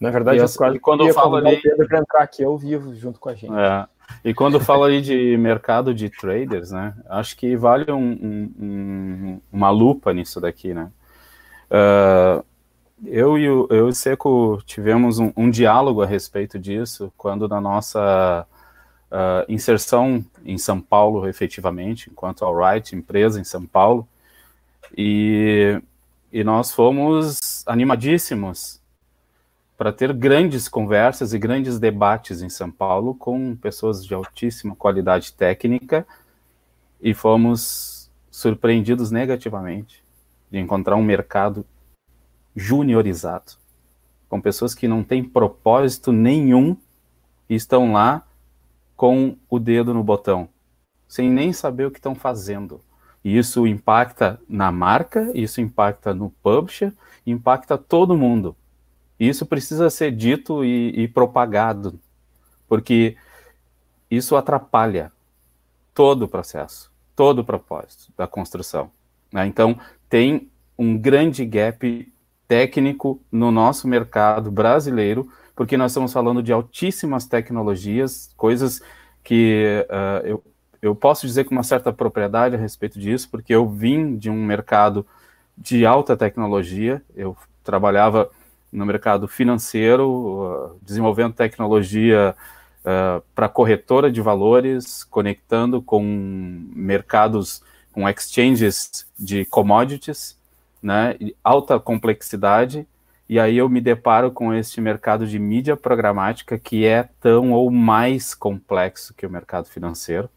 Na 0.00 0.10
verdade, 0.10 0.38
e, 0.38 0.42
eu 0.42 0.48
quase 0.56 0.78
quando 0.78 1.06
eu 1.06 1.12
falo 1.12 1.36
ali... 1.36 1.56
o 1.56 1.62
Pedro 1.62 1.86
para 1.86 1.98
entrar 1.98 2.22
aqui 2.22 2.42
ao 2.42 2.56
vivo 2.56 2.94
junto 2.94 3.20
com 3.20 3.28
a 3.28 3.34
gente. 3.34 3.52
É. 3.52 3.86
E 4.24 4.32
quando 4.32 4.54
eu 4.54 4.60
falo 4.60 4.84
aí 4.84 5.00
de 5.00 5.36
mercado 5.36 5.94
de 5.94 6.08
traders, 6.08 6.70
né, 6.70 6.94
acho 7.08 7.36
que 7.36 7.54
vale 7.54 7.92
um, 7.92 7.98
um, 7.98 8.52
um, 8.58 9.40
uma 9.52 9.70
lupa 9.70 10.12
nisso 10.12 10.40
daqui, 10.40 10.72
né. 10.72 10.90
Uh, 11.70 12.44
eu 13.04 13.38
e 13.38 13.48
o, 13.48 13.66
eu 13.70 13.86
e 13.86 13.90
o 13.90 13.94
Seco 13.94 14.60
tivemos 14.66 15.18
um, 15.18 15.32
um, 15.36 15.50
diálogo 15.50 16.02
a 16.02 16.06
respeito 16.06 16.58
disso 16.58 17.12
quando 17.16 17.48
na 17.48 17.60
nossa 17.60 18.46
uh, 19.10 19.44
inserção 19.48 20.24
em 20.44 20.58
São 20.58 20.80
Paulo, 20.80 21.26
efetivamente, 21.28 22.10
enquanto 22.10 22.44
Alright, 22.44 22.94
empresa 22.94 23.40
em 23.40 23.44
São 23.44 23.64
Paulo, 23.64 24.06
e, 24.96 25.80
e 26.32 26.44
nós 26.44 26.72
fomos 26.72 27.62
animadíssimos 27.66 28.80
para 29.76 29.92
ter 29.92 30.12
grandes 30.12 30.68
conversas 30.68 31.32
e 31.32 31.38
grandes 31.38 31.78
debates 31.78 32.42
em 32.42 32.48
São 32.48 32.70
Paulo 32.70 33.14
com 33.14 33.56
pessoas 33.56 34.04
de 34.04 34.12
altíssima 34.12 34.76
qualidade 34.76 35.32
técnica 35.32 36.06
e 37.00 37.14
fomos 37.14 38.10
surpreendidos 38.30 39.10
negativamente 39.10 40.04
de 40.50 40.58
encontrar 40.58 40.96
um 40.96 41.02
mercado 41.02 41.64
juniorizado, 42.54 43.52
com 44.28 44.40
pessoas 44.40 44.74
que 44.74 44.88
não 44.88 45.02
têm 45.02 45.24
propósito 45.24 46.12
nenhum 46.12 46.76
e 47.48 47.54
estão 47.54 47.92
lá 47.92 48.26
com 48.96 49.36
o 49.48 49.58
dedo 49.58 49.94
no 49.94 50.04
botão, 50.04 50.48
sem 51.08 51.30
nem 51.30 51.52
saber 51.52 51.86
o 51.86 51.90
que 51.90 51.98
estão 51.98 52.14
fazendo. 52.14 52.80
Isso 53.24 53.66
impacta 53.66 54.40
na 54.48 54.72
marca, 54.72 55.30
isso 55.34 55.60
impacta 55.60 56.14
no 56.14 56.30
publisher, 56.42 56.92
impacta 57.26 57.76
todo 57.76 58.16
mundo. 58.16 58.56
Isso 59.18 59.44
precisa 59.44 59.90
ser 59.90 60.12
dito 60.12 60.64
e, 60.64 61.02
e 61.02 61.08
propagado, 61.08 62.00
porque 62.66 63.16
isso 64.10 64.34
atrapalha 64.36 65.12
todo 65.94 66.22
o 66.22 66.28
processo, 66.28 66.90
todo 67.14 67.40
o 67.40 67.44
propósito 67.44 68.10
da 68.16 68.26
construção. 68.26 68.90
Né? 69.30 69.46
Então, 69.46 69.78
tem 70.08 70.50
um 70.78 70.96
grande 70.96 71.44
gap 71.44 72.12
técnico 72.48 73.20
no 73.30 73.50
nosso 73.50 73.86
mercado 73.86 74.50
brasileiro, 74.50 75.30
porque 75.54 75.76
nós 75.76 75.92
estamos 75.92 76.12
falando 76.12 76.42
de 76.42 76.52
altíssimas 76.52 77.26
tecnologias, 77.26 78.32
coisas 78.36 78.80
que 79.22 79.86
uh, 79.88 80.26
eu, 80.26 80.44
eu 80.82 80.94
posso 80.94 81.26
dizer 81.26 81.44
com 81.44 81.52
uma 81.52 81.62
certa 81.62 81.92
propriedade 81.92 82.54
a 82.54 82.58
respeito 82.58 82.98
disso, 82.98 83.28
porque 83.30 83.54
eu 83.54 83.68
vim 83.68 84.16
de 84.16 84.30
um 84.30 84.44
mercado 84.44 85.06
de 85.56 85.84
alta 85.84 86.16
tecnologia, 86.16 87.02
eu 87.14 87.36
trabalhava 87.62 88.30
no 88.72 88.86
mercado 88.86 89.28
financeiro, 89.28 90.08
uh, 90.08 90.78
desenvolvendo 90.82 91.34
tecnologia 91.34 92.34
uh, 92.80 93.22
para 93.34 93.48
corretora 93.48 94.10
de 94.10 94.20
valores, 94.20 95.04
conectando 95.04 95.82
com 95.82 96.02
mercados, 96.74 97.62
com 97.92 98.08
exchanges 98.08 99.06
de 99.18 99.44
commodities, 99.44 100.38
né, 100.82 101.16
alta 101.44 101.78
complexidade, 101.78 102.86
e 103.28 103.38
aí 103.38 103.58
eu 103.58 103.68
me 103.68 103.80
deparo 103.80 104.32
com 104.32 104.52
este 104.54 104.80
mercado 104.80 105.26
de 105.26 105.38
mídia 105.38 105.76
programática 105.76 106.58
que 106.58 106.86
é 106.86 107.08
tão 107.20 107.52
ou 107.52 107.70
mais 107.70 108.34
complexo 108.34 109.14
que 109.14 109.26
o 109.26 109.30
mercado 109.30 109.66
financeiro, 109.66 110.28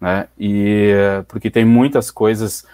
né, 0.00 0.28
e 0.38 0.92
porque 1.28 1.50
tem 1.50 1.64
muitas 1.64 2.10
coisas 2.10 2.66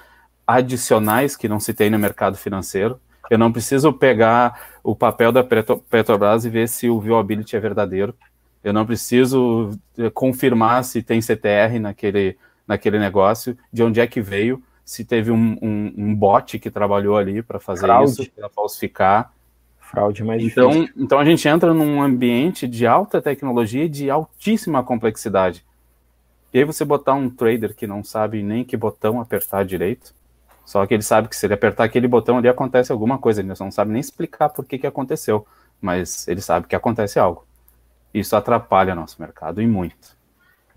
adicionais 0.47 1.37
que 1.37 1.49
não 1.49 1.59
se 1.59 1.73
tem 1.73 1.91
no 1.91 1.99
mercado 1.99 2.37
financeiro, 2.37 3.01
eu 3.31 3.39
não 3.39 3.53
preciso 3.53 3.93
pegar 3.93 4.79
o 4.83 4.95
papel 4.95 5.33
da 5.33 5.43
Petrobras 5.43 6.45
e 6.45 6.51
ver 6.51 6.69
se 6.69 6.89
o 6.89 7.01
viewability 7.01 7.57
é 7.57 7.61
verdadeiro. 7.61 8.15
Eu 8.63 8.73
não 8.73 8.87
preciso 8.87 9.71
eh, 9.99 10.11
confirmar 10.11 10.85
se 10.85 11.03
tem 11.03 11.21
CTR 11.21 11.79
naquele, 11.81 12.37
naquele 12.67 12.99
negócio, 12.99 13.57
de 13.73 13.83
onde 13.83 14.01
é 14.01 14.07
que 14.07 14.21
veio, 14.21 14.63
se 14.85 15.05
teve 15.05 15.31
um, 15.31 15.57
um, 15.61 15.95
um 15.97 16.15
bot 16.15 16.59
que 16.59 16.71
trabalhou 16.71 17.17
ali 17.17 17.43
para 17.43 17.59
fazer 17.59 17.87
Fraude. 17.87 18.11
isso, 18.11 18.31
para 18.33 18.49
falsificar. 18.49 19.33
Fraude 19.79 20.23
mais 20.23 20.43
então, 20.43 20.71
difícil. 20.71 20.95
Então 20.97 21.19
a 21.19 21.25
gente 21.25 21.47
entra 21.49 21.73
num 21.73 22.03
ambiente 22.03 22.67
de 22.69 22.87
alta 22.87 23.21
tecnologia 23.23 23.85
e 23.85 23.89
de 23.89 24.11
altíssima 24.11 24.83
complexidade. 24.83 25.65
E 26.55 26.59
aí 26.59 26.65
você 26.65 26.85
botar 26.85 27.15
um 27.15 27.29
trader 27.29 27.75
que 27.75 27.85
não 27.85 28.05
sabe 28.05 28.41
nem 28.41 28.63
que 28.63 28.77
botão 28.77 29.21
apertar 29.21 29.65
direito, 29.65 30.15
só 30.65 30.87
que 30.87 30.95
ele 30.95 31.03
sabe 31.03 31.29
que 31.29 31.35
se 31.35 31.45
ele 31.45 31.55
apertar 31.55 31.83
aquele 31.83 32.07
botão 32.07 32.39
ali 32.39 32.49
acontece 32.49 32.93
alguma 32.93 33.19
coisa, 33.19 33.41
ele 33.41 33.53
não 33.59 33.73
sabe 33.73 33.91
nem 33.91 34.01
explicar 34.01 34.49
por 34.49 34.65
que, 34.65 34.79
que 34.79 34.87
aconteceu, 34.87 35.45
mas 35.81 36.29
ele 36.29 36.41
sabe 36.41 36.69
que 36.69 36.77
acontece 36.77 37.19
algo. 37.19 37.45
Isso 38.15 38.37
atrapalha 38.37 38.95
nosso 38.95 39.21
mercado 39.21 39.61
e 39.61 39.67
muito. 39.67 40.17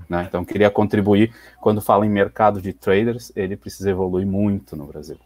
Né? 0.10 0.26
Então, 0.28 0.44
queria 0.44 0.72
contribuir. 0.72 1.32
Quando 1.62 1.80
fala 1.80 2.08
em 2.08 2.10
mercado 2.10 2.60
de 2.60 2.74
traders, 2.74 3.32
ele 3.36 3.56
precisa 3.56 3.91
evoluir 3.91 4.26
muito 4.26 4.76
no 4.76 4.88
Brasil. 4.88 5.20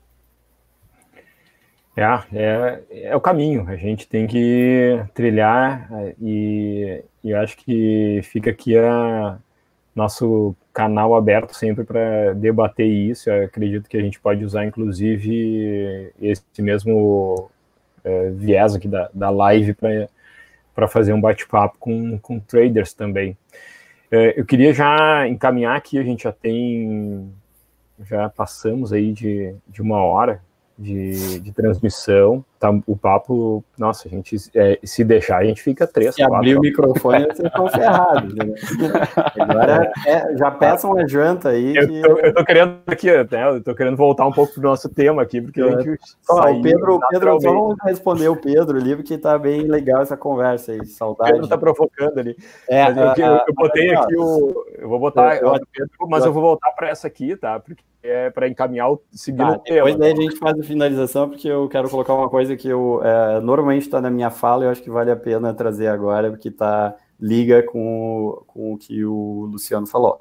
É, 1.95 2.03
é, 2.33 2.83
é 3.03 3.15
o 3.15 3.21
caminho, 3.21 3.65
a 3.69 3.77
gente 3.77 4.05
tem 4.05 4.27
que 4.27 5.01
trilhar 5.13 5.89
e, 6.21 7.03
e 7.23 7.33
acho 7.33 7.55
que 7.57 8.19
fica 8.23 8.49
aqui 8.49 8.77
a 8.77 9.37
nosso 9.95 10.55
canal 10.73 11.15
aberto 11.15 11.53
sempre 11.53 11.83
para 11.83 12.33
debater 12.33 12.87
isso. 12.87 13.29
Eu 13.29 13.45
acredito 13.45 13.89
que 13.89 13.97
a 13.97 14.01
gente 14.01 14.19
pode 14.19 14.43
usar, 14.43 14.65
inclusive, 14.65 16.11
esse 16.21 16.43
mesmo 16.59 17.49
é, 18.03 18.29
viés 18.29 18.75
aqui 18.75 18.87
da, 18.87 19.09
da 19.13 19.29
live 19.29 19.75
para 20.73 20.87
fazer 20.87 21.13
um 21.13 21.21
bate-papo 21.21 21.77
com, 21.79 22.17
com 22.19 22.39
traders 22.39 22.93
também. 22.93 23.37
É, 24.09 24.39
eu 24.39 24.45
queria 24.45 24.73
já 24.73 25.27
encaminhar 25.27 25.75
aqui, 25.75 25.97
a 25.97 26.03
gente 26.03 26.23
já 26.23 26.31
tem, 26.31 27.31
já 28.09 28.29
passamos 28.29 28.91
aí 28.91 29.13
de, 29.13 29.55
de 29.67 29.81
uma 29.81 30.01
hora, 30.03 30.41
de, 30.77 31.39
de 31.39 31.51
transmissão. 31.51 32.43
Tá, 32.61 32.69
o 32.85 32.95
papo, 32.95 33.63
nossa, 33.75 34.07
a 34.07 34.11
gente 34.11 34.37
é, 34.53 34.77
se 34.83 35.03
deixar, 35.03 35.39
a 35.39 35.43
gente 35.43 35.63
fica 35.63 35.87
três. 35.87 36.13
Se 36.13 36.21
abrir 36.21 36.55
o 36.55 36.61
microfone, 36.61 37.25
vocês 37.25 37.39
estão 37.39 37.65
ferrados. 37.73 38.35
Né? 38.35 38.53
Agora 39.39 39.91
é, 40.05 40.37
já 40.37 40.51
peçam 40.51 40.91
uma 40.91 41.07
janta 41.07 41.49
aí. 41.49 41.75
Eu, 41.75 41.87
tô, 41.87 42.19
eu 42.19 42.33
tô 42.35 42.45
querendo 42.45 42.77
aqui, 42.85 43.07
né, 43.07 43.49
eu 43.49 43.63
tô 43.63 43.73
querendo 43.73 43.97
voltar 43.97 44.27
um 44.27 44.31
pouco 44.31 44.53
pro 44.53 44.61
nosso 44.61 44.87
tema 44.89 45.23
aqui, 45.23 45.41
porque 45.41 45.59
a 45.59 45.81
gente. 45.81 45.99
Ó, 46.29 46.51
o 46.51 46.61
Pedro, 46.61 46.99
Pedro, 47.09 47.39
vamos 47.39 47.77
responder 47.83 48.27
o 48.27 48.35
Pedro 48.35 48.77
ali, 48.77 48.95
porque 48.95 49.17
tá 49.17 49.39
bem 49.39 49.63
legal 49.63 50.03
essa 50.03 50.15
conversa 50.15 50.73
aí. 50.73 50.85
Saudade. 50.85 51.31
O 51.31 51.33
Pedro 51.33 51.49
tá 51.49 51.57
provocando 51.57 52.19
ali. 52.19 52.37
É, 52.69 52.91
eu, 52.91 52.95
eu, 52.95 53.41
eu, 53.47 53.53
botei 53.55 53.91
aqui 53.91 54.15
o. 54.15 54.65
Eu 54.77 54.87
vou 54.87 54.99
botar, 54.99 55.37
eu, 55.37 55.53
Pedro, 55.73 56.07
mas 56.07 56.23
eu 56.23 56.31
vou 56.31 56.43
voltar 56.43 56.69
para 56.73 56.89
essa 56.89 57.07
aqui, 57.07 57.35
tá? 57.35 57.59
Porque 57.59 57.81
é 58.03 58.29
para 58.29 58.47
encaminhar 58.47 58.91
o 58.91 59.01
seguindo 59.11 59.43
ah, 59.43 59.51
o 59.51 59.59
tema. 59.59 59.75
Depois 59.75 59.95
daí 59.97 60.11
a 60.11 60.15
gente 60.15 60.37
faz 60.37 60.59
a 60.59 60.63
finalização, 60.63 61.29
porque 61.29 61.47
eu 61.47 61.67
quero 61.69 61.89
colocar 61.89 62.13
uma 62.13 62.29
coisa 62.29 62.50
que 62.57 62.67
eu 62.67 63.01
é, 63.03 63.39
normalmente 63.41 63.83
está 63.83 64.01
na 64.01 64.09
minha 64.09 64.29
fala, 64.29 64.63
e 64.63 64.67
eu 64.67 64.71
acho 64.71 64.81
que 64.81 64.89
vale 64.89 65.11
a 65.11 65.15
pena 65.15 65.53
trazer 65.53 65.87
agora, 65.87 66.29
porque 66.29 66.51
tá 66.51 66.95
liga 67.19 67.61
com, 67.63 68.43
com 68.47 68.73
o 68.73 68.77
que 68.77 69.05
o 69.05 69.47
Luciano 69.51 69.85
falou. 69.85 70.19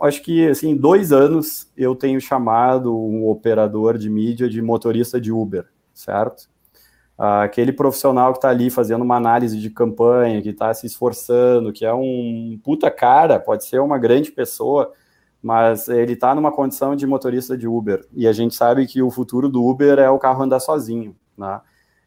Acho 0.00 0.22
que 0.22 0.48
assim, 0.48 0.76
dois 0.76 1.12
anos 1.12 1.70
eu 1.76 1.94
tenho 1.94 2.20
chamado 2.20 2.96
um 2.96 3.28
operador 3.28 3.96
de 3.96 4.10
mídia 4.10 4.48
de 4.48 4.60
motorista 4.60 5.20
de 5.20 5.30
Uber, 5.30 5.66
certo? 5.92 6.48
Aquele 7.16 7.72
profissional 7.72 8.32
que 8.32 8.38
está 8.38 8.48
ali 8.48 8.70
fazendo 8.70 9.02
uma 9.02 9.16
análise 9.16 9.58
de 9.58 9.68
campanha, 9.68 10.40
que 10.40 10.48
está 10.48 10.72
se 10.72 10.86
esforçando, 10.86 11.72
que 11.72 11.84
é 11.84 11.92
um 11.92 12.58
puta 12.64 12.90
cara, 12.90 13.38
pode 13.38 13.64
ser 13.66 13.78
uma 13.80 13.98
grande 13.98 14.32
pessoa, 14.32 14.92
mas 15.42 15.88
ele 15.88 16.12
está 16.12 16.34
numa 16.34 16.52
condição 16.52 16.94
de 16.94 17.06
motorista 17.06 17.56
de 17.56 17.66
Uber 17.66 18.06
e 18.14 18.26
a 18.26 18.32
gente 18.32 18.54
sabe 18.54 18.86
que 18.86 19.02
o 19.02 19.10
futuro 19.10 19.48
do 19.48 19.64
Uber 19.64 19.98
é 19.98 20.10
o 20.10 20.18
carro 20.18 20.42
andar 20.42 20.60
sozinho, 20.60 21.16
né? 21.36 21.60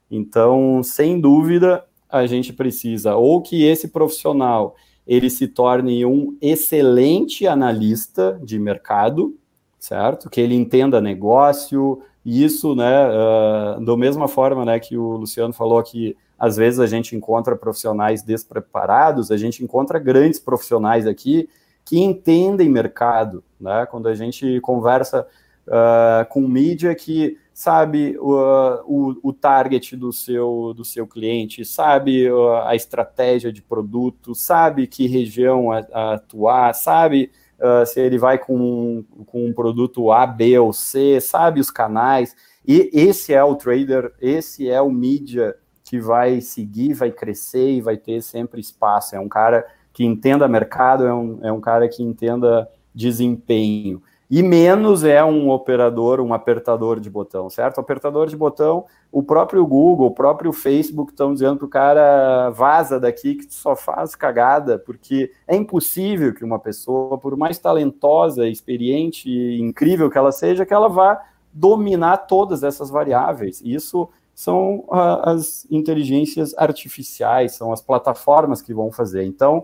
Então, 0.10 0.81
sem 0.84 1.19
dúvida, 1.19 1.85
a 2.07 2.27
gente 2.27 2.53
precisa 2.53 3.15
ou 3.15 3.41
que 3.41 3.65
esse 3.65 3.88
profissional 3.88 4.76
ele 5.05 5.30
se 5.30 5.47
torne 5.47 6.05
um 6.05 6.38
excelente 6.41 7.47
analista 7.47 8.39
de 8.43 8.60
mercado, 8.60 9.35
certo? 9.80 10.30
Que 10.30 10.39
ele 10.39 10.55
entenda 10.55 11.01
negócio, 11.01 12.01
isso, 12.23 12.76
né? 12.76 13.07
Uh, 13.10 13.84
da 13.84 13.97
mesma 13.97 14.27
forma, 14.27 14.64
né, 14.64 14.80
que 14.80 14.95
o 14.97 15.18
Luciano 15.18 15.53
falou 15.53 15.81
que 15.84 16.15
às 16.39 16.55
vezes 16.57 16.80
a 16.80 16.88
gente 16.88 17.15
encontra 17.15 17.55
profissionais 17.55 18.22
despreparados, 18.22 19.31
a 19.31 19.38
gente 19.38 19.64
encontra 19.64 19.99
grandes 19.99 20.39
profissionais 20.39 21.07
aqui 21.07 21.49
que 21.85 21.99
entendem 21.99 22.69
mercado, 22.69 23.43
né? 23.60 23.85
Quando 23.85 24.07
a 24.07 24.15
gente 24.15 24.60
conversa 24.61 25.27
uh, 25.68 26.27
com 26.30 26.41
mídia 26.41 26.95
que 26.95 27.38
sabe 27.53 28.18
uh, 28.18 28.81
o, 28.85 29.15
o, 29.22 29.34
target 29.34 29.95
do 29.95 30.11
seu, 30.11 30.73
do 30.76 30.84
seu 30.84 31.05
cliente, 31.05 31.64
sabe 31.64 32.30
uh, 32.31 32.55
a 32.65 32.76
estratégia 32.76 33.53
de 33.53 33.61
produto, 33.61 34.34
sabe 34.34 34.88
que 34.88 35.07
região 35.07 35.72
a, 35.72 35.85
a 35.93 36.14
atuar, 36.15 36.73
sabe 36.73 37.31
uh, 37.60 37.85
se 37.85 37.99
ele 38.01 38.18
vai 38.18 38.39
com, 38.39 39.03
com 39.27 39.45
um 39.45 39.53
produto 39.53 40.11
A, 40.11 40.26
B 40.26 40.57
ou 40.57 40.73
C, 40.73 41.22
sabe 41.22 41.60
os 41.60 41.69
canais. 41.69 42.35
E 42.65 42.89
esse 42.93 43.34
é 43.34 43.43
o 43.43 43.55
trader, 43.55 44.14
esse 44.19 44.69
é 44.69 44.81
o 44.81 44.89
mídia 44.89 45.55
que 45.84 45.99
vai 45.99 46.41
seguir, 46.41 46.93
vai 46.93 47.11
crescer 47.11 47.72
e 47.72 47.81
vai 47.81 47.97
ter 47.97 48.22
sempre 48.22 48.60
espaço. 48.60 49.15
É 49.15 49.19
um 49.19 49.30
cara 49.30 49.65
que 49.94 50.03
entenda 50.03 50.48
mercado, 50.48 51.06
é 51.06 51.14
um, 51.14 51.40
é 51.44 51.52
um 51.52 51.61
cara 51.61 51.88
que 51.88 52.02
entenda 52.03 52.68
desempenho 52.94 54.02
e 54.36 54.41
menos 54.41 55.03
é 55.03 55.24
um 55.24 55.52
operador, 55.52 56.20
um 56.20 56.34
apertador 56.34 56.99
de 56.99 57.07
botão, 57.07 57.52
certo? 57.52 57.80
apertador 57.80 58.26
de 58.26 58.36
botão, 58.36 58.86
o 59.11 59.22
próprio 59.22 59.64
Google, 59.64 60.07
o 60.07 60.11
próprio 60.11 60.52
Facebook 60.52 61.11
estão 61.11 61.34
dizendo 61.34 61.57
para 61.57 61.65
o 61.68 61.70
cara 61.70 62.49
vaza 62.49 62.99
daqui 62.99 63.36
que 63.36 63.53
só 63.53 63.76
faz 63.76 64.15
cagada, 64.15 64.80
porque 64.80 65.32
é 65.48 65.56
impossível 65.56 66.34
que 66.34 66.44
uma 66.44 66.57
pessoa, 66.57 67.15
por 67.15 67.38
mais 67.38 67.60
talentosa, 67.60 68.48
experiente 68.48 69.30
e 69.30 69.61
incrível 69.61 70.10
que 70.10 70.18
ela 70.18 70.32
seja, 70.32 70.65
que 70.65 70.74
ela 70.74 70.90
vá 70.90 71.22
dominar 71.53 72.18
todas 72.18 72.64
essas 72.64 72.90
variáveis. 72.90 73.61
Isso 73.64 74.10
são 74.34 74.80
uh, 74.88 75.30
as 75.30 75.68
inteligências 75.70 76.56
artificiais, 76.57 77.52
são 77.52 77.72
as 77.72 77.84
plataformas 77.84 78.64
que 78.64 78.74
vão 78.74 78.91
fazer. 78.91 79.26
Então, 79.26 79.64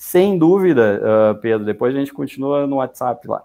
sem 0.00 0.38
dúvida, 0.38 0.98
uh, 0.98 1.38
Pedro, 1.42 1.62
depois 1.62 1.94
a 1.94 1.98
gente 1.98 2.10
continua 2.10 2.66
no 2.66 2.76
WhatsApp 2.76 3.28
lá. 3.28 3.44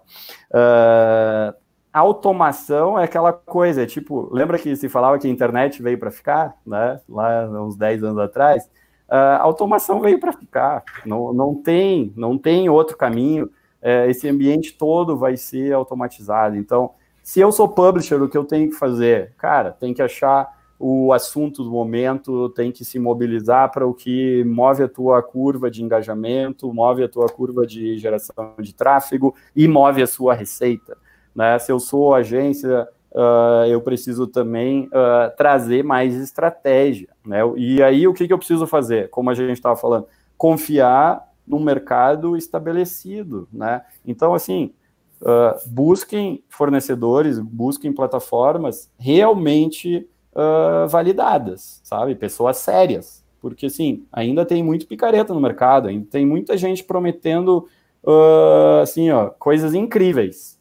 Uh, 0.49 1.53
automação 1.91 2.98
é 2.98 3.03
aquela 3.03 3.34
coisa, 3.34 3.84
é 3.84 3.86
tipo, 3.86 4.34
lembra 4.34 4.57
que 4.57 4.73
se 4.73 4.88
falava 4.88 5.19
que 5.19 5.27
a 5.27 5.30
internet 5.30 5.84
veio 5.84 5.99
para 5.99 6.10
ficar, 6.10 6.56
né? 6.65 7.02
Lá 7.10 7.45
uns 7.61 7.76
10 7.76 8.06
anos 8.06 8.19
atrás. 8.19 8.64
Uh, 9.10 9.36
automação 9.41 9.99
veio 9.99 10.18
para 10.18 10.32
ficar, 10.32 10.82
não, 11.06 11.34
não, 11.34 11.53
tem, 11.53 12.14
não 12.15 12.38
tem 12.38 12.69
outro 12.69 12.95
caminho. 12.95 13.48
Uh, 13.82 14.10
esse 14.10 14.26
ambiente 14.30 14.77
todo 14.77 15.18
vai 15.18 15.36
ser 15.36 15.73
automatizado. 15.73 16.56
Então, 16.56 16.91
se 17.22 17.41
eu 17.41 17.52
sou 17.52 17.68
publisher, 17.68 18.23
o 18.23 18.30
que 18.30 18.38
eu 18.38 18.45
tenho 18.45 18.69
que 18.69 18.77
fazer? 18.77 19.34
Cara, 19.38 19.72
tem 19.73 19.94
que 19.94 20.02
achar 20.02 20.55
o 20.77 21.14
assunto 21.14 21.64
do 21.64 21.72
momento 21.72 22.49
tem 22.49 22.72
que 22.72 22.84
se 22.84 22.99
mobilizar 22.99 23.72
para 23.72 23.88
o 23.88 23.93
que 23.93 24.43
move 24.43 24.84
a 24.84 24.89
tua 24.89 25.23
curva 25.23 25.72
de 25.72 25.84
engajamento, 25.84 26.73
move 26.73 27.03
a 27.03 27.10
tua 27.10 27.27
curva 27.27 27.65
de 27.65 27.97
geração 27.97 28.53
de 28.60 28.73
tráfego 28.73 29.34
e 29.56 29.68
move 29.68 30.02
a 30.02 30.07
sua 30.07 30.34
receita. 30.34 30.97
Né? 31.34 31.57
Se 31.60 31.72
eu 31.72 31.80
sou 31.80 32.14
agência, 32.14 32.88
uh, 33.11 33.65
eu 33.68 33.81
preciso 33.81 34.27
também 34.27 34.88
uh, 34.88 35.35
trazer 35.38 35.84
mais 35.84 36.14
estratégia. 36.14 37.10
Né? 37.26 37.39
E 37.56 37.81
aí, 37.81 38.07
o 38.07 38.14
que, 38.14 38.27
que 38.27 38.34
eu 38.34 38.38
preciso 38.38 38.68
fazer? 38.68 39.10
Como 39.10 39.30
a 39.30 39.34
gente 39.34 39.52
estava 39.52 39.77
falando, 39.77 40.07
confiar 40.38 41.26
no 41.47 41.60
mercado 41.60 42.35
estabelecido. 42.35 43.47
Né? 43.52 43.81
Então, 44.06 44.34
assim, 44.34 44.73
uh, 45.22 45.57
busquem 45.69 46.43
fornecedores, 46.49 47.39
busquem 47.39 47.93
plataformas 47.93 48.91
realmente 48.97 50.07
uh, 50.36 50.88
validadas, 50.88 51.80
sabe? 51.84 52.14
Pessoas 52.14 52.57
sérias. 52.57 53.24
Porque, 53.40 53.68
assim, 53.68 54.06
ainda 54.12 54.45
tem 54.45 54.64
muito 54.64 54.88
picareta 54.88 55.34
no 55.34 55.40
mercado, 55.40 55.88
ainda 55.88 56.06
tem 56.10 56.26
muita 56.26 56.57
gente 56.57 56.84
prometendo, 56.84 57.68
uh, 58.03 58.82
assim, 58.82 59.12
ó, 59.12 59.30
coisas 59.30 59.74
incríveis. 59.74 60.60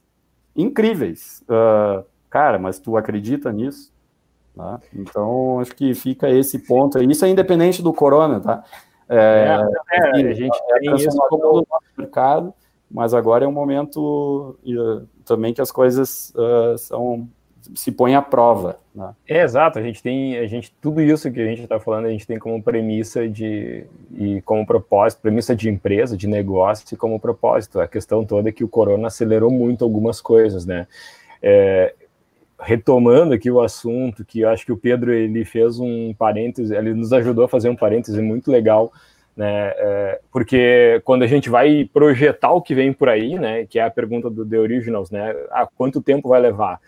Incríveis. 0.55 1.43
Uh, 1.49 2.05
cara, 2.31 2.59
mas 2.59 2.79
tu 2.79 2.97
acredita 2.97 3.51
nisso? 3.53 3.93
Tá? 4.55 4.81
Então, 4.95 5.59
acho 5.59 5.75
que 5.75 5.95
fica 5.95 6.31
esse 6.31 6.61
ponto 6.61 6.99
aí. 6.99 7.07
Isso 7.07 7.25
é 7.25 7.29
independente 7.29 7.83
do 7.83 7.93
corona, 7.93 8.39
tá? 8.39 8.63
É, 9.09 9.59
é, 9.91 10.21
é 10.21 10.31
a 10.31 10.33
gente 10.33 10.57
é 10.71 10.79
tem 10.79 10.95
isso 10.95 11.19
como 11.29 11.59
no 11.59 11.67
mercado, 11.99 12.55
mas 12.91 13.13
agora 13.13 13.45
é 13.45 13.49
um 13.49 13.53
momento 13.53 14.57
uh, 14.65 15.07
também 15.25 15.53
que 15.53 15.61
as 15.61 15.73
coisas 15.73 16.33
uh, 16.37 16.79
são 16.79 17.29
se 17.75 17.91
põe 17.93 18.15
à 18.15 18.23
prova. 18.23 18.79
Né? 18.95 19.15
É, 19.27 19.43
exato, 19.43 19.79
a 19.79 19.83
gente 19.83 20.03
tem, 20.03 20.37
a 20.37 20.47
gente, 20.47 20.73
tudo 20.81 21.01
isso 21.01 21.31
que 21.31 21.41
a 21.41 21.47
gente 21.47 21.63
está 21.63 21.81
falando, 21.81 22.07
a 22.07 22.11
gente 22.11 22.27
tem 22.27 22.39
como 22.39 22.63
premissa 22.63 23.29
de, 23.29 23.85
e 24.13 24.43
como 24.43 24.67
propósito, 24.67 25.23
premissa 25.23 25.55
de 25.57 25.69
empresa, 25.69 26.17
de 26.17 26.27
negócio 26.27 26.87
e 26.93 26.97
como 26.97 27.19
propósito. 27.19 27.81
A 27.81 27.89
questão 27.89 28.25
toda 28.25 28.49
é 28.49 28.53
que 28.53 28.65
o 28.65 28.69
corona 28.69 29.07
acelerou 29.07 29.51
muito 29.51 29.85
algumas 29.85 30.21
coisas, 30.21 30.67
né? 30.67 30.87
É, 31.43 31.95
retomando 32.61 33.35
aqui 33.35 33.51
o 33.51 33.61
assunto, 33.61 34.25
que 34.25 34.41
eu 34.41 34.49
acho 34.49 34.65
que 34.65 34.73
o 34.73 34.77
Pedro 34.77 35.13
ele 35.13 35.45
fez 35.45 35.79
um 35.79 36.15
parêntese, 36.15 36.75
ele 36.75 36.95
nos 36.95 37.13
ajudou 37.13 37.45
a 37.45 37.49
fazer 37.49 37.69
um 37.69 37.77
parêntese 37.77 38.21
muito 38.23 38.51
legal, 38.51 38.93
né? 39.37 39.73
É, 39.77 40.21
porque 40.31 41.01
quando 41.05 41.23
a 41.23 41.27
gente 41.27 41.51
vai 41.51 41.89
projetar 41.93 42.53
o 42.53 42.63
que 42.63 42.75
vem 42.75 42.93
por 42.93 43.09
aí, 43.09 43.39
né? 43.39 43.67
Que 43.67 43.79
é 43.79 43.83
a 43.83 43.91
pergunta 43.91 44.31
do 44.31 44.47
The 44.47 44.59
Originals, 44.59 45.11
né? 45.11 45.35
Ah, 45.51 45.69
quanto 45.77 46.03
tempo 46.03 46.29
vai 46.29 46.41
levar? 46.41 46.81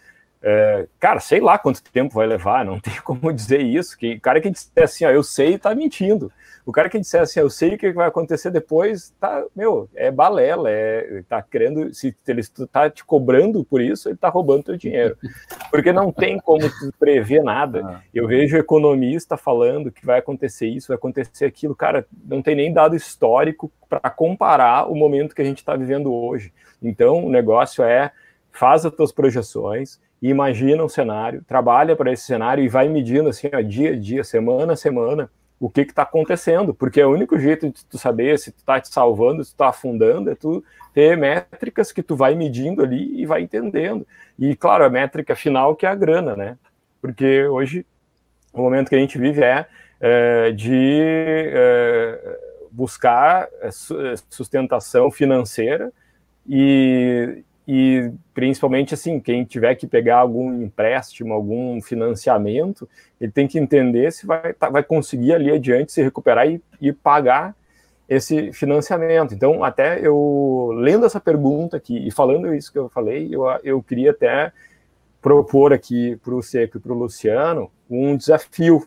É, 0.49 0.87
cara, 1.01 1.19
sei 1.19 1.41
lá 1.41 1.59
quanto 1.59 1.83
tempo 1.83 2.15
vai 2.15 2.25
levar, 2.25 2.65
não 2.65 2.79
tem 2.81 2.95
como 3.03 3.33
dizer 3.33 3.61
isso. 3.61 3.99
Que 3.99 4.15
o 4.15 4.21
cara 4.21 4.41
que 4.41 4.49
disser 4.49 4.85
assim, 4.85 5.05
ó, 5.05 5.11
eu 5.11 5.25
sei, 5.25 5.59
tá 5.59 5.75
mentindo. 5.75 6.31
O 6.65 6.71
cara 6.71 6.89
que 6.89 7.01
disser 7.01 7.21
assim, 7.21 7.41
ó, 7.41 7.43
eu 7.43 7.51
sei 7.51 7.75
o 7.75 7.79
que 7.79 7.91
vai 7.91 8.07
acontecer 8.07 8.53
depois, 8.53 9.13
tá, 9.19 9.45
meu, 9.57 9.89
é 9.93 10.09
balela, 10.09 10.71
é, 10.71 11.25
tá 11.29 11.43
querendo, 11.43 11.93
se 11.93 12.15
ele 12.29 12.43
tá 12.71 12.89
te 12.89 13.05
cobrando 13.05 13.65
por 13.65 13.81
isso, 13.81 14.09
ele 14.09 14.17
tá 14.17 14.29
roubando 14.29 14.63
teu 14.63 14.77
dinheiro. 14.77 15.17
Porque 15.69 15.93
não 15.93 16.13
tem 16.13 16.39
como 16.39 16.63
prever 16.97 17.43
nada. 17.43 17.83
Ah. 17.85 18.01
Eu 18.15 18.29
vejo 18.29 18.57
economista 18.57 19.37
falando 19.37 19.91
que 19.91 20.07
vai 20.07 20.21
acontecer 20.21 20.69
isso, 20.69 20.89
vai 20.89 20.97
acontecer 20.97 21.45
aquilo, 21.45 21.75
cara, 21.75 22.07
não 22.25 22.41
tem 22.41 22.55
nem 22.55 22.73
dado 22.73 22.95
histórico 22.95 23.71
para 23.89 24.11
comparar 24.11 24.89
o 24.89 24.95
momento 24.95 25.35
que 25.35 25.43
a 25.43 25.45
gente 25.45 25.59
está 25.59 25.75
vivendo 25.75 26.15
hoje. 26.15 26.53
Então, 26.81 27.25
o 27.25 27.31
negócio 27.31 27.83
é 27.83 28.13
faz 28.53 28.87
as 28.87 28.93
tuas 28.93 29.13
projeções, 29.13 30.01
imagina 30.29 30.85
um 30.85 30.89
cenário, 30.89 31.43
trabalha 31.47 31.95
para 31.97 32.13
esse 32.13 32.25
cenário 32.25 32.63
e 32.65 32.69
vai 32.69 32.89
medindo 32.89 33.29
assim, 33.29 33.49
ó, 33.53 33.61
dia 33.61 33.91
a 33.91 33.99
dia, 33.99 34.25
semana 34.25 34.73
a 34.73 34.77
semana, 34.77 35.31
o 35.59 35.71
que 35.71 35.81
está 35.81 36.03
acontecendo, 36.03 36.75
porque 36.75 37.01
é 37.01 37.07
o 37.07 37.13
único 37.13 37.39
jeito 37.39 37.71
de 37.71 37.85
tu 37.85 37.99
saber 37.99 38.39
se 38.39 38.53
tu 38.53 38.59
está 38.59 38.81
te 38.81 38.89
salvando, 38.89 39.43
se 39.43 39.51
tu 39.51 39.55
está 39.55 39.69
afundando, 39.69 40.31
é 40.31 40.35
tu 40.35 40.63
ter 40.93 41.17
métricas 41.17 41.93
que 41.93 42.03
tu 42.03 42.15
vai 42.15 42.35
medindo 42.35 42.83
ali 42.83 43.21
e 43.21 43.27
vai 43.27 43.43
entendendo. 43.43 44.07
E, 44.39 44.55
claro, 44.55 44.85
a 44.85 44.91
métrica 44.91 45.35
final 45.35 45.75
que 45.75 45.87
é 45.87 45.89
a 45.89 45.95
grana, 45.95 46.37
né? 46.37 46.59
Porque 47.01 47.47
hoje, 47.47 47.87
o 48.53 48.61
momento 48.61 48.89
que 48.89 48.95
a 48.95 48.99
gente 48.99 49.19
vive 49.19 49.43
é, 49.43 49.67
é 50.01 50.51
de 50.53 51.01
é, 51.03 52.39
buscar 52.71 53.49
é, 53.61 53.71
sustentação 54.29 55.11
financeira 55.11 55.91
e, 56.47 57.43
e 57.67 58.13
principalmente 58.33 58.95
assim, 58.95 59.19
quem 59.19 59.45
tiver 59.45 59.75
que 59.75 59.87
pegar 59.87 60.19
algum 60.19 60.63
empréstimo, 60.63 61.35
algum 61.35 61.81
financiamento, 61.83 62.89
ele 63.21 63.33
tem 63.33 63.49
que 63.49 63.59
entender 63.59 64.13
se 64.13 64.25
vai, 64.25 64.53
tá, 64.53 64.71
vai 64.71 64.85
conseguir 64.85 65.33
ali 65.35 65.51
adiante 65.51 65.91
se 65.91 66.03
recuperar 66.03 66.49
e, 66.49 66.63
e 66.81 66.93
pagar 66.93 67.57
esse 68.09 68.53
financiamento. 68.53 69.35
Então, 69.35 69.65
até 69.65 69.99
eu 70.01 70.71
lendo 70.77 71.07
essa 71.07 71.19
pergunta 71.19 71.77
aqui 71.77 72.07
e 72.07 72.11
falando 72.13 72.55
isso 72.55 72.71
que 72.71 72.79
eu 72.79 72.89
falei, 72.89 73.29
eu, 73.33 73.43
eu 73.65 73.83
queria 73.83 74.13
até 74.13 74.53
propor 75.21 75.73
aqui 75.73 76.15
para 76.23 76.35
o 76.35 76.43
Seco 76.43 76.77
e 76.77 76.81
para 76.81 76.93
o 76.93 76.97
Luciano 76.97 77.69
um 77.91 78.17
desafio, 78.17 78.87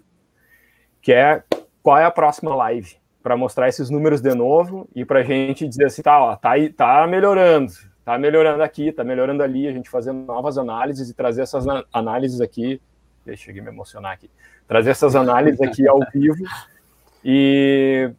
que 1.01 1.11
é 1.11 1.43
qual 1.84 1.97
é 1.97 2.06
a 2.06 2.11
próxima 2.11 2.56
live, 2.56 2.95
para 3.22 3.35
mostrar 3.35 3.68
esses 3.68 3.89
números 3.89 4.22
de 4.22 4.34
novo 4.34 4.88
e 4.95 5.03
para 5.03 5.19
a 5.19 5.23
gente 5.23 5.68
dizer 5.68 5.88
assim, 5.88 6.01
tá, 6.01 6.18
ó, 6.18 6.35
tá, 6.38 6.51
tá 6.77 7.06
melhorando, 7.07 7.73
tá 8.10 8.18
melhorando 8.18 8.64
aqui, 8.64 8.91
tá 8.91 9.03
melhorando 9.03 9.44
ali, 9.44 9.68
a 9.68 9.72
gente 9.72 9.88
fazendo 9.88 10.26
novas 10.26 10.57
análises 10.57 11.11
e 11.11 11.14
trazer 11.14 11.44
essas 11.44 11.64
análises 11.94 12.41
aqui. 12.41 12.81
Deixa 13.23 13.52
eu 13.52 13.64
me 13.64 13.69
emocionar 13.69 14.14
aqui. 14.14 14.27
Trazer 14.68 14.90
essas 14.90 15.15
análises 15.15 15.61
aqui 15.61 15.88
ao 15.88 15.99
vivo 16.11 16.44
e, 17.23 18.10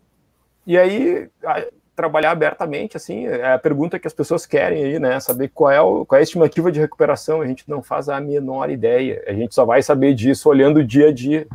e 0.65 0.79
aí 0.79 1.29
a, 1.45 1.67
trabalhar 1.97 2.31
abertamente, 2.31 2.97
assim, 2.97 3.27
é 3.27 3.53
a 3.53 3.59
pergunta 3.59 3.99
que 3.99 4.07
as 4.07 4.15
pessoas 4.15 4.47
querem 4.47 4.85
aí, 4.85 5.01
né? 5.01 5.19
Saber 5.19 5.49
qual 5.49 5.73
é, 5.73 5.81
o, 5.81 6.07
qual 6.07 6.17
é 6.19 6.21
a 6.21 6.23
estimativa 6.23 6.71
de 6.71 6.79
recuperação. 6.79 7.41
A 7.41 7.47
gente 7.47 7.69
não 7.69 7.83
faz 7.83 8.09
a 8.09 8.21
menor 8.21 8.71
ideia. 8.71 9.25
A 9.27 9.33
gente 9.33 9.53
só 9.53 9.65
vai 9.65 9.83
saber 9.83 10.15
disso 10.15 10.49
olhando 10.49 10.85
dia 10.85 11.09
a 11.09 11.13
dia. 11.13 11.49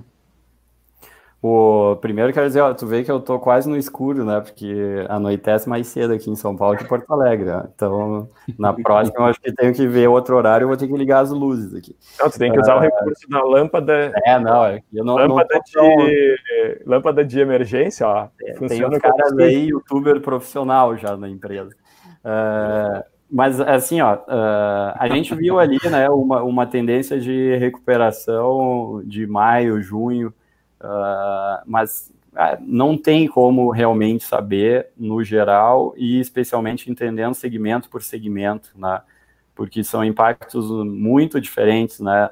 O 1.48 1.96
primeiro 1.98 2.34
quero 2.34 2.48
dizer, 2.48 2.62
ó, 2.62 2.74
tu 2.74 2.88
vê 2.88 3.04
que 3.04 3.12
eu 3.12 3.20
tô 3.20 3.38
quase 3.38 3.70
no 3.70 3.78
escuro, 3.78 4.26
né? 4.26 4.42
Porque 4.42 5.06
anoitece 5.08 5.70
mais 5.70 5.86
cedo 5.86 6.12
aqui 6.12 6.28
em 6.28 6.36
São 6.36 6.56
Paulo 6.56 6.76
que 6.76 6.84
Porto 6.86 7.14
Alegre. 7.14 7.46
Né? 7.46 7.68
Então, 7.76 8.28
na 8.58 8.74
próxima, 8.82 9.16
eu 9.20 9.26
acho 9.26 9.40
que 9.40 9.54
tenho 9.54 9.72
que 9.72 9.86
ver 9.86 10.08
outro 10.08 10.36
horário, 10.36 10.64
eu 10.64 10.70
vou 10.70 10.76
ter 10.76 10.88
que 10.88 10.98
ligar 10.98 11.20
as 11.20 11.30
luzes 11.30 11.76
aqui. 11.76 11.96
Não, 12.20 12.32
tu 12.32 12.40
tem 12.40 12.52
que 12.52 12.60
usar 12.60 12.78
uh, 12.78 12.80
o 12.80 12.82
recurso 12.82 13.30
da 13.30 13.44
lâmpada. 13.44 14.12
É, 14.26 14.40
não, 14.40 14.66
é 14.66 14.82
eu 14.92 15.06
não. 15.06 15.18
Lâmpada, 15.18 15.60
não 15.76 15.98
de, 15.98 16.36
lâmpada 16.84 17.24
de 17.24 17.40
emergência, 17.40 18.08
ó. 18.08 18.28
É, 18.42 18.56
funciona 18.56 18.90
tem 18.90 18.98
um 18.98 19.16
cara 19.16 19.44
aí, 19.44 19.68
youtuber 19.68 20.20
profissional 20.22 20.98
já 20.98 21.16
na 21.16 21.30
empresa. 21.30 21.70
Uh, 22.26 23.04
mas 23.30 23.62
assim, 23.62 24.02
ó, 24.02 24.16
uh, 24.16 24.96
a 24.96 25.08
gente 25.10 25.36
viu 25.36 25.60
ali, 25.60 25.78
né, 25.92 26.10
uma, 26.10 26.42
uma 26.42 26.66
tendência 26.66 27.20
de 27.20 27.56
recuperação 27.58 29.04
de 29.06 29.28
maio, 29.28 29.80
junho. 29.80 30.34
Uh, 30.86 31.64
mas 31.66 32.14
uh, 32.34 32.62
não 32.62 32.96
tem 32.96 33.28
como 33.28 33.72
realmente 33.72 34.24
saber 34.24 34.90
no 34.96 35.24
geral 35.24 35.96
e 35.98 36.20
especialmente 36.20 36.92
entendendo 36.92 37.34
segmento 37.34 37.90
por 37.90 38.04
segmento, 38.04 38.70
né? 38.76 39.02
Porque 39.56 39.84
são 39.84 40.04
impactos 40.04 40.70
muito 40.86 41.42
diferentes, 41.42 42.00
né? 42.00 42.30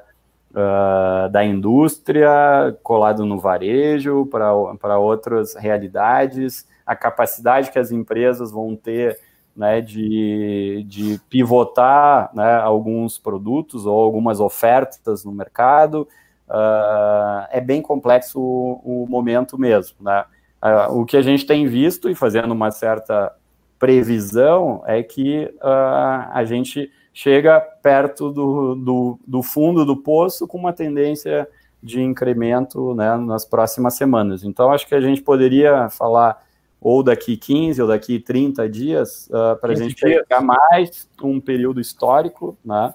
Uh, 0.52 1.28
da 1.30 1.44
indústria 1.44 2.78
colado 2.80 3.26
no 3.26 3.40
varejo 3.40 4.24
para 4.26 4.98
outras 5.00 5.56
realidades, 5.56 6.68
a 6.86 6.94
capacidade 6.94 7.72
que 7.72 7.78
as 7.78 7.90
empresas 7.90 8.52
vão 8.52 8.76
ter 8.76 9.18
né, 9.56 9.80
de, 9.80 10.84
de 10.86 11.20
pivotar 11.28 12.30
né, 12.34 12.56
alguns 12.56 13.18
produtos 13.18 13.84
ou 13.84 14.00
algumas 14.00 14.38
ofertas 14.38 15.24
no 15.24 15.32
mercado, 15.32 16.06
uh, 16.48 17.46
é 17.50 17.60
bem 17.60 17.82
complexo 17.82 18.40
o, 18.40 19.04
o 19.04 19.06
momento 19.08 19.58
mesmo. 19.58 19.96
Né? 20.00 20.24
Uh, 20.62 21.00
o 21.00 21.04
que 21.04 21.16
a 21.16 21.22
gente 21.22 21.46
tem 21.46 21.66
visto 21.66 22.08
e 22.08 22.14
fazendo 22.14 22.52
uma 22.52 22.70
certa 22.70 23.32
previsão 23.78 24.82
é 24.86 25.02
que 25.02 25.44
uh, 25.56 26.30
a 26.32 26.44
gente 26.44 26.90
chega 27.12 27.60
perto 27.60 28.30
do, 28.30 28.74
do, 28.74 29.18
do, 29.26 29.42
fundo 29.42 29.84
do 29.84 29.96
poço 29.96 30.48
com 30.48 30.58
uma 30.58 30.72
tendência 30.72 31.46
de 31.82 32.02
incremento 32.02 32.94
né, 32.94 33.16
nas 33.16 33.44
próximas 33.44 33.94
semanas. 33.94 34.42
Então, 34.42 34.72
acho 34.72 34.86
que 34.86 34.94
a 34.94 35.00
gente 35.00 35.22
poderia 35.22 35.88
falar 35.90 36.42
ou 36.80 37.02
daqui 37.02 37.36
15 37.36 37.80
ou 37.80 37.88
daqui 37.88 38.18
30 38.18 38.68
dias 38.68 39.28
uh, 39.28 39.58
para 39.58 39.72
a 39.72 39.74
gente 39.74 39.94
pegar 39.94 40.40
mais 40.40 41.08
um 41.22 41.40
período 41.40 41.80
histórico, 41.80 42.58
né? 42.64 42.92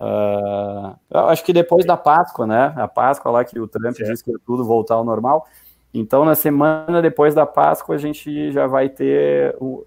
Uh, 0.00 0.96
acho 1.28 1.44
que 1.44 1.52
depois 1.52 1.86
da 1.86 1.96
Páscoa, 1.96 2.46
né? 2.46 2.72
A 2.76 2.88
Páscoa 2.88 3.30
lá 3.30 3.44
que 3.44 3.58
o 3.58 3.68
Trump 3.68 3.94
certo. 3.94 4.10
disse 4.10 4.24
que 4.24 4.30
ia 4.30 4.38
tudo 4.44 4.64
voltar 4.64 4.94
ao 4.94 5.04
normal. 5.04 5.46
Então, 5.92 6.24
na 6.24 6.34
semana 6.34 7.00
depois 7.00 7.34
da 7.34 7.46
Páscoa, 7.46 7.94
a 7.94 7.98
gente 7.98 8.50
já 8.50 8.66
vai 8.66 8.88
ter, 8.88 9.56
uh, 9.60 9.86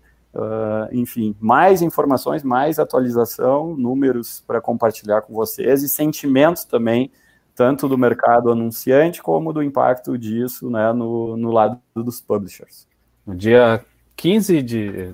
enfim, 0.92 1.36
mais 1.40 1.82
informações, 1.82 2.44
mais 2.44 2.80
atualização, 2.80 3.76
números 3.76 4.42
para 4.48 4.62
compartilhar 4.62 5.22
com 5.22 5.34
vocês 5.34 5.84
e 5.84 5.90
sentimentos 5.90 6.64
também, 6.64 7.12
tanto 7.54 7.90
do 7.90 7.98
mercado 7.98 8.50
anunciante 8.50 9.22
como 9.22 9.52
do 9.52 9.62
impacto 9.62 10.18
disso 10.18 10.70
né, 10.70 10.94
no, 10.94 11.36
no 11.36 11.52
lado 11.52 11.78
dos 11.94 12.22
publishers. 12.22 12.88
No 13.26 13.36
dia 13.36 13.84
15 14.16 14.62
de, 14.62 15.14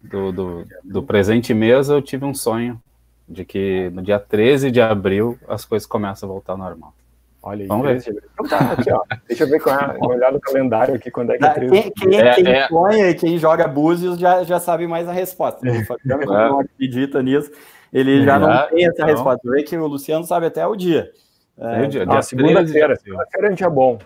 do, 0.00 0.32
do, 0.32 0.66
do 0.82 1.02
presente 1.02 1.52
mês, 1.52 1.90
eu 1.90 2.00
tive 2.00 2.24
um 2.24 2.32
sonho 2.32 2.80
de 3.28 3.44
que 3.44 3.90
no 3.90 4.02
dia 4.02 4.18
13 4.18 4.70
de 4.70 4.80
abril 4.80 5.38
as 5.48 5.64
coisas 5.64 5.86
começam 5.86 6.28
a 6.28 6.32
voltar 6.32 6.52
ao 6.52 6.58
normal. 6.58 6.94
Olha 7.42 7.62
aí. 7.62 7.66
Vamos 7.66 7.86
ver. 7.86 8.22
Então 8.34 8.46
tá, 8.46 8.72
aqui. 8.72 9.20
Deixa 9.26 9.44
eu 9.44 9.48
ver 9.48 9.60
qual 9.60 9.76
é, 9.76 9.98
olhar 10.00 10.30
no 10.32 10.40
calendário 10.40 10.94
aqui 10.94 11.10
quando 11.10 11.32
é 11.32 11.38
que 11.38 11.44
é 11.44 11.50
13. 11.50 11.72
Quem, 11.72 11.90
quem, 11.90 12.20
é, 12.20 12.34
quem 12.34 12.48
é... 12.48 12.68
sonha 12.68 13.10
e 13.10 13.14
quem 13.14 13.38
joga 13.38 13.66
búzios 13.66 14.18
já, 14.18 14.44
já 14.44 14.60
sabe 14.60 14.86
mais 14.86 15.08
a 15.08 15.12
resposta. 15.12 15.68
O 15.68 15.84
Fabiano 15.84 16.22
é. 16.22 16.48
não 16.48 16.60
acredita 16.60 17.22
nisso, 17.22 17.50
ele 17.92 18.24
já 18.24 18.38
não 18.38 18.68
tem 18.68 18.86
essa 18.86 19.04
resposta. 19.04 19.50
Vê 19.50 19.62
que 19.64 19.76
o 19.76 19.86
Luciano 19.86 20.24
sabe 20.24 20.46
até 20.46 20.64
o 20.66 20.76
dia. 20.76 21.10
É, 21.58 21.86
dia, 21.86 22.06
dia 22.06 22.22
segunda-feira. 22.22 22.96
Segunda-feira 22.96 23.46
a 23.46 23.50
gente 23.50 23.64
é 23.64 23.70
bom. 23.70 23.98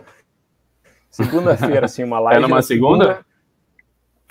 Segunda-feira, 1.10 1.86
assim, 1.86 2.04
uma 2.04 2.18
live. 2.20 2.42
É 2.42 2.46
numa 2.46 2.62
segunda? 2.62 3.04
segunda 3.04 3.26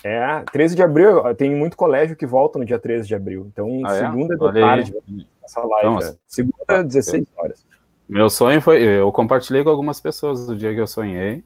é, 0.07 0.43
13 0.51 0.75
de 0.75 0.83
abril, 0.83 1.33
tem 1.33 1.55
muito 1.55 1.75
colégio 1.75 2.15
que 2.15 2.27
volta 2.27 2.59
no 2.59 2.65
dia 2.65 2.77
13 2.77 3.07
de 3.07 3.15
abril. 3.15 3.47
Então, 3.51 3.81
ah, 3.83 3.95
é? 3.95 3.99
segunda 4.01 4.35
é? 4.35 4.37
de 4.37 4.59
tarde, 4.59 4.95
essa 5.43 5.61
live. 5.61 5.95
Então, 5.95 6.07
é. 6.07 6.15
Segunda, 6.27 6.83
16 6.83 7.25
horas. 7.35 7.65
Meu 8.07 8.29
sonho 8.29 8.61
foi, 8.61 8.83
eu 8.83 9.11
compartilhei 9.11 9.63
com 9.63 9.71
algumas 9.71 9.99
pessoas 9.99 10.47
o 10.47 10.55
dia 10.55 10.71
que 10.75 10.79
eu 10.79 10.85
sonhei, 10.85 11.43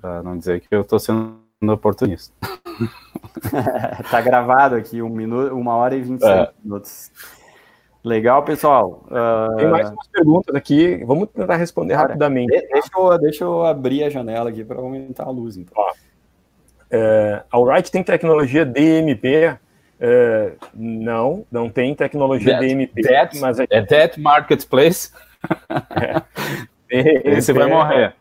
para 0.00 0.22
não 0.22 0.38
dizer 0.38 0.60
que 0.60 0.68
eu 0.70 0.82
estou 0.82 1.00
sendo 1.00 1.34
oportunista. 1.72 2.32
tá 4.08 4.20
gravado 4.20 4.76
aqui, 4.76 5.02
um 5.02 5.08
minuto, 5.08 5.52
uma 5.52 5.74
hora 5.74 5.96
e 5.96 6.02
25 6.02 6.24
é. 6.24 6.52
minutos. 6.62 7.10
Legal, 8.04 8.44
pessoal. 8.44 9.04
Uh... 9.06 9.56
Tem 9.56 9.68
mais 9.68 9.90
umas 9.90 10.06
perguntas 10.06 10.54
aqui, 10.54 11.02
vamos 11.04 11.28
tentar 11.30 11.56
responder 11.56 11.94
Cara, 11.94 12.06
rapidamente. 12.06 12.52
Deixa 12.52 12.90
eu, 12.96 13.18
deixa 13.18 13.44
eu 13.44 13.64
abrir 13.64 14.04
a 14.04 14.08
janela 14.08 14.50
aqui 14.50 14.64
para 14.64 14.78
aumentar 14.78 15.24
a 15.24 15.30
luz. 15.30 15.56
Então. 15.56 15.74
Ó, 15.76 15.92
Uh, 16.92 17.42
a 17.50 17.58
Wright 17.58 17.90
tem 17.90 18.02
tecnologia 18.02 18.64
DMP? 18.64 19.56
É, 20.04 20.54
não, 20.74 21.46
não 21.50 21.70
tem 21.70 21.94
tecnologia 21.94 22.54
that, 22.54 22.66
DMP. 22.66 23.02
That, 23.02 23.38
mas 23.38 23.60
é, 23.60 23.66
é 23.70 23.82
That 23.82 24.20
Marketplace? 24.20 25.12
é. 26.90 27.22
Esse 27.38 27.52
vai 27.52 27.68
morrer. 27.68 28.14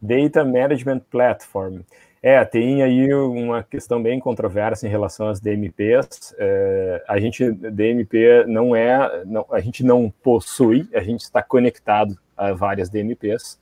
Data 0.00 0.44
Management 0.44 1.00
Platform. 1.10 1.80
É, 2.22 2.44
tem 2.44 2.82
aí 2.82 3.14
uma 3.14 3.62
questão 3.62 4.02
bem 4.02 4.20
controversa 4.20 4.86
em 4.86 4.90
relação 4.90 5.28
às 5.28 5.40
DMPs. 5.40 6.34
É, 6.38 7.04
a 7.08 7.18
gente, 7.18 7.50
DMP 7.50 8.44
não 8.46 8.76
é, 8.76 9.24
não, 9.24 9.46
a 9.50 9.60
gente 9.60 9.84
não 9.84 10.12
possui, 10.22 10.88
a 10.94 11.00
gente 11.00 11.20
está 11.20 11.42
conectado 11.42 12.16
a 12.36 12.52
várias 12.52 12.90
DMPs. 12.90 13.58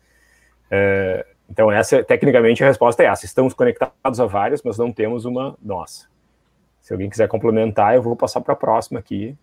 É, 0.70 1.26
então, 1.48 1.70
essa, 1.70 2.02
tecnicamente, 2.02 2.62
a 2.62 2.66
resposta 2.66 3.02
é 3.02 3.06
essa. 3.06 3.24
Estamos 3.24 3.54
conectados 3.54 4.20
a 4.20 4.26
várias, 4.26 4.62
mas 4.62 4.78
não 4.78 4.92
temos 4.92 5.24
uma 5.24 5.56
nossa. 5.62 6.08
Se 6.80 6.92
alguém 6.92 7.08
quiser 7.08 7.28
complementar, 7.28 7.94
eu 7.94 8.02
vou 8.02 8.16
passar 8.16 8.40
para 8.40 8.54
a 8.54 8.56
próxima 8.56 8.98
aqui. 8.98 9.36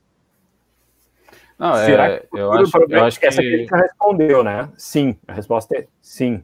Não, 1.58 1.76
Será 1.76 2.10
é, 2.10 2.20
que 2.20 2.28
eu 2.38 2.52
acho, 2.52 2.78
eu 2.90 3.04
acho 3.04 3.20
que... 3.20 3.26
Essa 3.26 3.42
aqui 3.42 3.68
já 3.70 3.78
respondeu, 3.78 4.44
né? 4.44 4.70
Sim, 4.76 5.16
a 5.28 5.34
resposta 5.34 5.76
é 5.78 5.88
sim. 6.02 6.44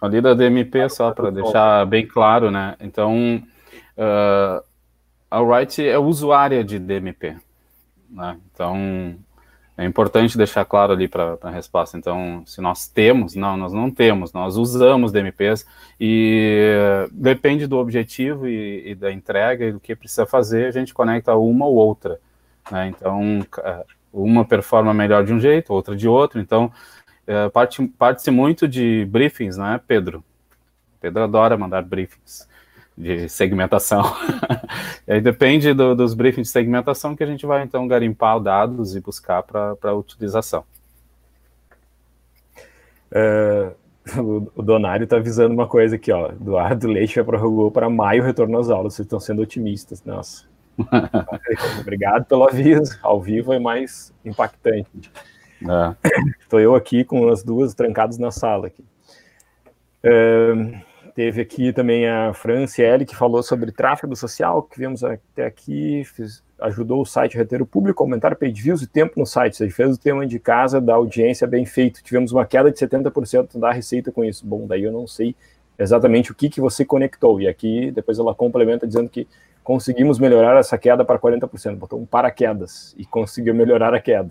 Ali 0.00 0.20
da 0.20 0.34
DMP, 0.34 0.88
só 0.90 1.10
para 1.12 1.30
deixar 1.30 1.86
bem 1.86 2.06
claro, 2.06 2.50
né? 2.50 2.76
Então, 2.80 3.42
uh, 3.96 4.62
a 5.30 5.40
Wright 5.40 5.86
é 5.86 5.98
usuária 5.98 6.62
de 6.62 6.78
DMP. 6.78 7.36
Né? 8.10 8.38
Então, 8.52 9.16
é 9.76 9.84
importante 9.84 10.36
deixar 10.38 10.64
claro 10.64 10.92
ali 10.92 11.08
para 11.08 11.36
a 11.42 11.50
resposta. 11.50 11.98
Então, 11.98 12.44
se 12.46 12.60
nós 12.60 12.86
temos, 12.86 13.34
não, 13.34 13.56
nós 13.56 13.72
não 13.72 13.90
temos, 13.90 14.32
nós 14.32 14.56
usamos 14.56 15.10
DMPs 15.10 15.66
e 16.00 17.08
depende 17.10 17.66
do 17.66 17.78
objetivo 17.78 18.46
e, 18.46 18.90
e 18.90 18.94
da 18.94 19.10
entrega 19.12 19.64
e 19.64 19.72
do 19.72 19.80
que 19.80 19.96
precisa 19.96 20.24
fazer, 20.26 20.66
a 20.66 20.70
gente 20.70 20.94
conecta 20.94 21.34
uma 21.34 21.66
ou 21.66 21.74
outra. 21.74 22.20
Né? 22.70 22.88
Então, 22.88 23.44
uma 24.12 24.44
performa 24.44 24.94
melhor 24.94 25.24
de 25.24 25.32
um 25.32 25.40
jeito, 25.40 25.72
outra 25.72 25.96
de 25.96 26.06
outro. 26.06 26.40
Então, 26.40 26.72
é, 27.26 27.48
parte-se 27.48 27.88
parte 27.88 28.30
muito 28.30 28.68
de 28.68 29.04
briefings, 29.06 29.56
não 29.56 29.72
é, 29.72 29.78
Pedro? 29.78 30.22
Pedro 31.00 31.24
adora 31.24 31.56
mandar 31.56 31.82
briefings 31.82 32.48
de 32.96 33.28
segmentação. 33.28 34.02
aí 35.06 35.20
depende 35.20 35.74
do, 35.74 35.94
dos 35.94 36.14
briefings 36.14 36.48
de 36.48 36.52
segmentação 36.52 37.16
que 37.16 37.24
a 37.24 37.26
gente 37.26 37.44
vai 37.44 37.62
então 37.62 37.86
garimpar 37.88 38.40
dados 38.40 38.94
e 38.94 39.00
buscar 39.00 39.42
para 39.42 39.94
utilização. 39.94 40.64
É, 43.10 43.72
o, 44.18 44.62
Donário 44.62 45.04
está 45.04 45.16
avisando 45.16 45.54
uma 45.54 45.66
coisa 45.66 45.96
aqui, 45.96 46.12
ó. 46.12 46.30
Eduardo 46.30 46.88
Leite 46.88 47.16
já 47.16 47.24
prorrogou 47.24 47.70
para 47.70 47.88
maio 47.88 48.22
o 48.22 48.26
retorno 48.26 48.58
às 48.58 48.68
aulas. 48.68 48.94
Vocês 48.94 49.06
estão 49.06 49.20
sendo 49.20 49.42
otimistas, 49.42 50.02
nossa. 50.04 50.44
Obrigado 51.80 52.24
pelo 52.26 52.48
aviso. 52.48 52.98
Ao 53.02 53.20
vivo 53.20 53.52
é 53.52 53.58
mais 53.58 54.12
impactante. 54.24 55.10
Estou 56.40 56.60
é. 56.60 56.64
eu 56.64 56.74
aqui 56.74 57.04
com 57.04 57.28
as 57.28 57.42
duas 57.42 57.74
trancadas 57.74 58.18
na 58.18 58.30
sala 58.30 58.66
aqui. 58.66 58.84
É, 60.02 60.52
Teve 61.14 61.40
aqui 61.42 61.72
também 61.72 62.08
a 62.08 62.34
Franciele, 62.34 63.06
que 63.06 63.14
falou 63.14 63.40
sobre 63.40 63.70
tráfego 63.70 64.16
social, 64.16 64.64
que 64.64 64.76
vimos 64.76 65.04
até 65.04 65.46
aqui, 65.46 66.02
fiz, 66.04 66.42
ajudou 66.60 67.02
o 67.02 67.06
site 67.06 67.36
a 67.36 67.38
reter 67.38 67.62
o 67.62 67.66
público, 67.66 68.02
aumentar 68.02 68.34
page 68.34 68.60
views 68.60 68.82
e 68.82 68.86
tempo 68.88 69.12
no 69.16 69.24
site. 69.24 69.56
Você 69.56 69.70
fez 69.70 69.94
o 69.94 70.00
tema 70.00 70.26
de 70.26 70.40
casa 70.40 70.80
da 70.80 70.94
audiência 70.94 71.46
bem 71.46 71.64
feito. 71.64 72.02
Tivemos 72.02 72.32
uma 72.32 72.44
queda 72.44 72.68
de 72.68 72.78
70% 72.78 73.60
da 73.60 73.70
receita 73.70 74.10
com 74.10 74.24
isso. 74.24 74.44
Bom, 74.44 74.66
daí 74.66 74.82
eu 74.82 74.90
não 74.90 75.06
sei 75.06 75.36
exatamente 75.78 76.32
o 76.32 76.34
que, 76.34 76.48
que 76.48 76.60
você 76.60 76.84
conectou. 76.84 77.40
E 77.40 77.46
aqui 77.46 77.92
depois 77.92 78.18
ela 78.18 78.34
complementa 78.34 78.84
dizendo 78.84 79.08
que 79.08 79.28
conseguimos 79.62 80.18
melhorar 80.18 80.58
essa 80.58 80.76
queda 80.76 81.04
para 81.04 81.18
40%. 81.18 81.76
Botou 81.76 82.00
um 82.00 82.06
paraquedas 82.06 82.92
e 82.98 83.06
conseguiu 83.06 83.54
melhorar 83.54 83.94
a 83.94 84.00
queda. 84.00 84.30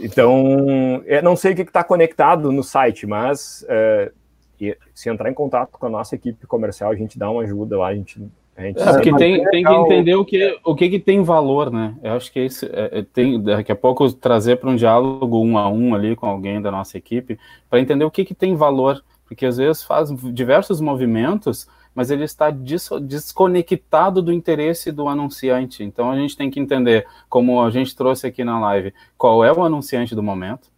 Então, 0.00 1.02
eu 1.06 1.22
não 1.22 1.36
sei 1.36 1.52
o 1.52 1.56
que 1.56 1.62
está 1.62 1.84
conectado 1.84 2.50
no 2.50 2.62
site, 2.62 3.06
mas 3.06 3.64
é, 3.68 4.12
e 4.60 4.78
se 4.94 5.08
entrar 5.08 5.30
em 5.30 5.34
contato 5.34 5.78
com 5.78 5.86
a 5.86 5.90
nossa 5.90 6.14
equipe 6.14 6.46
comercial, 6.46 6.90
a 6.90 6.96
gente 6.96 7.18
dá 7.18 7.30
uma 7.30 7.42
ajuda 7.42 7.78
lá, 7.78 7.88
a 7.88 7.94
gente 7.94 8.20
é, 8.56 8.72
porque 8.72 9.14
tem, 9.14 9.44
tem 9.50 9.62
que 9.62 9.70
entender 9.70 10.14
o 10.14 10.24
que, 10.24 10.58
o 10.64 10.74
que, 10.74 10.88
que 10.88 10.98
tem 10.98 11.22
valor, 11.22 11.70
né? 11.70 11.94
Eu 12.02 12.14
acho 12.14 12.32
que 12.32 12.40
esse, 12.40 12.64
é, 12.66 13.00
é, 13.00 13.02
tem, 13.02 13.40
daqui 13.42 13.70
a 13.70 13.76
pouco 13.76 14.10
trazer 14.10 14.56
para 14.56 14.70
um 14.70 14.76
diálogo 14.76 15.38
um 15.38 15.58
a 15.58 15.68
um 15.68 15.94
ali 15.94 16.16
com 16.16 16.26
alguém 16.26 16.60
da 16.60 16.70
nossa 16.70 16.96
equipe, 16.96 17.38
para 17.68 17.80
entender 17.80 18.06
o 18.06 18.10
que, 18.10 18.24
que 18.24 18.34
tem 18.34 18.56
valor, 18.56 19.04
porque 19.26 19.44
às 19.44 19.58
vezes 19.58 19.82
faz 19.82 20.10
diversos 20.32 20.80
movimentos, 20.80 21.68
mas 21.94 22.10
ele 22.10 22.24
está 22.24 22.50
des, 22.50 22.88
desconectado 23.02 24.22
do 24.22 24.32
interesse 24.32 24.90
do 24.90 25.06
anunciante. 25.06 25.84
Então 25.84 26.10
a 26.10 26.16
gente 26.16 26.34
tem 26.34 26.50
que 26.50 26.58
entender, 26.58 27.06
como 27.28 27.62
a 27.62 27.70
gente 27.70 27.94
trouxe 27.94 28.26
aqui 28.26 28.42
na 28.42 28.58
live, 28.58 28.94
qual 29.18 29.44
é 29.44 29.52
o 29.52 29.62
anunciante 29.62 30.14
do 30.14 30.22
momento. 30.22 30.70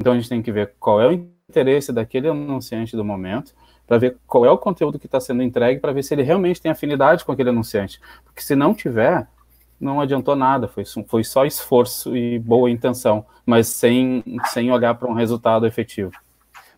Então 0.00 0.14
a 0.14 0.16
gente 0.16 0.28
tem 0.28 0.42
que 0.42 0.50
ver 0.50 0.72
qual 0.80 1.00
é 1.00 1.06
o 1.06 1.30
interesse 1.50 1.92
daquele 1.92 2.28
anunciante 2.28 2.96
do 2.96 3.04
momento 3.04 3.52
para 3.90 3.98
ver 3.98 4.16
qual 4.24 4.46
é 4.46 4.50
o 4.50 4.56
conteúdo 4.56 5.00
que 5.00 5.06
está 5.06 5.18
sendo 5.18 5.42
entregue, 5.42 5.80
para 5.80 5.92
ver 5.92 6.04
se 6.04 6.14
ele 6.14 6.22
realmente 6.22 6.62
tem 6.62 6.70
afinidade 6.70 7.24
com 7.24 7.32
aquele 7.32 7.50
anunciante. 7.50 8.00
Porque 8.24 8.40
se 8.40 8.54
não 8.54 8.72
tiver, 8.72 9.26
não 9.80 10.00
adiantou 10.00 10.36
nada, 10.36 10.68
foi, 10.68 10.84
foi 11.08 11.24
só 11.24 11.44
esforço 11.44 12.16
e 12.16 12.38
boa 12.38 12.70
intenção, 12.70 13.26
mas 13.44 13.66
sem, 13.66 14.22
sem 14.46 14.70
olhar 14.70 14.94
para 14.94 15.10
um 15.10 15.12
resultado 15.12 15.66
efetivo. 15.66 16.12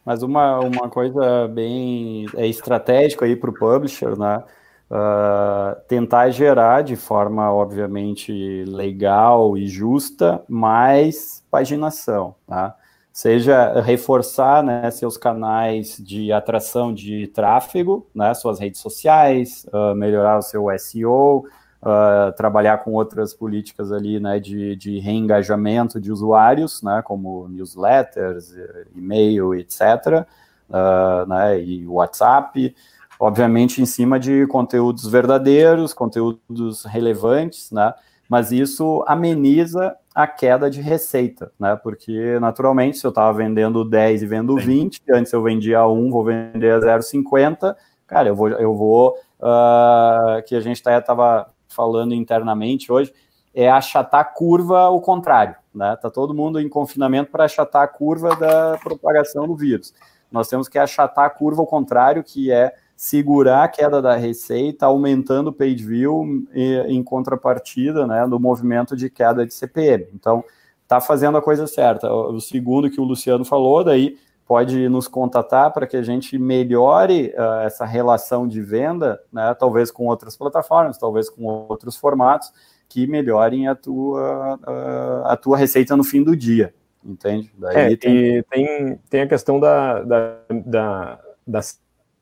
Mas 0.05 0.23
uma, 0.23 0.61
uma 0.61 0.89
coisa 0.89 1.47
bem 1.49 2.24
é 2.35 2.47
estratégica 2.47 3.27
aí 3.27 3.36
para 3.36 3.51
o 3.51 3.55
publisher, 3.55 4.19
né? 4.19 4.43
Uh, 4.90 5.81
tentar 5.89 6.31
gerar 6.31 6.82
de 6.82 6.97
forma, 6.97 7.53
obviamente, 7.53 8.65
legal 8.66 9.57
e 9.57 9.66
justa 9.66 10.43
mais 10.49 11.44
paginação, 11.51 12.35
tá? 12.47 12.74
Seja 13.12 13.80
reforçar 13.82 14.62
né, 14.62 14.90
seus 14.90 15.18
canais 15.18 15.98
de 15.98 16.32
atração 16.32 16.94
de 16.94 17.26
tráfego, 17.26 18.06
né, 18.14 18.32
suas 18.32 18.59
redes 18.59 18.80
sociais, 18.80 19.66
uh, 19.72 19.94
melhorar 19.94 20.39
o 20.39 20.43
seu 20.43 20.66
SEO, 20.78 21.40
uh, 21.40 21.47
ah, 21.84 22.34
trabalhar 22.34 22.78
com 22.78 22.93
outras 22.93 23.34
políticas 23.34 23.93
ali 23.93 24.18
né, 24.18 24.40
de, 24.40 24.74
de 24.76 24.98
reengajamento 24.98 26.01
de 26.01 26.10
usuários, 26.10 26.82
né, 26.82 27.02
como 27.05 27.48
newsletters, 27.48 28.55
e-mail, 28.97 29.55
etc., 29.55 30.26
uh, 30.70 31.28
né, 31.28 31.60
e 31.60 31.86
WhatsApp, 31.86 32.74
obviamente 33.20 33.82
em 33.82 33.86
cima 33.86 34.18
de 34.18 34.47
conteúdos 34.47 35.06
verdadeiros, 35.06 35.93
conteúdos 35.93 36.84
relevantes, 36.86 37.70
né, 37.72 37.93
mas 38.32 38.50
isso 38.50 39.04
ameniza 39.06 39.94
a 40.14 40.26
queda 40.26 40.70
de 40.70 40.80
receita, 40.80 41.52
né? 41.60 41.76
Porque, 41.76 42.38
naturalmente, 42.40 42.96
se 42.96 43.06
eu 43.06 43.10
estava 43.10 43.30
vendendo 43.36 43.84
10 43.84 44.22
e 44.22 44.26
vendo 44.26 44.56
20, 44.56 45.02
antes 45.12 45.30
eu 45.34 45.42
vendia 45.42 45.86
1, 45.86 46.10
vou 46.10 46.24
vender 46.24 46.72
a 46.72 46.80
0,50, 46.80 47.76
cara, 48.06 48.30
eu 48.30 48.34
vou, 48.34 48.48
eu 48.48 48.74
vou 48.74 49.18
uh, 49.38 50.42
que 50.46 50.54
a 50.54 50.60
gente 50.62 50.78
estava 50.78 51.52
falando 51.68 52.14
internamente 52.14 52.90
hoje, 52.90 53.12
é 53.54 53.70
achatar 53.70 54.20
a 54.20 54.24
curva 54.24 54.78
ao 54.80 55.02
contrário, 55.02 55.56
né? 55.74 55.94
Tá 56.00 56.09
todo 56.09 56.32
mundo 56.32 56.59
em 56.59 56.70
confinamento 56.70 57.30
para 57.30 57.44
achatar 57.44 57.82
a 57.82 57.86
curva 57.86 58.34
da 58.34 58.78
propagação 58.82 59.46
do 59.46 59.54
vírus. 59.54 59.92
Nós 60.30 60.48
temos 60.48 60.70
que 60.70 60.78
achatar 60.78 61.26
a 61.26 61.30
curva 61.30 61.60
ao 61.60 61.66
contrário, 61.66 62.24
que 62.24 62.50
é 62.50 62.74
segurar 63.03 63.65
a 63.65 63.69
queda 63.69 64.01
da 64.01 64.15
receita, 64.15 64.87
aumentando 64.87 65.49
o 65.49 65.53
page 65.53 65.85
view 65.85 66.47
em 66.55 67.03
contrapartida 67.03 68.07
né, 68.07 68.24
do 68.29 68.39
movimento 68.39 68.95
de 68.95 69.11
queda 69.11 69.45
de 69.45 69.53
CPM. 69.53 70.07
Então, 70.15 70.45
está 70.85 71.01
fazendo 71.01 71.37
a 71.37 71.43
coisa 71.43 71.66
certa. 71.66 72.15
O 72.15 72.41
segundo 72.41 72.89
que 72.89 73.01
o 73.01 73.05
Luciano 73.05 73.45
falou, 73.45 73.83
daí 73.83 74.16
pode 74.47 74.89
nos 74.89 75.09
contatar 75.09 75.73
para 75.73 75.85
que 75.85 75.97
a 75.97 76.03
gente 76.03 76.39
melhore 76.39 77.35
uh, 77.37 77.66
essa 77.66 77.85
relação 77.85 78.47
de 78.47 78.62
venda, 78.62 79.20
né, 79.33 79.53
talvez 79.59 79.91
com 79.91 80.07
outras 80.07 80.37
plataformas, 80.37 80.97
talvez 80.97 81.29
com 81.29 81.43
outros 81.69 81.97
formatos, 81.97 82.53
que 82.89 83.09
melhorem 83.09 83.66
a 83.66 83.74
tua, 83.74 84.61
uh, 84.62 85.27
a 85.27 85.37
tua 85.37 85.59
receita 85.59 85.97
no 85.97 86.05
fim 86.05 86.23
do 86.23 86.37
dia, 86.37 86.73
entende? 87.05 87.53
Daí 87.59 87.95
é, 87.95 87.97
tem... 87.97 88.15
E 88.15 88.43
tem, 88.45 89.01
tem 89.11 89.20
a 89.23 89.27
questão 89.27 89.59
da, 89.59 90.03
da, 90.05 90.37
da, 90.49 91.19
da 91.45 91.61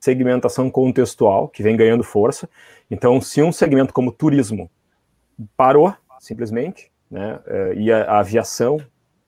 segmentação 0.01 0.71
contextual, 0.71 1.49
que 1.49 1.63
vem 1.63 1.77
ganhando 1.77 2.03
força. 2.03 2.49
Então, 2.91 3.21
se 3.21 3.43
um 3.43 3.53
segmento 3.53 3.93
como 3.93 4.11
turismo 4.11 4.71
parou, 5.57 5.95
simplesmente, 6.19 6.91
né, 7.11 7.39
eh, 7.47 7.75
e 7.77 7.93
a, 7.93 8.19
aviação 8.19 8.81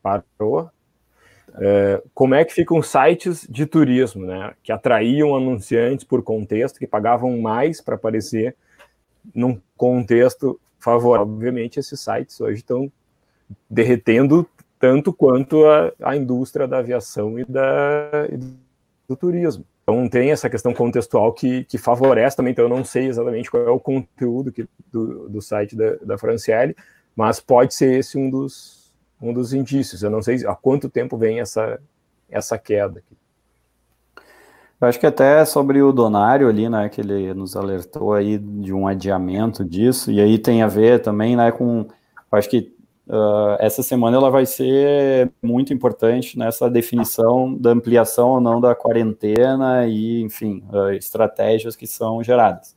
parou, 0.03 0.70
é, 1.55 2.03
como 2.15 2.35
é 2.35 2.44
que 2.44 2.55
ficam 2.55 2.82
sites 2.82 3.47
de 3.49 3.66
turismo, 3.66 4.24
né, 4.24 4.55
que 4.62 4.73
atraíam 4.73 5.36
anunciantes 5.36 6.05
por 6.05 6.23
contexto, 6.23 6.78
que 6.78 6.86
pagavam 6.86 7.39
mais 7.39 7.81
para 7.81 7.94
aparecer 7.94 8.57
num 9.35 9.61
contexto 9.77 10.59
favorável? 10.78 11.32
Obviamente, 11.32 11.78
esses 11.78 12.01
sites 12.01 12.40
hoje 12.40 12.61
estão 12.61 12.90
derretendo 13.69 14.49
tanto 14.78 15.12
quanto 15.12 15.66
a, 15.66 15.93
a 16.03 16.16
indústria 16.16 16.66
da 16.66 16.78
aviação 16.78 17.39
e, 17.39 17.44
da, 17.44 18.27
e 18.32 18.39
do 19.07 19.15
turismo. 19.15 19.65
Então 19.82 20.09
tem 20.09 20.30
essa 20.30 20.48
questão 20.48 20.72
contextual 20.72 21.32
que, 21.32 21.64
que 21.64 21.76
favorece 21.76 22.36
também, 22.36 22.52
então 22.52 22.64
eu 22.64 22.68
não 22.68 22.84
sei 22.84 23.06
exatamente 23.06 23.50
qual 23.50 23.66
é 23.66 23.70
o 23.70 23.80
conteúdo 23.80 24.52
que, 24.52 24.66
do, 24.92 25.28
do 25.28 25.42
site 25.42 25.74
da, 25.74 25.96
da 25.96 26.18
Franciele, 26.18 26.76
mas 27.16 27.40
pode 27.40 27.74
ser 27.74 27.98
esse 27.98 28.16
um 28.16 28.30
dos, 28.30 28.92
um 29.20 29.32
dos 29.32 29.52
indícios. 29.52 30.02
Eu 30.02 30.10
não 30.10 30.22
sei 30.22 30.46
há 30.46 30.54
quanto 30.54 30.88
tempo 30.88 31.16
vem 31.16 31.40
essa, 31.40 31.80
essa 32.30 32.56
queda. 32.56 33.00
Aqui. 33.00 33.16
Eu 34.80 34.88
acho 34.88 34.98
que 34.98 35.06
até 35.06 35.44
sobre 35.44 35.80
o 35.80 35.92
Donário 35.92 36.48
ali, 36.48 36.68
né, 36.68 36.88
que 36.88 37.00
ele 37.00 37.32
nos 37.34 37.54
alertou 37.54 38.14
aí 38.14 38.36
de 38.36 38.72
um 38.72 38.88
adiamento 38.88 39.64
disso, 39.64 40.10
e 40.10 40.20
aí 40.20 40.38
tem 40.38 40.62
a 40.62 40.66
ver 40.66 41.00
também, 41.00 41.36
né, 41.36 41.52
com, 41.52 41.86
acho 42.32 42.48
que 42.48 42.74
Uh, 43.12 43.56
essa 43.59 43.82
semana 43.82 44.16
ela 44.16 44.30
vai 44.30 44.47
ser 44.47 45.30
muito 45.43 45.70
importante 45.70 46.39
nessa 46.39 46.70
definição 46.70 47.55
da 47.55 47.68
ampliação 47.68 48.30
ou 48.30 48.40
não 48.40 48.59
da 48.59 48.74
quarentena 48.74 49.86
e, 49.86 50.22
enfim, 50.22 50.64
uh, 50.72 50.93
estratégias 50.93 51.76
que 51.76 51.86
são 51.86 52.24
geradas. 52.24 52.74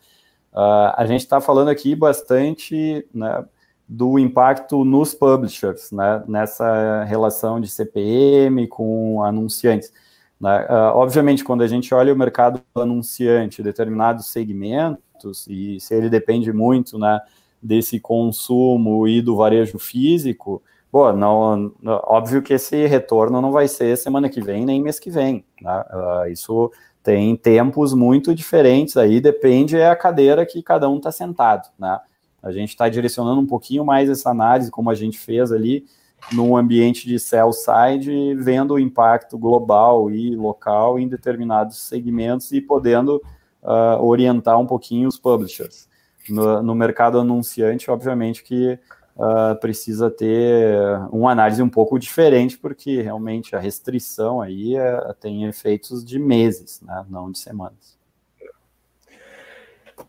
Uh, 0.52 0.91
a 0.98 1.06
gente 1.06 1.22
está 1.22 1.40
falando 1.40 1.70
aqui 1.70 1.95
bastante 1.95 3.07
né, 3.14 3.45
do 3.88 4.20
impacto 4.20 4.84
nos 4.84 5.16
publishers, 5.16 5.90
né, 5.94 6.22
nessa 6.28 7.06
relação 7.06 7.62
de 7.62 7.70
CPM 7.70 8.68
com 8.68 9.24
anunciantes. 9.24 9.94
Né? 10.38 10.68
obviamente, 10.94 11.45
quando 11.45 11.62
a 11.62 11.68
gente 11.68 11.94
olha 11.94 12.14
o 12.14 12.18
mercado 12.18 12.62
anunciante, 12.76 13.64
determinados 13.64 14.26
segmentos, 14.26 15.48
e 15.48 15.80
se 15.80 15.95
ele 15.95 16.10
depende 16.10 16.52
muito, 16.52 16.99
né, 16.99 17.22
desse 17.66 18.00
consumo 18.00 19.08
e 19.08 19.22
do 19.22 19.36
varejo 19.36 19.80
físico, 19.80 20.62
pô, 20.92 21.12
não, 21.12 21.74
óbvio 21.84 22.42
que 22.42 22.54
esse 22.54 22.86
retorno 22.86 23.42
não 23.42 23.52
vai 23.52 23.68
ser 23.68 23.98
semana 23.98 24.30
que 24.30 24.40
vem 24.40 24.66
nem 24.66 24.82
mês 24.82 25.00
que 25.00 25.10
vem. 25.10 25.44
Né? 25.60 25.84
Uh, 25.92 26.32
isso 26.32 26.72
tem 27.02 27.36
tempos 27.36 27.94
muito 27.94 28.34
diferentes 28.34 28.96
aí, 28.98 29.20
depende 29.20 29.78
é 29.78 29.90
a 29.90 29.96
cadeira 29.96 30.46
que 30.46 30.62
cada 30.62 30.88
um 30.88 30.98
está 30.98 31.12
sentado. 31.12 31.70
Né? 31.78 32.00
A 32.42 32.52
gente 32.52 32.70
está 32.70 32.88
direcionando 32.88 33.42
um 33.42 33.48
pouquinho 33.48 33.84
mais 33.84 34.10
essa 34.10 34.30
análise, 34.30 34.72
como 34.72 34.90
a 34.90 34.96
gente 34.96 35.18
fez 35.18 35.52
ali, 35.52 35.86
num 36.32 36.56
ambiente 36.56 37.08
de 37.08 37.20
sell 37.20 37.52
side, 37.52 38.36
vendo 38.36 38.76
o 38.76 38.80
impacto 38.80 39.38
global 39.38 40.10
e 40.10 40.36
local 40.36 40.98
em 40.98 41.08
determinados 41.08 41.78
segmentos 41.78 42.52
e 42.52 42.62
podendo 42.62 43.22
uh, 43.62 44.04
orientar 44.04 44.60
um 44.60 44.66
pouquinho 44.66 45.08
os 45.08 45.20
publishers 45.20 45.88
no, 46.32 46.62
no 46.62 46.76
mercado 46.76 47.20
anunciante, 47.20 47.90
obviamente 47.90 48.44
que 48.44 48.80
uh, 49.16 49.60
precisa 49.60 50.10
ter 50.10 50.78
uma 51.12 51.32
análise 51.32 51.62
um 51.62 51.70
pouco 51.70 51.98
diferente, 51.98 52.58
porque 52.58 53.02
realmente 53.02 53.56
a 53.56 53.60
restrição 53.60 54.42
aí 54.42 54.76
uh, 54.78 55.14
tem 55.20 55.46
efeitos 55.46 56.04
de 56.04 56.20
meses, 56.20 56.82
né, 56.82 57.06
não 57.10 57.32
de 57.32 57.40
semanas. 57.40 57.98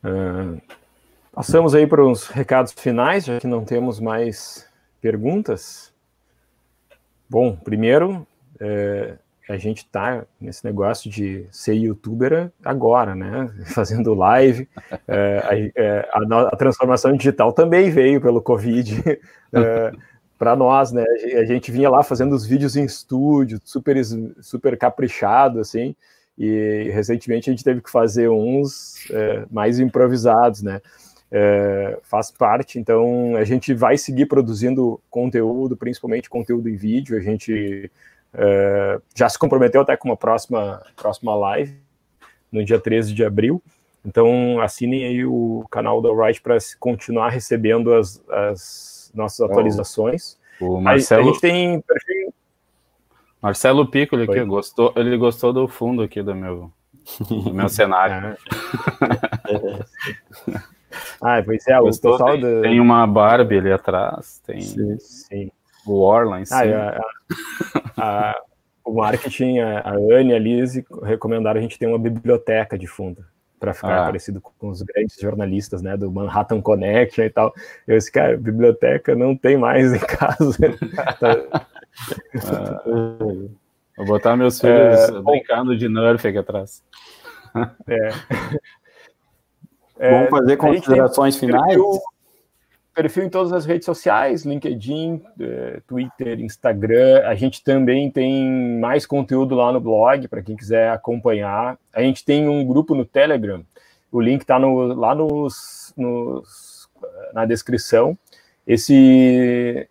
Uh, 0.05 0.61
passamos 1.33 1.75
aí 1.75 1.87
para 1.87 2.05
os 2.05 2.27
recados 2.27 2.73
finais, 2.73 3.25
já 3.25 3.39
que 3.39 3.47
não 3.47 3.65
temos 3.65 4.01
mais 4.01 4.69
perguntas. 5.01 5.93
Bom, 7.29 7.57
primeiro, 7.57 8.27
é, 8.61 9.19
a 9.49 9.57
gente 9.57 9.79
está 9.79 10.25
nesse 10.41 10.65
negócio 10.65 11.11
de 11.11 11.47
ser 11.51 11.75
youtuber 11.75 12.51
agora, 12.65 13.15
né? 13.15 13.51
Fazendo 13.67 14.15
live. 14.15 14.69
É, 15.09 15.39
a, 15.45 15.83
é, 15.83 16.09
a, 16.13 16.49
a, 16.49 16.57
transformação 16.57 17.17
digital 17.17 17.53
também 17.53 17.91
veio 17.91 18.21
pelo 18.21 18.43
Covid 18.43 19.03
é, 19.53 19.93
para 20.39 20.57
nós, 20.57 20.91
né? 20.91 21.05
A 21.39 21.45
gente 21.45 21.71
vinha 21.71 21.89
lá 21.89 22.03
fazendo 22.03 22.35
os 22.35 22.45
vídeos 22.45 22.77
em 22.77 22.85
estúdio, 22.85 23.61
super, 23.65 23.97
super 24.41 24.77
caprichado, 24.77 25.61
assim, 25.61 25.95
e 26.37 26.91
recentemente 26.93 27.49
a 27.49 27.53
gente 27.53 27.65
teve 27.65 27.81
que 27.81 27.91
fazer 27.91 28.29
uns 28.29 29.09
é, 29.11 29.45
mais 29.51 29.79
improvisados, 29.79 30.63
né? 30.63 30.81
É, 31.31 31.99
faz 32.03 32.31
parte, 32.31 32.79
então 32.79 33.37
a 33.37 33.45
gente 33.45 33.75
vai 33.75 33.97
seguir 33.97 34.27
produzindo 34.27 35.01
conteúdo, 35.11 35.77
principalmente 35.77 36.31
conteúdo 36.31 36.69
em 36.69 36.77
vídeo, 36.77 37.17
a 37.17 37.21
gente 37.21 37.91
Uh, 38.37 39.03
já 39.15 39.29
se 39.31 39.39
comprometeu 39.39 39.81
até 39.81 39.97
com 39.97 40.11
uma 40.11 40.17
próxima, 40.17 40.85
próxima 40.95 41.35
live 41.35 41.81
no 42.53 42.63
dia 42.63 42.79
13 42.79 43.15
de 43.15 43.25
abril. 43.25 43.63
Então, 44.05 44.61
assinem 44.61 45.05
aí 45.05 45.25
o 45.25 45.65
canal 45.71 46.03
da 46.03 46.13
Right 46.13 46.41
para 46.41 46.59
continuar 46.79 47.31
recebendo 47.31 47.95
as, 47.95 48.23
as 48.29 49.11
nossas 49.15 49.41
atualizações. 49.41 50.39
O 50.61 50.81
Marcelo, 50.81 51.23
a, 51.23 51.25
a 51.25 51.29
gente 51.33 51.41
tem. 51.41 51.83
Marcelo 53.43 53.91
Piccoli 53.91 54.25
aqui, 54.25 54.45
gostou, 54.45 54.93
ele 54.97 55.17
gostou 55.17 55.53
do 55.53 55.67
fundo 55.67 56.03
aqui 56.03 56.23
do 56.23 56.35
meu, 56.35 56.71
do 57.29 57.53
meu 57.53 57.69
cenário. 57.71 58.37
ah, 61.21 61.43
pois 61.45 61.67
é, 61.67 61.81
gostou, 61.81 62.15
o 62.15 62.19
pessoal 62.19 62.33
tem, 62.33 62.41
do... 62.41 62.63
tem 62.63 62.81
uma 62.81 63.07
Barbie 63.07 63.59
ali 63.59 63.73
atrás, 63.73 64.41
tem 64.47 64.61
sim, 64.61 64.99
sim. 64.99 65.51
O 65.87 66.01
War 66.01 66.27
lá 66.27 66.41
em 66.41 66.45
cima. 66.45 66.61
Ah, 66.61 67.01
a, 67.97 68.31
a, 68.31 68.41
o 68.85 68.95
marketing, 68.95 69.59
a, 69.59 69.81
a 69.81 69.95
Anne 69.95 70.31
e 70.31 70.35
a 70.35 70.39
Liz 70.39 70.81
recomendaram 71.03 71.59
a 71.59 71.63
gente 71.63 71.79
ter 71.79 71.87
uma 71.87 71.99
biblioteca 71.99 72.79
de 72.79 72.87
fundo 72.87 73.25
para 73.59 73.73
ficar 73.73 74.03
ah. 74.03 74.05
parecido 74.05 74.41
com 74.41 74.69
os 74.69 74.83
grandes 74.83 75.17
jornalistas, 75.19 75.83
né, 75.83 75.97
do 75.97 76.11
Manhattan 76.11 76.61
Connection 76.61 77.25
e 77.25 77.31
tal. 77.31 77.55
Eu 77.87 77.97
disse, 77.97 78.13
cara, 78.13 78.37
biblioteca 78.37 79.15
não 79.15 79.37
tem 79.37 79.57
mais 79.57 79.95
em 79.95 79.99
casa. 80.07 80.57
tá... 81.19 81.67
ah, 82.45 82.83
vou 83.97 84.07
botar 84.07 84.37
meus 84.37 84.61
filhos 84.61 85.09
é, 85.09 85.21
brincando 85.23 85.77
de 85.77 85.89
Nerf 85.89 86.27
aqui 86.29 86.39
atrás. 86.39 86.83
É. 89.99 90.11
Vamos 90.11 90.29
fazer 90.29 90.57
considerações 90.59 91.37
finais? 91.39 91.65
Perfil, 91.65 92.01
perfil 92.97 93.25
em 93.25 93.29
todas 93.29 93.53
as 93.53 93.67
redes 93.67 93.85
sociais, 93.85 94.47
LinkedIn, 94.47 95.23
é, 95.39 95.81
Twitter, 95.87 96.41
Instagram. 96.41 97.23
A 97.27 97.35
gente 97.35 97.63
também 97.63 98.11
tem 98.11 98.51
mais 98.81 99.05
conteúdo 99.05 99.55
lá 99.55 99.71
no 99.71 99.79
blog 99.79 100.27
para 100.29 100.43
quem 100.43 100.57
quiser 100.57 100.91
acompanhar. 100.91 101.79
A 101.93 102.01
gente 102.01 102.25
tem 102.25 102.49
um 102.49 102.65
grupo 102.65 102.95
no 102.95 103.05
Telegram. 103.05 103.63
O 104.11 104.19
link 104.19 104.41
está 104.41 104.59
no, 104.59 104.95
lá 104.95 105.15
nos, 105.15 105.93
nos, 105.95 106.89
na 107.35 107.45
descrição. 107.45 108.17
Esse 108.67 109.87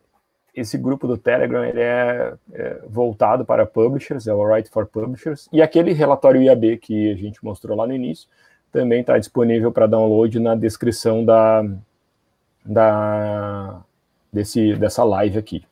esse 0.55 0.77
grupo 0.77 1.05
do 1.05 1.17
Telegram 1.17 1.65
ele 1.65 1.81
é, 1.81 2.33
é, 2.53 2.79
voltado 2.87 3.43
para 3.43 3.65
publishers, 3.65 4.25
é 4.25 4.33
o 4.33 4.47
Right 4.47 4.69
for 4.69 4.87
Publishers, 4.87 5.49
e 5.51 5.61
aquele 5.61 5.91
relatório 5.91 6.41
IAB 6.41 6.77
que 6.77 7.11
a 7.11 7.15
gente 7.15 7.43
mostrou 7.43 7.75
lá 7.75 7.85
no 7.85 7.93
início 7.93 8.29
também 8.71 9.01
está 9.01 9.17
disponível 9.17 9.69
para 9.69 9.85
download 9.85 10.39
na 10.39 10.55
descrição 10.55 11.25
da, 11.25 11.61
da 12.65 13.81
desse, 14.31 14.75
dessa 14.75 15.03
live 15.03 15.37
aqui. 15.37 15.63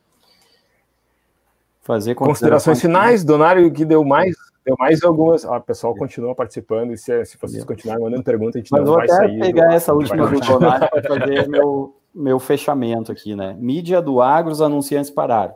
Fazer 1.82 2.14
considerações 2.14 2.80
finais, 2.80 3.22
Donário, 3.22 3.70
que 3.70 3.84
deu 3.84 4.04
mais 4.04 4.34
deu 4.64 4.74
mais 4.78 5.02
algumas. 5.02 5.44
Ah, 5.44 5.58
o 5.58 5.62
pessoal 5.62 5.94
continua 5.94 6.34
participando, 6.34 6.92
e 6.92 6.96
se, 6.96 7.24
se 7.26 7.36
vocês 7.38 7.64
continuarem 7.64 8.02
mandando 8.02 8.22
pergunta, 8.22 8.58
a 8.58 8.60
gente 8.60 8.70
Mas 8.70 8.84
não 8.84 8.94
vai 8.94 9.06
sair. 9.06 9.38
Vou 9.38 9.40
pegar 9.40 9.68
do, 9.68 9.74
essa 9.74 9.92
última 9.92 10.26
do 10.26 10.40
Donário 10.40 10.88
para 10.88 11.02
fazer 11.02 11.46
meu, 11.48 11.94
meu 12.14 12.38
fechamento 12.38 13.12
aqui, 13.12 13.36
né? 13.36 13.54
Mídia 13.58 14.00
do 14.00 14.22
agro, 14.22 14.50
os 14.50 14.62
anunciantes 14.62 15.10
pararam. 15.10 15.54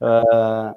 Uh, 0.00 0.74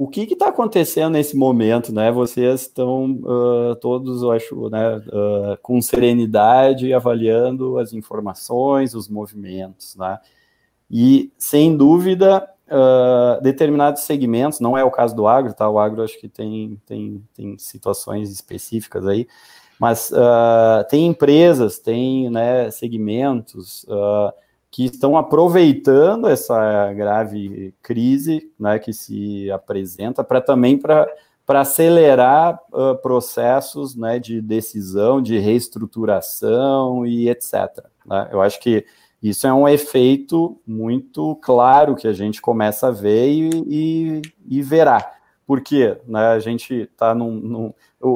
o 0.00 0.08
que 0.08 0.22
está 0.22 0.48
acontecendo 0.48 1.12
nesse 1.12 1.36
momento, 1.36 1.92
né? 1.92 2.10
Vocês 2.10 2.62
estão 2.62 3.20
uh, 3.22 3.76
todos, 3.76 4.22
eu 4.22 4.32
acho, 4.32 4.70
né, 4.70 4.96
uh, 4.96 5.58
com 5.60 5.78
serenidade 5.82 6.94
avaliando 6.94 7.76
as 7.76 7.92
informações, 7.92 8.94
os 8.94 9.10
movimentos, 9.10 9.94
né? 9.96 10.18
E 10.90 11.30
sem 11.36 11.76
dúvida, 11.76 12.48
uh, 12.66 13.42
determinados 13.42 14.04
segmentos, 14.04 14.58
não 14.58 14.76
é 14.76 14.82
o 14.82 14.90
caso 14.90 15.14
do 15.14 15.28
agro, 15.28 15.52
tá? 15.52 15.68
O 15.68 15.78
agro 15.78 16.02
acho 16.02 16.18
que 16.18 16.30
tem, 16.30 16.80
tem, 16.86 17.22
tem 17.34 17.58
situações 17.58 18.30
específicas 18.30 19.06
aí, 19.06 19.28
mas 19.78 20.10
tem 20.88 21.08
empresas, 21.08 21.78
tem 21.78 22.30
né, 22.30 22.70
segmentos 22.70 23.84
que 24.70 24.84
estão 24.84 25.16
aproveitando 25.16 26.28
essa 26.28 26.92
grave 26.92 27.74
crise 27.82 28.52
né, 28.58 28.78
que 28.78 28.92
se 28.92 29.50
apresenta 29.50 30.22
para 30.22 30.40
também 30.40 30.78
para 30.78 31.08
acelerar 31.48 32.60
uh, 32.72 32.94
processos 33.02 33.96
né, 33.96 34.20
de 34.20 34.40
decisão, 34.40 35.20
de 35.20 35.38
reestruturação 35.38 37.04
e 37.04 37.28
etc. 37.28 37.84
Né? 38.06 38.28
Eu 38.30 38.40
acho 38.40 38.60
que 38.60 38.86
isso 39.20 39.46
é 39.46 39.52
um 39.52 39.68
efeito 39.68 40.58
muito 40.66 41.36
claro 41.42 41.96
que 41.96 42.06
a 42.06 42.12
gente 42.12 42.40
começa 42.40 42.88
a 42.88 42.92
ver 42.92 43.28
e, 43.28 43.50
e, 43.68 44.22
e 44.48 44.62
verá. 44.62 45.14
Por 45.44 45.60
quê? 45.60 45.98
Né, 46.06 46.28
a 46.28 46.38
gente 46.38 46.72
está 46.72 47.12
num, 47.12 47.32
num, 47.32 47.74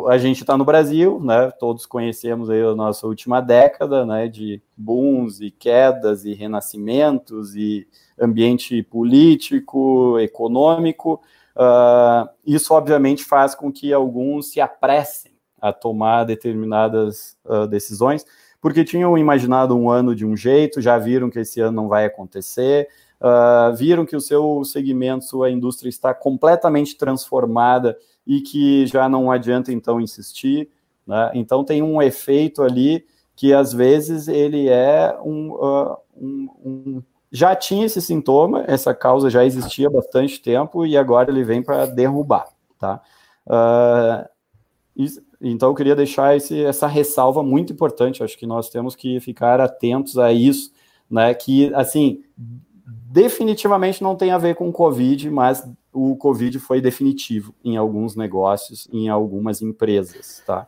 a 0.09 0.17
gente 0.17 0.41
está 0.41 0.57
no 0.57 0.65
Brasil, 0.65 1.21
né? 1.21 1.51
Todos 1.51 1.85
conhecemos 1.85 2.49
aí 2.49 2.63
a 2.63 2.75
nossa 2.75 3.07
última 3.07 3.41
década, 3.43 4.07
né? 4.07 4.29
De 4.29 4.63
booms 4.75 5.41
e 5.41 5.51
quedas 5.51 6.25
e 6.25 6.33
renascimentos 6.33 7.55
e 7.55 7.87
ambiente 8.19 8.83
político, 8.83 10.19
econômico. 10.19 11.21
Uh, 11.55 12.29
isso 12.47 12.73
obviamente 12.73 13.25
faz 13.25 13.55
com 13.55 13.71
que 13.71 13.93
alguns 13.93 14.51
se 14.51 14.61
apressem 14.61 15.33
a 15.61 15.73
tomar 15.73 16.25
determinadas 16.25 17.37
uh, 17.45 17.67
decisões, 17.67 18.25
porque 18.61 18.85
tinham 18.85 19.17
imaginado 19.17 19.77
um 19.77 19.89
ano 19.91 20.15
de 20.15 20.27
um 20.27 20.37
jeito, 20.37 20.81
já 20.81 20.99
viram 20.99 21.31
que 21.31 21.39
esse 21.39 21.61
ano 21.61 21.77
não 21.77 21.89
vai 21.89 22.07
acontecer, 22.07 22.89
uh, 23.21 23.75
viram 23.75 24.05
que 24.05 24.17
o 24.17 24.21
seu 24.21 24.65
segmento, 24.65 25.25
sua 25.25 25.51
indústria 25.51 25.89
está 25.89 26.13
completamente 26.13 26.97
transformada 26.97 27.97
e 28.27 28.41
que 28.41 28.87
já 28.87 29.09
não 29.09 29.31
adianta 29.31 29.73
então 29.73 30.01
insistir. 30.01 30.69
Né? 31.07 31.31
Então 31.35 31.65
tem 31.65 31.83
um 31.83 32.01
efeito 32.01 32.63
ali 32.63 33.05
que 33.37 33.53
às 33.53 33.73
vezes 33.73 34.29
ele 34.29 34.69
é 34.69 35.17
um, 35.23 35.53
uh, 35.53 35.97
um, 36.17 36.49
um, 36.65 37.03
já 37.31 37.55
tinha 37.55 37.87
esse 37.87 38.01
sintoma, 38.01 38.65
essa 38.67 38.95
causa 38.95 39.29
já 39.29 39.45
existia 39.45 39.89
há 39.89 39.91
bastante 39.91 40.41
tempo 40.41 40.87
e 40.87 40.97
agora 40.97 41.31
ele 41.31 41.43
vem 41.43 41.63
para 41.63 41.87
derrubar, 41.87 42.47
tá? 42.79 43.03
Uh, 43.47 44.29
isso, 44.97 45.21
então 45.41 45.71
eu 45.71 45.75
queria 45.75 45.97
deixar 45.97 46.37
esse, 46.37 46.65
essa 46.65 46.87
ressalva 46.87 47.43
muito 47.43 47.73
importante. 47.73 48.23
Acho 48.23 48.39
que 48.39 48.47
nós 48.47 48.71
temos 48.71 48.95
que 48.95 49.19
ficar 49.21 49.61
atentos 49.61 50.17
a 50.17 50.33
isso, 50.33 50.73
né? 51.11 51.35
Que 51.35 51.75
assim 51.75 52.23
definitivamente 52.87 54.03
não 54.03 54.15
tem 54.15 54.31
a 54.31 54.39
ver 54.39 54.55
com 54.55 54.71
Covid, 54.73 55.31
mas 55.31 55.67
o 55.93 56.17
Covid 56.17 56.59
foi 56.59 56.81
definitivo 56.81 57.55
em 57.65 57.77
alguns 57.77 58.17
negócios, 58.17 58.89
em 58.93 59.09
algumas 59.09 59.63
empresas, 59.63 60.43
tá? 60.47 60.67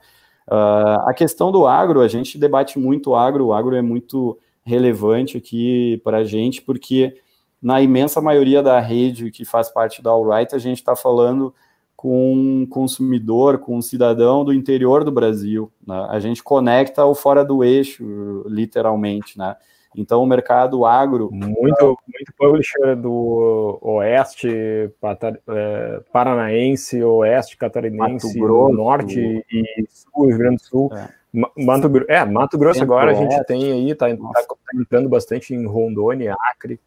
Uh, 0.48 1.02
a 1.08 1.12
questão 1.12 1.50
do 1.50 1.66
agro, 1.66 2.00
a 2.00 2.08
gente 2.08 2.38
debate 2.38 2.78
muito 2.78 3.10
o 3.10 3.16
agro, 3.16 3.46
o 3.46 3.52
agro 3.52 3.74
é 3.74 3.82
muito 3.82 4.38
relevante 4.64 5.36
aqui 5.36 6.00
para 6.04 6.18
a 6.18 6.24
gente, 6.24 6.62
porque 6.62 7.16
na 7.60 7.82
imensa 7.82 8.20
maioria 8.20 8.62
da 8.62 8.78
rede 8.78 9.30
que 9.30 9.44
faz 9.44 9.68
parte 9.68 10.00
da 10.00 10.10
Alright, 10.10 10.54
a 10.54 10.58
gente 10.58 10.78
está 10.78 10.94
falando 10.94 11.52
com 11.96 12.32
um 12.32 12.66
consumidor, 12.66 13.58
com 13.58 13.76
um 13.76 13.82
cidadão 13.82 14.44
do 14.44 14.52
interior 14.52 15.02
do 15.02 15.10
Brasil. 15.10 15.72
Né? 15.84 16.06
A 16.10 16.20
gente 16.20 16.42
conecta 16.42 17.04
o 17.04 17.14
fora 17.14 17.44
do 17.44 17.64
eixo, 17.64 18.44
literalmente, 18.46 19.38
né? 19.38 19.56
Então, 19.94 20.22
o 20.22 20.26
mercado 20.26 20.84
agro. 20.84 21.30
Muito, 21.32 21.56
muito 21.56 22.32
publisher 22.38 22.96
do 22.96 23.78
Oeste 23.82 24.48
é, 24.48 26.00
Paranaense, 26.12 27.02
Oeste 27.02 27.56
Catarinense, 27.56 28.38
Grosso, 28.38 28.74
Norte 28.74 29.20
e 29.20 29.86
Sul, 29.88 30.28
Rio 30.28 30.38
Grande 30.38 30.56
do 30.56 30.62
Sul. 30.62 30.90
É. 30.94 31.08
Mato, 31.32 31.90
é, 32.08 32.24
Mato 32.24 32.56
Grosso 32.56 32.82
agora 32.82 33.10
a 33.10 33.14
gente 33.14 33.44
tem 33.44 33.70
aí, 33.70 33.90
está 33.90 34.08
tá, 34.08 34.16
tá 34.16 34.56
entrando 34.74 35.08
bastante 35.08 35.54
em 35.54 35.66
Rondônia, 35.66 36.34
Acre. 36.50 36.80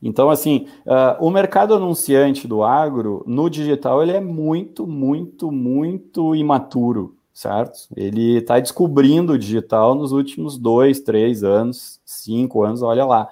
Então, 0.00 0.30
assim, 0.30 0.68
uh, 0.86 1.24
o 1.24 1.28
mercado 1.28 1.74
anunciante 1.74 2.46
do 2.46 2.62
agro, 2.62 3.24
no 3.26 3.50
digital, 3.50 4.00
ele 4.00 4.12
é 4.12 4.20
muito, 4.20 4.86
muito, 4.86 5.50
muito 5.50 6.36
imaturo 6.36 7.17
certo? 7.38 7.86
Ele 7.94 8.38
está 8.38 8.58
descobrindo 8.58 9.34
o 9.34 9.38
digital 9.38 9.94
nos 9.94 10.10
últimos 10.10 10.58
dois, 10.58 10.98
três 10.98 11.44
anos, 11.44 12.00
cinco 12.04 12.64
anos, 12.64 12.82
olha 12.82 13.04
lá. 13.04 13.28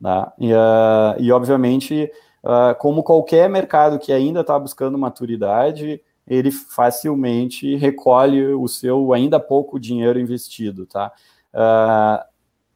Tá? 0.00 0.32
E, 0.38 0.52
uh, 0.52 1.18
e, 1.18 1.32
obviamente, 1.32 2.08
uh, 2.44 2.78
como 2.78 3.02
qualquer 3.02 3.50
mercado 3.50 3.98
que 3.98 4.12
ainda 4.12 4.42
está 4.42 4.56
buscando 4.56 4.96
maturidade, 4.96 6.00
ele 6.24 6.52
facilmente 6.52 7.74
recolhe 7.74 8.46
o 8.54 8.68
seu 8.68 9.12
ainda 9.12 9.40
pouco 9.40 9.80
dinheiro 9.80 10.20
investido, 10.20 10.86
tá? 10.86 11.10
Uh, 11.52 12.24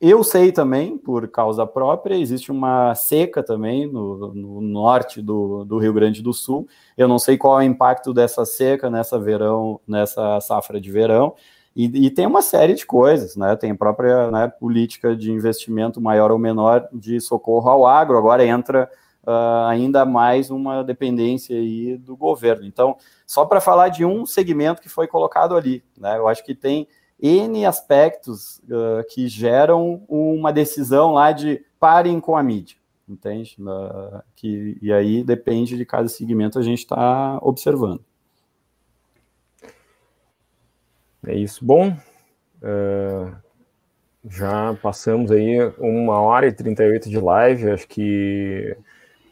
eu 0.03 0.25
sei 0.25 0.51
também, 0.51 0.99
por 0.99 1.29
causa 1.29 1.65
própria, 1.65 2.17
existe 2.17 2.51
uma 2.51 2.93
seca 2.93 3.41
também 3.41 3.87
no, 3.87 4.35
no, 4.35 4.61
norte 4.61 5.23
do, 5.23 5.65
do 5.65 5.79
Rio 5.79 5.93
Grande 5.93 6.21
do 6.21 6.33
Sul. 6.33 6.67
Eu 6.99 7.07
não 7.07 7.21
sei 7.21 7.39
qual 7.39 7.61
é 7.61 7.65
o 7.65 7.69
impacto 7.69 8.13
dessa 8.13 8.45
seca 8.45 8.91
nessa 8.91 9.17
verão, 9.17 9.81
nessa 9.87 10.41
safra 10.41 10.81
de 10.81 10.91
verão. 10.91 11.37
E, 11.77 12.07
e 12.07 12.11
tem 12.11 12.27
uma 12.27 12.43
série 12.43 12.75
de 12.75 12.85
coisas, 12.85 13.37
né? 13.37 13.55
Tem 13.55 13.71
a 13.71 13.77
própria 13.77 14.29
né, 14.29 14.49
política 14.49 15.15
de 15.15 15.31
investimento 15.31 16.01
maior 16.01 16.33
ou 16.33 16.39
menor 16.39 16.89
de 16.93 17.21
socorro 17.21 17.71
ao 17.71 17.87
agro. 17.87 18.19
Agora 18.19 18.45
entra 18.45 18.91
uh, 19.25 19.67
ainda 19.69 20.05
mais 20.05 20.51
uma 20.51 20.83
dependência 20.83 21.57
aí 21.57 21.97
do 21.97 22.17
governo. 22.17 22.67
Então, 22.67 22.97
só 23.25 23.45
para 23.45 23.61
falar 23.61 23.89
de 23.89 24.05
um 24.05 24.27
segmento 24.27 24.83
que 24.83 24.89
foi 24.89 25.07
colocado 25.07 25.57
ali, 25.57 25.81
né? 25.97 26.19
Eu 26.19 26.27
acho 26.27 26.45
que 26.45 26.57
tem 26.57 26.89
N 27.23 27.65
aspectos 27.65 28.59
uh, 28.65 29.05
que 29.09 29.29
geram 29.29 30.03
uma 30.09 30.53
decisão 30.53 31.13
lá 31.13 31.31
de 31.31 31.65
parem 31.79 32.19
com 32.19 32.37
a 32.37 32.43
mídia, 32.43 32.77
entende? 33.09 33.57
Uh, 33.61 34.21
que, 34.35 34.77
e 34.83 34.93
aí 34.93 35.23
depende 35.23 35.77
de 35.77 35.87
cada 35.87 36.09
segmento 36.09 36.59
a 36.59 36.63
gente 36.63 36.81
está 36.81 37.39
observando. 37.41 38.05
É 41.25 41.37
isso. 41.37 41.65
Bom, 41.65 41.91
uh, 41.91 43.37
já 44.29 44.75
passamos 44.83 45.31
aí 45.31 45.59
uma 45.79 46.21
hora 46.21 46.49
e 46.49 46.53
38 46.53 47.09
de 47.09 47.21
live, 47.21 47.71
acho 47.71 47.87
que 47.87 48.77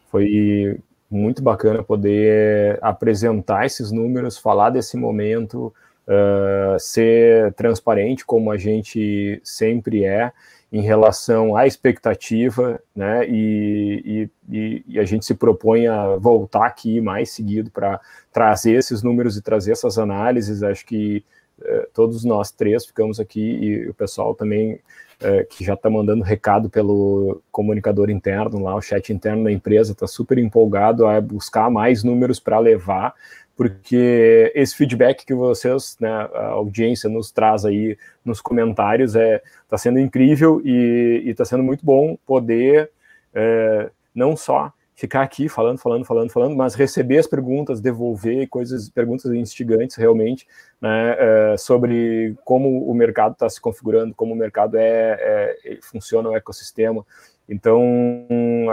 foi 0.09 0.79
muito 1.11 1.43
bacana 1.43 1.83
poder 1.83 2.79
apresentar 2.81 3.67
esses 3.67 3.91
números, 3.91 4.39
falar 4.39 4.71
desse 4.71 4.97
momento, 4.97 5.75
uh, 6.11 6.79
ser 6.79 7.53
transparente 7.55 8.27
como 8.27 8.51
a 8.51 8.59
gente 8.59 9.41
sempre 9.45 10.05
é 10.05 10.33
em 10.73 10.83
relação 10.83 11.57
à 11.57 11.67
expectativa, 11.67 12.81
né? 12.95 13.29
E, 13.29 14.29
e, 14.49 14.85
e, 14.87 15.01
a 15.01 15.05
gente 15.05 15.25
se 15.25 15.35
propõe 15.35 15.89
a 15.89 16.17
voltar 16.17 16.67
aqui 16.67 17.01
mais 17.01 17.31
seguido 17.31 17.71
para 17.71 18.01
trazer 18.33 18.73
esses 18.73 19.03
números 19.03 19.37
e 19.37 19.43
trazer 19.43 19.73
essas 19.73 19.99
análises. 19.99 20.63
Acho 20.63 20.87
que 20.87 21.25
uh, 21.61 21.87
todos 21.93 22.25
nós 22.25 22.53
três 22.53 22.87
ficamos 22.87 23.19
aqui 23.19 23.41
e 23.41 23.89
o 23.89 23.95
pessoal 23.95 24.33
também 24.33 24.75
uh, 24.75 25.47
que 25.51 25.65
já 25.65 25.75
está 25.75 25.91
mandando 25.91 26.23
recado 26.23 26.71
pelo 26.71 27.43
comunicador 27.51 28.09
interno 28.09 28.63
lá, 28.63 28.77
o 28.77 28.83
chat 28.83 29.13
interno 29.13 29.45
da 29.45 29.51
empresa 29.51 29.91
está 29.91 30.07
super 30.07 30.39
empolgado 30.39 31.05
a 31.05 31.21
buscar 31.21 31.69
mais 31.69 32.05
números 32.05 32.39
para 32.39 32.61
levar 32.61 33.13
porque 33.61 34.51
esse 34.55 34.75
feedback 34.75 35.27
que 35.27 35.35
vocês, 35.35 35.95
né, 36.01 36.09
a 36.09 36.47
audiência 36.47 37.11
nos 37.11 37.31
traz 37.31 37.67
aí 37.67 37.95
nos 38.25 38.41
comentários 38.41 39.15
é 39.15 39.43
está 39.65 39.77
sendo 39.77 39.99
incrível 39.99 40.63
e 40.65 41.25
está 41.27 41.45
sendo 41.45 41.63
muito 41.63 41.85
bom 41.85 42.17
poder 42.25 42.91
é, 43.35 43.91
não 44.15 44.35
só 44.35 44.73
ficar 44.95 45.21
aqui 45.21 45.47
falando, 45.47 45.77
falando, 45.77 46.07
falando, 46.07 46.31
falando, 46.31 46.57
mas 46.57 46.75
receber 46.75 47.19
as 47.19 47.27
perguntas, 47.27 47.83
devolver 47.83 48.49
coisas, 48.49 48.89
perguntas 48.89 49.31
instigantes 49.31 49.97
realmente, 49.97 50.49
né, 50.81 51.17
é, 51.19 51.57
sobre 51.59 52.35
como 52.47 52.91
o 52.91 52.95
mercado 52.95 53.33
está 53.33 53.49
se 53.51 53.61
configurando, 53.61 54.15
como 54.15 54.33
o 54.33 54.37
mercado 54.37 54.79
é, 54.79 55.57
é, 55.67 55.79
funciona 55.83 56.31
o 56.31 56.35
ecossistema, 56.35 57.05
então, 57.51 57.83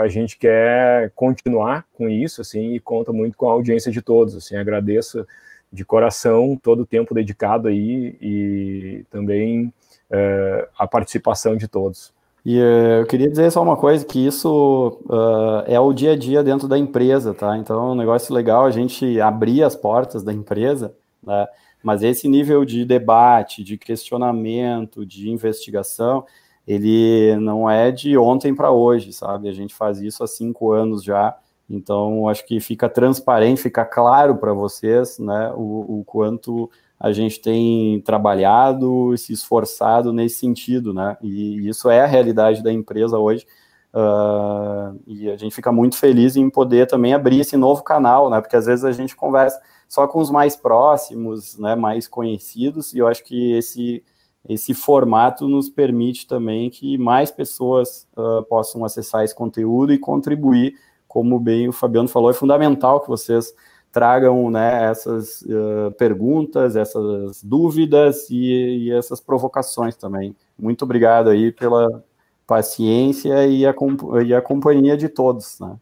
a 0.00 0.06
gente 0.06 0.38
quer 0.38 1.10
continuar 1.16 1.84
com 1.94 2.08
isso, 2.08 2.40
assim, 2.40 2.74
e 2.74 2.80
conta 2.80 3.12
muito 3.12 3.36
com 3.36 3.48
a 3.48 3.52
audiência 3.52 3.90
de 3.90 4.00
todos, 4.00 4.36
assim, 4.36 4.56
agradeço 4.56 5.26
de 5.72 5.84
coração 5.84 6.56
todo 6.62 6.82
o 6.82 6.86
tempo 6.86 7.12
dedicado 7.12 7.66
aí 7.66 8.16
e 8.22 9.04
também 9.10 9.74
é, 10.08 10.68
a 10.78 10.86
participação 10.86 11.56
de 11.56 11.66
todos. 11.66 12.14
E 12.46 12.56
uh, 12.58 13.00
eu 13.00 13.06
queria 13.06 13.28
dizer 13.28 13.50
só 13.50 13.62
uma 13.62 13.76
coisa, 13.76 14.06
que 14.06 14.24
isso 14.24 14.98
uh, 15.06 15.64
é 15.66 15.78
o 15.78 15.92
dia 15.92 16.12
a 16.12 16.16
dia 16.16 16.42
dentro 16.42 16.68
da 16.68 16.78
empresa, 16.78 17.34
tá? 17.34 17.58
Então, 17.58 17.88
é 17.88 17.92
um 17.92 17.96
negócio 17.96 18.32
legal 18.32 18.64
a 18.64 18.70
gente 18.70 19.20
abrir 19.20 19.64
as 19.64 19.74
portas 19.74 20.22
da 20.22 20.32
empresa, 20.32 20.94
né? 21.22 21.46
Mas 21.82 22.02
esse 22.02 22.28
nível 22.28 22.64
de 22.64 22.84
debate, 22.84 23.62
de 23.62 23.76
questionamento, 23.76 25.04
de 25.04 25.30
investigação, 25.30 26.24
ele 26.68 27.34
não 27.36 27.68
é 27.68 27.90
de 27.90 28.18
ontem 28.18 28.54
para 28.54 28.70
hoje, 28.70 29.10
sabe? 29.10 29.48
A 29.48 29.52
gente 29.52 29.74
faz 29.74 30.02
isso 30.02 30.22
há 30.22 30.26
cinco 30.26 30.70
anos 30.70 31.02
já, 31.02 31.34
então 31.68 32.28
acho 32.28 32.46
que 32.46 32.60
fica 32.60 32.90
transparente, 32.90 33.62
fica 33.62 33.86
claro 33.86 34.36
para 34.36 34.52
vocês, 34.52 35.18
né, 35.18 35.50
o, 35.56 36.00
o, 36.00 36.04
quanto 36.04 36.70
a 37.00 37.10
gente 37.10 37.40
tem 37.40 38.02
trabalhado 38.02 39.14
e 39.14 39.18
se 39.18 39.32
esforçado 39.32 40.12
nesse 40.12 40.40
sentido, 40.40 40.92
né? 40.92 41.16
E 41.22 41.66
isso 41.66 41.88
é 41.88 42.02
a 42.02 42.06
realidade 42.06 42.62
da 42.62 42.70
empresa 42.70 43.16
hoje. 43.16 43.46
Uh, 43.94 45.00
e 45.06 45.30
a 45.30 45.36
gente 45.36 45.54
fica 45.54 45.72
muito 45.72 45.96
feliz 45.96 46.36
em 46.36 46.50
poder 46.50 46.86
também 46.86 47.14
abrir 47.14 47.40
esse 47.40 47.56
novo 47.56 47.82
canal, 47.82 48.28
né? 48.28 48.40
Porque 48.42 48.56
às 48.56 48.66
vezes 48.66 48.84
a 48.84 48.92
gente 48.92 49.16
conversa 49.16 49.58
só 49.88 50.06
com 50.06 50.18
os 50.20 50.30
mais 50.30 50.54
próximos, 50.54 51.56
né? 51.56 51.74
Mais 51.74 52.06
conhecidos, 52.06 52.92
e 52.92 52.98
eu 52.98 53.06
acho 53.06 53.24
que 53.24 53.52
esse 53.52 54.04
esse 54.48 54.74
formato 54.74 55.48
nos 55.48 55.68
permite 55.68 56.26
também 56.26 56.70
que 56.70 56.96
mais 56.98 57.30
pessoas 57.30 58.06
uh, 58.16 58.42
possam 58.44 58.84
acessar 58.84 59.24
esse 59.24 59.34
conteúdo 59.34 59.92
e 59.92 59.98
contribuir, 59.98 60.74
como 61.06 61.38
bem 61.38 61.68
o 61.68 61.72
Fabiano 61.72 62.08
falou, 62.08 62.30
é 62.30 62.34
fundamental 62.34 63.00
que 63.00 63.08
vocês 63.08 63.54
tragam 63.90 64.50
né, 64.50 64.84
essas 64.90 65.42
uh, 65.42 65.90
perguntas, 65.96 66.76
essas 66.76 67.42
dúvidas 67.42 68.28
e, 68.30 68.86
e, 68.86 68.92
essas 68.92 69.20
provocações 69.20 69.96
também. 69.96 70.36
Muito 70.58 70.82
obrigado 70.84 71.30
aí 71.30 71.50
pela 71.50 72.04
paciência 72.46 73.46
e 73.46 73.66
a, 73.66 73.74
e 74.24 74.34
a 74.34 74.42
companhia 74.42 74.96
de 74.96 75.08
todos. 75.08 75.58
Né? 75.60 75.76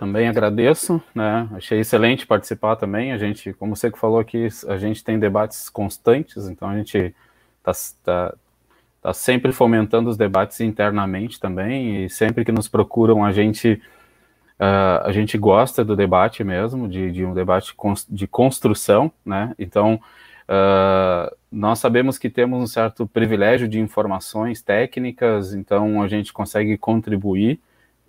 Também 0.00 0.28
agradeço, 0.28 0.98
né? 1.14 1.46
Achei 1.52 1.80
excelente 1.80 2.26
participar 2.26 2.74
também. 2.74 3.12
A 3.12 3.18
gente, 3.18 3.52
como 3.52 3.76
você 3.76 3.90
que 3.90 3.98
falou 3.98 4.18
aqui, 4.18 4.48
a 4.66 4.78
gente 4.78 5.04
tem 5.04 5.18
debates 5.18 5.68
constantes, 5.68 6.48
então 6.48 6.70
a 6.70 6.74
gente 6.74 7.14
está 7.58 7.72
tá, 8.02 8.34
tá 9.02 9.12
sempre 9.12 9.52
fomentando 9.52 10.08
os 10.08 10.16
debates 10.16 10.58
internamente 10.62 11.38
também, 11.38 12.06
e 12.06 12.08
sempre 12.08 12.46
que 12.46 12.50
nos 12.50 12.66
procuram 12.66 13.22
a 13.22 13.30
gente 13.30 13.72
uh, 14.58 15.04
a 15.04 15.12
gente 15.12 15.36
gosta 15.36 15.84
do 15.84 15.94
debate 15.94 16.42
mesmo, 16.42 16.88
de, 16.88 17.12
de 17.12 17.22
um 17.22 17.34
debate 17.34 17.74
de 18.08 18.26
construção, 18.26 19.12
né? 19.22 19.54
Então 19.58 20.00
uh, 20.48 21.36
nós 21.52 21.78
sabemos 21.78 22.16
que 22.16 22.30
temos 22.30 22.62
um 22.62 22.66
certo 22.66 23.06
privilégio 23.06 23.68
de 23.68 23.78
informações 23.78 24.62
técnicas, 24.62 25.52
então 25.52 26.00
a 26.00 26.08
gente 26.08 26.32
consegue 26.32 26.78
contribuir 26.78 27.60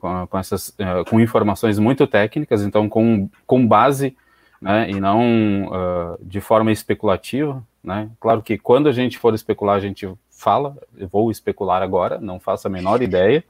com, 0.01 0.27
com 0.27 0.37
essas 0.37 0.69
uh, 0.69 1.07
com 1.07 1.19
informações 1.19 1.77
muito 1.77 2.07
técnicas, 2.07 2.63
então 2.63 2.89
com, 2.89 3.29
com 3.45 3.65
base, 3.65 4.17
né, 4.59 4.89
e 4.89 4.99
não 4.99 5.67
uh, 5.67 6.17
de 6.19 6.41
forma 6.41 6.71
especulativa, 6.71 7.63
né? 7.83 8.09
Claro 8.19 8.41
que 8.41 8.57
quando 8.57 8.89
a 8.89 8.91
gente 8.91 9.17
for 9.17 9.33
especular, 9.33 9.75
a 9.75 9.79
gente 9.79 10.11
fala, 10.29 10.75
eu 10.97 11.07
vou 11.07 11.31
especular 11.31 11.81
agora, 11.81 12.19
não 12.19 12.39
faço 12.39 12.67
a 12.67 12.69
menor 12.69 13.01
ideia, 13.03 13.43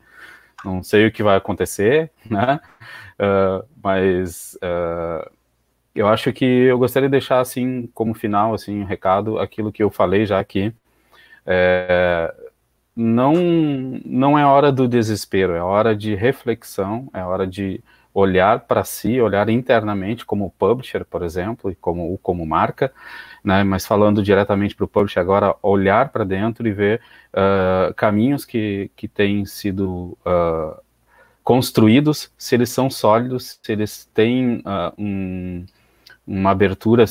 não 0.63 0.83
sei 0.83 1.07
o 1.07 1.11
que 1.11 1.23
vai 1.23 1.37
acontecer, 1.37 2.11
né? 2.29 2.59
Uh, 3.19 3.65
mas 3.81 4.57
eu 5.93 6.07
acho 6.07 6.31
que 6.31 6.45
eu 6.45 6.77
gostaria 6.77 7.09
de 7.09 7.11
deixar 7.11 7.39
assim 7.39 7.89
como 7.93 8.13
final 8.13 8.53
assim 8.53 8.81
um 8.81 8.85
recado 8.85 9.37
aquilo 9.39 9.71
que 9.71 9.83
eu 9.83 9.91
falei 9.91 10.25
já 10.25 10.39
aqui 10.39 10.73
é, 11.45 12.33
não, 13.01 13.33
não 14.05 14.37
é 14.37 14.45
hora 14.45 14.71
do 14.71 14.87
desespero, 14.87 15.53
é 15.53 15.61
hora 15.61 15.95
de 15.95 16.13
reflexão, 16.13 17.09
é 17.13 17.23
hora 17.23 17.47
de 17.47 17.83
olhar 18.13 18.61
para 18.61 18.83
si, 18.83 19.19
olhar 19.19 19.49
internamente 19.49 20.23
como 20.25 20.53
publisher, 20.59 21.03
por 21.05 21.23
exemplo, 21.23 21.71
e 21.71 21.75
como, 21.75 22.17
como 22.19 22.45
marca, 22.45 22.93
né, 23.43 23.63
mas 23.63 23.87
falando 23.87 24.21
diretamente 24.21 24.75
para 24.75 24.85
o 24.85 24.87
publisher 24.87 25.19
agora, 25.19 25.55
olhar 25.63 26.09
para 26.09 26.23
dentro 26.23 26.67
e 26.67 26.71
ver 26.71 27.01
uh, 27.33 27.91
caminhos 27.95 28.45
que, 28.45 28.91
que 28.95 29.07
têm 29.07 29.45
sido 29.45 30.15
uh, 30.25 30.79
construídos, 31.43 32.31
se 32.37 32.53
eles 32.53 32.69
são 32.69 32.89
sólidos, 32.89 33.59
se 33.63 33.71
eles 33.71 34.07
têm 34.13 34.57
uh, 34.57 34.93
um, 34.95 35.65
uma 36.27 36.51
abertura 36.51 37.05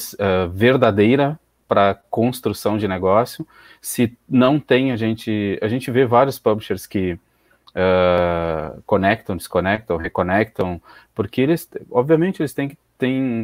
verdadeira 0.53 1.40
para 1.71 1.95
construção 2.11 2.77
de 2.77 2.89
negócio. 2.89 3.47
Se 3.81 4.19
não 4.29 4.59
tem, 4.59 4.91
a 4.91 4.97
gente, 4.97 5.57
a 5.63 5.69
gente 5.69 5.89
vê 5.89 6.05
vários 6.05 6.37
publishers 6.37 6.85
que 6.85 7.13
uh, 7.13 8.83
conectam, 8.85 9.37
desconectam, 9.37 9.97
reconectam, 9.97 10.83
porque 11.15 11.41
eles, 11.41 11.71
obviamente, 11.89 12.43
eles 12.43 12.53
têm 12.53 12.77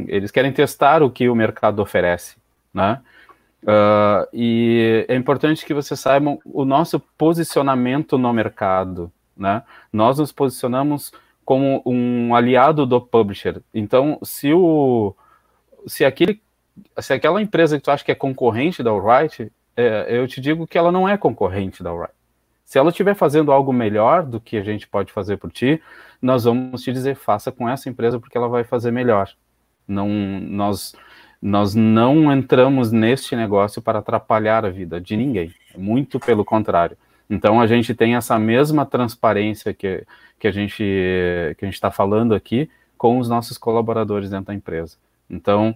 eles 0.09 0.31
querem 0.33 0.53
testar 0.53 1.03
o 1.05 1.11
que 1.11 1.29
o 1.31 1.35
mercado 1.35 1.81
oferece, 1.81 2.37
né? 2.75 3.01
Uh, 3.63 4.29
e 4.33 5.07
é 5.09 5.15
importante 5.15 5.65
que 5.65 5.73
vocês 5.73 5.99
saibam 5.99 6.39
o 6.45 6.65
nosso 6.65 7.01
posicionamento 7.17 8.19
no 8.19 8.33
mercado, 8.33 9.11
né? 9.37 9.63
Nós 9.93 10.19
nos 10.19 10.33
posicionamos 10.33 11.13
como 11.45 11.81
um 11.87 12.35
aliado 12.35 12.85
do 12.85 13.01
publisher. 13.01 13.63
Então, 13.73 14.19
se 14.23 14.53
o 14.53 15.15
se 15.87 16.05
aquele 16.05 16.43
se 17.01 17.13
aquela 17.13 17.41
empresa 17.41 17.77
que 17.77 17.85
tu 17.85 17.91
acha 17.91 18.05
que 18.05 18.13
é 18.13 18.15
concorrente 18.15 18.83
da 18.83 18.91
Alright, 18.91 19.51
é, 19.77 20.07
eu 20.09 20.27
te 20.27 20.41
digo 20.41 20.67
que 20.67 20.79
ela 20.79 20.91
não 20.91 21.09
é 21.09 21.17
concorrente 21.17 21.83
da 21.83 21.91
Alright. 21.91 22.15
Se 22.65 22.79
ela 22.79 22.91
estiver 22.91 23.15
fazendo 23.15 23.53
algo 23.53 23.73
melhor 23.73 24.25
do 24.25 24.41
que 24.41 24.57
a 24.57 24.63
gente 24.63 24.89
pode 24.89 25.13
fazer 25.13 25.37
por 25.37 25.53
ti, 25.53 25.81
nós 26.21 26.45
vamos 26.45 26.83
te 26.83 26.93
dizer, 26.93 27.15
faça 27.15 27.53
com 27.53 27.69
essa 27.69 27.89
empresa 27.89 28.19
porque 28.19 28.37
ela 28.37 28.49
vai 28.49 28.65
fazer 28.65 28.91
melhor. 28.91 29.31
Não, 29.87 30.09
nós, 30.09 30.95
nós 31.41 31.75
não 31.75 32.33
entramos 32.33 32.91
neste 32.91 33.37
negócio 33.37 33.81
para 33.81 34.01
atrapalhar 34.01 34.65
a 34.65 34.71
vida 34.71 35.01
de 35.01 35.17
ninguém. 35.17 35.55
Muito 35.77 36.19
pelo 36.19 36.45
contrário. 36.45 36.97
Então 37.31 37.61
a 37.61 37.67
gente 37.67 37.95
tem 37.95 38.17
essa 38.17 38.39
mesma 38.39 38.85
transparência 38.85 39.73
que, 39.73 40.05
que 40.39 40.49
a 40.49 40.51
gente 40.51 40.83
que 41.59 41.65
a 41.65 41.67
gente 41.67 41.75
está 41.75 41.91
falando 41.91 42.35
aqui 42.35 42.71
com 42.97 43.19
os 43.19 43.29
nossos 43.29 43.59
colaboradores 43.59 44.31
dentro 44.31 44.47
da 44.47 44.55
empresa. 44.55 44.97
Então 45.29 45.75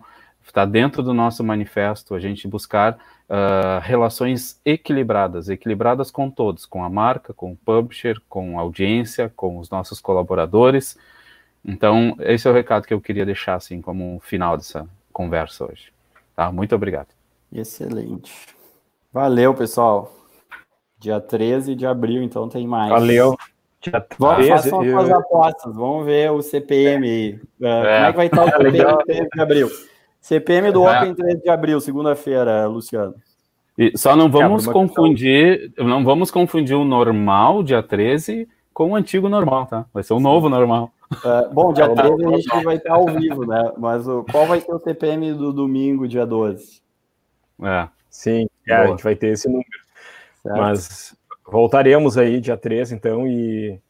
está 0.51 0.65
dentro 0.65 1.03
do 1.03 1.15
nosso 1.15 1.43
manifesto 1.43 2.15
a 2.15 2.21
gente 2.21 2.47
buscar 2.47 2.99
uh, 3.29 3.81
relações 3.83 4.61
equilibradas, 4.65 5.49
equilibradas 5.49 6.11
com 6.11 6.31
todos, 6.31 6.67
com 6.67 6.85
a 6.85 6.91
marca, 6.91 7.33
com 7.33 7.53
o 7.53 7.57
publisher, 7.57 8.21
com 8.29 8.59
a 8.59 8.63
audiência, 8.63 9.33
com 9.35 9.59
os 9.59 9.71
nossos 9.71 10.01
colaboradores. 10.01 10.99
Então 11.65 12.17
esse 12.21 12.47
é 12.47 12.51
o 12.51 12.55
recado 12.55 12.87
que 12.87 12.95
eu 12.95 13.01
queria 13.01 13.25
deixar 13.25 13.55
assim 13.55 13.81
como 13.81 14.17
um 14.17 14.21
final 14.21 14.57
dessa 14.57 14.87
conversa 15.13 15.65
hoje. 15.65 15.93
Tá? 16.35 16.51
Muito 16.51 16.75
obrigado. 16.75 17.09
Excelente. 17.53 18.33
Valeu, 19.13 19.55
pessoal. 19.55 20.15
Dia 20.99 21.21
13 21.21 21.75
de 21.75 21.87
abril, 21.87 22.23
então 22.23 22.49
tem 22.49 22.67
mais. 22.67 22.91
Valeu. 22.91 23.37
Dia 23.81 24.01
13, 24.01 24.17
vamos, 24.19 24.47
façam 24.47 24.85
eu... 24.85 24.99
as 24.99 25.11
apostas, 25.11 25.75
vamos 25.75 26.05
ver 26.05 26.31
o 26.31 26.43
CPM 26.43 27.09
aí. 27.09 27.41
Uh, 27.59 27.67
é. 27.67 27.83
Como 27.83 28.07
é 28.07 28.11
que 28.11 28.17
vai 28.17 28.27
estar 28.27 28.45
o 28.45 28.51
CPM 28.51 29.05
13 29.05 29.29
de 29.33 29.41
abril? 29.41 29.71
CPM 30.21 30.71
do 30.71 30.87
é. 30.87 30.99
Open 30.99 31.15
13 31.15 31.43
de 31.43 31.49
abril, 31.49 31.81
segunda-feira, 31.81 32.67
Luciano. 32.67 33.15
E 33.79 33.97
só 33.97 34.15
não 34.15 34.31
vamos 34.31 34.69
é, 34.69 34.73
confundir, 34.73 35.73
não 35.79 36.05
vamos 36.05 36.31
confundir 36.31 36.77
o 36.77 36.85
normal, 36.85 37.63
dia 37.63 37.83
13, 37.83 38.47
com 38.75 38.91
o 38.91 38.95
antigo 38.95 39.29
normal, 39.29 39.67
tá? 39.67 39.87
Vai 39.93 40.03
ser 40.03 40.13
o 40.13 40.21
novo 40.21 40.49
normal. 40.49 40.93
É, 41.25 41.49
bom, 41.49 41.73
dia 41.73 41.89
13 41.95 42.27
a 42.27 42.31
gente 42.37 42.65
vai 42.65 42.77
estar 42.77 42.93
ao 42.93 43.07
vivo, 43.07 43.47
né? 43.47 43.73
Mas 43.79 44.07
o, 44.07 44.25
qual 44.31 44.47
vai 44.47 44.61
ser 44.61 44.73
o 44.73 44.79
CPM 44.79 45.33
do 45.33 45.53
domingo, 45.53 46.07
dia 46.07 46.27
12? 46.27 46.83
É. 47.63 47.89
Sim, 48.11 48.49
é, 48.69 48.75
a 48.75 48.87
gente 48.89 49.03
vai 49.03 49.15
ter 49.15 49.29
esse 49.29 49.49
número. 49.49 49.67
Certo. 50.43 50.59
Mas 50.59 51.17
voltaremos 51.47 52.19
aí 52.19 52.41
dia 52.41 52.57
13, 52.57 52.95
então, 52.95 53.27
e 53.27 53.81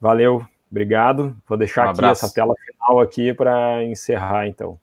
valeu, 0.00 0.44
obrigado. 0.70 1.36
Vou 1.48 1.56
deixar 1.56 1.86
um 1.86 1.90
aqui 1.90 2.04
essa 2.04 2.32
tela 2.32 2.54
final 2.66 3.00
aqui 3.00 3.32
para 3.32 3.82
encerrar, 3.84 4.46
então. 4.46 4.78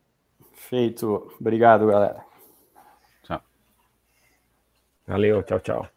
Feito. 0.70 1.34
Obrigado, 1.40 1.88
galera. 1.88 2.26
Tchau. 3.24 3.42
Valeu, 5.08 5.44
tchau, 5.44 5.60
tchau. 5.60 5.97